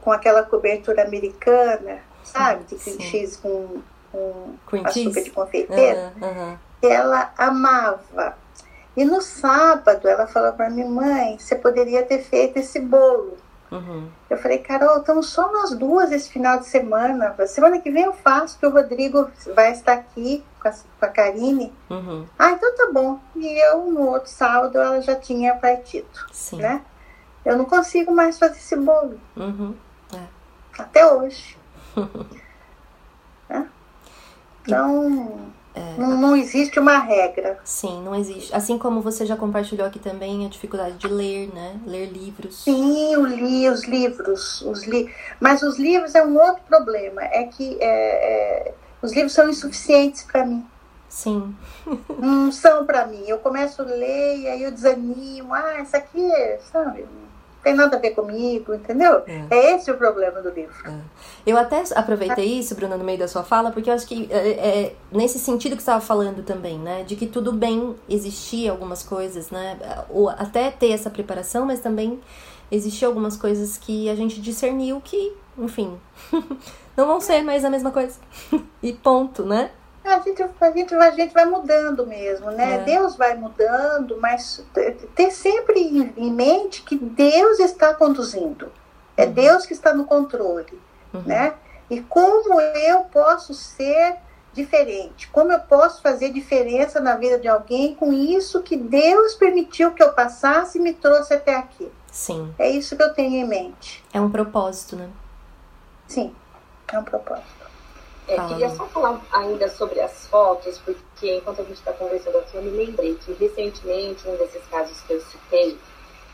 com 0.00 0.10
aquela 0.10 0.42
cobertura 0.42 1.04
americana, 1.04 2.00
sabe? 2.24 2.64
De 2.64 2.74
cream 2.74 2.98
cheese 2.98 3.38
com 3.38 3.80
com 4.12 4.56
Cream 4.66 4.84
açúcar 4.86 5.22
de 5.22 5.30
confeiteiro, 5.30 6.00
uhum, 6.20 6.28
uhum. 6.28 6.58
ela 6.82 7.32
amava. 7.36 8.36
E 8.96 9.04
no 9.04 9.22
sábado 9.22 10.06
ela 10.06 10.26
falou 10.26 10.52
para 10.52 10.68
mim, 10.68 10.84
mãe, 10.84 11.38
você 11.38 11.56
poderia 11.56 12.02
ter 12.04 12.22
feito 12.22 12.58
esse 12.58 12.78
bolo. 12.78 13.38
Uhum. 13.70 14.06
Eu 14.28 14.36
falei, 14.36 14.58
Carol, 14.58 14.98
estamos 14.98 15.30
só 15.30 15.50
nós 15.50 15.74
duas 15.74 16.12
esse 16.12 16.28
final 16.28 16.58
de 16.58 16.66
semana. 16.66 17.34
Semana 17.46 17.80
que 17.80 17.90
vem 17.90 18.04
eu 18.04 18.12
faço, 18.12 18.58
que 18.58 18.66
o 18.66 18.70
Rodrigo 18.70 19.30
vai 19.54 19.72
estar 19.72 19.94
aqui 19.94 20.44
com 20.60 20.68
a, 20.68 20.72
com 20.72 21.06
a 21.06 21.08
Karine. 21.08 21.72
Uhum. 21.88 22.26
Ah, 22.38 22.50
então 22.50 22.76
tá 22.76 22.90
bom. 22.92 23.18
E 23.34 23.66
eu, 23.70 23.90
no 23.90 24.10
outro 24.10 24.28
sábado, 24.28 24.78
ela 24.78 25.00
já 25.00 25.16
tinha 25.16 25.56
partido. 25.56 26.06
Sim. 26.30 26.58
Né? 26.58 26.82
Eu 27.46 27.56
não 27.56 27.64
consigo 27.64 28.12
mais 28.14 28.38
fazer 28.38 28.58
esse 28.58 28.76
bolo. 28.76 29.18
Uhum. 29.34 29.74
É. 30.14 30.20
Até 30.78 31.06
hoje. 31.06 31.56
Então, 34.66 35.52
É, 35.74 35.94
não, 35.96 36.20
não, 36.20 36.36
existe 36.36 36.78
uma 36.78 36.98
regra. 36.98 37.58
Sim, 37.64 38.02
não 38.02 38.14
existe. 38.14 38.54
Assim 38.54 38.78
como 38.78 39.00
você 39.00 39.24
já 39.24 39.36
compartilhou 39.36 39.86
aqui 39.86 39.98
também 39.98 40.44
a 40.44 40.48
dificuldade 40.48 40.98
de 40.98 41.08
ler, 41.08 41.48
né? 41.54 41.80
Ler 41.86 42.06
livros. 42.12 42.62
Sim, 42.62 43.12
eu 43.14 43.24
li 43.24 43.68
os 43.68 43.84
livros. 43.84 44.60
Os 44.62 44.84
li... 44.84 45.10
Mas 45.40 45.62
os 45.62 45.78
livros 45.78 46.14
é 46.14 46.22
um 46.24 46.38
outro 46.38 46.62
problema. 46.68 47.22
É 47.22 47.44
que 47.44 47.78
é, 47.80 48.68
é... 48.68 48.74
os 49.00 49.12
livros 49.12 49.32
são 49.32 49.48
insuficientes 49.48 50.22
para 50.24 50.44
mim. 50.44 50.66
Sim. 51.08 51.54
não 52.18 52.52
são 52.52 52.84
para 52.84 53.06
mim. 53.06 53.24
Eu 53.26 53.38
começo 53.38 53.82
a 53.82 53.84
ler 53.84 54.38
e 54.38 54.48
aí 54.48 54.62
eu 54.62 54.72
desanimo. 54.72 55.54
Ah, 55.54 55.80
isso 55.80 55.96
aqui, 55.96 56.30
sabe? 56.70 57.06
Tem 57.62 57.74
nada 57.74 57.96
a 57.96 58.00
ver 58.00 58.10
comigo, 58.10 58.74
entendeu? 58.74 59.22
É, 59.26 59.46
é 59.50 59.76
esse 59.76 59.90
o 59.90 59.96
problema 59.96 60.40
do 60.40 60.50
livro. 60.50 60.74
É. 60.84 60.94
Eu 61.46 61.56
até 61.56 61.82
aproveitei 61.94 62.58
isso, 62.58 62.74
Bruna, 62.74 62.96
no 62.96 63.04
meio 63.04 63.18
da 63.18 63.28
sua 63.28 63.44
fala, 63.44 63.70
porque 63.70 63.88
eu 63.88 63.94
acho 63.94 64.06
que 64.06 64.28
é, 64.30 64.50
é 64.50 64.96
nesse 65.10 65.38
sentido 65.38 65.76
que 65.76 65.82
você 65.82 65.90
estava 65.90 66.00
falando 66.00 66.42
também, 66.42 66.78
né? 66.78 67.04
De 67.04 67.14
que 67.16 67.26
tudo 67.26 67.52
bem 67.52 67.94
existir 68.08 68.68
algumas 68.68 69.02
coisas, 69.02 69.50
né? 69.50 69.78
Ou 70.10 70.28
até 70.28 70.70
ter 70.70 70.90
essa 70.90 71.10
preparação, 71.10 71.64
mas 71.66 71.80
também 71.80 72.20
existir 72.70 73.04
algumas 73.04 73.36
coisas 73.36 73.76
que 73.76 74.08
a 74.08 74.14
gente 74.14 74.40
discerniu 74.40 75.00
que, 75.00 75.32
enfim, 75.58 75.98
não 76.96 77.06
vão 77.06 77.20
ser 77.20 77.42
mais 77.42 77.64
a 77.64 77.70
mesma 77.70 77.90
coisa. 77.90 78.18
e 78.82 78.92
ponto, 78.92 79.44
né? 79.44 79.70
A 80.04 80.18
gente, 80.18 80.42
a 80.42 80.70
gente, 80.70 80.94
a 80.94 81.10
gente 81.12 81.32
vai 81.32 81.44
mudando 81.44 82.06
mesmo, 82.06 82.50
né? 82.50 82.74
É. 82.74 82.78
Deus 82.78 83.14
vai 83.16 83.36
mudando, 83.36 84.18
mas 84.20 84.64
ter 85.14 85.30
sempre 85.30 85.80
em 86.16 86.32
mente 86.32 86.82
que 86.82 86.96
Deus 86.96 87.60
está 87.60 87.94
conduzindo. 87.94 88.72
É 89.16 89.24
uhum. 89.24 89.32
Deus 89.32 89.66
que 89.66 89.72
está 89.72 89.94
no 89.94 90.04
controle, 90.04 90.80
uhum. 91.14 91.22
né? 91.22 91.54
E 91.88 92.00
como 92.00 92.60
eu 92.60 93.00
posso 93.04 93.54
ser 93.54 94.16
diferente? 94.52 95.28
Como 95.28 95.52
eu 95.52 95.60
posso 95.60 96.02
fazer 96.02 96.32
diferença 96.32 97.00
na 97.00 97.16
vida 97.16 97.38
de 97.38 97.48
alguém 97.48 97.94
com 97.94 98.12
isso 98.12 98.62
que 98.62 98.76
Deus 98.76 99.34
permitiu 99.34 99.92
que 99.92 100.02
eu 100.02 100.12
passasse 100.12 100.78
e 100.78 100.80
me 100.80 100.92
trouxe 100.92 101.34
até 101.34 101.54
aqui? 101.54 101.90
Sim. 102.10 102.54
É 102.58 102.68
isso 102.68 102.96
que 102.96 103.02
eu 103.02 103.14
tenho 103.14 103.36
em 103.36 103.46
mente. 103.46 104.04
É 104.12 104.20
um 104.20 104.30
propósito, 104.30 104.96
né? 104.96 105.08
Sim, 106.06 106.34
é 106.92 106.98
um 106.98 107.04
propósito. 107.04 107.61
É, 108.28 108.36
queria 108.48 108.70
só 108.70 108.86
falar 108.86 109.20
ainda 109.32 109.68
sobre 109.68 110.00
as 110.00 110.26
fotos, 110.28 110.78
porque 110.78 111.36
enquanto 111.36 111.60
a 111.60 111.64
gente 111.64 111.78
está 111.78 111.92
conversando 111.92 112.38
aqui, 112.38 112.56
eu 112.56 112.62
me 112.62 112.70
lembrei 112.70 113.14
que 113.16 113.32
recentemente, 113.32 114.28
um 114.28 114.36
desses 114.36 114.64
casos 114.70 115.00
que 115.02 115.14
eu 115.14 115.20
citei, 115.20 115.78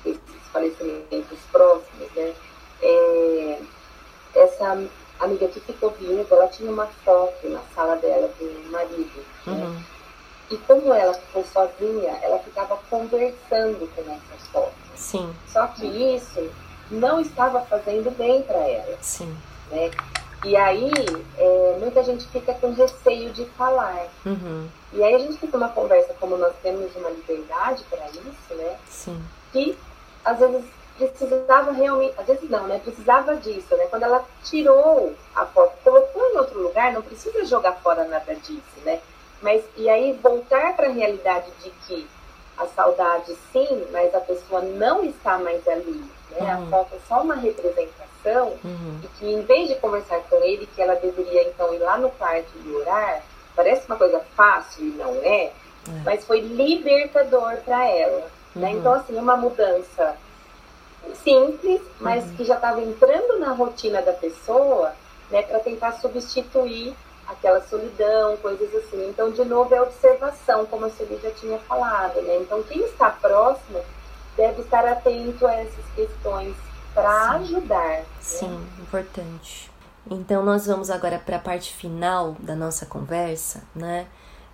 esses 0.05 0.48
falecimentos 0.52 1.39
próximos, 1.51 2.10
né, 2.15 2.35
é, 2.82 3.60
essa 4.35 4.86
amiga 5.19 5.48
que 5.48 5.60
ficou 5.60 5.90
viúva, 5.90 6.36
ela 6.36 6.48
tinha 6.48 6.70
uma 6.70 6.86
foto 7.05 7.48
na 7.48 7.60
sala 7.74 7.97
dela 7.97 8.28
do 8.39 8.70
marido, 8.70 9.24
né? 9.47 9.52
uhum. 9.52 9.74
né? 9.74 9.85
E 10.51 10.56
como 10.59 10.94
ela 10.94 11.12
ficou 11.12 11.44
sozinha, 11.44 12.19
ela 12.23 12.39
ficava 12.39 12.78
conversando 12.89 13.86
com 13.94 14.01
essas 14.01 14.48
fotos. 14.51 14.73
Sim. 14.97 15.35
Só 15.47 15.66
que 15.66 15.86
isso 15.86 16.51
não 16.90 17.20
estava 17.20 17.60
fazendo 17.66 18.10
bem 18.16 18.43
para 18.43 18.59
ela. 18.59 18.97
Sim. 19.02 19.36
Né? 19.70 19.90
E 20.44 20.56
aí, 20.56 20.90
é, 21.36 21.77
muita 21.81 22.02
gente 22.05 22.27
fica 22.28 22.55
com 22.55 22.73
receio 22.73 23.31
de 23.31 23.44
falar. 23.51 24.06
Uhum. 24.24 24.69
E 24.93 25.02
aí 25.02 25.15
a 25.15 25.19
gente 25.19 25.39
fica 25.39 25.56
uma 25.56 25.69
conversa, 25.69 26.15
como 26.20 26.36
nós 26.36 26.55
temos 26.62 26.94
uma 26.97 27.10
liberdade 27.10 27.85
para 27.90 28.06
isso, 28.09 28.55
né? 28.55 28.77
Sim. 28.89 29.20
Que 29.52 29.77
às 30.24 30.39
vezes 30.39 30.65
precisava 30.97 31.73
realmente, 31.73 32.15
às 32.19 32.27
vezes 32.27 32.48
não, 32.51 32.66
né? 32.66 32.81
Precisava 32.82 33.36
disso, 33.36 33.77
né? 33.77 33.86
Quando 33.86 34.02
ela 34.05 34.24
tirou 34.44 35.15
a 35.35 35.47
foto, 35.47 35.73
colocou 35.82 36.31
em 36.31 36.36
outro 36.36 36.60
lugar, 36.60 36.93
não 36.93 37.02
precisa 37.02 37.44
jogar 37.44 37.73
fora 37.74 38.05
nada 38.05 38.35
disso, 38.35 38.62
né? 38.85 39.01
Mas 39.40 39.62
e 39.77 39.89
aí 39.89 40.19
voltar 40.23 40.74
para 40.74 40.89
a 40.89 40.93
realidade 40.93 41.51
de 41.62 41.70
que 41.86 42.09
a 42.56 42.66
saudade 42.66 43.36
sim, 43.52 43.86
mas 43.93 44.12
a 44.15 44.20
pessoa 44.20 44.60
não 44.60 45.05
está 45.05 45.39
mais 45.39 45.66
ali, 45.69 46.05
né? 46.40 46.56
Uhum. 46.56 46.65
A 46.65 46.66
foto 46.70 46.94
é 46.94 46.98
só 47.09 47.23
uma 47.23 47.35
representação 47.35 48.48
uhum. 48.65 49.01
e 49.02 49.09
que 49.19 49.27
em 49.27 49.43
vez 49.43 49.69
de 49.69 49.74
conversar 49.77 50.20
com 50.28 50.36
ele, 50.36 50.69
que 50.74 50.82
ela 50.82 50.94
deveria 50.94 51.48
então 51.48 51.73
ir 51.74 51.78
lá 51.78 51.97
no 51.98 52.10
quarto 52.10 52.51
e 52.65 52.74
orar, 52.74 53.23
parece 53.55 53.86
uma 53.86 53.97
coisa 53.97 54.20
fácil 54.36 54.85
e 54.85 54.90
não 54.90 55.15
é, 55.23 55.44
é. 55.44 55.52
mas 56.05 56.24
foi 56.24 56.40
libertador 56.40 57.56
para 57.65 57.89
ela. 57.89 58.27
Né? 58.55 58.70
Uhum. 58.70 58.78
Então, 58.78 58.93
assim, 58.93 59.16
uma 59.16 59.36
mudança 59.36 60.16
simples, 61.23 61.81
mas 62.01 62.24
uhum. 62.24 62.36
que 62.36 62.44
já 62.44 62.56
estava 62.56 62.81
entrando 62.81 63.39
na 63.39 63.52
rotina 63.52 64.02
da 64.02 64.12
pessoa, 64.12 64.93
né, 65.31 65.43
para 65.43 65.59
tentar 65.60 65.93
substituir 65.93 66.94
aquela 67.27 67.60
solidão, 67.62 68.36
coisas 68.39 68.74
assim. 68.74 69.09
Então, 69.09 69.31
de 69.31 69.44
novo, 69.44 69.74
é 69.74 69.82
observação, 69.82 70.65
como 70.66 70.86
a 70.86 70.90
Sueli 70.90 71.19
já 71.23 71.31
tinha 71.31 71.59
falado, 71.59 72.20
né? 72.23 72.39
Então, 72.40 72.62
quem 72.62 72.81
está 72.82 73.10
próximo 73.10 73.85
deve 74.39 74.62
estar 74.62 74.86
atento 74.86 75.44
a 75.47 75.55
essas 75.55 75.85
questões 75.97 76.56
para 76.94 77.32
ajudar. 77.32 78.05
Sim, 78.20 78.48
né? 78.48 78.66
importante. 78.81 79.70
Então 80.09 80.44
nós 80.44 80.66
vamos 80.66 80.89
agora 80.89 81.19
para 81.19 81.36
a 81.36 81.40
parte 81.40 81.74
final 81.74 82.36
da 82.39 82.55
nossa 82.55 82.86
conversa, 82.86 83.65
né? 83.74 84.06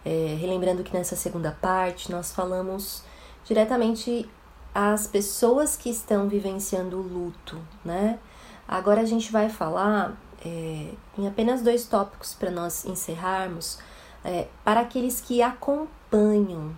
É, 0.05 0.37
relembrando 0.39 0.83
que 0.83 0.93
nessa 0.93 1.15
segunda 1.15 1.57
parte 1.61 2.11
nós 2.11 2.33
falamos 2.33 3.05
diretamente 3.45 4.29
às 4.75 5.07
pessoas 5.07 5.77
que 5.77 5.89
estão 5.89 6.29
vivenciando 6.29 6.99
o 6.99 7.03
luto, 7.03 7.61
né? 7.85 8.19
Agora 8.67 9.03
a 9.03 9.05
gente 9.05 9.31
vai 9.31 9.49
falar 9.49 10.17
é, 10.45 10.91
em 11.17 11.29
apenas 11.29 11.63
dois 11.63 11.87
tópicos 11.87 12.35
para 12.35 12.51
nós 12.51 12.85
encerrarmos, 12.85 13.79
é, 14.25 14.49
para 14.65 14.81
aqueles 14.81 15.21
que 15.21 15.43
acompanham, 15.43 15.89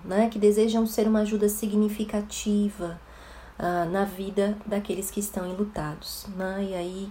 né? 0.04 0.28
Que 0.30 0.38
desejam 0.38 0.86
ser 0.86 1.06
uma 1.06 1.20
ajuda 1.20 1.48
significativa 1.48 2.98
uh, 3.58 3.90
na 3.90 4.04
vida 4.04 4.56
daqueles 4.64 5.10
que 5.10 5.20
estão 5.20 5.46
enlutados. 5.46 6.26
Né? 6.36 6.68
E 6.70 6.74
aí 6.74 7.08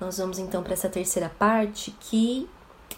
nós 0.00 0.18
vamos 0.18 0.38
então 0.38 0.62
para 0.62 0.72
essa 0.72 0.88
terceira 0.88 1.28
parte 1.28 1.94
que, 2.00 2.48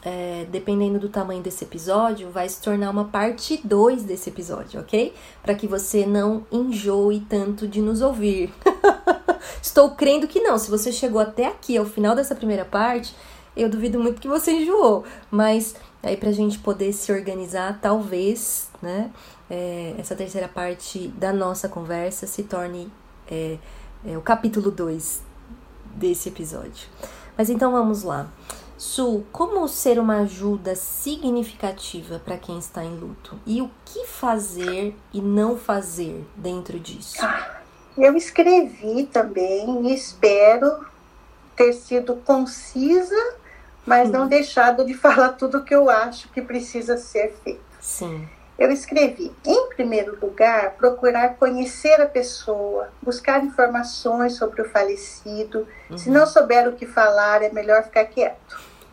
é, 0.02 0.46
dependendo 0.50 0.98
do 0.98 1.08
tamanho 1.08 1.42
desse 1.42 1.64
episódio, 1.64 2.30
vai 2.30 2.48
se 2.48 2.60
tornar 2.60 2.90
uma 2.90 3.06
parte 3.06 3.60
2 3.64 4.04
desse 4.04 4.28
episódio, 4.28 4.80
ok? 4.80 5.14
Para 5.42 5.54
que 5.54 5.66
você 5.66 6.04
não 6.04 6.46
enjoe 6.52 7.20
tanto 7.20 7.66
de 7.66 7.80
nos 7.80 8.02
ouvir. 8.02 8.52
Estou 9.62 9.92
crendo 9.92 10.28
que 10.28 10.40
não. 10.40 10.58
Se 10.58 10.70
você 10.70 10.92
chegou 10.92 11.20
até 11.20 11.46
aqui, 11.46 11.76
ao 11.76 11.86
final 11.86 12.14
dessa 12.14 12.34
primeira 12.34 12.64
parte, 12.64 13.14
eu 13.56 13.68
duvido 13.68 13.98
muito 13.98 14.20
que 14.20 14.28
você 14.28 14.52
enjoou. 14.52 15.04
Mas 15.30 15.74
aí, 16.02 16.16
para 16.16 16.30
a 16.30 16.32
gente 16.32 16.58
poder 16.58 16.92
se 16.92 17.12
organizar, 17.12 17.78
talvez, 17.80 18.68
né? 18.80 19.10
é, 19.50 19.94
essa 19.98 20.14
terceira 20.14 20.46
parte 20.46 21.08
da 21.08 21.32
nossa 21.32 21.68
conversa 21.68 22.26
se 22.26 22.44
torne 22.44 22.90
é, 23.28 23.58
é, 24.06 24.16
o 24.16 24.22
capítulo 24.22 24.70
2 24.70 25.20
desse 25.96 26.28
episódio. 26.28 26.88
Mas 27.36 27.50
então 27.50 27.72
vamos 27.72 28.04
lá. 28.04 28.28
Su, 28.78 29.24
como 29.30 29.68
ser 29.68 29.98
uma 29.98 30.20
ajuda 30.20 30.74
significativa 30.74 32.18
para 32.18 32.38
quem 32.38 32.58
está 32.58 32.82
em 32.82 32.96
luto? 32.96 33.38
E 33.44 33.60
o 33.60 33.70
que 33.84 34.06
fazer 34.06 34.96
e 35.12 35.20
não 35.20 35.58
fazer 35.58 36.24
dentro 36.36 36.78
disso? 36.78 37.18
Eu 37.98 38.16
escrevi 38.16 39.04
também 39.12 39.88
e 39.88 39.94
espero 39.94 40.86
ter 41.54 41.74
sido 41.74 42.16
concisa, 42.16 43.34
mas 43.90 44.08
não 44.08 44.28
deixado 44.28 44.86
de 44.86 44.94
falar 44.94 45.30
tudo 45.30 45.58
o 45.58 45.64
que 45.64 45.74
eu 45.74 45.90
acho 45.90 46.28
que 46.28 46.40
precisa 46.40 46.96
ser 46.96 47.34
feito. 47.42 47.60
Sim. 47.80 48.28
Eu 48.56 48.70
escrevi, 48.70 49.34
em 49.44 49.68
primeiro 49.70 50.16
lugar, 50.20 50.72
procurar 50.72 51.36
conhecer 51.36 52.00
a 52.00 52.06
pessoa, 52.06 52.90
buscar 53.02 53.42
informações 53.42 54.36
sobre 54.36 54.62
o 54.62 54.68
falecido. 54.70 55.66
Uhum. 55.88 55.98
Se 55.98 56.10
não 56.10 56.26
souber 56.26 56.68
o 56.68 56.72
que 56.72 56.86
falar, 56.86 57.42
é 57.42 57.50
melhor 57.50 57.82
ficar 57.82 58.04
quieto. 58.04 58.60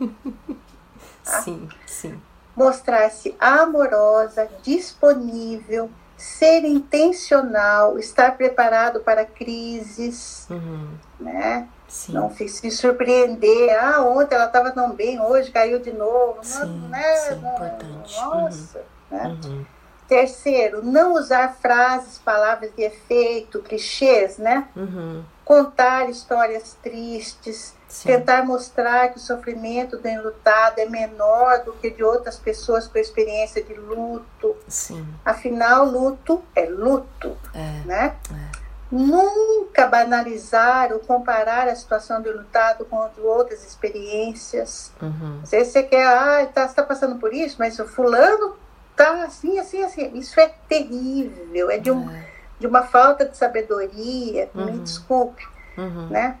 tá? 1.22 1.42
Sim, 1.42 1.68
sim. 1.86 2.20
Mostrar-se 2.56 3.36
amorosa, 3.38 4.48
disponível, 4.62 5.90
ser 6.16 6.64
intencional, 6.64 7.98
estar 7.98 8.36
preparado 8.36 9.00
para 9.00 9.24
crises, 9.24 10.48
uhum. 10.50 10.88
né? 11.20 11.68
Sim. 11.88 12.12
Não 12.12 12.30
se 12.30 12.70
surpreender. 12.70 13.76
Ah, 13.82 14.02
ontem 14.02 14.34
ela 14.34 14.44
estava 14.44 14.70
tão 14.70 14.92
bem, 14.92 15.18
hoje 15.18 15.50
caiu 15.50 15.78
de 15.80 15.92
novo. 15.92 16.38
Sim, 16.42 16.66
não, 16.66 16.88
né? 16.90 17.16
sim, 17.16 17.34
importante. 17.34 18.20
Nossa. 18.20 18.78
Uhum. 18.78 19.18
Né? 19.18 19.38
Uhum. 19.44 19.66
Terceiro, 20.06 20.82
não 20.82 21.14
usar 21.14 21.56
frases, 21.60 22.18
palavras 22.18 22.70
de 22.74 22.82
efeito, 22.82 23.60
clichês, 23.60 24.38
né? 24.38 24.66
Uhum. 24.74 25.22
Contar 25.44 26.08
histórias 26.08 26.76
tristes, 26.82 27.74
Sim. 27.86 28.08
tentar 28.08 28.42
mostrar 28.42 29.10
que 29.10 29.18
o 29.18 29.20
sofrimento 29.20 29.98
do 29.98 30.08
enlutado 30.08 30.78
é 30.78 30.86
menor 30.86 31.62
do 31.62 31.72
que 31.74 31.90
de 31.90 32.02
outras 32.02 32.36
pessoas 32.36 32.88
com 32.88 32.98
experiência 32.98 33.62
de 33.62 33.74
luto. 33.74 34.56
Sim. 34.66 35.06
Afinal, 35.22 35.84
luto 35.84 36.42
é 36.56 36.64
luto, 36.64 37.36
é. 37.54 37.86
né? 37.86 38.16
É. 38.32 38.57
nunca 38.90 39.86
banalizar 39.86 40.92
ou 40.92 40.98
comparar 40.98 41.68
a 41.68 41.74
situação 41.74 42.22
do 42.22 42.32
lutado 42.32 42.84
com 42.86 42.96
outras 43.22 43.64
experiências. 43.64 44.92
Uhum. 45.00 45.40
Às 45.42 45.50
vezes 45.50 45.72
você 45.72 45.82
quer, 45.82 46.06
ah, 46.06 46.46
tá, 46.46 46.62
você 46.62 46.68
está 46.68 46.82
passando 46.82 47.16
por 47.16 47.32
isso, 47.32 47.56
mas 47.58 47.78
o 47.78 47.86
fulano 47.86 48.56
tá 48.96 49.24
assim, 49.24 49.58
assim, 49.58 49.82
assim. 49.82 50.10
Isso 50.14 50.40
é 50.40 50.50
terrível, 50.68 51.70
é 51.70 51.78
de, 51.78 51.90
um, 51.90 52.10
é. 52.10 52.26
de 52.58 52.66
uma 52.66 52.82
falta 52.82 53.26
de 53.26 53.36
sabedoria, 53.36 54.50
uhum. 54.54 54.64
me 54.64 54.78
desculpe, 54.78 55.46
uhum. 55.76 56.08
né? 56.08 56.38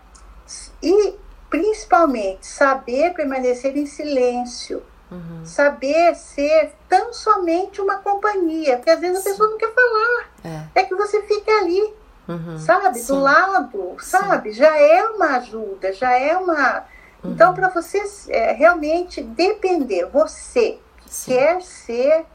E 0.82 1.14
principalmente 1.50 2.46
saber 2.46 3.12
permanecer 3.14 3.76
em 3.76 3.86
silêncio. 3.86 4.82
Uhum. 5.10 5.42
Saber 5.42 6.14
ser 6.16 6.74
tão 6.86 7.14
somente 7.14 7.80
uma 7.80 7.96
companhia, 7.96 8.76
porque 8.76 8.90
às 8.90 9.00
vezes 9.00 9.20
a 9.20 9.30
pessoa 9.30 9.48
não 9.48 9.56
quer 9.56 9.72
falar. 9.72 10.30
É, 10.44 10.80
é 10.80 10.84
que 10.84 10.94
você 10.94 11.22
fica 11.22 11.50
ali 11.50 11.94
Uhum, 12.28 12.58
sabe? 12.58 12.98
Sim. 12.98 13.14
Do 13.14 13.20
lado, 13.20 13.96
sabe? 14.00 14.52
Sim. 14.52 14.58
Já 14.58 14.78
é 14.78 15.02
uma 15.04 15.36
ajuda, 15.36 15.92
já 15.94 16.12
é 16.12 16.36
uma. 16.36 16.84
Uhum. 17.24 17.32
Então, 17.32 17.54
para 17.54 17.68
você 17.68 18.02
é, 18.28 18.52
realmente 18.52 19.22
depender, 19.22 20.04
você 20.06 20.78
sim. 21.06 21.32
quer 21.32 21.62
ser, 21.62 22.26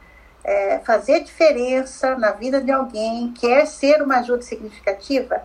é, 0.43 0.79
fazer 0.79 1.23
diferença 1.23 2.17
na 2.17 2.31
vida 2.31 2.59
de 2.59 2.71
alguém, 2.71 3.31
quer 3.33 3.67
ser 3.67 4.01
uma 4.01 4.17
ajuda 4.17 4.41
significativa, 4.41 5.43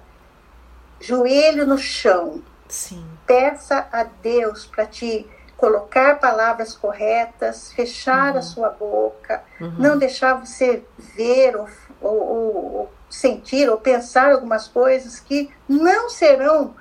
joelho 0.99 1.67
no 1.67 1.77
chão. 1.77 2.43
Sim. 2.69 3.05
Peça 3.27 3.87
a 3.93 4.05
Deus 4.05 4.65
para 4.65 4.87
te 4.87 5.27
colocar 5.59 6.21
palavras 6.21 6.75
corretas, 6.75 7.73
fechar 7.73 8.33
uhum. 8.33 8.39
a 8.39 8.43
sua 8.43 8.71
boca, 8.71 9.43
uhum. 9.61 9.75
não 9.77 9.99
deixar 9.99 10.35
você 10.35 10.85
ver 10.99 11.57
ou, 11.57 11.69
ou, 12.01 12.17
ou, 12.21 12.93
sentir 13.09 13.69
ou 13.69 13.79
pensar 13.79 14.33
algumas 14.33 14.69
coisas 14.69 15.21
que 15.21 15.51
não 15.69 16.11
serão 16.11 16.75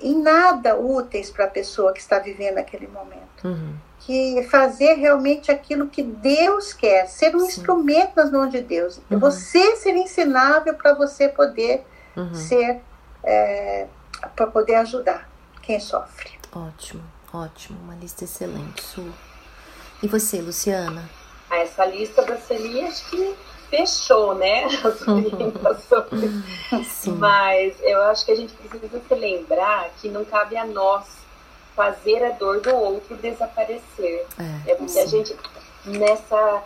em 0.00 0.20
nada 0.20 0.76
úteis 0.76 1.30
para 1.30 1.44
a 1.46 1.48
pessoa 1.48 1.92
que 1.92 2.00
está 2.00 2.18
vivendo 2.18 2.58
aquele 2.58 2.86
momento. 2.86 3.44
Uhum. 3.44 3.74
Que 4.00 4.46
fazer 4.50 4.94
realmente 4.94 5.50
aquilo 5.50 5.88
que 5.88 6.02
Deus 6.02 6.72
quer, 6.72 7.06
ser 7.08 7.34
um 7.34 7.40
Sim. 7.40 7.46
instrumento 7.46 8.12
nas 8.14 8.30
mãos 8.30 8.50
de 8.50 8.60
Deus. 8.60 9.00
Uhum. 9.10 9.18
Você 9.18 9.76
ser 9.76 9.96
ensinável 9.96 10.74
para 10.74 10.94
você 10.94 11.28
poder 11.28 11.84
uhum. 12.16 12.34
ser, 12.34 12.80
é, 13.24 13.86
para 14.34 14.46
poder 14.46 14.76
ajudar 14.76 15.28
quem 15.62 15.80
sofre. 15.80 16.30
Ótimo, 16.54 17.02
ótimo. 17.32 17.78
Uma 17.82 17.96
lista 17.96 18.24
excelente, 18.24 18.82
Su. 18.82 19.12
E 20.02 20.06
você, 20.06 20.40
Luciana? 20.40 21.08
Ah, 21.50 21.58
essa 21.58 21.84
lista 21.84 22.22
da 22.22 22.36
Celi, 22.36 22.84
acho 22.84 23.08
que 23.10 23.34
fechou, 23.70 24.34
né, 24.34 24.64
as 24.84 25.06
orientações. 25.06 26.44
Mas 27.18 27.76
eu 27.82 28.02
acho 28.04 28.24
que 28.24 28.32
a 28.32 28.36
gente 28.36 28.52
precisa 28.54 29.00
se 29.00 29.14
lembrar 29.14 29.90
que 30.00 30.08
não 30.08 30.24
cabe 30.24 30.56
a 30.56 30.64
nós 30.64 31.04
fazer 31.74 32.24
a 32.24 32.30
dor 32.30 32.60
do 32.60 32.74
outro 32.74 33.16
desaparecer. 33.16 34.26
É, 34.38 34.72
é 34.72 34.74
porque 34.74 34.92
sim. 34.92 35.00
a 35.00 35.06
gente, 35.06 35.36
nessa 35.84 36.62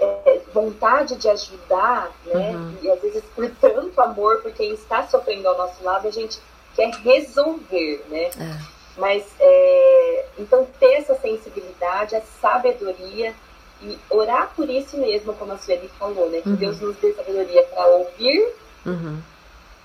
é, 0.00 0.40
vontade 0.52 1.16
de 1.16 1.28
ajudar, 1.28 2.10
né, 2.26 2.50
uhum. 2.50 2.76
e 2.82 2.90
às 2.90 3.00
vezes 3.00 3.22
por 3.34 3.48
tanto 3.60 4.00
amor 4.00 4.42
por 4.42 4.52
quem 4.52 4.74
está 4.74 5.06
sofrendo 5.06 5.48
ao 5.48 5.56
nosso 5.56 5.82
lado, 5.84 6.08
a 6.08 6.10
gente 6.10 6.38
quer 6.74 6.90
resolver, 6.90 8.04
né? 8.08 8.24
É. 8.24 8.82
Mas, 8.96 9.24
é, 9.40 10.26
então, 10.38 10.66
ter 10.78 10.94
essa 10.94 11.14
sensibilidade, 11.14 12.14
a 12.14 12.20
sabedoria 12.40 13.34
e 13.82 13.98
orar 14.10 14.52
por 14.54 14.68
isso 14.68 14.96
mesmo, 14.96 15.34
como 15.34 15.52
a 15.52 15.58
Sueli 15.58 15.88
falou, 15.98 16.30
né? 16.30 16.40
Que 16.40 16.50
uhum. 16.50 16.56
Deus 16.56 16.80
nos 16.80 16.96
dê 16.96 17.12
sabedoria 17.12 17.62
para 17.64 17.86
ouvir 17.86 18.54
uhum. 18.86 19.20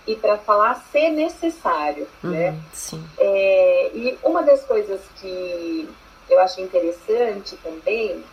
e 0.06 0.16
para 0.16 0.38
falar 0.38 0.76
se 0.92 1.10
necessário, 1.10 2.08
uhum. 2.24 2.30
né? 2.32 2.60
Sim. 2.74 3.04
É, 3.18 3.92
e 3.94 4.20
uma 4.24 4.44
das 4.44 4.64
coisas 4.64 5.02
que 5.20 5.90
eu 6.30 6.40
acho 6.40 6.62
interessante 6.62 7.58
também, 7.58 8.24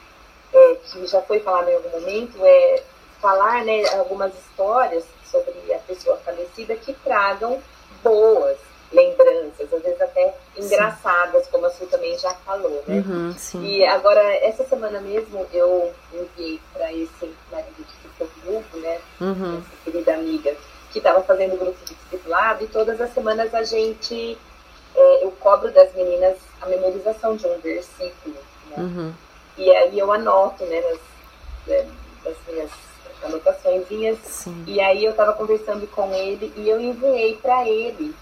é, 0.52 0.76
que 0.84 1.06
já 1.06 1.22
foi 1.22 1.40
falado 1.40 1.68
em 1.68 1.74
algum 1.74 1.90
momento, 1.90 2.38
é 2.44 2.82
falar 3.20 3.64
né, 3.64 3.84
algumas 3.96 4.34
histórias 4.34 5.04
sobre 5.24 5.72
a 5.72 5.78
pessoa 5.78 6.16
falecida 6.18 6.76
que 6.76 6.92
tragam 6.92 7.58
boas 8.02 8.58
lembranças, 8.94 9.72
às 9.72 9.82
vezes 9.82 10.00
até 10.00 10.34
engraçadas, 10.56 11.44
sim. 11.44 11.50
como 11.50 11.66
a 11.66 11.70
Su 11.70 11.86
também 11.86 12.16
já 12.18 12.32
falou, 12.34 12.82
né? 12.86 13.04
Uhum, 13.06 13.34
e 13.62 13.84
agora, 13.84 14.22
essa 14.36 14.64
semana 14.64 15.00
mesmo, 15.00 15.46
eu 15.52 15.92
enviei 16.12 16.60
para 16.72 16.92
esse 16.92 17.34
marido 17.50 17.84
ficou 18.14 18.28
viúvo, 18.42 18.78
né? 18.78 19.00
Uhum. 19.20 19.58
Essa 19.58 19.84
querida 19.84 20.14
amiga, 20.14 20.54
que 20.90 20.98
estava 20.98 21.22
fazendo 21.22 21.58
grupo 21.58 21.78
de 21.84 21.94
discipulado, 21.94 22.64
e 22.64 22.68
todas 22.68 23.00
as 23.00 23.12
semanas 23.12 23.52
a 23.52 23.62
gente, 23.64 24.38
é, 24.94 25.24
eu 25.24 25.30
cobro 25.32 25.72
das 25.72 25.92
meninas 25.94 26.36
a 26.60 26.66
memorização 26.66 27.36
de 27.36 27.46
um 27.46 27.58
versículo, 27.58 28.36
né? 28.70 28.76
Uhum. 28.76 29.12
E 29.58 29.70
aí 29.70 29.98
eu 29.98 30.10
anoto, 30.12 30.64
né, 30.64 30.80
nas, 30.80 30.98
né, 31.66 31.90
nas 32.24 32.36
minhas 32.48 32.70
anotações, 33.22 33.86
e 34.66 34.80
aí 34.80 35.04
eu 35.04 35.12
estava 35.12 35.32
conversando 35.32 35.86
com 35.86 36.12
ele 36.12 36.52
e 36.56 36.68
eu 36.68 36.78
enviei 36.78 37.36
para 37.36 37.66
ele 37.66 38.14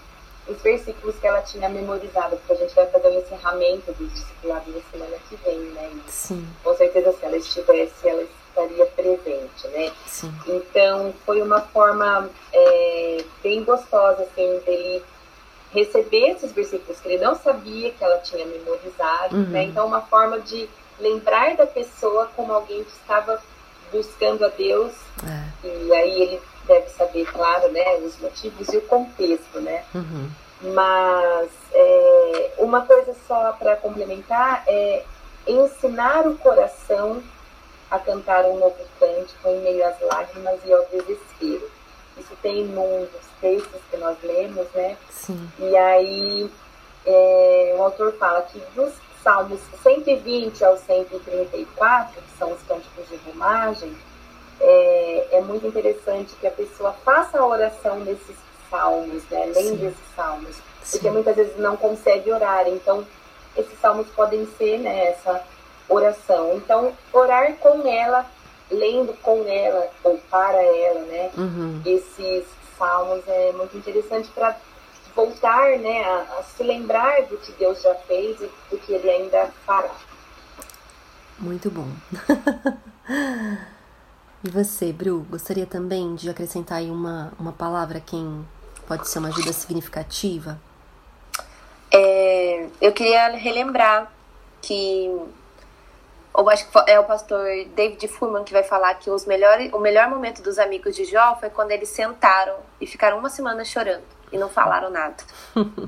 os 0.47 0.61
versículos 0.61 1.15
que 1.19 1.27
ela 1.27 1.41
tinha 1.41 1.69
memorizado, 1.69 2.35
porque 2.37 2.53
a 2.53 2.55
gente 2.55 2.75
vai 2.75 2.85
fazer 2.87 3.07
o 3.07 3.19
encerramento 3.19 3.93
do 3.93 4.07
discipulado 4.07 4.71
na 4.71 4.81
semana 4.91 5.15
que 5.29 5.35
vem, 5.37 5.59
né? 5.59 5.91
E, 5.93 6.11
Sim. 6.11 6.47
Com 6.63 6.75
certeza, 6.75 7.13
se 7.13 7.25
ela 7.25 7.37
estivesse, 7.37 8.07
ela 8.07 8.23
estaria 8.23 8.85
presente, 8.87 9.67
né? 9.69 9.91
Sim. 10.05 10.33
Então, 10.47 11.13
foi 11.25 11.41
uma 11.41 11.61
forma 11.61 12.29
é, 12.51 13.23
bem 13.41 13.63
gostosa, 13.63 14.23
assim, 14.23 14.59
dele 14.65 15.03
receber 15.73 16.31
esses 16.31 16.51
versículos 16.51 16.99
que 16.99 17.07
ele 17.07 17.23
não 17.23 17.35
sabia 17.35 17.91
que 17.91 18.03
ela 18.03 18.19
tinha 18.19 18.45
memorizado, 18.45 19.35
uhum. 19.35 19.49
né? 19.49 19.63
Então, 19.63 19.87
uma 19.87 20.01
forma 20.01 20.39
de 20.41 20.69
lembrar 20.99 21.55
da 21.55 21.65
pessoa 21.65 22.29
como 22.35 22.53
alguém 22.53 22.83
que 22.83 22.91
estava 22.91 23.41
buscando 23.91 24.45
a 24.45 24.49
Deus, 24.49 24.91
é. 25.23 25.67
e 25.67 25.93
aí 25.93 26.21
ele 26.21 26.41
deve 26.65 26.89
saber, 26.89 27.25
claro, 27.31 27.71
né, 27.71 27.97
os 27.97 28.19
motivos 28.19 28.67
e 28.69 28.77
o 28.77 28.81
contexto, 28.81 29.59
né? 29.59 29.83
Uhum. 29.93 30.29
Mas 30.73 31.49
é, 31.73 32.51
uma 32.57 32.85
coisa 32.85 33.13
só 33.27 33.51
para 33.53 33.75
complementar 33.75 34.63
é 34.67 35.03
ensinar 35.45 36.25
o 36.25 36.37
coração 36.37 37.21
a 37.91 37.99
cantar 37.99 38.45
um 38.45 38.57
novo 38.57 38.77
cântico 38.99 39.49
em 39.49 39.59
meio 39.61 39.85
às 39.85 39.99
lágrimas 40.01 40.59
e 40.65 40.73
ao 40.73 40.85
desespero. 40.85 41.69
Isso 42.17 42.35
tem 42.41 42.65
num 42.65 43.01
dos 43.01 43.27
textos 43.41 43.81
que 43.89 43.97
nós 43.97 44.17
lemos, 44.23 44.67
né? 44.73 44.97
Sim. 45.09 45.49
E 45.59 45.75
aí 45.75 46.49
é, 47.05 47.75
o 47.77 47.83
autor 47.83 48.13
fala 48.13 48.41
que 48.43 48.59
dos 48.75 48.93
Salmos 49.23 49.59
120 49.81 50.65
ao 50.65 50.77
134, 50.77 52.21
que 52.21 52.37
são 52.37 52.51
os 52.51 52.61
cânticos 52.63 53.07
de 53.07 53.15
romagem, 53.25 53.95
é, 54.63 55.27
é 55.33 55.41
muito 55.41 55.67
interessante 55.67 56.33
que 56.39 56.47
a 56.47 56.51
pessoa 56.51 56.93
faça 57.03 57.37
a 57.37 57.45
oração 57.45 57.99
nesses 57.99 58.35
salmos, 58.69 59.21
né? 59.29 59.51
Lembre 59.53 59.87
esses 59.87 60.15
salmos. 60.15 60.55
Sim. 60.81 60.97
Porque 60.97 61.11
muitas 61.11 61.35
vezes 61.35 61.57
não 61.57 61.75
consegue 61.75 62.31
orar. 62.31 62.67
Então, 62.67 63.05
esses 63.57 63.77
salmos 63.79 64.07
podem 64.15 64.47
ser 64.57 64.79
né, 64.79 65.09
essa 65.09 65.43
oração. 65.89 66.55
Então, 66.55 66.93
orar 67.11 67.53
com 67.57 67.85
ela, 67.85 68.25
lendo 68.71 69.13
com 69.21 69.43
ela 69.45 69.89
ou 70.01 70.17
para 70.31 70.63
ela, 70.63 71.01
né? 71.01 71.31
Uhum. 71.37 71.81
Esses 71.85 72.45
salmos 72.77 73.21
é 73.27 73.51
muito 73.51 73.77
interessante 73.77 74.29
para 74.29 74.55
voltar, 75.13 75.77
né, 75.77 76.03
a, 76.05 76.39
a, 76.39 76.43
se 76.43 76.63
lembrar 76.63 77.21
do 77.23 77.37
que 77.37 77.51
Deus 77.51 77.81
já 77.81 77.93
fez 77.93 78.41
e 78.41 78.49
do 78.71 78.77
que 78.79 78.93
Ele 78.93 79.09
ainda 79.09 79.51
fará. 79.65 79.91
Muito 81.37 81.69
bom. 81.69 81.87
E 84.43 84.49
você, 84.49 84.91
Bru, 84.91 85.25
gostaria 85.29 85.65
também 85.65 86.15
de 86.15 86.29
acrescentar 86.29 86.79
aí 86.79 86.91
uma, 86.91 87.31
uma 87.39 87.53
palavra 87.53 88.01
quem 88.01 88.45
pode 88.85 89.07
ser 89.07 89.19
uma 89.19 89.29
ajuda 89.29 89.53
significativa? 89.53 90.59
É, 91.89 92.67
eu 92.81 92.91
queria 92.91 93.29
relembrar 93.37 94.11
que 94.61 95.09
eu 96.35 96.49
acho 96.49 96.69
que 96.69 96.77
é 96.87 96.99
o 96.99 97.05
pastor 97.05 97.45
David 97.73 98.05
Furman 98.09 98.43
que 98.43 98.51
vai 98.51 98.63
falar 98.63 98.95
que 98.95 99.09
os 99.09 99.25
melhores, 99.25 99.71
o 99.71 99.79
melhor 99.79 100.09
momento 100.09 100.41
dos 100.41 100.59
amigos 100.59 100.93
de 100.95 101.05
Jó 101.05 101.37
foi 101.39 101.49
quando 101.49 101.71
eles 101.71 101.89
sentaram 101.89 102.57
e 102.81 102.87
ficaram 102.87 103.19
uma 103.19 103.29
semana 103.29 103.63
chorando 103.63 104.03
e 104.29 104.37
não 104.37 104.49
falaram 104.49 104.89
nada. 104.89 105.23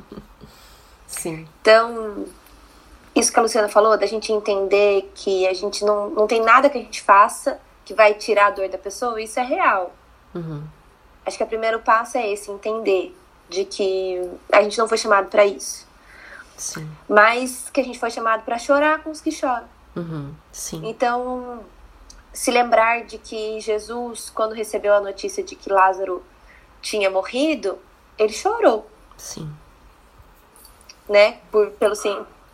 Sim. 1.07 1.45
Então, 1.61 2.25
isso 3.13 3.33
que 3.33 3.39
a 3.39 3.41
Luciana 3.41 3.67
falou, 3.67 3.97
da 3.97 4.05
gente 4.05 4.31
entender 4.31 5.11
que 5.13 5.45
a 5.45 5.53
gente 5.53 5.83
não, 5.83 6.09
não 6.11 6.27
tem 6.27 6.41
nada 6.41 6.69
que 6.69 6.77
a 6.77 6.81
gente 6.81 7.01
faça 7.01 7.59
que 7.85 7.93
vai 7.93 8.15
tirar 8.15 8.47
a 8.47 8.51
dor 8.51 8.67
da 8.67 8.77
pessoa, 8.77 9.21
isso 9.21 9.39
é 9.39 9.43
real. 9.43 9.93
Uhum. 10.33 10.63
Acho 11.25 11.37
que 11.37 11.43
o 11.43 11.47
primeiro 11.47 11.79
passo 11.79 12.17
é 12.17 12.31
esse, 12.31 12.51
entender 12.51 13.15
de 13.47 13.63
que 13.63 14.19
a 14.51 14.61
gente 14.63 14.77
não 14.77 14.87
foi 14.87 14.97
chamado 14.97 15.29
para 15.29 15.45
isso. 15.45 15.87
Sim. 16.57 16.89
Mas 17.07 17.69
que 17.69 17.79
a 17.79 17.83
gente 17.83 17.99
foi 17.99 18.09
chamado 18.09 18.43
para 18.43 18.57
chorar 18.57 19.03
com 19.03 19.11
os 19.11 19.21
que 19.21 19.31
choram. 19.31 19.67
Uhum. 19.95 20.33
Sim. 20.51 20.81
Então, 20.83 21.63
se 22.33 22.51
lembrar 22.51 23.05
de 23.05 23.17
que 23.17 23.59
Jesus, 23.59 24.29
quando 24.29 24.53
recebeu 24.53 24.93
a 24.93 24.99
notícia 24.99 25.43
de 25.43 25.55
que 25.55 25.71
Lázaro 25.71 26.23
tinha 26.81 27.09
morrido, 27.09 27.77
ele 28.17 28.33
chorou. 28.33 28.89
Sim. 29.17 29.51
Né? 31.07 31.39
Por, 31.51 31.71
pelo, 31.71 31.95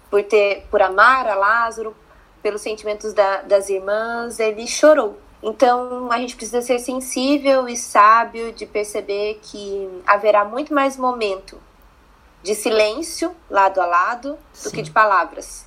por, 0.09 0.23
ter, 0.23 0.67
por 0.69 0.81
amar 0.81 1.27
a 1.27 1.35
Lázaro, 1.35 1.95
pelos 2.41 2.61
sentimentos 2.61 3.13
da, 3.13 3.41
das 3.41 3.69
irmãs, 3.69 4.39
ele 4.39 4.67
chorou. 4.67 5.17
Então 5.43 6.11
a 6.11 6.19
gente 6.19 6.35
precisa 6.35 6.61
ser 6.61 6.79
sensível 6.79 7.67
e 7.67 7.75
sábio 7.75 8.51
de 8.51 8.65
perceber 8.65 9.39
que 9.41 9.89
haverá 10.05 10.45
muito 10.45 10.73
mais 10.73 10.97
momento 10.97 11.57
de 12.43 12.55
silêncio 12.55 13.35
lado 13.49 13.79
a 13.79 13.85
lado 13.85 14.37
Sim. 14.53 14.69
do 14.69 14.75
que 14.75 14.81
de 14.81 14.91
palavras. 14.91 15.65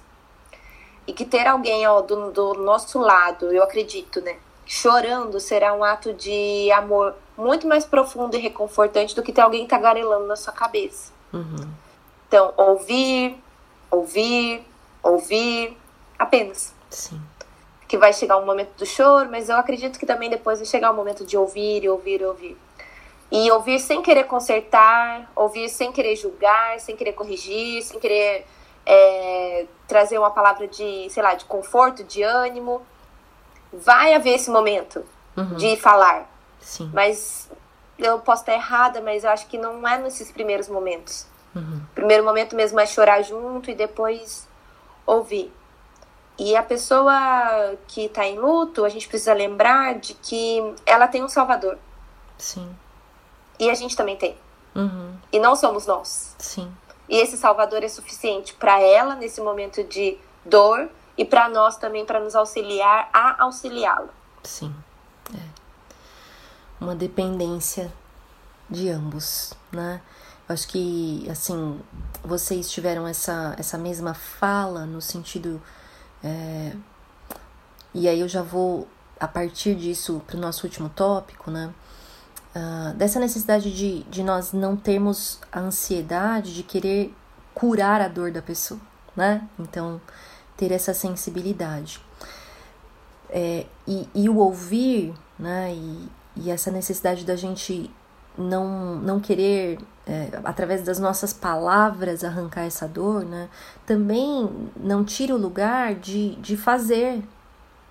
E 1.06 1.12
que 1.12 1.24
ter 1.24 1.46
alguém 1.46 1.86
ó, 1.86 2.00
do, 2.00 2.30
do 2.30 2.54
nosso 2.54 2.98
lado, 2.98 3.52
eu 3.52 3.62
acredito, 3.62 4.20
né? 4.20 4.36
Chorando 4.64 5.38
será 5.38 5.74
um 5.74 5.84
ato 5.84 6.14
de 6.14 6.70
amor 6.72 7.14
muito 7.36 7.66
mais 7.66 7.84
profundo 7.84 8.36
e 8.36 8.40
reconfortante 8.40 9.14
do 9.14 9.22
que 9.22 9.32
ter 9.32 9.42
alguém 9.42 9.66
tagarelando 9.66 10.26
na 10.26 10.36
sua 10.36 10.52
cabeça. 10.52 11.12
Uhum. 11.32 11.68
Então, 12.26 12.54
ouvir, 12.56 13.36
ouvir, 13.90 14.64
ouvir, 15.02 15.76
apenas. 16.18 16.74
Sim. 16.90 17.20
Que 17.86 17.98
vai 17.98 18.12
chegar 18.12 18.36
um 18.38 18.46
momento 18.46 18.76
do 18.76 18.86
choro, 18.86 19.28
mas 19.30 19.48
eu 19.48 19.56
acredito 19.56 19.98
que 19.98 20.06
também 20.06 20.30
depois 20.30 20.58
vai 20.58 20.66
chegar 20.66 20.90
o 20.90 20.94
um 20.94 20.96
momento 20.96 21.24
de 21.24 21.36
ouvir, 21.36 21.88
ouvir, 21.88 22.24
ouvir. 22.24 22.56
E 23.30 23.50
ouvir 23.50 23.78
sem 23.78 24.02
querer 24.02 24.24
consertar, 24.24 25.30
ouvir 25.34 25.68
sem 25.68 25.92
querer 25.92 26.16
julgar, 26.16 26.78
sem 26.78 26.96
querer 26.96 27.12
corrigir, 27.12 27.82
sem 27.82 27.98
querer 27.98 28.46
é, 28.86 29.66
trazer 29.88 30.18
uma 30.18 30.30
palavra 30.30 30.68
de, 30.68 31.08
sei 31.10 31.22
lá, 31.22 31.34
de 31.34 31.44
conforto, 31.44 32.04
de 32.04 32.22
ânimo. 32.22 32.82
Vai 33.72 34.14
haver 34.14 34.34
esse 34.34 34.50
momento 34.50 35.04
uhum. 35.36 35.56
de 35.56 35.76
falar. 35.76 36.30
Sim. 36.60 36.90
Mas 36.92 37.50
eu 37.98 38.18
posso 38.20 38.42
estar 38.42 38.54
errada, 38.54 39.00
mas 39.00 39.24
eu 39.24 39.30
acho 39.30 39.46
que 39.46 39.58
não 39.58 39.86
é 39.86 39.98
nesses 39.98 40.30
primeiros 40.30 40.68
momentos. 40.68 41.26
Uhum. 41.54 41.80
Primeiro 41.94 42.24
momento 42.24 42.56
mesmo 42.56 42.80
é 42.80 42.86
chorar 42.86 43.22
junto 43.22 43.70
e 43.70 43.74
depois 43.74 44.48
ouvir. 45.06 45.52
E 46.38 46.56
a 46.56 46.62
pessoa 46.62 47.76
que 47.86 48.06
está 48.06 48.26
em 48.26 48.38
luto, 48.38 48.84
a 48.84 48.88
gente 48.88 49.08
precisa 49.08 49.32
lembrar 49.32 49.98
de 49.98 50.14
que 50.14 50.74
ela 50.84 51.06
tem 51.06 51.22
um 51.22 51.28
salvador. 51.28 51.78
Sim. 52.36 52.74
E 53.58 53.70
a 53.70 53.74
gente 53.74 53.94
também 53.96 54.16
tem. 54.16 54.36
Uhum. 54.74 55.16
E 55.32 55.38
não 55.38 55.54
somos 55.54 55.86
nós. 55.86 56.34
Sim. 56.38 56.72
E 57.08 57.16
esse 57.16 57.36
Salvador 57.36 57.82
é 57.82 57.88
suficiente 57.88 58.54
para 58.54 58.80
ela 58.80 59.14
nesse 59.14 59.40
momento 59.40 59.84
de 59.84 60.18
dor 60.44 60.88
e 61.16 61.24
para 61.24 61.48
nós 61.48 61.76
também 61.76 62.04
para 62.04 62.18
nos 62.18 62.34
auxiliar 62.34 63.08
a 63.12 63.42
auxiliá-la. 63.44 64.08
Sim. 64.42 64.74
É. 65.34 65.40
Uma 66.80 66.94
dependência 66.94 67.92
de 68.68 68.88
ambos, 68.88 69.52
né? 69.70 70.00
Eu 70.48 70.54
acho 70.54 70.66
que 70.68 71.26
assim 71.30 71.80
vocês 72.22 72.70
tiveram 72.70 73.06
essa 73.06 73.54
essa 73.58 73.78
mesma 73.78 74.12
fala 74.12 74.84
no 74.84 75.00
sentido 75.00 75.62
é, 76.24 76.72
e 77.92 78.08
aí 78.08 78.18
eu 78.18 78.28
já 78.28 78.42
vou 78.42 78.88
a 79.20 79.28
partir 79.28 79.74
disso 79.76 80.22
para 80.26 80.36
o 80.36 80.40
nosso 80.40 80.66
último 80.66 80.88
tópico, 80.88 81.50
né? 81.50 81.72
uh, 82.54 82.94
dessa 82.94 83.18
necessidade 83.18 83.74
de, 83.74 84.02
de 84.04 84.22
nós 84.22 84.52
não 84.52 84.76
termos 84.76 85.40
a 85.50 85.60
ansiedade 85.60 86.54
de 86.54 86.62
querer 86.62 87.14
curar 87.52 88.00
a 88.00 88.08
dor 88.08 88.30
da 88.30 88.42
pessoa, 88.42 88.80
né? 89.16 89.46
Então, 89.58 90.00
ter 90.56 90.72
essa 90.72 90.94
sensibilidade. 90.94 92.00
É, 93.30 93.66
e, 93.86 94.08
e 94.14 94.28
o 94.28 94.36
ouvir, 94.36 95.14
né? 95.38 95.72
E, 95.72 96.08
e 96.36 96.50
essa 96.50 96.70
necessidade 96.70 97.24
da 97.24 97.36
gente 97.36 97.90
não, 98.36 98.96
não 98.96 99.20
querer, 99.20 99.78
é, 100.06 100.28
através 100.44 100.82
das 100.82 100.98
nossas 100.98 101.32
palavras, 101.32 102.24
arrancar 102.24 102.62
essa 102.62 102.86
dor, 102.86 103.24
né? 103.24 103.48
Também 103.86 104.50
não 104.76 105.04
tira 105.04 105.34
o 105.34 105.38
lugar 105.38 105.94
de, 105.94 106.34
de 106.36 106.56
fazer, 106.56 107.22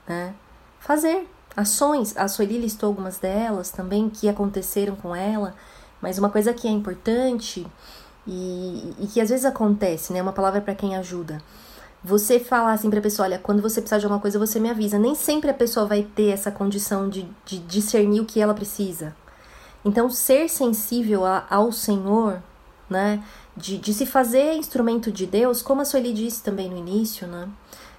né? 0.08 0.34
Fazer, 0.80 1.28
ações. 1.56 2.16
A 2.18 2.28
Sueli 2.28 2.58
listou 2.58 2.88
algumas 2.88 3.18
delas 3.18 3.72
também 3.72 4.10
que 4.10 4.28
aconteceram 4.28 4.96
com 4.96 5.16
ela, 5.16 5.56
mas 6.02 6.18
uma 6.18 6.30
coisa 6.30 6.54
que 6.54 6.68
é 6.68 6.72
importante 6.72 7.66
e, 8.28 8.94
e 9.00 9.08
que 9.08 9.22
às 9.22 9.30
vezes 9.30 9.46
acontece, 9.46 10.14
né? 10.14 10.22
Uma 10.22 10.34
palavra 10.34 10.62
para 10.62 10.76
quem 10.76 10.96
ajuda. 10.96 11.42
Você 12.04 12.38
falar 12.38 12.74
assim 12.74 12.90
pra 12.90 13.00
pessoa, 13.00 13.28
olha, 13.28 13.40
quando 13.40 13.62
você 13.62 13.80
precisar 13.80 14.00
de 14.00 14.06
alguma 14.06 14.20
coisa, 14.20 14.38
você 14.38 14.60
me 14.60 14.70
avisa. 14.70 15.00
Nem 15.00 15.16
sempre 15.16 15.50
a 15.50 15.54
pessoa 15.54 15.86
vai 15.86 16.04
ter 16.04 16.32
essa 16.32 16.52
condição 16.52 17.08
de, 17.08 17.26
de 17.46 17.60
discernir 17.60 18.20
o 18.20 18.26
que 18.26 18.42
ela 18.42 18.54
precisa. 18.54 19.16
Então, 19.86 20.10
ser 20.10 20.50
sensível 20.50 21.26
a, 21.26 21.46
ao 21.50 21.72
Senhor, 21.72 22.42
né? 22.90 23.24
De, 23.56 23.78
de 23.78 23.94
se 23.94 24.06
fazer 24.06 24.54
instrumento 24.54 25.12
de 25.12 25.26
Deus, 25.26 25.62
como 25.62 25.82
a 25.82 25.86
Sueli 25.86 26.14
disse 26.14 26.42
também 26.42 26.70
no 26.70 26.78
início, 26.78 27.28
né? 27.28 27.50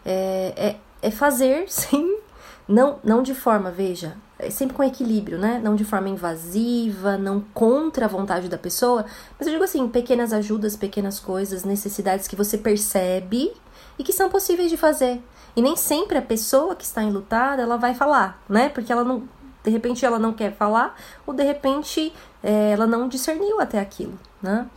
É, 0.04 0.52
é, 0.56 1.08
é 1.08 1.10
fazer 1.10 1.66
sem 1.70 2.18
não, 2.66 2.98
não 3.04 3.22
de 3.22 3.34
forma, 3.34 3.70
veja, 3.70 4.16
é 4.38 4.48
sempre 4.48 4.74
com 4.74 4.82
equilíbrio, 4.82 5.38
né? 5.38 5.60
Não 5.62 5.76
de 5.76 5.84
forma 5.84 6.08
invasiva, 6.08 7.18
não 7.18 7.40
contra 7.52 8.06
a 8.06 8.08
vontade 8.08 8.48
da 8.48 8.56
pessoa, 8.56 9.04
mas 9.38 9.46
eu 9.46 9.52
digo 9.52 9.64
assim, 9.64 9.86
pequenas 9.88 10.32
ajudas, 10.32 10.74
pequenas 10.76 11.20
coisas, 11.20 11.64
necessidades 11.64 12.26
que 12.26 12.34
você 12.34 12.56
percebe 12.56 13.52
e 13.98 14.02
que 14.02 14.12
são 14.12 14.30
possíveis 14.30 14.70
de 14.70 14.76
fazer. 14.76 15.22
E 15.54 15.62
nem 15.62 15.76
sempre 15.76 16.18
a 16.18 16.22
pessoa 16.22 16.74
que 16.74 16.84
está 16.84 17.02
enlutada, 17.02 17.62
ela 17.62 17.76
vai 17.76 17.94
falar, 17.94 18.42
né? 18.48 18.68
Porque 18.70 18.90
ela 18.90 19.04
não, 19.04 19.28
de 19.64 19.70
repente 19.70 20.04
ela 20.04 20.18
não 20.18 20.32
quer 20.32 20.54
falar, 20.54 20.94
ou 21.26 21.34
de 21.34 21.42
repente 21.42 22.12
é, 22.42 22.72
ela 22.72 22.86
não 22.86 23.08
discerniu 23.08 23.60
até 23.60 23.80
aquilo, 23.80 24.18
né? 24.42 24.68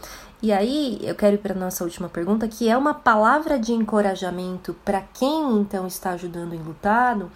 E 0.41 0.51
aí 0.51 0.99
eu 1.01 1.15
quero 1.15 1.35
ir 1.35 1.39
para 1.39 1.53
nossa 1.53 1.83
última 1.83 2.07
pergunta, 2.07 2.47
que 2.47 2.69
é 2.69 2.77
uma 2.77 2.93
palavra 2.93 3.59
de 3.59 3.73
encorajamento 3.73 4.75
para 4.85 5.01
quem 5.01 5.57
então 5.57 5.85
está 5.87 6.11
ajudando 6.11 6.51
o 6.51 6.55
enlutado. 6.55 7.31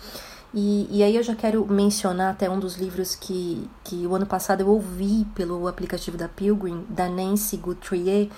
E, 0.53 0.87
e 0.91 1.01
aí 1.01 1.15
eu 1.15 1.23
já 1.23 1.33
quero 1.33 1.65
mencionar 1.65 2.31
até 2.31 2.49
um 2.49 2.59
dos 2.59 2.75
livros 2.75 3.15
que, 3.15 3.67
que 3.83 4.05
o 4.05 4.15
ano 4.15 4.25
passado 4.25 4.61
eu 4.61 4.67
ouvi 4.67 5.25
pelo 5.33 5.67
aplicativo 5.67 6.17
da 6.17 6.27
Pilgrim, 6.27 6.85
da 6.89 7.09
Nancy 7.09 7.57
Guthrie, 7.57 8.29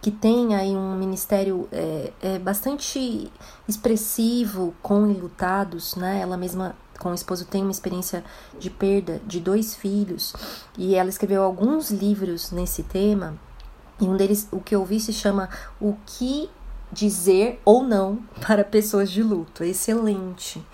que 0.00 0.10
tem 0.10 0.54
aí 0.54 0.76
um 0.76 0.94
ministério 0.96 1.68
é, 1.72 2.12
é 2.20 2.38
bastante 2.38 3.32
expressivo 3.66 4.74
com 4.82 5.06
enlutados, 5.06 5.96
né? 5.96 6.20
Ela 6.20 6.36
mesma 6.36 6.76
com 7.02 7.10
o 7.10 7.14
esposo 7.14 7.44
tem 7.44 7.62
uma 7.62 7.72
experiência 7.72 8.24
de 8.58 8.70
perda 8.70 9.20
de 9.26 9.40
dois 9.40 9.74
filhos 9.74 10.32
e 10.78 10.94
ela 10.94 11.08
escreveu 11.08 11.42
alguns 11.42 11.90
livros 11.90 12.52
nesse 12.52 12.84
tema 12.84 13.36
e 14.00 14.04
um 14.04 14.16
deles, 14.16 14.48
o 14.50 14.60
que 14.60 14.74
eu 14.74 14.80
ouvi, 14.80 14.98
se 14.98 15.12
chama 15.12 15.48
O 15.80 15.94
que 16.06 16.48
dizer 16.90 17.60
ou 17.64 17.82
não 17.82 18.16
para 18.40 18.64
pessoas 18.64 19.10
de 19.10 19.22
luto. 19.22 19.62
É 19.62 19.68
excelente. 19.68 20.64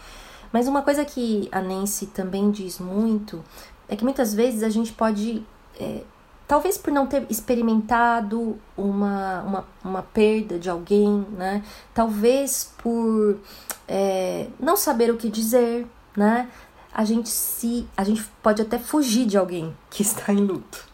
Mas 0.53 0.67
uma 0.67 0.83
coisa 0.83 1.05
que 1.05 1.49
a 1.53 1.61
Nancy 1.61 2.07
também 2.07 2.51
diz 2.51 2.79
muito 2.79 3.45
é 3.89 3.95
que 3.95 4.03
muitas 4.05 4.35
vezes 4.35 4.63
a 4.63 4.71
gente 4.71 4.93
pode, 4.93 5.45
é, 5.79 6.03
talvez 6.47 6.79
por 6.79 6.91
não 6.93 7.07
ter 7.07 7.27
experimentado 7.29 8.59
uma, 8.77 9.43
uma, 9.43 9.65
uma 9.85 10.03
perda 10.03 10.59
de 10.59 10.71
alguém, 10.71 11.27
né? 11.37 11.63
Talvez 11.93 12.73
por 12.79 13.39
é, 13.87 14.49
não 14.59 14.77
saber 14.77 15.11
o 15.11 15.19
que 15.19 15.29
dizer, 15.29 15.87
né? 16.19 16.51
A 16.93 17.05
gente 17.05 17.29
se, 17.29 17.89
a 17.97 18.03
gente 18.03 18.25
pode 18.43 18.61
até 18.61 18.79
fugir 18.79 19.25
de 19.25 19.39
alguém 19.39 19.75
que 19.89 20.03
está 20.03 20.33
em 20.33 20.39
luto, 20.39 20.85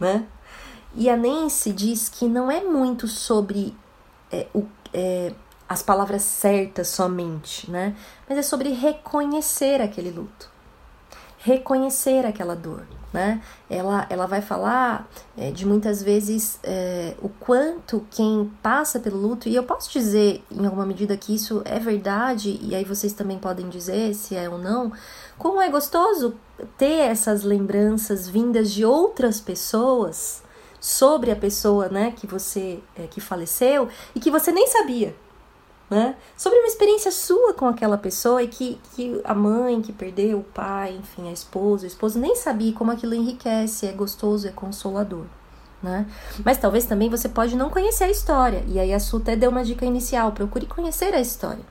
né? 0.00 0.26
E 0.94 1.10
a 1.10 1.16
Nancy 1.16 1.72
diz 1.72 2.08
que 2.08 2.26
não 2.26 2.50
é 2.50 2.62
muito 2.62 3.06
sobre 3.06 3.76
é, 4.32 4.46
o, 4.54 4.64
é, 4.92 5.34
as 5.68 5.82
palavras 5.82 6.22
certas 6.22 6.88
somente, 6.88 7.70
né? 7.70 7.94
Mas 8.28 8.38
é 8.38 8.42
sobre 8.42 8.70
reconhecer 8.70 9.82
aquele 9.82 10.10
luto, 10.10 10.50
reconhecer 11.38 12.24
aquela 12.24 12.56
dor, 12.56 12.86
né? 13.14 13.40
Ela, 13.70 14.06
ela 14.10 14.26
vai 14.26 14.42
falar 14.42 15.08
é, 15.38 15.52
de 15.52 15.64
muitas 15.64 16.02
vezes 16.02 16.58
é, 16.64 17.14
o 17.22 17.28
quanto 17.28 18.04
quem 18.10 18.50
passa 18.60 18.98
pelo 18.98 19.16
luto, 19.16 19.48
e 19.48 19.54
eu 19.54 19.62
posso 19.62 19.90
dizer 19.92 20.44
em 20.50 20.66
alguma 20.66 20.84
medida 20.84 21.16
que 21.16 21.32
isso 21.32 21.62
é 21.64 21.78
verdade, 21.78 22.58
e 22.60 22.74
aí 22.74 22.84
vocês 22.84 23.12
também 23.12 23.38
podem 23.38 23.68
dizer 23.68 24.14
se 24.14 24.34
é 24.34 24.50
ou 24.50 24.58
não, 24.58 24.92
como 25.38 25.62
é 25.62 25.70
gostoso 25.70 26.34
ter 26.76 27.08
essas 27.08 27.44
lembranças 27.44 28.28
vindas 28.28 28.72
de 28.72 28.84
outras 28.84 29.40
pessoas 29.40 30.42
sobre 30.80 31.30
a 31.30 31.36
pessoa, 31.36 31.88
né, 31.88 32.12
que 32.16 32.26
você 32.26 32.80
é, 32.96 33.06
que 33.06 33.20
faleceu 33.20 33.88
e 34.12 34.18
que 34.18 34.30
você 34.30 34.50
nem 34.50 34.66
sabia, 34.66 35.14
né? 35.94 36.16
Sobre 36.36 36.58
uma 36.58 36.66
experiência 36.66 37.12
sua 37.12 37.54
com 37.54 37.68
aquela 37.68 37.96
pessoa 37.96 38.42
e 38.42 38.48
que, 38.48 38.80
que 38.96 39.20
a 39.22 39.32
mãe 39.32 39.80
que 39.80 39.92
perdeu, 39.92 40.40
o 40.40 40.42
pai, 40.42 40.98
enfim, 41.00 41.28
a 41.28 41.32
esposa, 41.32 41.84
o 41.84 41.86
esposo 41.86 42.18
nem 42.18 42.34
sabia 42.34 42.72
como 42.72 42.90
aquilo 42.90 43.14
enriquece, 43.14 43.86
é 43.86 43.92
gostoso, 43.92 44.48
é 44.48 44.50
consolador. 44.50 45.24
Né? 45.80 46.04
Mas 46.44 46.58
talvez 46.58 46.84
também 46.84 47.08
você 47.08 47.28
pode 47.28 47.54
não 47.54 47.70
conhecer 47.70 48.04
a 48.04 48.10
história. 48.10 48.64
E 48.66 48.80
aí 48.80 48.92
a 48.92 48.98
Su 48.98 49.18
até 49.18 49.36
deu 49.36 49.50
uma 49.50 49.62
dica 49.62 49.86
inicial, 49.86 50.32
procure 50.32 50.66
conhecer 50.66 51.14
a 51.14 51.20
história. 51.20 51.64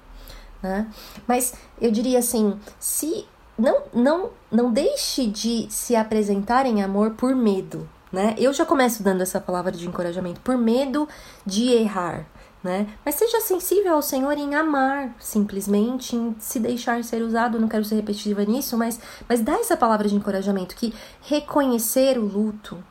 Né? 0.61 0.87
Mas 1.27 1.53
eu 1.81 1.91
diria 1.91 2.19
assim, 2.19 2.57
se 2.79 3.25
não, 3.57 3.81
não, 3.93 4.29
não 4.49 4.71
deixe 4.71 5.27
de 5.27 5.67
se 5.69 5.97
apresentar 5.97 6.65
em 6.65 6.81
amor 6.81 7.11
por 7.11 7.35
medo, 7.35 7.89
né? 8.09 8.35
Eu 8.37 8.53
já 8.53 8.65
começo 8.65 9.03
dando 9.03 9.21
essa 9.21 9.41
palavra 9.41 9.71
de 9.71 9.87
encorajamento 9.87 10.39
por 10.41 10.55
medo 10.55 11.09
de 11.45 11.71
errar, 11.71 12.25
né? 12.63 12.87
Mas 13.03 13.15
seja 13.15 13.41
sensível 13.41 13.95
ao 13.95 14.01
Senhor 14.01 14.37
em 14.37 14.55
amar, 14.55 15.13
simplesmente, 15.19 16.15
em 16.15 16.35
se 16.39 16.59
deixar 16.59 17.03
ser 17.03 17.21
usado. 17.21 17.59
Não 17.59 17.67
quero 17.67 17.83
ser 17.83 17.95
repetitiva 17.95 18.45
nisso, 18.45 18.77
mas, 18.77 18.99
mas 19.27 19.41
dá 19.41 19.53
essa 19.59 19.75
palavra 19.75 20.07
de 20.07 20.15
encorajamento 20.15 20.75
que 20.75 20.93
reconhecer 21.21 22.17
o 22.17 22.25
luto 22.25 22.81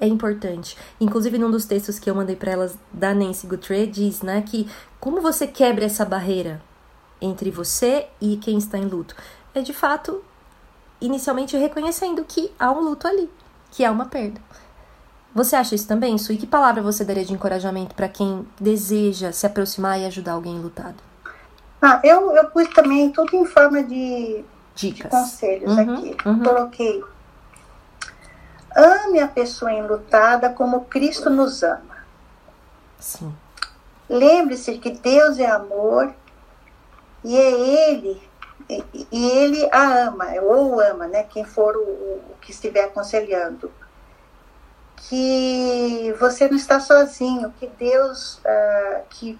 é 0.00 0.06
importante. 0.06 0.76
Inclusive, 1.00 1.38
num 1.38 1.50
dos 1.50 1.66
textos 1.66 1.98
que 1.98 2.10
eu 2.10 2.14
mandei 2.14 2.34
para 2.34 2.52
elas 2.52 2.76
da 2.92 3.14
Nancy 3.14 3.46
Guthrie, 3.46 3.86
diz, 3.86 4.22
né, 4.22 4.42
que 4.42 4.68
como 4.98 5.20
você 5.20 5.46
quebra 5.46 5.84
essa 5.84 6.04
barreira 6.04 6.60
entre 7.20 7.50
você 7.50 8.08
e 8.20 8.36
quem 8.38 8.58
está 8.58 8.78
em 8.78 8.86
luto? 8.86 9.14
É 9.54 9.60
de 9.60 9.74
fato, 9.74 10.24
inicialmente 11.00 11.56
reconhecendo 11.56 12.24
que 12.24 12.50
há 12.58 12.72
um 12.72 12.80
luto 12.80 13.06
ali, 13.06 13.30
que 13.70 13.84
há 13.84 13.92
uma 13.92 14.06
perda. 14.06 14.40
Você 15.34 15.54
acha 15.54 15.74
isso 15.74 15.86
também, 15.86 16.18
Su? 16.18 16.32
E 16.32 16.36
que 16.36 16.46
palavra 16.46 16.82
você 16.82 17.04
daria 17.04 17.24
de 17.24 17.32
encorajamento 17.32 17.94
para 17.94 18.08
quem 18.08 18.46
deseja 18.60 19.30
se 19.30 19.46
aproximar 19.46 20.00
e 20.00 20.06
ajudar 20.06 20.32
alguém 20.32 20.58
lutado? 20.58 20.96
Ah, 21.80 22.00
eu, 22.02 22.32
eu 22.32 22.50
pus 22.50 22.68
também 22.68 23.10
tudo 23.10 23.34
em 23.36 23.46
forma 23.46 23.82
de, 23.82 24.44
Dicas. 24.74 25.04
de 25.04 25.08
conselhos 25.08 25.72
uhum, 25.72 25.94
aqui. 25.94 26.16
Uhum. 26.26 26.42
Coloquei. 26.42 27.04
Ame 28.76 29.20
a 29.20 29.28
pessoa 29.28 29.72
enlutada 29.72 30.50
como 30.50 30.84
Cristo 30.84 31.30
nos 31.30 31.62
ama. 31.62 32.04
Sim. 32.98 33.32
Lembre-se 34.08 34.78
que 34.78 34.90
Deus 34.90 35.38
é 35.38 35.46
amor 35.46 36.12
e 37.24 37.36
é 37.36 37.50
Ele, 37.50 38.22
e, 38.68 39.06
Ele 39.10 39.68
a 39.72 40.06
ama, 40.06 40.26
ou 40.42 40.80
ama, 40.80 41.06
né? 41.06 41.22
Quem 41.22 41.44
for 41.44 41.76
o, 41.76 41.80
o 41.80 42.36
que 42.40 42.50
estiver 42.50 42.84
aconselhando 42.84 43.70
que 45.08 46.14
você 46.18 46.48
não 46.48 46.56
está 46.56 46.78
sozinho, 46.78 47.52
que 47.58 47.66
Deus, 47.66 48.36
uh, 48.38 49.02
que 49.08 49.38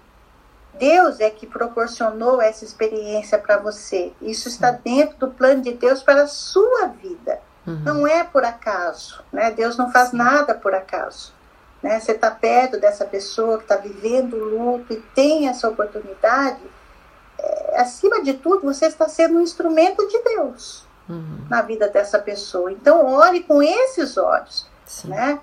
Deus 0.79 1.19
é 1.19 1.29
que 1.29 1.45
proporcionou 1.45 2.41
essa 2.41 2.65
experiência 2.65 3.37
para 3.37 3.57
você. 3.57 4.13
Isso 4.21 4.47
está 4.47 4.71
dentro 4.71 5.17
do 5.17 5.31
plano 5.31 5.61
de 5.61 5.73
Deus 5.73 6.01
para 6.01 6.23
a 6.23 6.27
sua 6.27 6.87
vida. 6.87 7.39
Uhum. 7.67 7.79
Não 7.83 8.07
é 8.07 8.23
por 8.23 8.43
acaso, 8.43 9.23
né? 9.31 9.51
Deus 9.51 9.77
não 9.77 9.91
faz 9.91 10.11
nada 10.11 10.55
por 10.55 10.73
acaso. 10.73 11.33
Né? 11.81 11.99
Você 11.99 12.13
está 12.13 12.31
perto 12.31 12.79
dessa 12.79 13.05
pessoa 13.05 13.57
que 13.57 13.63
está 13.63 13.75
vivendo 13.75 14.33
o 14.33 14.43
luto 14.43 14.93
e 14.93 14.97
tem 15.13 15.47
essa 15.47 15.69
oportunidade. 15.69 16.61
É, 17.37 17.81
acima 17.81 18.23
de 18.23 18.33
tudo, 18.33 18.61
você 18.63 18.87
está 18.87 19.07
sendo 19.07 19.37
um 19.37 19.41
instrumento 19.41 20.07
de 20.07 20.21
Deus 20.23 20.85
uhum. 21.07 21.45
na 21.49 21.61
vida 21.61 21.87
dessa 21.87 22.17
pessoa. 22.17 22.71
Então, 22.71 23.05
ore 23.05 23.43
com 23.43 23.61
esses 23.61 24.17
olhos, 24.17 24.67
Sim. 24.85 25.09
né? 25.09 25.39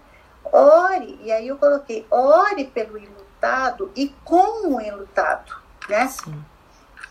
Ore, 0.53 1.19
e 1.23 1.33
aí 1.33 1.49
eu 1.49 1.57
coloquei, 1.57 2.07
ore 2.11 2.65
pelo 2.65 2.99
enlutado 2.99 3.91
e 3.95 4.15
com 4.25 4.75
o 4.75 4.81
enlutado, 4.81 5.55
né? 5.89 6.09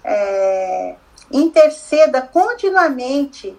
É, 0.03 0.95
interceda 1.31 2.21
continuamente 2.21 3.57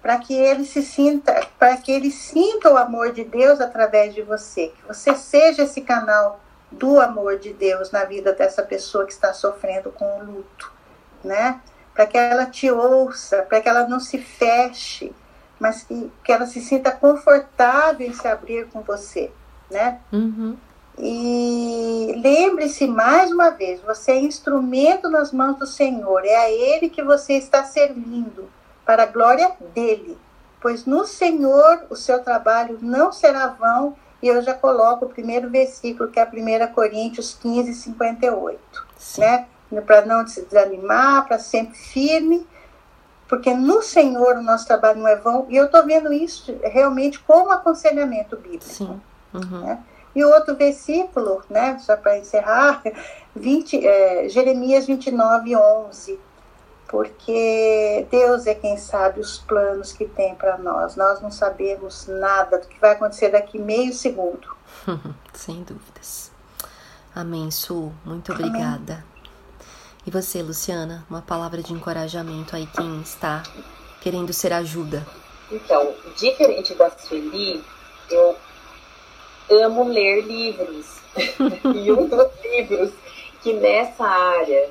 para 0.00 0.18
que 0.18 0.34
ele 0.34 0.64
se 0.64 0.82
sinta, 0.82 1.46
para 1.58 1.76
que 1.78 1.90
ele 1.90 2.10
sinta 2.10 2.70
o 2.70 2.76
amor 2.76 3.12
de 3.12 3.24
Deus 3.24 3.60
através 3.60 4.14
de 4.14 4.22
você, 4.22 4.68
que 4.68 4.86
você 4.86 5.14
seja 5.14 5.62
esse 5.62 5.80
canal 5.80 6.40
do 6.70 7.00
amor 7.00 7.38
de 7.38 7.52
Deus 7.52 7.90
na 7.90 8.04
vida 8.04 8.32
dessa 8.32 8.62
pessoa 8.62 9.06
que 9.06 9.12
está 9.12 9.32
sofrendo 9.32 9.90
com 9.90 10.18
o 10.18 10.24
luto, 10.24 10.72
né? 11.22 11.60
Para 11.94 12.06
que 12.06 12.18
ela 12.18 12.46
te 12.46 12.70
ouça, 12.70 13.42
para 13.42 13.60
que 13.60 13.68
ela 13.68 13.88
não 13.88 14.00
se 14.00 14.18
feche, 14.18 15.14
mas 15.64 15.82
que, 15.82 16.12
que 16.22 16.30
ela 16.30 16.44
se 16.44 16.60
sinta 16.60 16.92
confortável 16.92 18.06
em 18.06 18.12
se 18.12 18.28
abrir 18.28 18.66
com 18.68 18.82
você, 18.82 19.30
né? 19.70 19.98
Uhum. 20.12 20.58
E 20.98 22.20
lembre-se 22.22 22.86
mais 22.86 23.32
uma 23.32 23.48
vez, 23.48 23.80
você 23.80 24.12
é 24.12 24.20
instrumento 24.20 25.08
nas 25.08 25.32
mãos 25.32 25.56
do 25.56 25.66
Senhor, 25.66 26.22
é 26.22 26.36
a 26.36 26.50
Ele 26.50 26.90
que 26.90 27.02
você 27.02 27.38
está 27.38 27.64
servindo, 27.64 28.46
para 28.84 29.04
a 29.04 29.06
glória 29.06 29.52
dele. 29.74 30.18
Pois 30.60 30.84
no 30.84 31.06
Senhor 31.06 31.86
o 31.88 31.96
seu 31.96 32.22
trabalho 32.22 32.78
não 32.82 33.10
será 33.10 33.46
vão, 33.46 33.96
e 34.22 34.28
eu 34.28 34.42
já 34.42 34.52
coloco 34.52 35.06
o 35.06 35.08
primeiro 35.08 35.48
versículo, 35.48 36.10
que 36.10 36.20
é 36.20 36.24
1 36.24 36.74
Coríntios 36.74 37.38
15, 37.40 37.72
58. 37.72 38.60
Sim. 38.98 39.22
Né? 39.22 39.46
Para 39.86 40.04
não 40.04 40.26
se 40.26 40.42
desanimar, 40.42 41.26
para 41.26 41.38
sempre 41.38 41.78
firme, 41.78 42.46
porque 43.28 43.54
no 43.54 43.82
Senhor 43.82 44.36
o 44.36 44.42
nosso 44.42 44.66
trabalho 44.66 45.00
não 45.00 45.08
é 45.08 45.16
vão, 45.16 45.46
e 45.48 45.56
eu 45.56 45.66
estou 45.66 45.84
vendo 45.84 46.12
isso 46.12 46.56
realmente 46.62 47.18
como 47.20 47.50
aconselhamento 47.50 48.36
bíblico. 48.36 48.64
Sim. 48.64 49.00
Uhum. 49.32 49.60
Né? 49.60 49.82
E 50.14 50.24
o 50.24 50.30
outro 50.30 50.54
versículo, 50.54 51.42
né, 51.50 51.78
só 51.80 51.96
para 51.96 52.18
encerrar, 52.18 52.82
20, 53.34 53.84
é, 53.84 54.28
Jeremias 54.28 54.86
29, 54.86 55.56
11. 55.56 56.20
Porque 56.86 58.06
Deus 58.08 58.46
é 58.46 58.54
quem 58.54 58.76
sabe 58.76 59.18
os 59.18 59.38
planos 59.38 59.92
que 59.92 60.04
tem 60.04 60.34
para 60.36 60.56
nós. 60.58 60.94
Nós 60.94 61.20
não 61.20 61.30
sabemos 61.30 62.06
nada 62.06 62.58
do 62.58 62.68
que 62.68 62.78
vai 62.78 62.92
acontecer 62.92 63.30
daqui 63.30 63.58
meio 63.58 63.92
segundo. 63.92 64.54
Sem 65.32 65.64
dúvidas. 65.64 66.30
Amém, 67.12 67.50
Su. 67.50 67.90
Muito 68.04 68.32
obrigada. 68.32 68.92
Amém. 68.92 69.13
E 70.06 70.10
você, 70.10 70.42
Luciana, 70.42 71.04
uma 71.08 71.22
palavra 71.22 71.62
de 71.62 71.72
encorajamento 71.72 72.54
aí 72.54 72.66
quem 72.66 73.00
está 73.00 73.42
querendo 74.02 74.34
ser 74.34 74.52
ajuda. 74.52 75.06
Então, 75.50 75.94
diferente 76.16 76.74
da 76.74 76.90
Sueli, 76.90 77.64
eu 78.10 78.36
amo 79.50 79.88
ler 79.88 80.22
livros. 80.26 80.98
e 81.74 81.90
um 81.90 82.06
dos 82.06 82.28
livros 82.42 82.90
que 83.42 83.54
nessa 83.54 84.04
área 84.04 84.68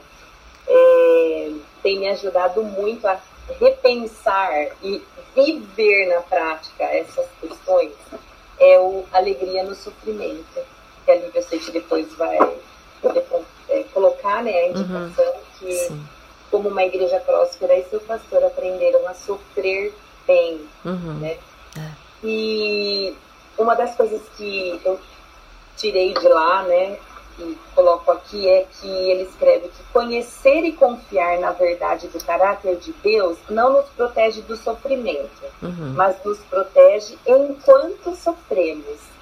é, 0.68 1.52
tem 1.82 2.00
me 2.00 2.10
ajudado 2.10 2.64
muito 2.64 3.08
a 3.08 3.20
repensar 3.60 4.52
e 4.84 5.02
viver 5.36 6.14
na 6.14 6.22
prática 6.22 6.84
essas 6.84 7.26
questões 7.42 7.92
é 8.60 8.80
o 8.80 9.04
Alegria 9.12 9.64
no 9.64 9.74
Sofrimento, 9.74 10.62
que 11.06 11.12
a 11.12 11.16
Lívia 11.16 11.42
sei 11.42 11.60
que 11.60 11.72
depois 11.72 12.14
vai 12.14 12.38
poder 13.02 13.22
é, 13.74 13.84
colocar 13.94 14.44
né, 14.44 14.52
a 14.52 14.68
indicação 14.70 15.26
uhum. 15.26 15.42
que, 15.60 15.74
Sim. 15.74 16.08
como 16.52 16.70
uma 16.70 16.84
igreja 16.84 17.20
próspera 17.20 17.76
e 17.76 17.84
seu 17.86 18.00
pastor 18.02 18.44
aprenderam 18.44 19.08
a 19.08 19.14
sofrer 19.14 19.94
bem. 20.28 20.62
Uhum. 20.86 21.20
Né? 21.20 21.38
É. 21.78 21.90
E 22.24 23.16
uma 23.58 23.76
das 23.76 23.96
coisas 23.96 24.22
que 24.38 24.80
eu 24.86 25.00
tirei 25.76 26.14
de 26.14 26.28
lá, 26.28 26.64
né, 26.64 26.98
e 27.40 27.58
coloco 27.74 28.12
aqui, 28.12 28.48
é 28.48 28.66
que 28.80 28.88
ele 28.88 29.24
escreve 29.24 29.68
que 29.70 29.84
conhecer 29.92 30.64
e 30.64 30.74
confiar 30.74 31.40
na 31.40 31.52
verdade 31.52 32.08
do 32.08 32.24
caráter 32.24 32.78
de 32.78 32.94
Deus 32.94 33.38
não 33.50 33.74
nos 33.74 33.90
protege 33.90 34.42
do 34.42 34.56
sofrimento, 34.56 35.44
uhum. 35.62 35.94
mas 35.96 36.16
nos 36.24 36.38
protege 36.42 37.18
enquanto 37.26 38.16
sofremos. 38.16 39.13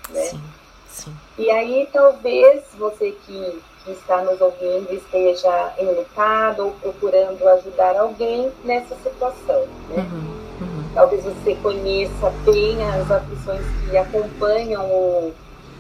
E 1.42 1.50
aí 1.50 1.90
talvez 1.92 2.64
você 2.78 3.12
que 3.26 3.62
que 3.84 3.92
está 3.94 4.22
nos 4.22 4.40
ouvindo 4.40 4.94
esteja 4.94 5.74
enlutado 5.80 6.66
ou 6.66 6.72
procurando 6.74 7.48
ajudar 7.48 7.98
alguém 7.98 8.52
nessa 8.64 8.96
situação. 8.98 9.66
Né? 9.90 9.98
Uhum, 9.98 10.38
uhum. 10.62 10.92
Talvez 10.94 11.24
você 11.24 11.56
conheça 11.56 12.30
bem 12.46 12.78
as 12.90 13.10
aflições 13.10 13.66
que 13.90 13.98
acompanham 13.98 14.86
o, 14.86 15.34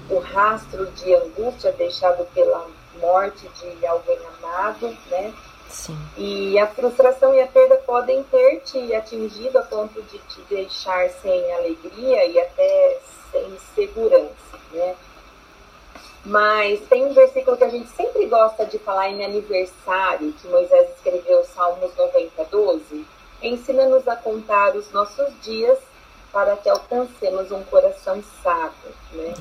o 0.09 0.17
rastro 0.17 0.87
de 0.93 1.13
angústia 1.13 1.71
deixado 1.73 2.25
pela 2.33 2.65
morte 2.99 3.47
de 3.59 3.85
alguém 3.85 4.17
amado, 4.39 4.97
né? 5.11 5.31
Sim. 5.69 5.97
E 6.17 6.57
a 6.57 6.67
frustração 6.67 7.33
e 7.35 7.41
a 7.41 7.47
perda 7.47 7.75
podem 7.85 8.23
ter 8.23 8.61
te 8.61 8.93
atingido 8.93 9.59
a 9.59 9.61
ponto 9.61 10.01
de 10.01 10.17
te 10.17 10.41
deixar 10.49 11.07
sem 11.21 11.53
alegria 11.53 12.25
e 12.25 12.39
até 12.39 12.99
sem 13.31 13.57
segurança, 13.75 14.57
né? 14.73 14.95
Mas 16.23 16.79
tem 16.87 17.05
um 17.05 17.13
versículo 17.13 17.57
que 17.57 17.63
a 17.63 17.69
gente 17.69 17.89
sempre 17.89 18.27
gosta 18.27 18.65
de 18.65 18.77
falar 18.79 19.09
em 19.09 19.25
aniversário, 19.25 20.33
que 20.33 20.47
Moisés 20.47 20.89
escreveu, 20.95 21.43
Salmos 21.45 21.95
90, 21.95 22.45
12. 22.45 23.05
Ensina-nos 23.41 24.07
a 24.07 24.15
contar 24.15 24.75
os 24.75 24.91
nossos 24.91 25.27
dias 25.41 25.79
para 26.31 26.55
que 26.57 26.69
alcancemos 26.69 27.51
um 27.51 27.63
coração 27.63 28.23
sábio. 28.43 28.93
Né? 29.13 29.33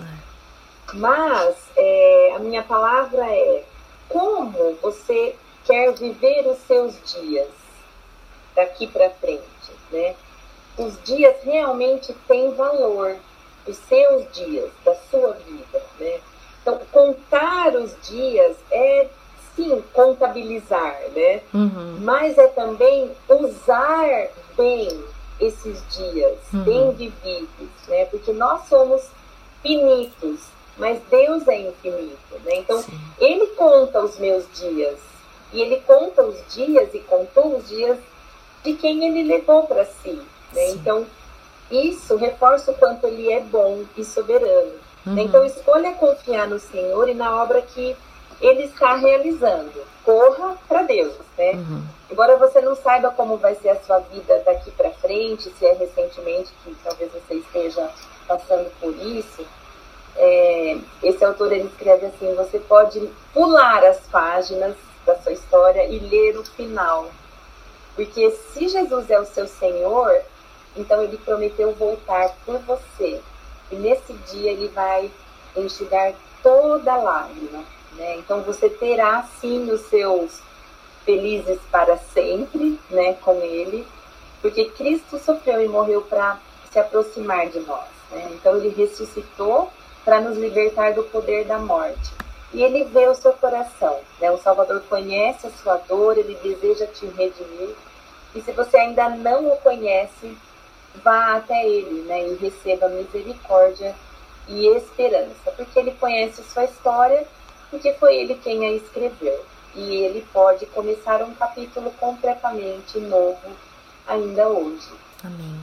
Mas 0.95 1.57
é, 1.77 2.33
a 2.35 2.39
minha 2.39 2.63
palavra 2.63 3.25
é 3.27 3.65
como 4.09 4.75
você 4.83 5.37
quer 5.65 5.93
viver 5.93 6.47
os 6.49 6.59
seus 6.67 6.95
dias 7.13 7.49
daqui 8.57 8.87
para 8.87 9.11
frente, 9.11 9.45
né? 9.93 10.17
Os 10.77 11.01
dias 11.05 11.37
realmente 11.45 12.13
têm 12.27 12.53
valor, 12.55 13.17
os 13.67 13.77
seus 13.77 14.33
dias 14.33 14.71
da 14.85 14.95
sua 14.97 15.33
vida, 15.33 15.83
né? 15.99 16.21
Então, 16.63 16.81
contar 16.93 17.75
os 17.75 17.97
dias 18.07 18.57
é 18.71 19.09
sim 19.57 19.83
contabilizar, 19.93 20.97
né? 21.15 21.41
Uhum. 21.53 21.99
Mas 22.01 22.37
é 22.39 22.49
também 22.49 23.11
usar 23.29 24.29
bem 24.57 25.05
esses 25.41 25.83
dias, 25.91 26.39
uhum. 26.53 26.65
bem 26.65 26.93
vividos, 26.93 27.69
né? 27.89 28.05
Porque 28.07 28.33
nós 28.33 28.69
somos 28.69 29.09
finitos, 29.63 30.41
mas 30.77 31.01
Deus 31.11 31.47
é 31.49 31.61
infinito, 31.61 32.39
né? 32.45 32.57
Então, 32.57 32.83
Sim. 32.83 32.99
Ele 33.19 33.47
conta 33.49 34.01
os 34.01 34.19
meus 34.19 34.45
dias, 34.55 34.99
e 35.53 35.61
Ele 35.61 35.81
conta 35.87 36.23
os 36.23 36.55
dias 36.55 36.95
e 36.95 37.01
contou 37.01 37.57
os 37.57 37.69
dias 37.69 37.99
de 38.63 38.75
quem 38.75 39.07
Ele 39.07 39.25
levou 39.25 39.67
para 39.67 39.85
si, 39.85 40.21
né? 40.53 40.71
Então, 40.71 41.07
isso 41.71 42.17
reforça 42.17 42.71
o 42.71 42.75
quanto 42.75 43.07
Ele 43.07 43.33
é 43.33 43.41
bom 43.41 43.85
e 43.97 44.05
soberano. 44.05 44.73
Uhum. 45.07 45.19
Então, 45.19 45.45
escolha 45.45 45.93
confiar 45.95 46.47
no 46.47 46.59
Senhor 46.59 47.09
e 47.09 47.15
na 47.15 47.43
obra 47.43 47.63
que 47.63 47.97
Ele 48.41 48.65
está 48.65 48.95
realizando. 48.97 49.73
Corra 50.05 50.57
para 50.69 50.83
Deus, 50.83 51.15
né? 51.37 51.53
Uhum. 51.53 51.83
Embora 52.11 52.37
você 52.37 52.61
não 52.61 52.75
saiba 52.75 53.11
como 53.11 53.37
vai 53.37 53.55
ser 53.55 53.71
a 53.71 53.81
sua 53.81 54.01
vida 54.01 54.43
daqui 54.45 54.71
para 54.73 54.91
frente, 54.91 55.51
se 55.51 55.67
é 55.67 55.73
recentemente 55.73 56.53
que 56.65 56.75
talvez 56.83 57.11
você 57.13 57.35
esteja 57.35 57.89
passando 58.27 58.71
por 58.81 58.95
isso, 58.97 59.47
é, 60.17 60.79
esse 61.03 61.25
autor 61.25 61.53
ele 61.53 61.69
escreve 61.69 62.07
assim: 62.07 62.35
você 62.35 62.59
pode 62.59 63.01
pular 63.33 63.85
as 63.85 64.01
páginas 64.11 64.77
da 65.07 65.17
sua 65.17 65.33
história 65.33 65.87
e 65.87 65.99
ler 65.99 66.37
o 66.37 66.45
final, 66.45 67.11
porque 67.95 68.31
se 68.31 68.69
Jesus 68.69 69.09
é 69.09 69.19
o 69.19 69.25
seu 69.25 69.47
Senhor, 69.47 70.21
então 70.77 71.03
ele 71.03 71.17
prometeu 71.19 71.73
voltar 71.73 72.35
por 72.45 72.59
você 72.59 73.21
e 73.71 73.77
nesse 73.77 74.13
dia 74.13 74.53
ele 74.53 74.69
vai 74.69 75.11
enxugar 75.57 76.15
toda 76.43 76.97
lágrima. 76.97 77.63
Né? 77.93 78.17
Então 78.19 78.43
você 78.43 78.69
terá 78.69 79.23
sim 79.41 79.71
os 79.71 79.83
seus 79.83 80.41
felizes 81.05 81.59
para 81.71 81.97
sempre 81.97 82.79
né, 82.91 83.15
com 83.15 83.41
ele, 83.43 83.87
porque 84.41 84.67
Cristo 84.67 85.19
sofreu 85.19 85.63
e 85.63 85.69
morreu 85.69 86.03
para 86.03 86.39
se 86.71 86.79
aproximar 86.79 87.49
de 87.49 87.61
nós. 87.61 87.89
Né? 88.11 88.31
Então 88.33 88.57
ele 88.57 88.69
ressuscitou 88.69 89.71
para 90.05 90.21
nos 90.21 90.37
libertar 90.37 90.95
do 90.95 91.03
poder 91.05 91.45
da 91.45 91.59
morte. 91.59 92.13
E 92.53 92.63
ele 92.63 92.85
vê 92.85 93.07
o 93.07 93.15
seu 93.15 93.33
coração. 93.33 94.01
Né? 94.21 94.31
O 94.31 94.39
Salvador 94.39 94.83
conhece 94.89 95.47
a 95.47 95.51
sua 95.51 95.77
dor, 95.77 96.19
ele 96.19 96.35
deseja 96.43 96.87
te 96.87 97.07
redimir. 97.07 97.77
E 98.35 98.41
se 98.41 98.53
você 98.53 98.77
ainda 98.77 99.09
não 99.09 99.53
o 99.53 99.57
conhece, 99.59 100.37
vá 100.97 101.37
até 101.37 101.67
ele 101.67 102.03
né, 102.03 102.29
e 102.29 102.35
receba 102.37 102.89
misericórdia 102.89 103.95
e 104.49 104.67
esperança, 104.77 105.51
porque 105.57 105.79
ele 105.79 105.93
conhece 105.93 106.43
sua 106.43 106.65
história, 106.65 107.27
porque 107.71 107.93
foi 107.95 108.17
ele 108.17 108.35
quem 108.35 108.67
a 108.67 108.73
escreveu. 108.73 109.45
E 109.75 109.97
ele 109.97 110.27
pode 110.33 110.67
começar 110.67 111.23
um 111.23 111.33
capítulo 111.35 111.93
completamente 111.93 112.99
novo 112.99 113.57
ainda 114.07 114.49
hoje. 114.49 114.91
Amém. 115.23 115.61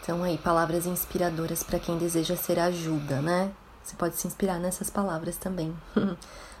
Então 0.00 0.22
aí, 0.22 0.38
palavras 0.38 0.86
inspiradoras 0.86 1.62
para 1.62 1.78
quem 1.78 1.98
deseja 1.98 2.36
ser 2.36 2.58
ajuda, 2.58 3.20
né? 3.20 3.52
Você 3.82 3.96
pode 3.96 4.16
se 4.16 4.26
inspirar 4.26 4.58
nessas 4.58 4.88
palavras 4.88 5.36
também, 5.36 5.76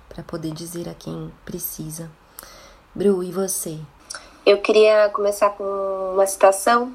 para 0.08 0.22
poder 0.22 0.52
dizer 0.52 0.88
a 0.88 0.94
quem 0.94 1.32
precisa. 1.44 2.10
Bru, 2.94 3.22
e 3.22 3.32
você? 3.32 3.78
Eu 4.44 4.60
queria 4.60 5.08
começar 5.08 5.50
com 5.50 5.64
uma 6.12 6.26
citação 6.26 6.94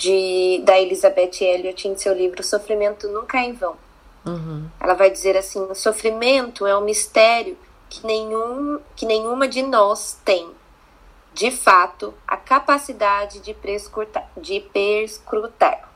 de, 0.00 0.62
da 0.64 0.80
Elizabeth 0.80 1.42
Elliot 1.42 1.86
em 1.86 1.94
seu 1.94 2.14
livro 2.14 2.42
Sofrimento 2.42 3.06
Nunca 3.08 3.36
é 3.38 3.44
em 3.44 3.52
Vão. 3.52 3.76
Uhum. 4.24 4.66
Ela 4.80 4.94
vai 4.94 5.10
dizer 5.10 5.36
assim: 5.36 5.60
o 5.60 5.74
sofrimento 5.74 6.66
é 6.66 6.76
um 6.76 6.80
mistério 6.80 7.56
que, 7.88 8.06
nenhum, 8.06 8.80
que 8.96 9.04
nenhuma 9.04 9.46
de 9.46 9.62
nós 9.62 10.18
tem, 10.24 10.50
de 11.34 11.50
fato, 11.50 12.14
a 12.26 12.36
capacidade 12.36 13.40
de 13.40 13.52
perscrutar. 13.52 14.26
De 14.36 14.60
perscrutar. 14.60 15.90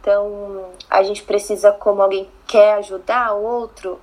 Então, 0.00 0.70
a 0.88 1.02
gente 1.02 1.22
precisa, 1.22 1.72
como 1.72 2.00
alguém 2.00 2.28
quer 2.46 2.74
ajudar 2.74 3.34
o 3.34 3.42
outro, 3.42 4.00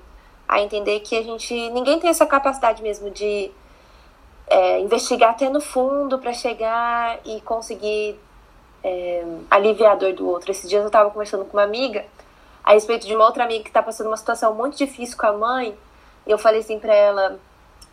a 0.48 0.60
entender 0.60 1.00
que 1.00 1.16
a 1.16 1.22
gente. 1.22 1.52
ninguém 1.70 1.98
tem 1.98 2.08
essa 2.08 2.26
capacidade 2.26 2.80
mesmo 2.82 3.10
de 3.10 3.50
é, 4.46 4.78
investigar 4.80 5.30
até 5.30 5.48
no 5.48 5.60
fundo 5.60 6.20
para 6.20 6.32
chegar 6.32 7.18
e 7.24 7.40
conseguir 7.40 8.18
é, 8.82 9.24
aliviar 9.50 9.92
a 9.92 9.96
dor 9.96 10.12
do 10.12 10.28
outro. 10.28 10.50
Esses 10.50 10.68
dias 10.68 10.82
eu 10.82 10.88
estava 10.88 11.10
conversando 11.10 11.44
com 11.44 11.56
uma 11.56 11.62
amiga 11.62 12.04
a 12.64 12.72
respeito 12.72 13.06
de 13.06 13.14
uma 13.14 13.24
outra 13.24 13.44
amiga 13.44 13.64
que 13.64 13.70
está 13.70 13.82
passando 13.82 14.06
uma 14.06 14.16
situação 14.16 14.54
muito 14.54 14.76
difícil 14.76 15.16
com 15.16 15.26
a 15.26 15.32
mãe. 15.32 15.76
E 16.26 16.30
eu 16.30 16.38
falei 16.38 16.60
assim 16.60 16.78
para 16.78 16.94
ela: 16.94 17.38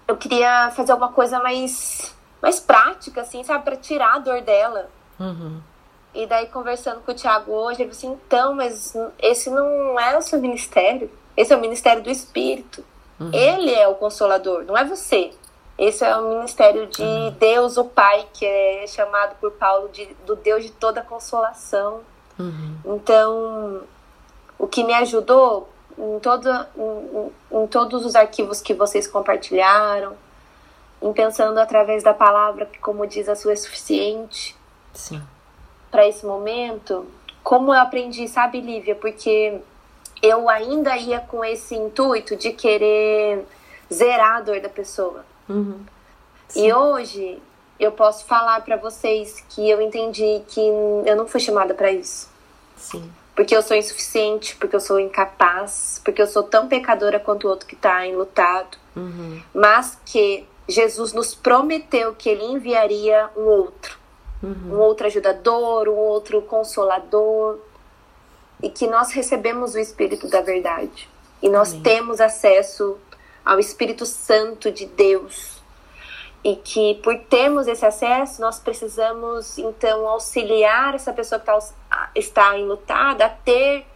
eu 0.07 0.17
queria 0.17 0.71
fazer 0.71 0.91
alguma 0.91 1.11
coisa 1.11 1.39
mais, 1.39 2.15
mais 2.41 2.59
prática, 2.59 3.21
assim, 3.21 3.43
sabe, 3.43 3.63
para 3.63 3.77
tirar 3.77 4.15
a 4.15 4.19
dor 4.19 4.41
dela. 4.41 4.89
Uhum. 5.19 5.59
E 6.13 6.25
daí, 6.25 6.47
conversando 6.47 7.01
com 7.01 7.11
o 7.11 7.15
Thiago 7.15 7.51
hoje, 7.51 7.81
ele 7.81 7.89
disse: 7.89 8.05
assim, 8.05 8.19
então, 8.25 8.55
mas 8.55 8.95
esse 9.19 9.49
não 9.49 9.99
é 9.99 10.17
o 10.17 10.21
seu 10.21 10.39
ministério, 10.39 11.09
esse 11.35 11.53
é 11.53 11.55
o 11.55 11.61
ministério 11.61 12.01
do 12.01 12.09
Espírito. 12.09 12.83
Uhum. 13.19 13.31
Ele 13.33 13.73
é 13.73 13.87
o 13.87 13.95
consolador, 13.95 14.63
não 14.63 14.77
é 14.77 14.85
você. 14.85 15.31
Esse 15.79 16.03
é 16.03 16.13
o 16.17 16.27
ministério 16.27 16.87
de 16.87 17.01
uhum. 17.01 17.31
Deus, 17.39 17.77
o 17.77 17.85
Pai, 17.85 18.27
que 18.33 18.45
é 18.45 18.85
chamado 18.85 19.37
por 19.39 19.51
Paulo 19.53 19.87
de, 19.87 20.07
do 20.25 20.35
Deus 20.35 20.65
de 20.65 20.71
toda 20.71 21.01
consolação. 21.01 22.01
Uhum. 22.37 22.75
Então, 22.83 23.81
o 24.57 24.67
que 24.67 24.83
me 24.83 24.93
ajudou 24.93 25.69
em, 25.97 26.19
todo, 26.19 26.49
em, 26.51 27.31
em, 27.63 27.67
todos 27.67 28.05
os 28.05 28.13
arquivos 28.13 28.59
que 28.59 28.73
vocês 28.73 29.07
compartilharam, 29.07 30.17
em 31.01 31.13
pensando 31.13 31.57
através 31.57 32.03
da 32.03 32.13
palavra, 32.13 32.65
que, 32.65 32.77
como 32.79 33.07
diz 33.07 33.29
a 33.29 33.35
sua, 33.37 33.53
é 33.53 33.55
suficiente. 33.55 34.57
Para 35.89 36.05
esse 36.05 36.25
momento, 36.25 37.07
como 37.41 37.73
eu 37.73 37.79
aprendi, 37.79 38.27
sabe, 38.27 38.59
Lívia? 38.59 38.95
Porque 38.95 39.61
eu 40.21 40.49
ainda 40.49 40.97
ia 40.97 41.21
com 41.21 41.41
esse 41.45 41.73
intuito 41.73 42.35
de 42.35 42.51
querer 42.51 43.45
zerar 43.91 44.39
a 44.39 44.41
dor 44.41 44.59
da 44.59 44.67
pessoa. 44.67 45.28
Uhum. 45.49 45.79
E 46.55 46.71
hoje 46.71 47.41
eu 47.79 47.91
posso 47.91 48.25
falar 48.25 48.61
para 48.61 48.75
vocês 48.75 49.43
que 49.49 49.69
eu 49.69 49.81
entendi 49.81 50.41
que 50.47 50.59
eu 50.59 51.15
não 51.15 51.27
fui 51.27 51.39
chamada 51.39 51.73
para 51.73 51.91
isso. 51.91 52.29
Sim. 52.75 53.11
Porque 53.35 53.55
eu 53.55 53.61
sou 53.61 53.77
insuficiente, 53.77 54.55
porque 54.57 54.75
eu 54.75 54.81
sou 54.81 54.99
incapaz, 54.99 56.01
porque 56.03 56.21
eu 56.21 56.27
sou 56.27 56.43
tão 56.43 56.67
pecadora 56.67 57.19
quanto 57.19 57.47
o 57.47 57.49
outro 57.49 57.65
que 57.65 57.75
está 57.75 58.05
enlutado. 58.05 58.77
Uhum. 58.95 59.41
Mas 59.53 59.97
que 60.05 60.45
Jesus 60.67 61.13
nos 61.13 61.33
prometeu 61.33 62.13
que 62.13 62.29
ele 62.29 62.43
enviaria 62.43 63.29
um 63.37 63.43
outro. 63.43 63.97
Uhum. 64.43 64.73
Um 64.73 64.79
outro 64.79 65.07
ajudador, 65.07 65.87
um 65.87 65.95
outro 65.95 66.41
consolador. 66.41 67.59
E 68.61 68.69
que 68.69 68.87
nós 68.87 69.11
recebemos 69.11 69.73
o 69.73 69.79
Espírito 69.79 70.27
da 70.27 70.41
Verdade. 70.41 71.07
E 71.41 71.47
nós 71.47 71.71
Amém. 71.71 71.81
temos 71.81 72.19
acesso 72.19 72.97
ao 73.49 73.57
Espírito 73.57 74.05
Santo 74.05 74.71
de 74.71 74.85
Deus. 74.85 75.57
E 76.43 76.55
que 76.55 76.93
por 77.01 77.17
termos 77.17 77.67
esse 77.67 77.83
acesso, 77.83 78.39
nós 78.39 78.59
precisamos 78.59 79.57
então 79.57 80.07
auxiliar 80.07 80.93
essa 80.93 81.11
pessoa 81.11 81.41
que 81.41 81.49
está, 81.49 82.11
está 82.15 82.57
enlutada 82.59 83.25
a 83.25 83.29
ter 83.29 83.87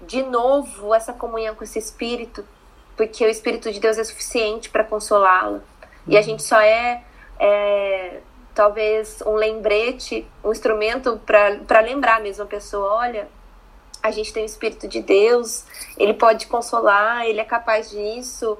de 0.00 0.22
novo 0.22 0.94
essa 0.94 1.12
comunhão 1.12 1.56
com 1.56 1.64
esse 1.64 1.78
Espírito, 1.78 2.46
porque 2.96 3.26
o 3.26 3.28
Espírito 3.28 3.72
de 3.72 3.80
Deus 3.80 3.98
é 3.98 4.04
suficiente 4.04 4.70
para 4.70 4.84
consolá-la. 4.84 5.60
E 6.06 6.16
a 6.16 6.20
uhum. 6.20 6.26
gente 6.26 6.44
só 6.44 6.60
é, 6.60 7.02
é 7.40 8.20
talvez 8.54 9.20
um 9.26 9.34
lembrete, 9.34 10.24
um 10.44 10.52
instrumento 10.52 11.20
para 11.26 11.80
lembrar 11.80 12.20
mesmo 12.20 12.44
a 12.44 12.46
pessoa: 12.46 12.94
olha, 12.94 13.28
a 14.00 14.12
gente 14.12 14.32
tem 14.32 14.44
o 14.44 14.46
Espírito 14.46 14.86
de 14.86 15.02
Deus, 15.02 15.64
ele 15.98 16.14
pode 16.14 16.46
consolar, 16.46 17.26
ele 17.26 17.40
é 17.40 17.44
capaz 17.44 17.90
disso. 17.90 18.56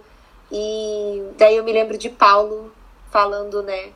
E 0.51 1.23
daí 1.37 1.57
eu 1.57 1.65
me 1.65 1.73
lembro 1.73 1.97
de 1.97 2.09
Paulo 2.09 2.73
falando, 3.11 3.63
né, 3.63 3.91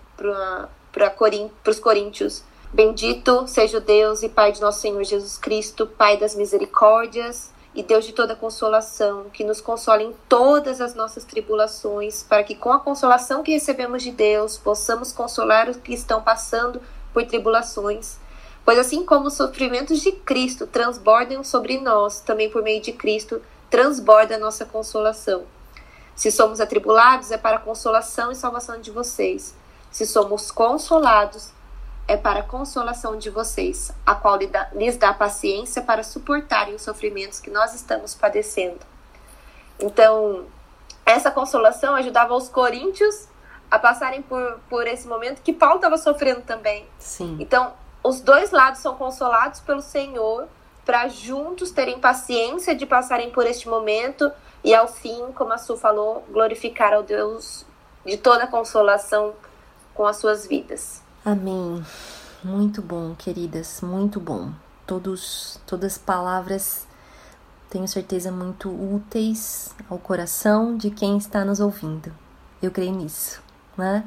para 0.92 1.10
Corin 1.10 1.50
os 1.66 1.78
coríntios. 1.78 2.42
Bendito 2.72 3.46
seja 3.46 3.78
o 3.78 3.80
Deus 3.80 4.22
e 4.22 4.28
Pai 4.28 4.50
de 4.50 4.60
nosso 4.60 4.80
Senhor 4.80 5.02
Jesus 5.04 5.38
Cristo, 5.38 5.86
Pai 5.86 6.16
das 6.16 6.34
misericórdias 6.34 7.52
e 7.74 7.82
Deus 7.82 8.04
de 8.04 8.12
toda 8.12 8.36
consolação, 8.36 9.26
que 9.32 9.44
nos 9.44 9.60
consola 9.60 10.02
em 10.02 10.12
todas 10.28 10.80
as 10.80 10.94
nossas 10.94 11.24
tribulações, 11.24 12.22
para 12.22 12.44
que 12.44 12.54
com 12.54 12.72
a 12.72 12.78
consolação 12.78 13.42
que 13.42 13.52
recebemos 13.52 14.02
de 14.02 14.12
Deus 14.12 14.56
possamos 14.56 15.12
consolar 15.12 15.68
os 15.68 15.76
que 15.76 15.92
estão 15.92 16.22
passando 16.22 16.80
por 17.12 17.24
tribulações. 17.24 18.16
Pois 18.64 18.78
assim 18.78 19.04
como 19.04 19.26
os 19.26 19.34
sofrimentos 19.34 20.00
de 20.00 20.12
Cristo 20.12 20.66
transbordam 20.66 21.44
sobre 21.44 21.78
nós, 21.78 22.20
também 22.20 22.48
por 22.48 22.62
meio 22.62 22.80
de 22.80 22.92
Cristo 22.92 23.42
transborda 23.68 24.36
a 24.36 24.38
nossa 24.38 24.64
consolação. 24.64 25.44
Se 26.14 26.30
somos 26.30 26.60
atribulados, 26.60 27.30
é 27.30 27.38
para 27.38 27.56
a 27.56 27.60
consolação 27.60 28.30
e 28.30 28.36
salvação 28.36 28.80
de 28.80 28.90
vocês. 28.90 29.54
Se 29.90 30.06
somos 30.06 30.50
consolados, 30.50 31.52
é 32.06 32.16
para 32.16 32.40
a 32.40 32.42
consolação 32.42 33.16
de 33.16 33.30
vocês, 33.30 33.92
a 34.04 34.14
qual 34.14 34.38
lhes 34.74 34.96
dá 34.96 35.12
paciência 35.14 35.82
para 35.82 36.02
suportarem 36.02 36.74
os 36.74 36.82
sofrimentos 36.82 37.40
que 37.40 37.50
nós 37.50 37.74
estamos 37.74 38.14
padecendo. 38.14 38.80
Então, 39.80 40.46
essa 41.04 41.30
consolação 41.30 41.94
ajudava 41.94 42.34
os 42.34 42.48
coríntios 42.48 43.28
a 43.70 43.78
passarem 43.78 44.22
por, 44.22 44.60
por 44.68 44.86
esse 44.86 45.08
momento 45.08 45.42
que 45.42 45.52
Paulo 45.52 45.76
estava 45.76 45.96
sofrendo 45.96 46.42
também. 46.42 46.86
Sim. 46.98 47.36
Então, 47.40 47.72
os 48.02 48.20
dois 48.20 48.50
lados 48.50 48.80
são 48.80 48.94
consolados 48.94 49.60
pelo 49.60 49.80
Senhor 49.80 50.46
para 50.84 51.08
juntos 51.08 51.70
terem 51.70 51.98
paciência 51.98 52.74
de 52.74 52.84
passarem 52.84 53.30
por 53.30 53.46
este 53.46 53.68
momento 53.68 54.30
e 54.64 54.74
ao 54.74 54.88
fim, 54.88 55.30
como 55.34 55.52
a 55.52 55.58
Su 55.58 55.76
falou, 55.76 56.24
glorificar 56.30 56.94
ao 56.94 57.02
Deus 57.02 57.66
de 58.04 58.16
toda 58.16 58.46
consolação 58.46 59.34
com 59.94 60.06
as 60.06 60.16
suas 60.16 60.46
vidas. 60.46 61.02
Amém. 61.24 61.84
Muito 62.42 62.80
bom, 62.80 63.14
queridas, 63.14 63.80
muito 63.82 64.18
bom. 64.18 64.50
Todos, 64.86 65.60
todas 65.66 65.98
palavras, 65.98 66.86
tenho 67.70 67.86
certeza, 67.86 68.30
muito 68.32 68.70
úteis 68.70 69.74
ao 69.88 69.98
coração 69.98 70.76
de 70.76 70.90
quem 70.90 71.18
está 71.18 71.44
nos 71.44 71.60
ouvindo. 71.60 72.12
Eu 72.62 72.70
creio 72.70 72.92
nisso, 72.92 73.42
né? 73.76 74.04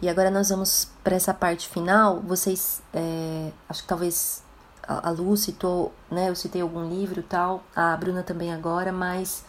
E 0.00 0.08
agora 0.08 0.30
nós 0.30 0.50
vamos 0.50 0.90
para 1.02 1.16
essa 1.16 1.32
parte 1.32 1.68
final. 1.68 2.20
Vocês, 2.20 2.82
é, 2.92 3.50
acho 3.68 3.82
que 3.82 3.88
talvez 3.88 4.42
a 4.86 5.10
Lu 5.10 5.36
citou, 5.36 5.92
né? 6.10 6.28
Eu 6.28 6.36
citei 6.36 6.60
algum 6.60 6.88
livro 6.88 7.22
tal, 7.22 7.62
a 7.74 7.96
Bruna 7.96 8.22
também 8.22 8.52
agora, 8.52 8.92
mas 8.92 9.44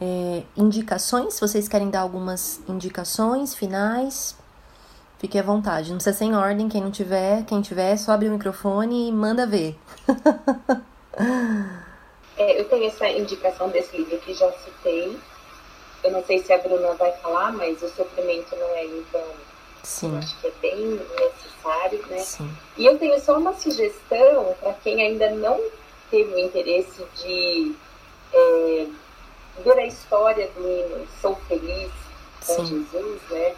é, 0.00 0.42
indicações, 0.56 1.34
se 1.34 1.40
vocês 1.40 1.68
querem 1.68 1.90
dar 1.90 2.00
algumas 2.00 2.60
indicações 2.68 3.54
finais, 3.54 4.36
fique 5.18 5.38
à 5.38 5.42
vontade. 5.42 5.90
Não 5.90 5.96
precisa 5.96 6.16
ser 6.16 6.24
em 6.26 6.36
ordem, 6.36 6.68
quem 6.68 6.80
não 6.80 6.90
tiver, 6.90 7.44
quem 7.44 7.60
tiver, 7.60 7.96
só 7.96 8.12
abre 8.12 8.28
o 8.28 8.32
microfone 8.32 9.08
e 9.08 9.12
manda 9.12 9.46
ver. 9.46 9.76
é, 12.36 12.60
eu 12.60 12.68
tenho 12.68 12.86
essa 12.86 13.08
indicação 13.08 13.68
desse 13.70 13.96
livro 13.96 14.18
que 14.18 14.32
já 14.34 14.50
citei. 14.52 15.18
Eu 16.04 16.12
não 16.12 16.24
sei 16.24 16.38
se 16.38 16.52
a 16.52 16.58
Bruna 16.58 16.94
vai 16.94 17.12
falar, 17.18 17.52
mas 17.52 17.82
o 17.82 17.88
sofrimento 17.88 18.54
não 18.54 18.68
é 18.68 18.84
então. 18.84 19.24
Sim. 19.82 20.16
Acho 20.16 20.38
que 20.40 20.46
é 20.46 20.52
bem 20.62 21.00
necessário, 21.18 22.06
né? 22.08 22.18
Sim. 22.18 22.50
E 22.76 22.86
eu 22.86 22.96
tenho 22.98 23.20
só 23.20 23.36
uma 23.36 23.52
sugestão 23.54 24.54
para 24.60 24.74
quem 24.74 25.02
ainda 25.02 25.30
não 25.30 25.60
teve 26.08 26.32
o 26.34 26.38
interesse 26.38 27.04
de 27.16 27.74
é, 28.32 28.86
ver 29.62 29.78
a 29.78 29.86
história 29.86 30.48
do 30.56 30.60
hino 30.60 31.06
Sou 31.20 31.36
Feliz 31.48 31.90
com 32.46 32.64
Sim. 32.64 32.86
Jesus, 32.92 33.20
né? 33.30 33.54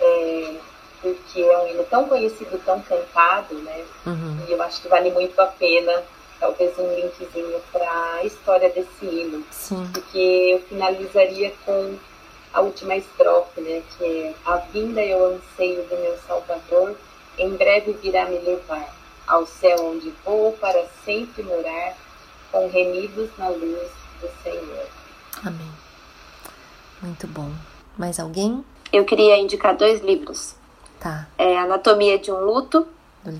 É, 0.00 0.54
porque 1.00 1.40
é 1.40 1.58
um 1.58 1.68
hino 1.68 1.84
tão 1.84 2.08
conhecido, 2.08 2.60
tão 2.64 2.80
cantado, 2.82 3.54
né? 3.54 3.84
Uhum. 4.06 4.44
E 4.48 4.52
eu 4.52 4.62
acho 4.62 4.82
que 4.82 4.88
vale 4.88 5.10
muito 5.10 5.38
a 5.40 5.46
pena, 5.46 6.02
talvez 6.40 6.78
um 6.78 6.94
linkzinho 6.94 7.60
para 7.72 8.14
a 8.14 8.24
história 8.24 8.68
desse 8.70 9.04
hino. 9.04 9.44
Sim. 9.50 9.88
Porque 9.92 10.18
eu 10.18 10.60
finalizaria 10.68 11.52
com 11.64 11.96
a 12.52 12.60
última 12.60 12.96
estrofe, 12.96 13.60
né? 13.60 13.82
Que 13.96 14.04
é 14.04 14.34
A 14.44 14.56
vinda 14.56 15.02
e 15.02 15.14
o 15.14 15.24
anseio 15.24 15.82
do 15.84 15.96
meu 15.96 16.16
Salvador, 16.26 16.96
em 17.38 17.50
breve 17.50 17.92
virá 17.92 18.26
me 18.26 18.38
levar 18.38 18.94
ao 19.26 19.46
céu 19.46 19.76
onde 19.86 20.12
vou 20.24 20.52
para 20.52 20.84
sempre 21.04 21.42
morar, 21.42 21.96
com 22.52 22.68
remidos 22.68 23.28
na 23.36 23.48
luz 23.48 23.88
do 24.20 24.30
Senhor. 24.42 24.86
Amém. 25.48 25.70
Muito 27.02 27.26
bom. 27.26 27.50
Mais 27.96 28.18
alguém? 28.18 28.64
Eu 28.92 29.04
queria 29.04 29.38
indicar 29.38 29.76
dois 29.76 30.00
livros. 30.02 30.54
Tá. 31.00 31.28
É 31.38 31.58
Anatomia 31.58 32.18
de 32.18 32.30
um 32.30 32.40
Luto 32.44 32.86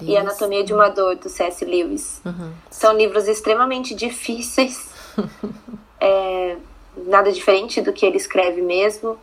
e 0.02 0.16
Anatomia 0.16 0.64
de 0.64 0.74
uma 0.74 0.88
Dor, 0.88 1.16
do 1.16 1.28
C.S. 1.28 1.64
Lewis. 1.64 2.20
Uhum. 2.24 2.52
São 2.70 2.96
livros 2.96 3.28
extremamente 3.28 3.94
difíceis. 3.94 4.90
é, 6.00 6.56
nada 6.96 7.30
diferente 7.30 7.80
do 7.80 7.92
que 7.92 8.04
ele 8.04 8.16
escreve 8.16 8.62
mesmo, 8.62 9.18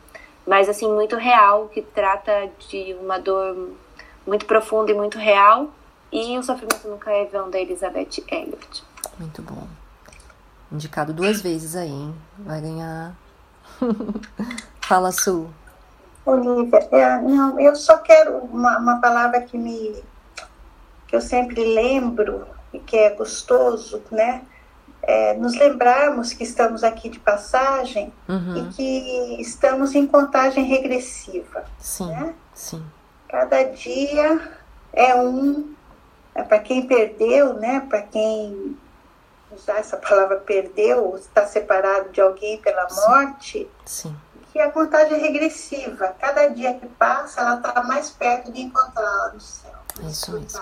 mas 0.48 0.70
assim, 0.70 0.92
muito 0.92 1.16
real, 1.16 1.68
que 1.68 1.82
trata 1.82 2.50
de 2.70 2.96
uma 3.02 3.18
dor 3.18 3.70
muito 4.26 4.46
profunda 4.46 4.92
e 4.92 4.94
muito 4.94 5.18
real. 5.18 5.70
E 6.12 6.38
O 6.38 6.44
Sofrimento 6.44 6.88
Nunca 6.88 7.12
é 7.12 7.26
Vão, 7.26 7.50
da 7.50 7.60
Elizabeth 7.60 8.24
Elliot. 8.30 8.84
Muito 9.20 9.42
bom. 9.42 9.68
Indicado 10.74 11.14
duas 11.14 11.40
vezes 11.40 11.76
aí, 11.76 11.92
hein? 11.92 12.16
Vai 12.40 12.60
ganhar. 12.60 13.16
Fala, 14.82 15.12
Su. 15.12 15.48
Olivia, 16.26 16.88
é, 16.92 17.22
não, 17.22 17.60
eu 17.60 17.76
só 17.76 17.98
quero 17.98 18.38
uma, 18.38 18.80
uma 18.80 19.00
palavra 19.00 19.42
que 19.42 19.56
me 19.56 20.04
que 21.06 21.16
eu 21.16 21.22
sempre 21.22 21.64
lembro 21.64 22.48
e 22.74 22.80
que 22.80 22.98
é 22.98 23.12
gostoso, 23.12 24.02
né? 24.10 24.42
É, 25.04 25.36
nos 25.36 25.54
lembrarmos 25.54 26.34
que 26.34 26.44
estamos 26.44 26.84
aqui 26.84 27.08
de 27.08 27.20
passagem 27.20 28.12
uhum. 28.28 28.58
e 28.58 28.74
que 28.74 29.42
estamos 29.42 29.94
em 29.94 30.08
contagem 30.08 30.64
regressiva. 30.64 31.66
Sim, 31.78 32.08
né? 32.08 32.34
sim. 32.54 32.84
Cada 33.28 33.62
dia 33.64 34.50
é 34.92 35.14
um, 35.22 35.76
é 36.34 36.42
para 36.42 36.58
quem 36.58 36.88
perdeu, 36.88 37.54
né? 37.56 37.82
Para 37.82 38.02
quem 38.02 38.76
usar 39.54 39.78
essa 39.78 39.98
palavra 39.98 40.38
perdeu, 40.38 41.16
está 41.16 41.46
separado 41.46 42.10
de 42.10 42.22
alguém 42.22 42.62
pela 42.62 42.88
morte, 43.08 43.70
Sim. 43.86 44.16
que 44.52 44.60
a 44.60 44.72
contagem 44.72 45.18
é 45.18 45.22
regressiva. 45.22 46.16
Cada 46.20 46.48
dia 46.48 46.74
que 46.76 46.88
passa, 46.88 47.42
ela 47.42 47.56
está 47.56 47.84
mais 47.84 48.10
perto 48.10 48.52
de 48.52 48.62
encontrá-la 48.62 49.32
no 49.34 49.40
céu. 49.40 49.72
Isso 50.02 50.32
mesmo. 50.32 50.62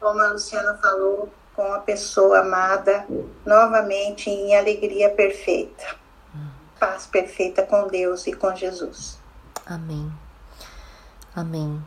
Como 0.00 0.20
a 0.20 0.28
Luciana 0.28 0.78
falou, 0.78 1.30
com 1.54 1.72
a 1.72 1.78
pessoa 1.78 2.40
amada 2.40 3.06
novamente 3.44 4.28
em 4.28 4.56
alegria 4.56 5.10
perfeita. 5.10 5.96
Hum. 6.34 6.48
Paz 6.78 7.06
perfeita 7.06 7.62
com 7.62 7.88
Deus 7.88 8.26
e 8.26 8.32
com 8.32 8.54
Jesus. 8.54 9.18
Amém. 9.64 10.12
Amém. 11.34 11.82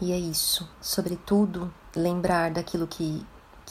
E 0.00 0.12
é 0.12 0.16
isso. 0.16 0.68
Sobretudo, 0.80 1.72
lembrar 1.94 2.50
daquilo 2.50 2.86
que 2.86 3.24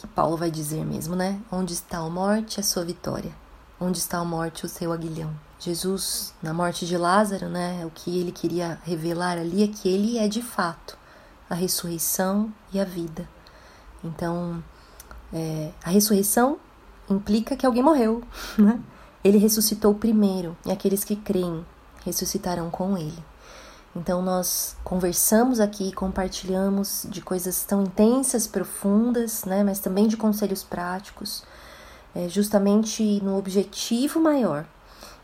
Paulo 0.07 0.37
vai 0.37 0.51
dizer 0.51 0.85
mesmo, 0.85 1.15
né? 1.15 1.39
Onde 1.51 1.73
está 1.73 1.99
a 1.99 2.09
morte, 2.09 2.59
a 2.59 2.63
sua 2.63 2.83
vitória. 2.83 3.31
Onde 3.79 3.97
está 3.97 4.19
a 4.19 4.25
morte, 4.25 4.65
o 4.65 4.69
seu 4.69 4.91
aguilhão. 4.91 5.33
Jesus, 5.59 6.33
na 6.41 6.53
morte 6.53 6.85
de 6.85 6.97
Lázaro, 6.97 7.49
né? 7.49 7.85
O 7.85 7.89
que 7.89 8.19
ele 8.19 8.31
queria 8.31 8.79
revelar 8.83 9.37
ali 9.37 9.63
é 9.63 9.67
que 9.67 9.89
ele 9.89 10.17
é 10.17 10.27
de 10.27 10.41
fato 10.41 10.97
a 11.49 11.55
ressurreição 11.55 12.51
e 12.73 12.79
a 12.79 12.85
vida. 12.85 13.27
Então, 14.03 14.63
é, 15.33 15.71
a 15.83 15.89
ressurreição 15.89 16.57
implica 17.09 17.55
que 17.55 17.65
alguém 17.65 17.83
morreu, 17.83 18.23
né? 18.57 18.79
Ele 19.23 19.37
ressuscitou 19.37 19.95
primeiro, 19.95 20.55
e 20.65 20.71
aqueles 20.71 21.03
que 21.03 21.15
creem 21.15 21.65
ressuscitarão 22.05 22.69
com 22.69 22.97
ele. 22.97 23.23
Então 23.95 24.21
nós 24.21 24.75
conversamos 24.83 25.59
aqui, 25.61 25.91
compartilhamos 25.93 27.07
de 27.09 27.21
coisas 27.21 27.63
tão 27.63 27.83
intensas, 27.83 28.45
profundas, 28.45 29.45
né, 29.45 29.63
mas 29.63 29.79
também 29.79 30.07
de 30.07 30.17
conselhos 30.17 30.63
práticos, 30.63 31.45
é, 32.13 32.27
justamente 32.27 33.21
no 33.23 33.37
objetivo 33.37 34.19
maior 34.19 34.65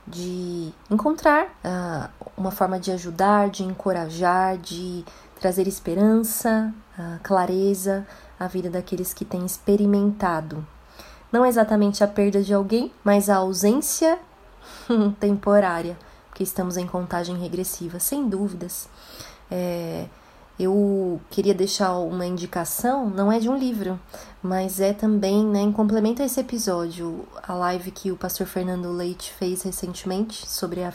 de 0.07 0.73
encontrar 0.89 1.45
uh, 1.45 2.09
uma 2.35 2.49
forma 2.49 2.79
de 2.79 2.91
ajudar, 2.91 3.49
de 3.49 3.63
encorajar, 3.63 4.57
de 4.57 5.05
trazer 5.39 5.67
esperança, 5.67 6.73
uh, 6.97 7.19
clareza 7.21 8.05
à 8.39 8.47
vida 8.47 8.69
daqueles 8.69 9.13
que 9.13 9.23
têm 9.23 9.45
experimentado. 9.45 10.65
Não 11.31 11.45
exatamente 11.45 12.03
a 12.03 12.07
perda 12.07 12.41
de 12.41 12.53
alguém, 12.53 12.91
mas 13.03 13.29
a 13.29 13.37
ausência 13.37 14.17
temporária 15.19 15.97
porque 16.41 16.43
estamos 16.43 16.75
em 16.75 16.87
contagem 16.87 17.37
regressiva, 17.37 17.99
sem 17.99 18.27
dúvidas. 18.27 18.89
É, 19.49 20.07
eu 20.59 21.21
queria 21.29 21.53
deixar 21.53 21.93
uma 21.97 22.25
indicação, 22.25 23.09
não 23.09 23.31
é 23.31 23.39
de 23.39 23.47
um 23.47 23.55
livro, 23.55 23.99
mas 24.41 24.79
é 24.79 24.91
também, 24.91 25.45
né, 25.45 25.59
em 25.61 25.71
complemento 25.71 26.21
a 26.21 26.25
esse 26.25 26.39
episódio, 26.39 27.27
a 27.47 27.53
live 27.53 27.91
que 27.91 28.11
o 28.11 28.17
pastor 28.17 28.47
Fernando 28.47 28.91
Leite 28.91 29.31
fez 29.33 29.61
recentemente 29.61 30.49
sobre 30.49 30.83
a 30.83 30.91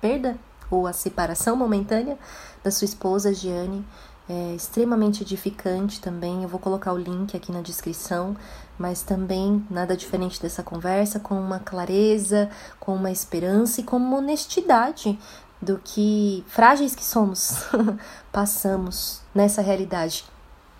perda 0.00 0.36
ou 0.70 0.86
a 0.86 0.92
separação 0.92 1.56
momentânea 1.56 2.18
da 2.62 2.70
sua 2.70 2.84
esposa 2.84 3.32
Giane 3.32 3.84
é 4.28 4.54
extremamente 4.54 5.22
edificante 5.22 6.00
também. 6.00 6.42
Eu 6.42 6.48
vou 6.48 6.58
colocar 6.58 6.92
o 6.92 6.98
link 6.98 7.36
aqui 7.36 7.52
na 7.52 7.60
descrição, 7.60 8.34
mas 8.78 9.02
também 9.02 9.64
nada 9.70 9.96
diferente 9.96 10.40
dessa 10.40 10.62
conversa, 10.62 11.20
com 11.20 11.38
uma 11.38 11.58
clareza, 11.58 12.50
com 12.80 12.94
uma 12.94 13.10
esperança 13.10 13.80
e 13.80 13.84
com 13.84 13.96
uma 13.96 14.18
honestidade 14.18 15.18
do 15.60 15.80
que 15.82 16.44
frágeis 16.46 16.94
que 16.94 17.04
somos 17.04 17.64
passamos 18.30 19.20
nessa 19.34 19.62
realidade 19.62 20.24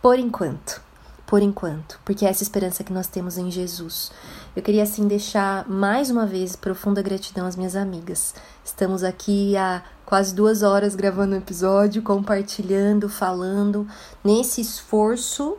por 0.02 0.18
enquanto. 0.18 0.82
Por 1.26 1.40
enquanto, 1.40 1.98
porque 2.04 2.26
é 2.26 2.28
essa 2.28 2.42
esperança 2.42 2.84
que 2.84 2.92
nós 2.92 3.08
temos 3.08 3.38
em 3.38 3.50
Jesus. 3.50 4.12
Eu 4.54 4.62
queria 4.62 4.82
assim 4.82 5.08
deixar 5.08 5.66
mais 5.66 6.10
uma 6.10 6.26
vez 6.26 6.54
profunda 6.54 7.00
gratidão 7.00 7.46
às 7.46 7.56
minhas 7.56 7.74
amigas. 7.74 8.34
Estamos 8.62 9.02
aqui 9.02 9.56
há 9.56 9.82
quase 10.04 10.34
duas 10.34 10.62
horas 10.62 10.94
gravando 10.94 11.34
o 11.34 11.38
episódio, 11.38 12.02
compartilhando, 12.02 13.08
falando, 13.08 13.88
nesse 14.22 14.60
esforço 14.60 15.56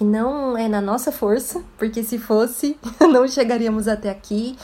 que 0.00 0.04
não 0.06 0.56
é 0.56 0.66
na 0.66 0.80
nossa 0.80 1.12
força, 1.12 1.62
porque 1.76 2.02
se 2.02 2.18
fosse, 2.18 2.74
não 3.12 3.28
chegaríamos 3.28 3.86
até 3.86 4.08
aqui, 4.08 4.56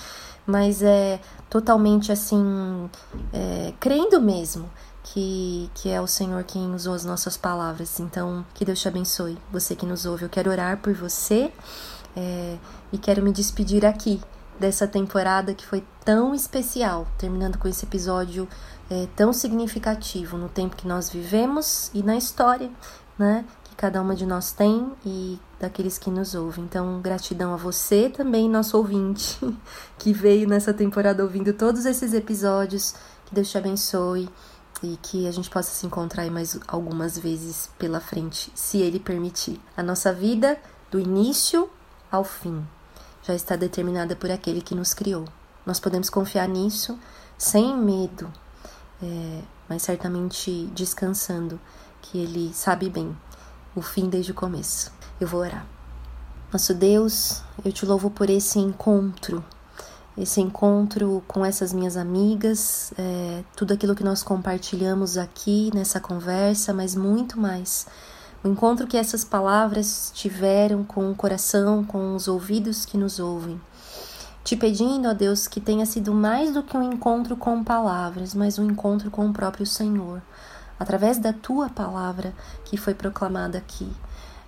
mas 0.46 0.80
é 0.80 1.20
totalmente 1.50 2.10
assim, 2.10 2.88
é, 3.34 3.74
crendo 3.78 4.18
mesmo 4.18 4.70
que, 5.02 5.70
que 5.74 5.90
é 5.90 6.00
o 6.00 6.06
Senhor 6.06 6.42
quem 6.44 6.74
usou 6.74 6.94
as 6.94 7.04
nossas 7.04 7.36
palavras. 7.36 8.00
Então, 8.00 8.46
que 8.54 8.64
Deus 8.64 8.80
te 8.80 8.88
abençoe, 8.88 9.36
você 9.52 9.76
que 9.76 9.84
nos 9.84 10.06
ouve. 10.06 10.22
Eu 10.24 10.30
quero 10.30 10.50
orar 10.50 10.78
por 10.78 10.94
você 10.94 11.52
é, 12.16 12.56
e 12.90 12.96
quero 12.96 13.22
me 13.22 13.30
despedir 13.30 13.84
aqui 13.84 14.22
dessa 14.58 14.88
temporada 14.88 15.52
que 15.52 15.66
foi 15.66 15.84
tão 16.02 16.34
especial, 16.34 17.06
terminando 17.18 17.58
com 17.58 17.68
esse 17.68 17.84
episódio 17.84 18.48
é, 18.88 19.06
tão 19.14 19.34
significativo 19.34 20.38
no 20.38 20.48
tempo 20.48 20.74
que 20.74 20.88
nós 20.88 21.10
vivemos 21.10 21.90
e 21.92 22.02
na 22.02 22.16
história, 22.16 22.70
né? 23.18 23.44
Cada 23.76 24.00
uma 24.00 24.14
de 24.14 24.24
nós 24.24 24.52
tem 24.52 24.90
e 25.04 25.38
daqueles 25.60 25.98
que 25.98 26.10
nos 26.10 26.34
ouvem. 26.34 26.64
Então, 26.64 26.98
gratidão 27.02 27.52
a 27.52 27.56
você 27.56 28.08
também, 28.08 28.48
nosso 28.48 28.76
ouvinte, 28.78 29.38
que 29.98 30.14
veio 30.14 30.48
nessa 30.48 30.72
temporada 30.72 31.22
ouvindo 31.22 31.52
todos 31.52 31.84
esses 31.84 32.14
episódios. 32.14 32.94
Que 33.26 33.34
Deus 33.34 33.50
te 33.50 33.58
abençoe 33.58 34.30
e 34.82 34.96
que 35.02 35.26
a 35.26 35.30
gente 35.30 35.50
possa 35.50 35.74
se 35.74 35.84
encontrar 35.84 36.30
mais 36.30 36.58
algumas 36.66 37.18
vezes 37.18 37.68
pela 37.78 38.00
frente, 38.00 38.50
se 38.54 38.78
Ele 38.78 38.98
permitir. 38.98 39.60
A 39.76 39.82
nossa 39.82 40.12
vida, 40.12 40.58
do 40.90 40.98
início 40.98 41.68
ao 42.10 42.24
fim, 42.24 42.64
já 43.22 43.34
está 43.34 43.56
determinada 43.56 44.16
por 44.16 44.30
aquele 44.30 44.62
que 44.62 44.74
nos 44.74 44.94
criou. 44.94 45.26
Nós 45.66 45.80
podemos 45.80 46.08
confiar 46.08 46.48
nisso 46.48 46.98
sem 47.36 47.76
medo, 47.76 48.32
é, 49.02 49.42
mas 49.68 49.82
certamente 49.82 50.70
descansando 50.74 51.60
que 52.00 52.18
Ele 52.18 52.54
sabe 52.54 52.88
bem 52.88 53.14
o 53.76 53.82
fim 53.82 54.08
desde 54.08 54.32
o 54.32 54.34
começo. 54.34 54.90
Eu 55.20 55.28
vou 55.28 55.40
orar. 55.40 55.64
Nosso 56.52 56.74
Deus, 56.74 57.42
eu 57.64 57.70
te 57.70 57.84
louvo 57.84 58.10
por 58.10 58.30
esse 58.30 58.58
encontro, 58.58 59.44
esse 60.16 60.40
encontro 60.40 61.22
com 61.28 61.44
essas 61.44 61.72
minhas 61.72 61.96
amigas, 61.96 62.92
é, 62.98 63.44
tudo 63.54 63.74
aquilo 63.74 63.94
que 63.94 64.02
nós 64.02 64.22
compartilhamos 64.22 65.18
aqui 65.18 65.70
nessa 65.74 66.00
conversa, 66.00 66.72
mas 66.72 66.94
muito 66.94 67.38
mais. 67.38 67.86
O 68.42 68.48
encontro 68.48 68.86
que 68.86 68.96
essas 68.96 69.24
palavras 69.24 70.10
tiveram 70.14 70.82
com 70.82 71.10
o 71.10 71.14
coração, 71.14 71.84
com 71.84 72.16
os 72.16 72.26
ouvidos 72.26 72.86
que 72.86 72.96
nos 72.96 73.18
ouvem 73.20 73.60
te 74.46 74.54
pedindo, 74.54 75.08
ó 75.08 75.12
Deus, 75.12 75.48
que 75.48 75.60
tenha 75.60 75.84
sido 75.84 76.14
mais 76.14 76.54
do 76.54 76.62
que 76.62 76.76
um 76.76 76.92
encontro 76.92 77.36
com 77.36 77.64
palavras, 77.64 78.32
mas 78.32 78.60
um 78.60 78.70
encontro 78.70 79.10
com 79.10 79.28
o 79.28 79.32
próprio 79.32 79.66
Senhor, 79.66 80.22
através 80.78 81.18
da 81.18 81.32
tua 81.32 81.68
palavra 81.68 82.34
que 82.64 82.76
foi 82.76 82.94
proclamada 82.94 83.58
aqui. 83.58 83.90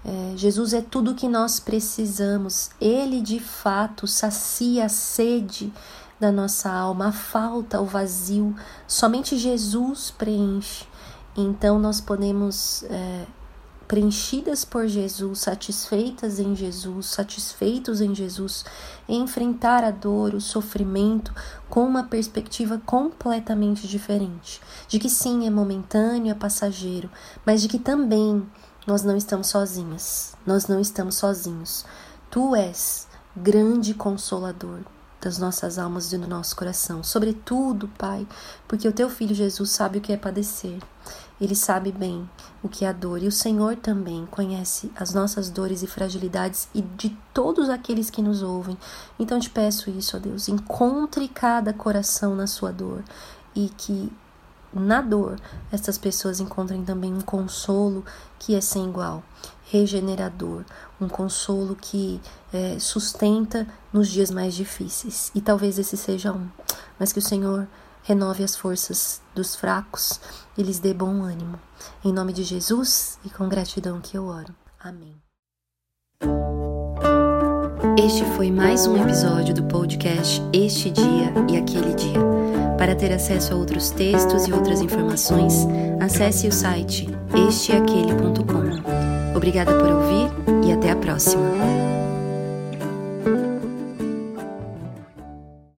É, 0.04 0.36
Jesus 0.36 0.72
é 0.72 0.80
tudo 0.80 1.10
o 1.10 1.14
que 1.14 1.28
nós 1.28 1.58
precisamos, 1.58 2.70
ele 2.80 3.20
de 3.20 3.40
fato 3.40 4.06
sacia 4.06 4.86
a 4.86 4.88
sede 4.88 5.72
da 6.20 6.32
nossa 6.32 6.70
alma, 6.70 7.08
a 7.08 7.12
falta, 7.12 7.80
o 7.80 7.84
vazio, 7.84 8.54
somente 8.86 9.36
Jesus 9.36 10.10
preenche. 10.10 10.86
Então 11.36 11.78
nós 11.78 12.00
podemos 12.00 12.82
é, 12.84 13.26
preenchidas 13.88 14.66
por 14.66 14.86
Jesus, 14.86 15.40
satisfeitas 15.40 16.38
em 16.38 16.54
Jesus, 16.54 17.06
satisfeitos 17.06 18.02
em 18.02 18.14
Jesus, 18.14 18.66
enfrentar 19.08 19.82
a 19.82 19.90
dor, 19.90 20.34
o 20.34 20.40
sofrimento 20.40 21.34
com 21.70 21.84
uma 21.84 22.04
perspectiva 22.04 22.80
completamente 22.84 23.88
diferente, 23.88 24.60
de 24.86 24.98
que 24.98 25.08
sim, 25.08 25.46
é 25.46 25.50
momentâneo, 25.50 26.30
é 26.30 26.34
passageiro, 26.34 27.10
mas 27.46 27.62
de 27.62 27.68
que 27.68 27.78
também 27.78 28.46
nós 28.86 29.02
não 29.02 29.16
estamos 29.16 29.46
sozinhas, 29.46 30.36
nós 30.46 30.66
não 30.66 30.78
estamos 30.78 31.14
sozinhos. 31.14 31.86
Tu 32.30 32.54
és 32.54 33.08
grande 33.34 33.94
consolador 33.94 34.80
das 35.20 35.38
nossas 35.38 35.78
almas 35.78 36.12
e 36.12 36.18
do 36.18 36.28
nosso 36.28 36.54
coração, 36.54 37.02
sobretudo, 37.02 37.88
Pai, 37.98 38.26
porque 38.68 38.86
o 38.86 38.92
teu 38.92 39.08
filho 39.08 39.34
Jesus 39.34 39.70
sabe 39.70 39.98
o 39.98 40.00
que 40.00 40.12
é 40.12 40.16
padecer. 40.16 40.78
Ele 41.40 41.54
sabe 41.54 41.92
bem 41.92 42.28
o 42.62 42.68
que 42.68 42.84
é 42.84 42.88
a 42.88 42.92
dor 42.92 43.22
e 43.22 43.28
o 43.28 43.32
Senhor 43.32 43.76
também 43.76 44.26
conhece 44.26 44.90
as 44.96 45.14
nossas 45.14 45.48
dores 45.50 45.82
e 45.82 45.86
fragilidades 45.86 46.68
e 46.74 46.82
de 46.82 47.16
todos 47.32 47.68
aqueles 47.68 48.10
que 48.10 48.20
nos 48.22 48.42
ouvem. 48.42 48.76
Então 49.18 49.38
te 49.38 49.48
peço 49.48 49.88
isso, 49.90 50.16
ó 50.16 50.20
Deus, 50.20 50.48
encontre 50.48 51.28
cada 51.28 51.72
coração 51.72 52.34
na 52.34 52.46
sua 52.46 52.72
dor 52.72 53.04
e 53.54 53.68
que 53.68 54.12
na 54.72 55.00
dor 55.00 55.40
essas 55.72 55.96
pessoas 55.96 56.40
encontrem 56.40 56.84
também 56.84 57.14
um 57.14 57.20
consolo 57.20 58.04
que 58.38 58.54
é 58.54 58.60
sem 58.60 58.86
igual, 58.86 59.22
regenerador, 59.70 60.64
um 61.00 61.08
consolo 61.08 61.74
que 61.74 62.20
é, 62.52 62.78
sustenta 62.78 63.66
nos 63.92 64.08
dias 64.08 64.30
mais 64.30 64.54
difíceis. 64.54 65.30
E 65.34 65.40
talvez 65.40 65.78
esse 65.78 65.96
seja 65.96 66.32
um, 66.32 66.48
mas 66.98 67.12
que 67.12 67.18
o 67.18 67.22
Senhor 67.22 67.66
renove 68.02 68.42
as 68.42 68.56
forças 68.56 69.20
dos 69.34 69.54
fracos 69.54 70.20
e 70.58 70.62
lhes 70.62 70.80
dê 70.80 70.92
bom 70.92 71.22
ânimo. 71.22 71.58
Em 72.04 72.12
nome 72.12 72.32
de 72.32 72.42
Jesus 72.42 73.18
e 73.24 73.30
com 73.30 73.48
gratidão 73.48 74.00
que 74.00 74.18
eu 74.18 74.26
oro. 74.26 74.52
Amém. 74.80 75.14
Este 77.96 78.24
foi 78.36 78.50
mais 78.50 78.86
um 78.86 78.96
episódio 79.00 79.54
do 79.54 79.62
podcast 79.64 80.42
Este 80.52 80.90
Dia 80.90 81.32
e 81.48 81.56
Aquele 81.56 81.94
Dia. 81.94 82.18
Para 82.76 82.94
ter 82.94 83.12
acesso 83.12 83.52
a 83.52 83.56
outros 83.56 83.90
textos 83.90 84.46
e 84.46 84.52
outras 84.52 84.80
informações, 84.80 85.66
acesse 86.00 86.48
o 86.48 86.52
site 86.52 87.08
esteaquele.com. 87.48 89.36
Obrigada 89.36 89.72
por 89.78 89.90
ouvir 89.90 90.30
e 90.66 90.72
até 90.72 90.90
a 90.90 90.96
próxima. 90.96 91.97